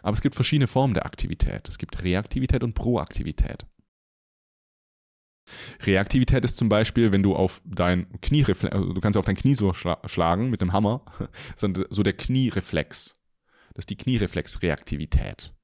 Aber 0.02 0.12
es 0.12 0.20
gibt 0.20 0.34
verschiedene 0.34 0.66
Formen 0.66 0.92
der 0.92 1.06
Aktivität. 1.06 1.68
Es 1.68 1.78
gibt 1.78 2.02
Reaktivität 2.02 2.64
und 2.64 2.74
Proaktivität. 2.74 3.64
Reaktivität 5.82 6.44
ist 6.44 6.56
zum 6.56 6.68
Beispiel, 6.68 7.12
wenn 7.12 7.22
du 7.22 7.36
auf 7.36 7.62
dein 7.64 8.08
Knie, 8.22 8.44
also 8.44 8.92
du 8.92 9.00
kannst 9.00 9.16
auf 9.16 9.24
dein 9.24 9.36
Knie 9.36 9.54
so 9.54 9.72
schla 9.72 10.00
schlagen 10.06 10.50
mit 10.50 10.60
dem 10.60 10.72
Hammer, 10.72 11.04
so 11.54 11.68
der 12.02 12.12
Kniereflex. 12.12 13.16
Das 13.74 13.82
ist 13.82 13.90
die 13.90 13.96
Kniereflexreaktivität. 13.96 15.54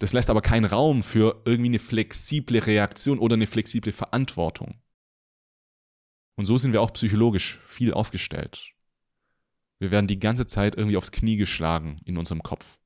Das 0.00 0.12
lässt 0.12 0.28
aber 0.28 0.42
keinen 0.42 0.64
Raum 0.64 1.04
für 1.04 1.40
irgendwie 1.44 1.70
eine 1.70 1.78
flexible 1.78 2.58
Reaktion 2.58 3.20
oder 3.20 3.34
eine 3.34 3.46
flexible 3.46 3.92
Verantwortung. 3.92 4.80
Und 6.36 6.46
so 6.46 6.58
sind 6.58 6.72
wir 6.72 6.82
auch 6.82 6.92
psychologisch 6.92 7.60
viel 7.66 7.92
aufgestellt. 7.92 8.72
Wir 9.78 9.90
werden 9.90 10.06
die 10.06 10.18
ganze 10.18 10.46
Zeit 10.46 10.76
irgendwie 10.76 10.96
aufs 10.96 11.12
Knie 11.12 11.36
geschlagen 11.36 12.00
in 12.04 12.16
unserem 12.16 12.42
Kopf. 12.42 12.78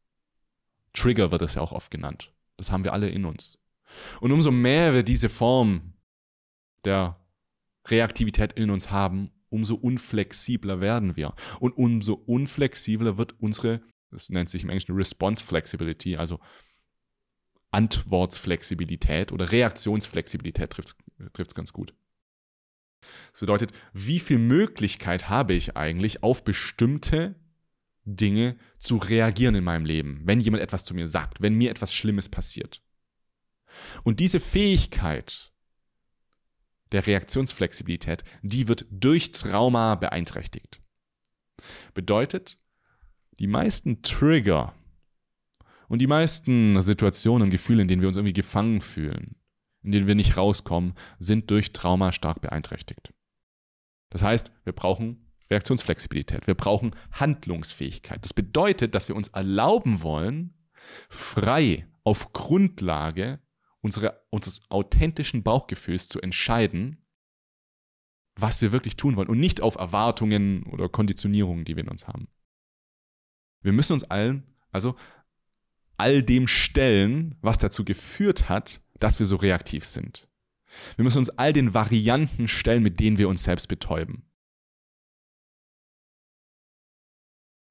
Trigger 0.92 1.30
wird 1.30 1.42
es 1.42 1.54
ja 1.54 1.62
auch 1.62 1.72
oft 1.72 1.90
genannt. 1.90 2.32
Das 2.56 2.70
haben 2.70 2.84
wir 2.84 2.92
alle 2.92 3.08
in 3.08 3.24
uns. 3.24 3.58
Und 4.20 4.32
umso 4.32 4.50
mehr 4.50 4.94
wir 4.94 5.02
diese 5.02 5.28
Form 5.28 5.94
der 6.84 7.18
Reaktivität 7.86 8.52
in 8.54 8.70
uns 8.70 8.90
haben, 8.90 9.30
umso 9.48 9.76
unflexibler 9.76 10.80
werden 10.80 11.16
wir. 11.16 11.34
Und 11.60 11.72
umso 11.72 12.14
unflexibler 12.14 13.16
wird 13.16 13.40
unsere, 13.40 13.80
das 14.10 14.28
nennt 14.28 14.50
sich 14.50 14.62
im 14.62 14.68
Englischen 14.68 14.94
Response 14.94 15.44
Flexibility, 15.44 16.16
also 16.16 16.38
Antwortsflexibilität 17.70 19.32
oder 19.32 19.52
Reaktionsflexibilität 19.52 20.70
trifft 20.70 20.96
es 21.38 21.54
ganz 21.54 21.72
gut. 21.72 21.94
Das 23.32 23.40
bedeutet, 23.40 23.72
wie 23.92 24.20
viel 24.20 24.38
Möglichkeit 24.38 25.28
habe 25.28 25.54
ich 25.54 25.76
eigentlich 25.76 26.22
auf 26.22 26.44
bestimmte 26.44 27.36
Dinge 28.04 28.56
zu 28.78 28.96
reagieren 28.96 29.54
in 29.54 29.64
meinem 29.64 29.84
Leben, 29.84 30.22
wenn 30.24 30.40
jemand 30.40 30.62
etwas 30.62 30.84
zu 30.84 30.94
mir 30.94 31.08
sagt, 31.08 31.40
wenn 31.40 31.54
mir 31.54 31.70
etwas 31.70 31.94
Schlimmes 31.94 32.28
passiert. 32.28 32.82
Und 34.02 34.20
diese 34.20 34.40
Fähigkeit 34.40 35.52
der 36.92 37.06
Reaktionsflexibilität, 37.06 38.24
die 38.42 38.66
wird 38.66 38.86
durch 38.90 39.32
Trauma 39.32 39.94
beeinträchtigt. 39.94 40.80
Bedeutet, 41.92 42.58
die 43.38 43.46
meisten 43.46 44.02
Trigger 44.02 44.74
und 45.88 46.00
die 46.00 46.06
meisten 46.06 46.80
Situationen 46.80 47.44
und 47.44 47.50
Gefühle, 47.50 47.82
in 47.82 47.88
denen 47.88 48.02
wir 48.02 48.08
uns 48.08 48.16
irgendwie 48.16 48.32
gefangen 48.32 48.80
fühlen, 48.80 49.36
in 49.82 49.92
denen 49.92 50.06
wir 50.06 50.14
nicht 50.14 50.36
rauskommen, 50.36 50.94
sind 51.18 51.50
durch 51.50 51.72
Trauma 51.72 52.12
stark 52.12 52.40
beeinträchtigt. 52.40 53.12
Das 54.10 54.22
heißt, 54.22 54.52
wir 54.64 54.72
brauchen 54.72 55.28
Reaktionsflexibilität, 55.50 56.46
wir 56.46 56.54
brauchen 56.54 56.94
Handlungsfähigkeit. 57.12 58.22
Das 58.24 58.34
bedeutet, 58.34 58.94
dass 58.94 59.08
wir 59.08 59.16
uns 59.16 59.28
erlauben 59.28 60.02
wollen, 60.02 60.54
frei 61.08 61.86
auf 62.04 62.32
Grundlage 62.32 63.40
unsere, 63.80 64.20
unseres 64.30 64.62
authentischen 64.70 65.42
Bauchgefühls 65.42 66.08
zu 66.08 66.20
entscheiden, 66.20 67.04
was 68.34 68.62
wir 68.62 68.72
wirklich 68.72 68.96
tun 68.96 69.16
wollen 69.16 69.28
und 69.28 69.40
nicht 69.40 69.60
auf 69.60 69.76
Erwartungen 69.76 70.64
oder 70.64 70.88
Konditionierungen, 70.88 71.64
die 71.64 71.76
wir 71.76 71.82
in 71.84 71.90
uns 71.90 72.06
haben. 72.06 72.28
Wir 73.62 73.72
müssen 73.72 73.94
uns 73.94 74.04
allen, 74.04 74.54
also 74.70 74.94
all 75.96 76.22
dem 76.22 76.46
stellen, 76.46 77.36
was 77.40 77.58
dazu 77.58 77.84
geführt 77.84 78.48
hat, 78.48 78.80
dass 78.98 79.18
wir 79.18 79.26
so 79.26 79.36
reaktiv 79.36 79.84
sind. 79.84 80.28
Wir 80.96 81.04
müssen 81.04 81.18
uns 81.18 81.30
all 81.30 81.52
den 81.52 81.74
Varianten 81.74 82.48
stellen, 82.48 82.82
mit 82.82 83.00
denen 83.00 83.18
wir 83.18 83.28
uns 83.28 83.42
selbst 83.42 83.68
betäuben. 83.68 84.24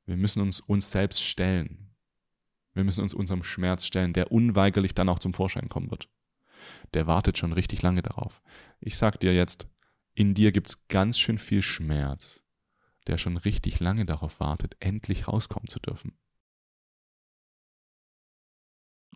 Wir 0.05 0.17
müssen 0.17 0.41
uns 0.41 0.59
uns 0.59 0.89
selbst 0.89 1.21
stellen. 1.21 1.95
Wir 2.73 2.83
müssen 2.83 3.01
uns 3.01 3.13
unserem 3.13 3.43
Schmerz 3.43 3.85
stellen, 3.85 4.13
der 4.13 4.31
unweigerlich 4.31 4.93
dann 4.95 5.09
auch 5.09 5.19
zum 5.19 5.33
Vorschein 5.33 5.69
kommen 5.69 5.91
wird. 5.91 6.09
Der 6.93 7.07
wartet 7.07 7.37
schon 7.37 7.53
richtig 7.53 7.81
lange 7.81 8.01
darauf. 8.01 8.41
Ich 8.79 8.97
sag 8.97 9.19
dir 9.19 9.33
jetzt, 9.33 9.67
in 10.13 10.33
dir 10.33 10.51
gibt's 10.51 10.87
ganz 10.87 11.19
schön 11.19 11.37
viel 11.37 11.61
Schmerz, 11.61 12.43
der 13.07 13.17
schon 13.17 13.37
richtig 13.37 13.79
lange 13.79 14.05
darauf 14.05 14.39
wartet, 14.39 14.75
endlich 14.79 15.27
rauskommen 15.27 15.67
zu 15.67 15.79
dürfen. 15.79 16.17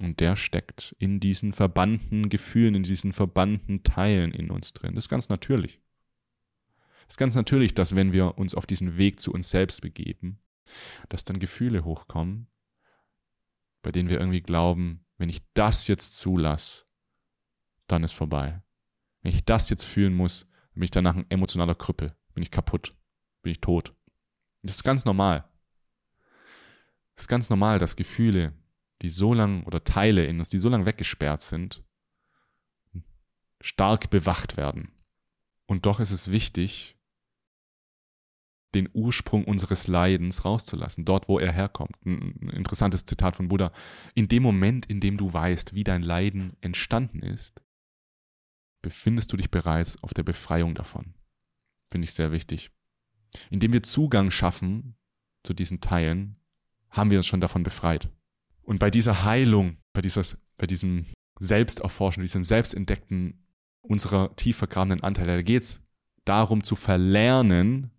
Und 0.01 0.19
der 0.19 0.35
steckt 0.35 0.95
in 0.97 1.19
diesen 1.19 1.53
verbannten 1.53 2.29
Gefühlen, 2.29 2.73
in 2.73 2.83
diesen 2.83 3.13
verbannten 3.13 3.83
Teilen 3.83 4.31
in 4.31 4.49
uns 4.49 4.73
drin. 4.73 4.95
Das 4.95 5.05
ist 5.05 5.09
ganz 5.09 5.29
natürlich. 5.29 5.79
Es 7.01 7.13
ist 7.13 7.17
ganz 7.17 7.35
natürlich, 7.35 7.75
dass 7.75 7.95
wenn 7.95 8.11
wir 8.11 8.37
uns 8.37 8.55
auf 8.55 8.65
diesen 8.65 8.97
Weg 8.97 9.19
zu 9.19 9.31
uns 9.31 9.51
selbst 9.51 9.81
begeben, 9.81 10.39
dass 11.09 11.23
dann 11.23 11.37
Gefühle 11.37 11.85
hochkommen, 11.85 12.47
bei 13.83 13.91
denen 13.91 14.09
wir 14.09 14.19
irgendwie 14.19 14.41
glauben, 14.41 15.05
wenn 15.17 15.29
ich 15.29 15.41
das 15.53 15.87
jetzt 15.87 16.17
zulasse, 16.17 16.85
dann 17.85 18.03
ist 18.03 18.13
vorbei. 18.13 18.63
Wenn 19.21 19.33
ich 19.33 19.45
das 19.45 19.69
jetzt 19.69 19.83
fühlen 19.83 20.15
muss, 20.15 20.47
bin 20.73 20.83
ich 20.83 20.91
danach 20.91 21.15
ein 21.15 21.29
emotionaler 21.29 21.75
Krüppel, 21.75 22.15
bin 22.33 22.41
ich 22.41 22.49
kaputt, 22.49 22.95
bin 23.43 23.51
ich 23.51 23.61
tot. 23.61 23.93
Das 24.63 24.75
ist 24.75 24.83
ganz 24.83 25.05
normal. 25.05 25.47
Es 27.13 27.23
ist 27.23 27.27
ganz 27.27 27.49
normal, 27.49 27.77
dass 27.77 27.95
Gefühle, 27.95 28.53
die 29.01 29.09
so 29.09 29.33
lang 29.33 29.63
oder 29.63 29.83
Teile 29.83 30.25
in 30.25 30.39
uns, 30.39 30.49
die 30.49 30.59
so 30.59 30.69
lang 30.69 30.85
weggesperrt 30.85 31.41
sind, 31.41 31.83
stark 33.59 34.09
bewacht 34.09 34.57
werden. 34.57 34.91
Und 35.65 35.85
doch 35.85 35.99
ist 35.99 36.11
es 36.11 36.31
wichtig, 36.31 36.97
den 38.73 38.89
Ursprung 38.93 39.43
unseres 39.45 39.87
Leidens 39.87 40.45
rauszulassen, 40.45 41.03
dort, 41.03 41.27
wo 41.27 41.39
er 41.39 41.51
herkommt. 41.51 41.95
Ein 42.05 42.49
interessantes 42.53 43.05
Zitat 43.05 43.35
von 43.35 43.49
Buddha. 43.49 43.71
In 44.15 44.27
dem 44.27 44.43
Moment, 44.43 44.85
in 44.85 44.99
dem 44.99 45.17
du 45.17 45.33
weißt, 45.33 45.73
wie 45.73 45.83
dein 45.83 46.03
Leiden 46.03 46.55
entstanden 46.61 47.21
ist, 47.21 47.61
befindest 48.81 49.31
du 49.31 49.37
dich 49.37 49.51
bereits 49.51 50.01
auf 50.03 50.13
der 50.13 50.23
Befreiung 50.23 50.73
davon. 50.73 51.13
Finde 51.89 52.05
ich 52.05 52.13
sehr 52.13 52.31
wichtig. 52.31 52.71
Indem 53.49 53.73
wir 53.73 53.83
Zugang 53.83 54.31
schaffen 54.31 54.95
zu 55.43 55.53
diesen 55.53 55.81
Teilen, 55.81 56.37
haben 56.89 57.09
wir 57.09 57.17
uns 57.17 57.27
schon 57.27 57.41
davon 57.41 57.63
befreit. 57.63 58.09
Und 58.61 58.79
bei 58.79 58.91
dieser 58.91 59.23
Heilung, 59.23 59.77
bei, 59.93 60.01
dieses, 60.01 60.37
bei 60.57 60.67
diesem 60.67 61.05
Selbsterforschen, 61.39 62.21
diesem 62.21 62.45
Selbstentdeckten 62.45 63.45
unserer 63.81 64.35
tief 64.35 64.57
vergrabenen 64.57 65.03
Anteile, 65.03 65.35
da 65.35 65.41
geht 65.41 65.63
es 65.63 65.83
darum 66.25 66.63
zu 66.63 66.75
verlernen, 66.75 67.91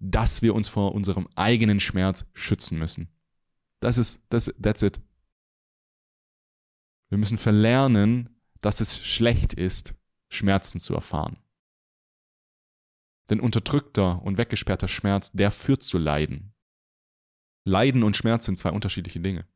dass 0.00 0.42
wir 0.42 0.54
uns 0.54 0.68
vor 0.68 0.94
unserem 0.94 1.28
eigenen 1.36 1.78
Schmerz 1.78 2.26
schützen 2.32 2.78
müssen. 2.78 3.08
Das 3.80 3.98
ist, 3.98 4.20
das, 4.28 4.52
that's 4.60 4.82
it. 4.82 5.00
Wir 7.08 7.18
müssen 7.18 7.38
verlernen, 7.38 8.40
dass 8.60 8.80
es 8.80 8.98
schlecht 9.04 9.54
ist, 9.54 9.94
Schmerzen 10.28 10.80
zu 10.80 10.94
erfahren. 10.94 11.38
Denn 13.30 13.40
unterdrückter 13.40 14.22
und 14.22 14.38
weggesperrter 14.38 14.88
Schmerz, 14.88 15.32
der 15.32 15.50
führt 15.50 15.82
zu 15.82 15.98
Leiden. 15.98 16.52
Leiden 17.64 18.02
und 18.02 18.16
Schmerz 18.16 18.46
sind 18.46 18.58
zwei 18.58 18.70
unterschiedliche 18.70 19.20
Dinge. 19.20 19.46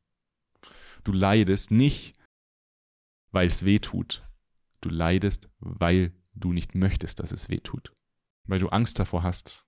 Du 1.05 1.13
leidest 1.13 1.71
nicht, 1.71 2.15
weil 3.31 3.47
es 3.47 3.65
weh 3.65 3.79
tut. 3.79 4.27
Du 4.81 4.89
leidest, 4.89 5.49
weil 5.61 6.13
du 6.35 6.53
nicht 6.53 6.75
möchtest, 6.75 7.21
dass 7.21 7.33
es 7.33 7.49
weh 7.49 7.61
tut. 7.61 7.93
Weil 8.45 8.59
du 8.59 8.69
Angst 8.69 8.99
davor 8.99 9.23
hast, 9.23 9.65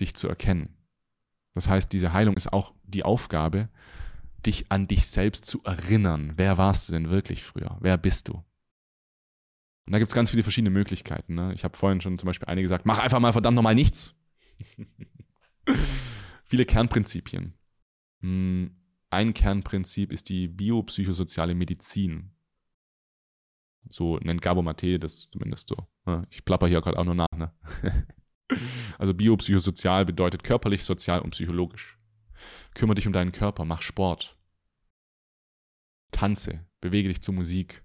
dich 0.00 0.14
zu 0.14 0.28
erkennen. 0.28 0.76
Das 1.54 1.68
heißt, 1.68 1.92
diese 1.92 2.12
Heilung 2.12 2.36
ist 2.36 2.52
auch 2.52 2.74
die 2.84 3.04
Aufgabe, 3.04 3.68
dich 4.46 4.70
an 4.70 4.88
dich 4.88 5.06
selbst 5.06 5.44
zu 5.44 5.62
erinnern. 5.64 6.32
Wer 6.36 6.58
warst 6.58 6.88
du 6.88 6.92
denn 6.92 7.10
wirklich 7.10 7.42
früher? 7.42 7.76
Wer 7.80 7.98
bist 7.98 8.28
du? 8.28 8.34
Und 9.86 9.92
da 9.92 9.98
gibt 9.98 10.08
es 10.08 10.14
ganz 10.14 10.30
viele 10.30 10.42
verschiedene 10.42 10.70
Möglichkeiten. 10.70 11.34
Ne? 11.34 11.52
Ich 11.54 11.64
habe 11.64 11.76
vorhin 11.76 12.00
schon 12.00 12.18
zum 12.18 12.26
Beispiel 12.26 12.48
eine 12.48 12.62
gesagt, 12.62 12.86
mach 12.86 12.98
einfach 12.98 13.20
mal 13.20 13.32
verdammt 13.32 13.56
nochmal 13.56 13.74
nichts. 13.74 14.14
viele 16.44 16.64
Kernprinzipien. 16.64 17.54
Hm, 18.20 18.79
ein 19.10 19.34
Kernprinzip 19.34 20.12
ist 20.12 20.28
die 20.28 20.48
biopsychosoziale 20.48 21.54
Medizin. 21.54 22.30
So 23.88 24.18
nennt 24.18 24.42
Gabo 24.42 24.62
Mate 24.62 24.98
das 24.98 25.30
zumindest 25.30 25.68
so. 25.68 25.88
Ich 26.30 26.44
plapper 26.44 26.68
hier 26.68 26.80
gerade 26.80 26.98
auch 26.98 27.04
nur 27.04 27.14
nach. 27.14 27.26
Ne? 27.36 27.52
Also 28.98 29.14
biopsychosozial 29.14 30.04
bedeutet 30.04 30.42
körperlich, 30.42 30.82
sozial 30.82 31.20
und 31.20 31.30
psychologisch. 31.30 32.00
Kümmere 32.74 32.96
dich 32.96 33.06
um 33.06 33.12
deinen 33.12 33.30
Körper, 33.30 33.64
mach 33.64 33.80
Sport. 33.80 34.36
Tanze, 36.10 36.66
bewege 36.80 37.08
dich 37.08 37.20
zur 37.20 37.34
Musik. 37.34 37.84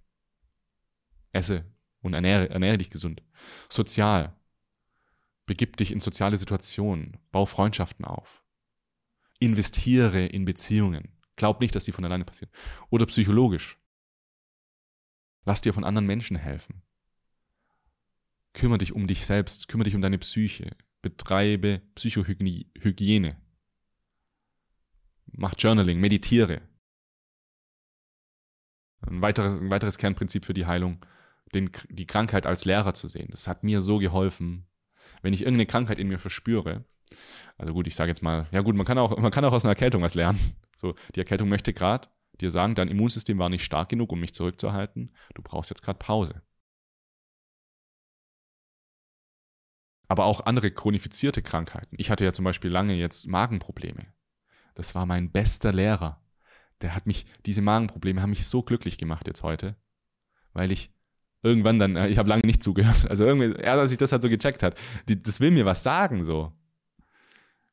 Esse 1.31 1.65
und 2.01 2.15
ernähre, 2.15 2.49
ernähre 2.49 2.79
dich 2.79 2.89
gesund. 2.89 3.21
Sozial. 3.69 4.35
Begib 5.45 5.77
dich 5.77 5.91
in 5.91 5.99
soziale 5.99 6.37
Situationen, 6.37 7.17
bau 7.31 7.45
Freundschaften 7.45 8.05
auf. 8.05 8.44
Investiere 9.39 10.25
in 10.25 10.45
Beziehungen. 10.45 11.09
Glaub 11.35 11.59
nicht, 11.59 11.75
dass 11.75 11.85
sie 11.85 11.91
von 11.91 12.05
alleine 12.05 12.25
passieren. 12.25 12.51
Oder 12.89 13.05
psychologisch. 13.05 13.77
Lass 15.43 15.61
dir 15.61 15.73
von 15.73 15.83
anderen 15.83 16.07
Menschen 16.07 16.37
helfen. 16.37 16.81
Kümmere 18.53 18.79
dich 18.79 18.93
um 18.93 19.05
dich 19.05 19.25
selbst, 19.25 19.67
kümmere 19.67 19.85
dich 19.85 19.95
um 19.95 20.01
deine 20.01 20.17
Psyche, 20.17 20.75
betreibe 21.01 21.81
Psychohygiene. 21.95 23.37
Mach 25.25 25.53
Journaling, 25.57 25.99
meditiere. 25.99 26.61
Ein 29.01 29.21
weiteres, 29.21 29.61
ein 29.61 29.69
weiteres 29.69 29.97
Kernprinzip 29.97 30.45
für 30.45 30.53
die 30.53 30.65
Heilung, 30.65 31.05
den, 31.53 31.69
die 31.89 32.07
Krankheit 32.07 32.45
als 32.45 32.65
Lehrer 32.65 32.93
zu 32.93 33.07
sehen. 33.07 33.27
Das 33.29 33.47
hat 33.47 33.63
mir 33.63 33.81
so 33.81 33.97
geholfen. 33.97 34.65
Wenn 35.21 35.33
ich 35.33 35.41
irgendeine 35.41 35.67
Krankheit 35.67 35.99
in 35.99 36.07
mir 36.07 36.17
verspüre, 36.17 36.85
also 37.57 37.73
gut, 37.73 37.87
ich 37.87 37.95
sage 37.95 38.09
jetzt 38.09 38.21
mal, 38.21 38.47
ja 38.51 38.61
gut, 38.61 38.75
man 38.75 38.85
kann 38.85 38.97
auch, 38.97 39.17
man 39.17 39.31
kann 39.31 39.45
auch 39.45 39.53
aus 39.53 39.65
einer 39.65 39.71
Erkältung 39.71 40.01
was 40.01 40.15
lernen. 40.15 40.39
So, 40.77 40.93
die 41.15 41.21
Erkältung 41.21 41.47
möchte 41.47 41.71
gerade 41.71 42.09
dir 42.41 42.51
sagen, 42.51 42.75
dein 42.75 42.89
Immunsystem 42.89 43.39
war 43.39 43.47
nicht 43.47 43.63
stark 43.63 43.87
genug, 43.87 44.11
um 44.11 44.19
mich 44.19 44.33
zurückzuhalten. 44.33 45.15
Du 45.33 45.41
brauchst 45.41 45.69
jetzt 45.69 45.83
gerade 45.83 45.97
Pause. 45.97 46.41
aber 50.07 50.25
auch 50.25 50.41
andere 50.45 50.71
chronifizierte 50.71 51.41
Krankheiten. 51.41 51.95
Ich 51.99 52.09
hatte 52.09 52.23
ja 52.23 52.33
zum 52.33 52.45
Beispiel 52.45 52.71
lange 52.71 52.93
jetzt 52.93 53.27
Magenprobleme. 53.27 54.05
Das 54.75 54.95
war 54.95 55.05
mein 55.05 55.31
bester 55.31 55.73
Lehrer. 55.73 56.21
Der 56.81 56.95
hat 56.95 57.07
mich, 57.07 57.25
diese 57.45 57.61
Magenprobleme 57.61 58.21
haben 58.21 58.31
mich 58.31 58.47
so 58.47 58.61
glücklich 58.61 58.97
gemacht 58.97 59.27
jetzt 59.27 59.43
heute, 59.43 59.75
weil 60.53 60.71
ich 60.71 60.91
irgendwann 61.41 61.79
dann, 61.79 61.95
äh, 61.95 62.09
ich 62.09 62.17
habe 62.17 62.29
lange 62.29 62.45
nicht 62.45 62.63
zugehört. 62.63 63.09
Also 63.09 63.25
irgendwie, 63.25 63.53
erst 63.59 63.79
als 63.79 63.91
ich 63.91 63.97
das 63.97 64.11
halt 64.11 64.21
so 64.21 64.29
gecheckt 64.29 64.63
hat, 64.63 64.75
die, 65.07 65.21
das 65.21 65.39
will 65.39 65.51
mir 65.51 65.65
was 65.65 65.83
sagen 65.83 66.25
so. 66.25 66.51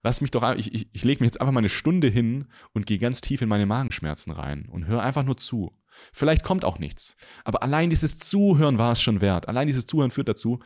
Lass 0.02 0.20
mich 0.20 0.32
doch, 0.32 0.56
ich, 0.56 0.74
ich, 0.74 0.88
ich 0.92 1.04
lege 1.04 1.22
mich 1.22 1.28
jetzt 1.28 1.40
einfach 1.40 1.52
mal 1.52 1.60
eine 1.60 1.68
Stunde 1.68 2.08
hin 2.08 2.48
und 2.72 2.86
gehe 2.86 2.98
ganz 2.98 3.20
tief 3.20 3.40
in 3.40 3.48
meine 3.48 3.66
Magenschmerzen 3.66 4.32
rein 4.32 4.66
und 4.68 4.86
höre 4.86 5.02
einfach 5.02 5.22
nur 5.22 5.36
zu. 5.36 5.78
Vielleicht 6.12 6.42
kommt 6.42 6.64
auch 6.64 6.78
nichts, 6.78 7.16
aber 7.44 7.62
allein 7.62 7.90
dieses 7.90 8.18
Zuhören 8.18 8.78
war 8.78 8.92
es 8.92 9.02
schon 9.02 9.20
wert. 9.20 9.48
Allein 9.48 9.66
dieses 9.66 9.86
Zuhören 9.86 10.10
führt 10.10 10.28
dazu, 10.28 10.60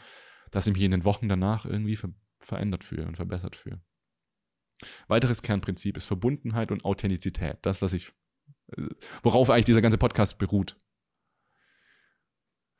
dass 0.50 0.66
ich 0.66 0.72
mich 0.72 0.82
in 0.82 0.92
den 0.92 1.04
Wochen 1.04 1.28
danach 1.28 1.66
irgendwie 1.66 1.96
ver 1.96 2.10
verändert 2.38 2.84
fühle 2.84 3.06
und 3.06 3.16
verbessert 3.16 3.56
fühle. 3.56 3.80
Weiteres 5.08 5.42
Kernprinzip 5.42 5.96
ist 5.96 6.04
Verbundenheit 6.04 6.70
und 6.70 6.84
Authentizität. 6.84 7.58
Das, 7.62 7.82
was 7.82 7.92
ich, 7.92 8.12
äh, 8.76 8.86
worauf 9.24 9.50
eigentlich 9.50 9.64
dieser 9.64 9.82
ganze 9.82 9.98
Podcast 9.98 10.38
beruht. 10.38 10.76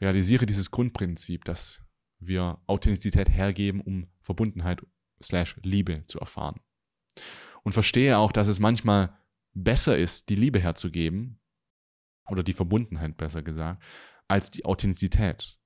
Realisiere 0.01 0.47
dieses 0.47 0.71
Grundprinzip, 0.71 1.45
dass 1.45 1.83
wir 2.19 2.61
Authentizität 2.67 3.29
hergeben, 3.29 3.81
um 3.81 4.09
Verbundenheit 4.21 4.87
slash 5.23 5.57
Liebe 5.63 6.05
zu 6.07 6.19
erfahren. 6.19 6.61
Und 7.63 7.73
verstehe 7.73 8.19
auch, 8.19 8.33
dass 8.33 8.49
es 8.49 8.59
manchmal 8.59 9.19
besser 9.55 9.99
ist, 9.99 10.29
die 10.29 10.37
Liebe 10.37 10.61
herzugeben, 10.61 11.41
oder 12.29 12.43
die 12.43 12.53
Verbundenheit 12.53 13.17
besser 13.17 13.43
gesagt, 13.43 13.83
als 14.29 14.51
die 14.51 14.65
Authentizität. 14.65 15.59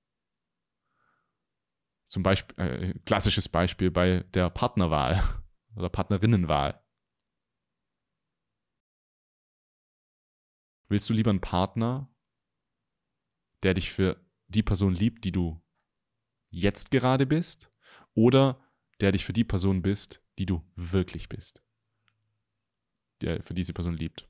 Zum 2.09 2.23
Beispiel, 2.23 2.59
äh, 2.59 2.99
klassisches 3.01 3.49
Beispiel 3.49 3.91
bei 3.91 4.25
der 4.35 4.51
Partnerwahl 4.51 5.23
oder 5.77 5.89
Partnerinnenwahl. 5.89 6.83
Willst 10.89 11.09
du 11.09 11.13
lieber 11.13 11.31
einen 11.31 11.41
Partner, 11.41 12.13
der 13.63 13.75
dich 13.75 13.93
für 13.93 14.21
die 14.49 14.65
Person 14.65 14.93
liebt, 14.93 15.25
die 15.25 15.31
du 15.31 15.63
jetzt 16.51 16.91
gerade 16.91 17.27
bist, 17.27 17.73
oder 18.15 18.61
der 19.01 19.13
dich 19.13 19.25
für 19.25 19.33
die 19.33 19.45
Person 19.45 19.83
bist, 19.83 20.23
die 20.39 20.47
du 20.47 20.63
wirklich 20.77 21.29
bist, 21.29 21.63
der 23.23 23.43
für 23.43 23.55
diese 23.55 23.73
Person 23.73 23.97
liebt? 23.97 24.29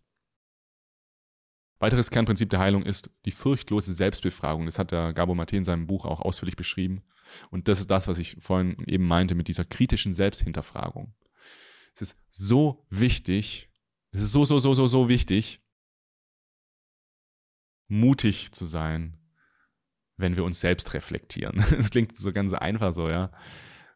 Weiteres 1.80 2.10
Kernprinzip 2.10 2.50
der 2.50 2.60
Heilung 2.60 2.84
ist 2.84 3.10
die 3.24 3.30
furchtlose 3.30 3.94
Selbstbefragung. 3.94 4.66
Das 4.66 4.78
hat 4.78 4.92
der 4.92 5.14
Gabo 5.14 5.34
Mate 5.34 5.56
in 5.56 5.64
seinem 5.64 5.86
Buch 5.86 6.04
auch 6.04 6.20
ausführlich 6.20 6.56
beschrieben. 6.56 7.02
Und 7.50 7.68
das 7.68 7.80
ist 7.80 7.90
das, 7.90 8.06
was 8.06 8.18
ich 8.18 8.36
vorhin 8.38 8.76
eben 8.86 9.06
meinte 9.06 9.34
mit 9.34 9.48
dieser 9.48 9.64
kritischen 9.64 10.12
Selbsthinterfragung. 10.12 11.14
Es 11.94 12.02
ist 12.02 12.20
so 12.28 12.86
wichtig, 12.90 13.70
es 14.12 14.22
ist 14.22 14.32
so, 14.32 14.44
so, 14.44 14.58
so, 14.58 14.74
so, 14.74 14.86
so 14.86 15.08
wichtig, 15.08 15.62
mutig 17.88 18.52
zu 18.52 18.66
sein, 18.66 19.18
wenn 20.16 20.36
wir 20.36 20.44
uns 20.44 20.60
selbst 20.60 20.92
reflektieren. 20.92 21.64
Das 21.70 21.90
klingt 21.90 22.16
so 22.16 22.32
ganz 22.32 22.52
einfach 22.52 22.92
so, 22.92 23.08
ja. 23.08 23.32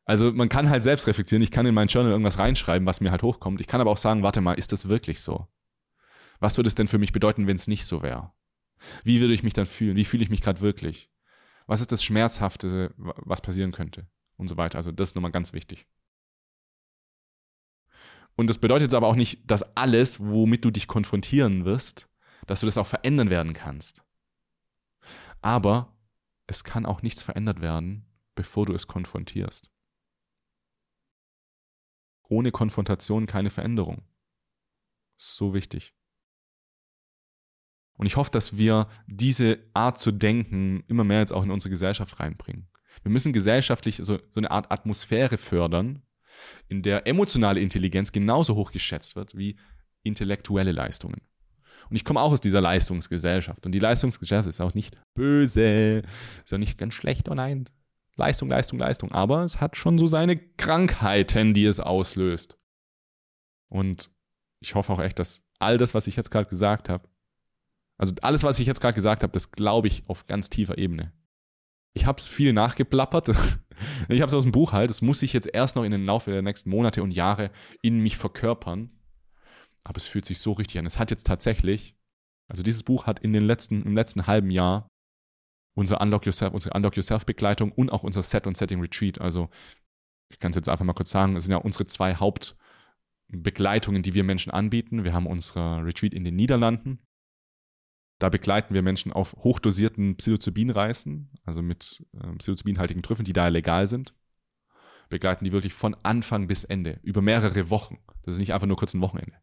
Also 0.04 0.32
man 0.32 0.48
kann 0.48 0.68
halt 0.68 0.82
selbst 0.82 1.06
reflektieren. 1.06 1.42
Ich 1.42 1.50
kann 1.50 1.66
in 1.66 1.74
mein 1.74 1.88
Journal 1.88 2.12
irgendwas 2.12 2.38
reinschreiben, 2.38 2.86
was 2.86 3.00
mir 3.00 3.10
halt 3.10 3.22
hochkommt. 3.22 3.60
Ich 3.60 3.66
kann 3.66 3.80
aber 3.80 3.90
auch 3.90 3.98
sagen, 3.98 4.22
warte 4.22 4.40
mal, 4.40 4.54
ist 4.54 4.72
das 4.72 4.88
wirklich 4.88 5.20
so? 5.20 5.48
Was 6.40 6.58
würde 6.58 6.68
es 6.68 6.74
denn 6.74 6.88
für 6.88 6.98
mich 6.98 7.12
bedeuten, 7.12 7.46
wenn 7.46 7.56
es 7.56 7.68
nicht 7.68 7.86
so 7.86 8.02
wäre? 8.02 8.32
Wie 9.02 9.20
würde 9.20 9.32
ich 9.32 9.42
mich 9.42 9.54
dann 9.54 9.66
fühlen? 9.66 9.96
Wie 9.96 10.04
fühle 10.04 10.22
ich 10.22 10.30
mich 10.30 10.42
gerade 10.42 10.60
wirklich? 10.60 11.10
Was 11.66 11.80
ist 11.80 11.92
das 11.92 12.04
Schmerzhafte, 12.04 12.92
was 12.96 13.40
passieren 13.40 13.72
könnte? 13.72 14.06
Und 14.36 14.48
so 14.48 14.56
weiter. 14.56 14.76
Also 14.76 14.92
das 14.92 15.10
ist 15.10 15.14
nochmal 15.14 15.30
ganz 15.30 15.52
wichtig. 15.52 15.86
Und 18.36 18.50
das 18.50 18.58
bedeutet 18.58 18.92
aber 18.94 19.06
auch 19.06 19.14
nicht, 19.14 19.48
dass 19.48 19.62
alles, 19.76 20.20
womit 20.20 20.64
du 20.64 20.70
dich 20.70 20.88
konfrontieren 20.88 21.64
wirst, 21.64 22.08
dass 22.46 22.60
du 22.60 22.66
das 22.66 22.78
auch 22.78 22.86
verändern 22.86 23.30
werden 23.30 23.52
kannst. 23.52 24.02
Aber 25.40 25.96
es 26.46 26.64
kann 26.64 26.84
auch 26.84 27.00
nichts 27.00 27.22
verändert 27.22 27.60
werden, 27.60 28.04
bevor 28.34 28.66
du 28.66 28.74
es 28.74 28.86
konfrontierst. 28.86 29.70
Ohne 32.28 32.50
Konfrontation 32.50 33.26
keine 33.26 33.50
Veränderung. 33.50 34.02
So 35.16 35.54
wichtig. 35.54 35.94
Und 37.96 38.06
ich 38.06 38.16
hoffe, 38.16 38.30
dass 38.30 38.56
wir 38.56 38.88
diese 39.06 39.58
Art 39.72 39.98
zu 39.98 40.10
denken 40.10 40.82
immer 40.88 41.04
mehr 41.04 41.20
jetzt 41.20 41.32
auch 41.32 41.44
in 41.44 41.50
unsere 41.50 41.70
Gesellschaft 41.70 42.18
reinbringen. 42.18 42.68
Wir 43.02 43.10
müssen 43.10 43.32
gesellschaftlich 43.32 43.96
so, 43.96 44.18
so 44.30 44.40
eine 44.40 44.50
Art 44.50 44.72
Atmosphäre 44.72 45.38
fördern, 45.38 46.02
in 46.68 46.82
der 46.82 47.06
emotionale 47.06 47.60
Intelligenz 47.60 48.10
genauso 48.10 48.56
hoch 48.56 48.72
geschätzt 48.72 49.14
wird 49.14 49.36
wie 49.36 49.56
intellektuelle 50.02 50.72
Leistungen. 50.72 51.20
Und 51.88 51.96
ich 51.96 52.04
komme 52.04 52.20
auch 52.20 52.32
aus 52.32 52.40
dieser 52.40 52.60
Leistungsgesellschaft. 52.60 53.66
Und 53.66 53.72
die 53.72 53.78
Leistungsgesellschaft 53.78 54.48
ist 54.48 54.60
auch 54.60 54.74
nicht 54.74 54.96
böse, 55.14 56.02
ist 56.42 56.52
auch 56.52 56.58
nicht 56.58 56.78
ganz 56.78 56.94
schlecht, 56.94 57.28
oh 57.28 57.34
nein. 57.34 57.68
Leistung, 58.16 58.48
Leistung, 58.48 58.78
Leistung. 58.78 59.12
Aber 59.12 59.42
es 59.42 59.60
hat 59.60 59.76
schon 59.76 59.98
so 59.98 60.06
seine 60.06 60.36
Krankheiten, 60.36 61.54
die 61.54 61.64
es 61.64 61.80
auslöst. 61.80 62.58
Und 63.68 64.10
ich 64.60 64.74
hoffe 64.74 64.92
auch 64.92 65.00
echt, 65.00 65.18
dass 65.18 65.44
all 65.58 65.78
das, 65.78 65.94
was 65.94 66.06
ich 66.06 66.16
jetzt 66.16 66.30
gerade 66.30 66.48
gesagt 66.48 66.88
habe, 66.88 67.08
also 67.96 68.14
alles, 68.22 68.42
was 68.42 68.58
ich 68.58 68.66
jetzt 68.66 68.80
gerade 68.80 68.94
gesagt 68.94 69.22
habe, 69.22 69.32
das 69.32 69.52
glaube 69.52 69.88
ich 69.88 70.04
auf 70.08 70.26
ganz 70.26 70.50
tiefer 70.50 70.78
Ebene. 70.78 71.12
Ich 71.92 72.06
habe 72.06 72.18
es 72.18 72.26
viel 72.26 72.52
nachgeplappert. 72.52 73.28
ich 74.08 74.20
habe 74.20 74.28
es 74.28 74.34
aus 74.34 74.42
dem 74.42 74.52
Buch 74.52 74.72
halt. 74.72 74.90
Das 74.90 75.02
muss 75.02 75.22
ich 75.22 75.32
jetzt 75.32 75.48
erst 75.52 75.76
noch 75.76 75.84
in 75.84 75.92
den 75.92 76.04
Laufe 76.04 76.30
der 76.30 76.42
nächsten 76.42 76.70
Monate 76.70 77.02
und 77.02 77.12
Jahre 77.12 77.50
in 77.82 78.00
mich 78.00 78.16
verkörpern. 78.16 78.90
Aber 79.84 79.98
es 79.98 80.06
fühlt 80.06 80.24
sich 80.24 80.40
so 80.40 80.52
richtig 80.52 80.78
an. 80.78 80.86
Es 80.86 80.98
hat 80.98 81.10
jetzt 81.10 81.26
tatsächlich, 81.26 81.94
also 82.48 82.62
dieses 82.62 82.82
Buch 82.82 83.06
hat 83.06 83.20
in 83.20 83.32
den 83.32 83.44
letzten, 83.44 83.82
im 83.82 83.94
letzten 83.94 84.26
halben 84.26 84.50
Jahr 84.50 84.88
unser 85.74 86.00
Unlock 86.00 86.26
Yourself, 86.26 86.54
unsere 86.54 86.74
Unlock 86.74 86.96
Yourself 86.96 87.26
Begleitung 87.26 87.72
und 87.72 87.90
auch 87.90 88.02
unser 88.02 88.22
Set 88.22 88.46
und 88.46 88.56
Setting 88.56 88.80
Retreat. 88.80 89.20
Also 89.20 89.50
ich 90.30 90.38
kann 90.38 90.50
es 90.50 90.56
jetzt 90.56 90.68
einfach 90.68 90.84
mal 90.84 90.94
kurz 90.94 91.10
sagen, 91.10 91.36
es 91.36 91.44
sind 91.44 91.52
ja 91.52 91.58
unsere 91.58 91.84
zwei 91.84 92.14
Hauptbegleitungen, 92.16 94.02
die 94.02 94.14
wir 94.14 94.24
Menschen 94.24 94.52
anbieten. 94.52 95.04
Wir 95.04 95.12
haben 95.12 95.26
unser 95.26 95.84
Retreat 95.84 96.14
in 96.14 96.24
den 96.24 96.36
Niederlanden. 96.36 97.00
Da 98.20 98.28
begleiten 98.28 98.74
wir 98.74 98.82
Menschen 98.82 99.12
auf 99.12 99.34
hochdosierten 99.34 100.16
Psilocybin-Reisen, 100.16 101.30
also 101.44 101.62
mit 101.62 102.06
äh, 102.14 102.32
psilocybinhaltigen 102.36 103.02
Trüffeln, 103.02 103.26
die 103.26 103.32
da 103.32 103.48
legal 103.48 103.88
sind. 103.88 104.14
Begleiten 105.10 105.44
die 105.44 105.52
wirklich 105.52 105.74
von 105.74 105.96
Anfang 106.02 106.46
bis 106.46 106.64
Ende, 106.64 107.00
über 107.02 107.20
mehrere 107.20 107.70
Wochen. 107.70 107.98
Das 108.22 108.34
ist 108.34 108.40
nicht 108.40 108.54
einfach 108.54 108.66
nur 108.66 108.76
kurz 108.76 108.94
ein 108.94 109.00
Wochenende. 109.00 109.36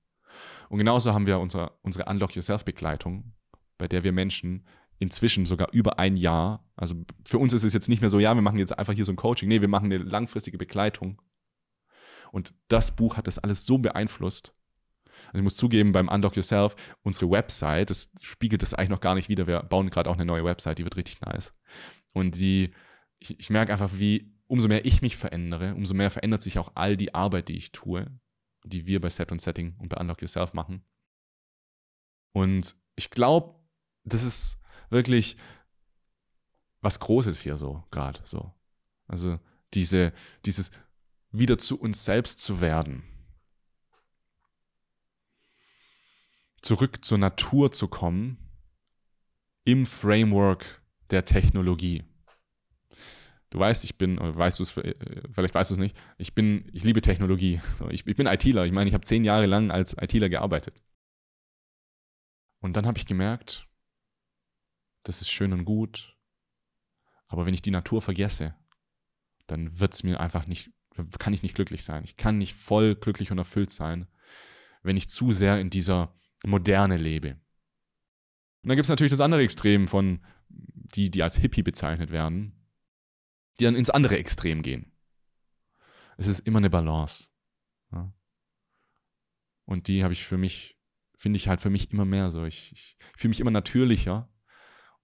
Und 0.70 0.78
genauso 0.78 1.14
haben 1.14 1.28
wir 1.28 1.40
unsere, 1.40 1.78
unsere 1.82 2.06
Unlock 2.06 2.36
Yourself-Begleitung, 2.36 3.34
bei 3.78 3.88
der 3.88 4.03
wir 4.03 4.14
Menschen 4.14 4.66
inzwischen 5.02 5.48
sogar 5.48 5.69
über 5.73 5.98
ein 5.98 6.15
Jahr. 6.15 6.64
Also 6.76 6.95
für 7.26 7.40
uns 7.40 7.53
ist 7.53 7.64
es 7.64 7.73
jetzt 7.73 7.90
nicht 7.90 8.02
mehr 8.02 8.11
so, 8.11 8.19
ja, 8.19 8.36
wir 8.36 8.41
machen 8.44 8.60
jetzt 8.60 8.78
einfach 8.78 8.94
hier 8.94 9.03
so 9.03 9.11
ein 9.11 9.15
Coaching. 9.15 9.49
Nee, 9.49 9.60
wir 9.60 9.68
machen 9.68 9.86
eine 9.86 9.98
langfristige 9.98 10.60
Begleitung. 10.60 11.19
Und 12.32 12.53
das 12.68 12.95
Buch 12.95 13.18
hat 13.18 13.26
das 13.26 13.40
alles 13.40 13.65
so 13.65 13.80
beeinflusst. 13.80 14.53
Also 15.28 15.40
ich 15.40 15.44
muss 15.44 15.56
zugeben, 15.56 15.91
beim 15.91 16.07
Unlock 16.07 16.36
Yourself, 16.36 16.76
unsere 17.02 17.32
Website, 17.32 17.90
das 17.90 18.14
spiegelt 18.22 18.61
das 18.61 18.76
eigentlich 18.76 18.90
noch 18.90 18.99
gar 18.99 19.15
nicht 19.15 19.28
wieder. 19.28 19.48
Wir 19.48 19.64
bauen 19.64 19.90
gerade 19.90 20.07
auch 20.07 20.15
eine 20.15 20.26
neue 20.26 20.45
Website, 20.45 20.78
die 20.78 20.84
wird 20.84 20.98
richtig 20.98 21.19
nice. 21.22 21.56
Und 22.14 22.36
die, 22.36 22.72
ich, 23.18 23.40
ich 23.40 23.49
merke 23.49 23.72
einfach, 23.72 23.90
wie, 23.95 24.32
umso 24.45 24.68
mehr 24.68 24.86
ich 24.86 25.02
mich 25.02 25.18
verändere, 25.18 25.73
umso 25.73 25.95
mehr 25.95 26.11
verändert 26.11 26.44
sich 26.44 26.60
auch 26.60 26.73
all 26.76 26.95
die 26.95 27.15
Arbeit, 27.15 27.48
die 27.48 27.57
ich 27.57 27.72
tue, 27.72 28.06
die 28.64 28.86
wir 28.86 29.02
bei 29.02 29.10
Set 29.10 29.32
und 29.32 29.41
Setting 29.41 29.76
und 29.80 29.90
bei 29.90 29.98
Unlock 29.98 30.22
Yourself 30.22 30.53
machen. 30.53 30.86
Und 32.34 32.76
ich 32.95 33.10
glaube, 33.10 33.60
das 34.03 34.23
ist 34.23 34.61
wirklich 34.92 35.38
was 36.82 37.00
Großes 37.00 37.42
hier 37.42 37.58
so 37.58 37.84
gerade 37.92 38.20
so. 38.26 38.54
Also 39.08 39.40
diese, 39.74 40.14
dieses 40.46 40.72
wieder 41.32 41.58
zu 41.58 41.80
uns 41.80 42.04
selbst 42.04 42.40
zu 42.40 42.62
werden. 42.62 43.04
Zurück 46.62 47.04
zur 47.04 47.18
Natur 47.18 47.72
zu 47.72 47.88
kommen 47.88 48.38
im 49.64 49.86
Framework 49.86 50.82
der 51.10 51.26
Technologie. 51.26 52.04
Du 53.50 53.60
weißt, 53.60 53.84
ich 53.84 53.98
bin, 53.98 54.18
weißt 54.18 54.60
du 54.60 54.64
es, 54.64 54.78
äh, 54.78 54.96
vielleicht 55.32 55.54
weißt 55.54 55.72
du 55.72 55.76
es 55.76 55.80
nicht, 55.80 55.98
ich 56.18 56.34
bin, 56.34 56.70
ich 56.72 56.84
liebe 56.84 57.02
Technologie. 57.02 57.60
Ich, 57.90 58.08
ich 58.08 58.16
bin 58.16 58.28
ITler. 58.28 58.66
Ich 58.66 58.72
meine, 58.72 58.88
ich 58.88 58.94
habe 58.94 59.04
zehn 59.04 59.24
Jahre 59.24 59.46
lang 59.46 59.72
als 59.72 59.96
ITler 60.00 60.30
gearbeitet. 60.30 60.82
Und 62.62 62.78
dann 62.78 62.86
habe 62.86 62.98
ich 62.98 63.06
gemerkt, 63.06 63.68
das 65.03 65.22
ist 65.22 65.32
schön 65.32 65.53
und 65.53 65.65
gut, 65.65 66.18
aber 67.28 67.45
wenn 67.45 67.53
ich 67.53 67.61
die 67.61 67.72
Natur 67.72 68.02
vergesse, 68.02 68.56
dann 69.48 69.80
wird 69.80 69.94
es 69.94 70.03
mir 70.03 70.19
einfach 70.19 70.48
nicht, 70.48 70.69
kann 71.18 71.34
ich 71.34 71.44
nicht 71.44 71.56
glücklich 71.56 71.84
sein. 71.84 72.03
Ich 72.03 72.18
kann 72.18 72.38
nicht 72.38 72.56
voll 72.56 72.95
glücklich 72.95 73.32
und 73.32 73.38
erfüllt 73.38 73.72
sein, 73.72 74.07
wenn 74.84 74.98
ich 74.98 75.10
zu 75.10 75.32
sehr 75.32 75.60
in 75.60 75.69
dieser 75.69 76.14
Moderne 76.45 76.98
lebe. 76.98 77.40
Und 78.64 78.69
dann 78.69 78.76
gibt 78.76 78.86
es 78.86 78.90
natürlich 78.90 79.11
das 79.11 79.22
andere 79.22 79.44
Extrem 79.44 79.88
von 79.88 80.23
die, 80.49 81.10
die 81.10 81.23
als 81.23 81.38
Hippie 81.38 81.64
bezeichnet 81.64 82.11
werden, 82.11 82.53
die 83.60 83.64
dann 83.64 83.76
ins 83.76 83.90
andere 83.90 84.18
Extrem 84.18 84.61
gehen. 84.61 84.91
Es 86.18 86.28
ist 86.28 86.41
immer 86.41 86.60
eine 86.60 86.69
Balance. 86.69 87.30
Ja? 87.91 88.14
Und 89.65 89.88
die 89.88 90.03
habe 90.03 90.14
ich 90.14 90.26
für 90.26 90.38
mich, 90.38 90.78
finde 91.18 91.38
ich 91.38 91.48
halt 91.48 91.61
für 91.61 91.69
mich 91.69 91.91
immer 91.91 92.06
mehr 92.06 92.30
so. 92.30 92.44
Ich, 92.44 92.72
ich 92.73 92.98
fühle 93.18 93.30
mich 93.30 93.40
immer 93.40 93.52
natürlicher 93.52 94.31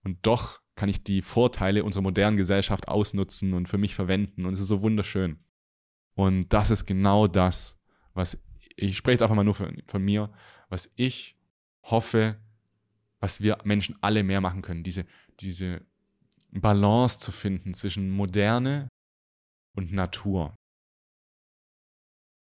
und 0.07 0.25
doch 0.25 0.61
kann 0.75 0.87
ich 0.87 1.03
die 1.03 1.21
Vorteile 1.21 1.83
unserer 1.83 2.01
modernen 2.01 2.37
Gesellschaft 2.37 2.87
ausnutzen 2.87 3.53
und 3.53 3.67
für 3.67 3.77
mich 3.77 3.93
verwenden. 3.93 4.45
Und 4.45 4.53
es 4.53 4.61
ist 4.61 4.69
so 4.69 4.81
wunderschön. 4.81 5.43
Und 6.15 6.47
das 6.53 6.71
ist 6.71 6.85
genau 6.85 7.27
das, 7.27 7.77
was 8.13 8.41
ich 8.77 8.95
spreche 8.95 9.15
jetzt 9.15 9.21
einfach 9.21 9.35
mal 9.35 9.43
nur 9.43 9.53
von, 9.53 9.83
von 9.85 10.01
mir, 10.01 10.31
was 10.69 10.89
ich 10.95 11.37
hoffe, 11.83 12.39
was 13.19 13.41
wir 13.41 13.57
Menschen 13.65 13.97
alle 14.01 14.23
mehr 14.23 14.39
machen 14.39 14.61
können. 14.61 14.81
Diese, 14.81 15.05
diese 15.41 15.85
Balance 16.51 17.19
zu 17.19 17.33
finden 17.33 17.73
zwischen 17.73 18.09
Moderne 18.09 18.87
und 19.75 19.91
Natur. 19.91 20.55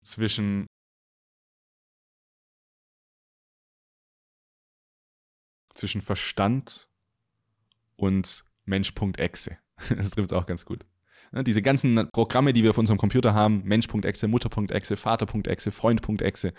Zwischen 0.03 0.67
zwischen 5.75 6.01
Verstand 6.01 6.89
und 7.95 8.45
Mensch.exe. 8.65 9.57
Das 9.97 10.11
trifft 10.11 10.31
es 10.31 10.37
auch 10.37 10.45
ganz 10.45 10.65
gut. 10.65 10.85
Diese 11.41 11.63
ganzen 11.63 12.07
Programme, 12.11 12.53
die 12.53 12.61
wir 12.61 12.69
auf 12.69 12.77
unserem 12.77 12.99
Computer 12.99 13.33
haben, 13.33 13.63
Mensch.exe, 13.63 14.27
Mutter.exe, 14.27 14.95
Vater.exe, 14.95 15.71
Freund.exe, 15.71 16.53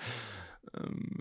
ähm, 0.77 1.21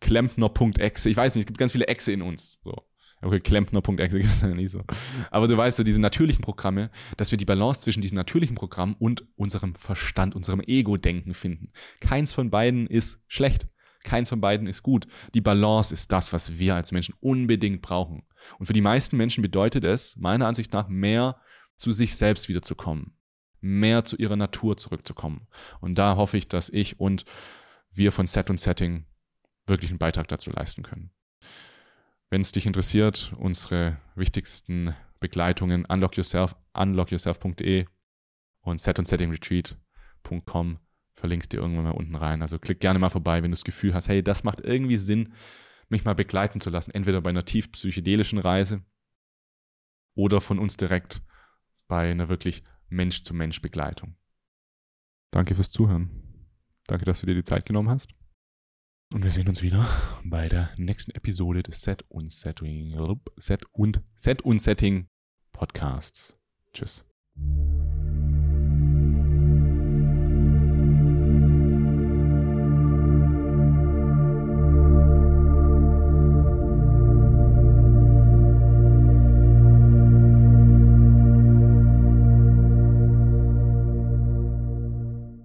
Klempner.exe, 0.00 1.08
ich 1.08 1.16
weiß 1.16 1.36
nicht, 1.36 1.42
es 1.42 1.46
gibt 1.46 1.58
ganz 1.58 1.72
viele 1.72 1.86
Exe 1.86 2.12
in 2.12 2.22
uns. 2.22 2.58
So. 2.64 2.74
Okay, 3.22 3.40
Klempner.exe 3.40 4.18
ist 4.18 4.42
ja 4.42 4.48
nicht 4.48 4.70
so. 4.70 4.82
Aber 5.30 5.48
du 5.48 5.56
weißt 5.56 5.76
so, 5.76 5.82
diese 5.82 6.00
natürlichen 6.00 6.42
Programme, 6.42 6.90
dass 7.16 7.30
wir 7.30 7.38
die 7.38 7.44
Balance 7.44 7.80
zwischen 7.82 8.00
diesen 8.00 8.16
natürlichen 8.16 8.56
Programmen 8.56 8.96
und 8.98 9.24
unserem 9.36 9.74
Verstand, 9.74 10.34
unserem 10.34 10.60
Ego-Denken 10.60 11.34
finden. 11.34 11.70
Keins 12.00 12.32
von 12.34 12.50
beiden 12.50 12.86
ist 12.86 13.22
schlecht. 13.28 13.68
Keins 14.02 14.28
von 14.28 14.40
beiden 14.42 14.66
ist 14.66 14.82
gut. 14.82 15.06
Die 15.32 15.40
Balance 15.40 15.94
ist 15.94 16.12
das, 16.12 16.34
was 16.34 16.58
wir 16.58 16.74
als 16.74 16.92
Menschen 16.92 17.14
unbedingt 17.20 17.80
brauchen. 17.80 18.24
Und 18.58 18.66
für 18.66 18.72
die 18.72 18.80
meisten 18.80 19.16
Menschen 19.16 19.42
bedeutet 19.42 19.84
es, 19.84 20.16
meiner 20.16 20.46
Ansicht 20.46 20.72
nach, 20.72 20.88
mehr 20.88 21.40
zu 21.76 21.92
sich 21.92 22.16
selbst 22.16 22.48
wiederzukommen. 22.48 23.16
Mehr 23.60 24.04
zu 24.04 24.16
ihrer 24.16 24.36
Natur 24.36 24.76
zurückzukommen. 24.76 25.46
Und 25.80 25.96
da 25.96 26.16
hoffe 26.16 26.36
ich, 26.36 26.48
dass 26.48 26.68
ich 26.68 27.00
und 27.00 27.24
wir 27.90 28.12
von 28.12 28.26
Set 28.26 28.50
und 28.50 28.60
Setting 28.60 29.06
wirklich 29.66 29.90
einen 29.90 29.98
Beitrag 29.98 30.28
dazu 30.28 30.50
leisten 30.50 30.82
können. 30.82 31.10
Wenn 32.30 32.40
es 32.40 32.52
dich 32.52 32.66
interessiert, 32.66 33.32
unsere 33.38 33.98
wichtigsten 34.14 34.94
Begleitungen 35.20 35.86
Unlock 35.86 36.16
Yourself, 36.16 36.54
unlockyourself.de 36.74 37.86
und 38.60 38.80
set 38.80 38.98
und 38.98 39.08
setting 39.08 39.30
retreat.com 39.30 40.78
verlinkst 41.14 41.52
dir 41.52 41.58
irgendwann 41.58 41.84
mal 41.84 41.92
unten 41.92 42.16
rein. 42.16 42.42
Also 42.42 42.58
klick 42.58 42.80
gerne 42.80 42.98
mal 42.98 43.08
vorbei, 43.08 43.42
wenn 43.42 43.50
du 43.50 43.56
das 43.56 43.64
Gefühl 43.64 43.94
hast, 43.94 44.08
hey, 44.08 44.22
das 44.22 44.44
macht 44.44 44.60
irgendwie 44.60 44.98
Sinn, 44.98 45.32
mich 45.88 46.04
mal 46.04 46.14
begleiten 46.14 46.60
zu 46.60 46.70
lassen. 46.70 46.90
Entweder 46.90 47.20
bei 47.20 47.30
einer 47.30 47.44
tief 47.44 47.72
psychedelischen 47.72 48.38
Reise 48.38 48.82
oder 50.14 50.40
von 50.40 50.58
uns 50.58 50.76
direkt 50.76 51.22
bei 51.88 52.10
einer 52.10 52.28
wirklich 52.28 52.62
Mensch-zu-Mensch-Begleitung. 52.88 54.16
Danke 55.30 55.54
fürs 55.54 55.70
Zuhören. 55.70 56.10
Danke, 56.86 57.04
dass 57.04 57.20
du 57.20 57.26
dir 57.26 57.34
die 57.34 57.44
Zeit 57.44 57.66
genommen 57.66 57.90
hast. 57.90 58.14
Und 59.12 59.22
wir 59.22 59.30
sehen 59.30 59.48
uns 59.48 59.62
wieder 59.62 59.88
bei 60.24 60.48
der 60.48 60.70
nächsten 60.76 61.12
Episode 61.12 61.62
des 61.62 61.82
Set 61.82 62.04
und 62.08 62.32
Setting, 62.32 62.96
Set 63.36 63.64
und 63.72 64.02
Set 64.16 64.42
und 64.42 64.60
Setting 64.60 65.08
Podcasts. 65.52 66.36
Tschüss. 66.72 67.04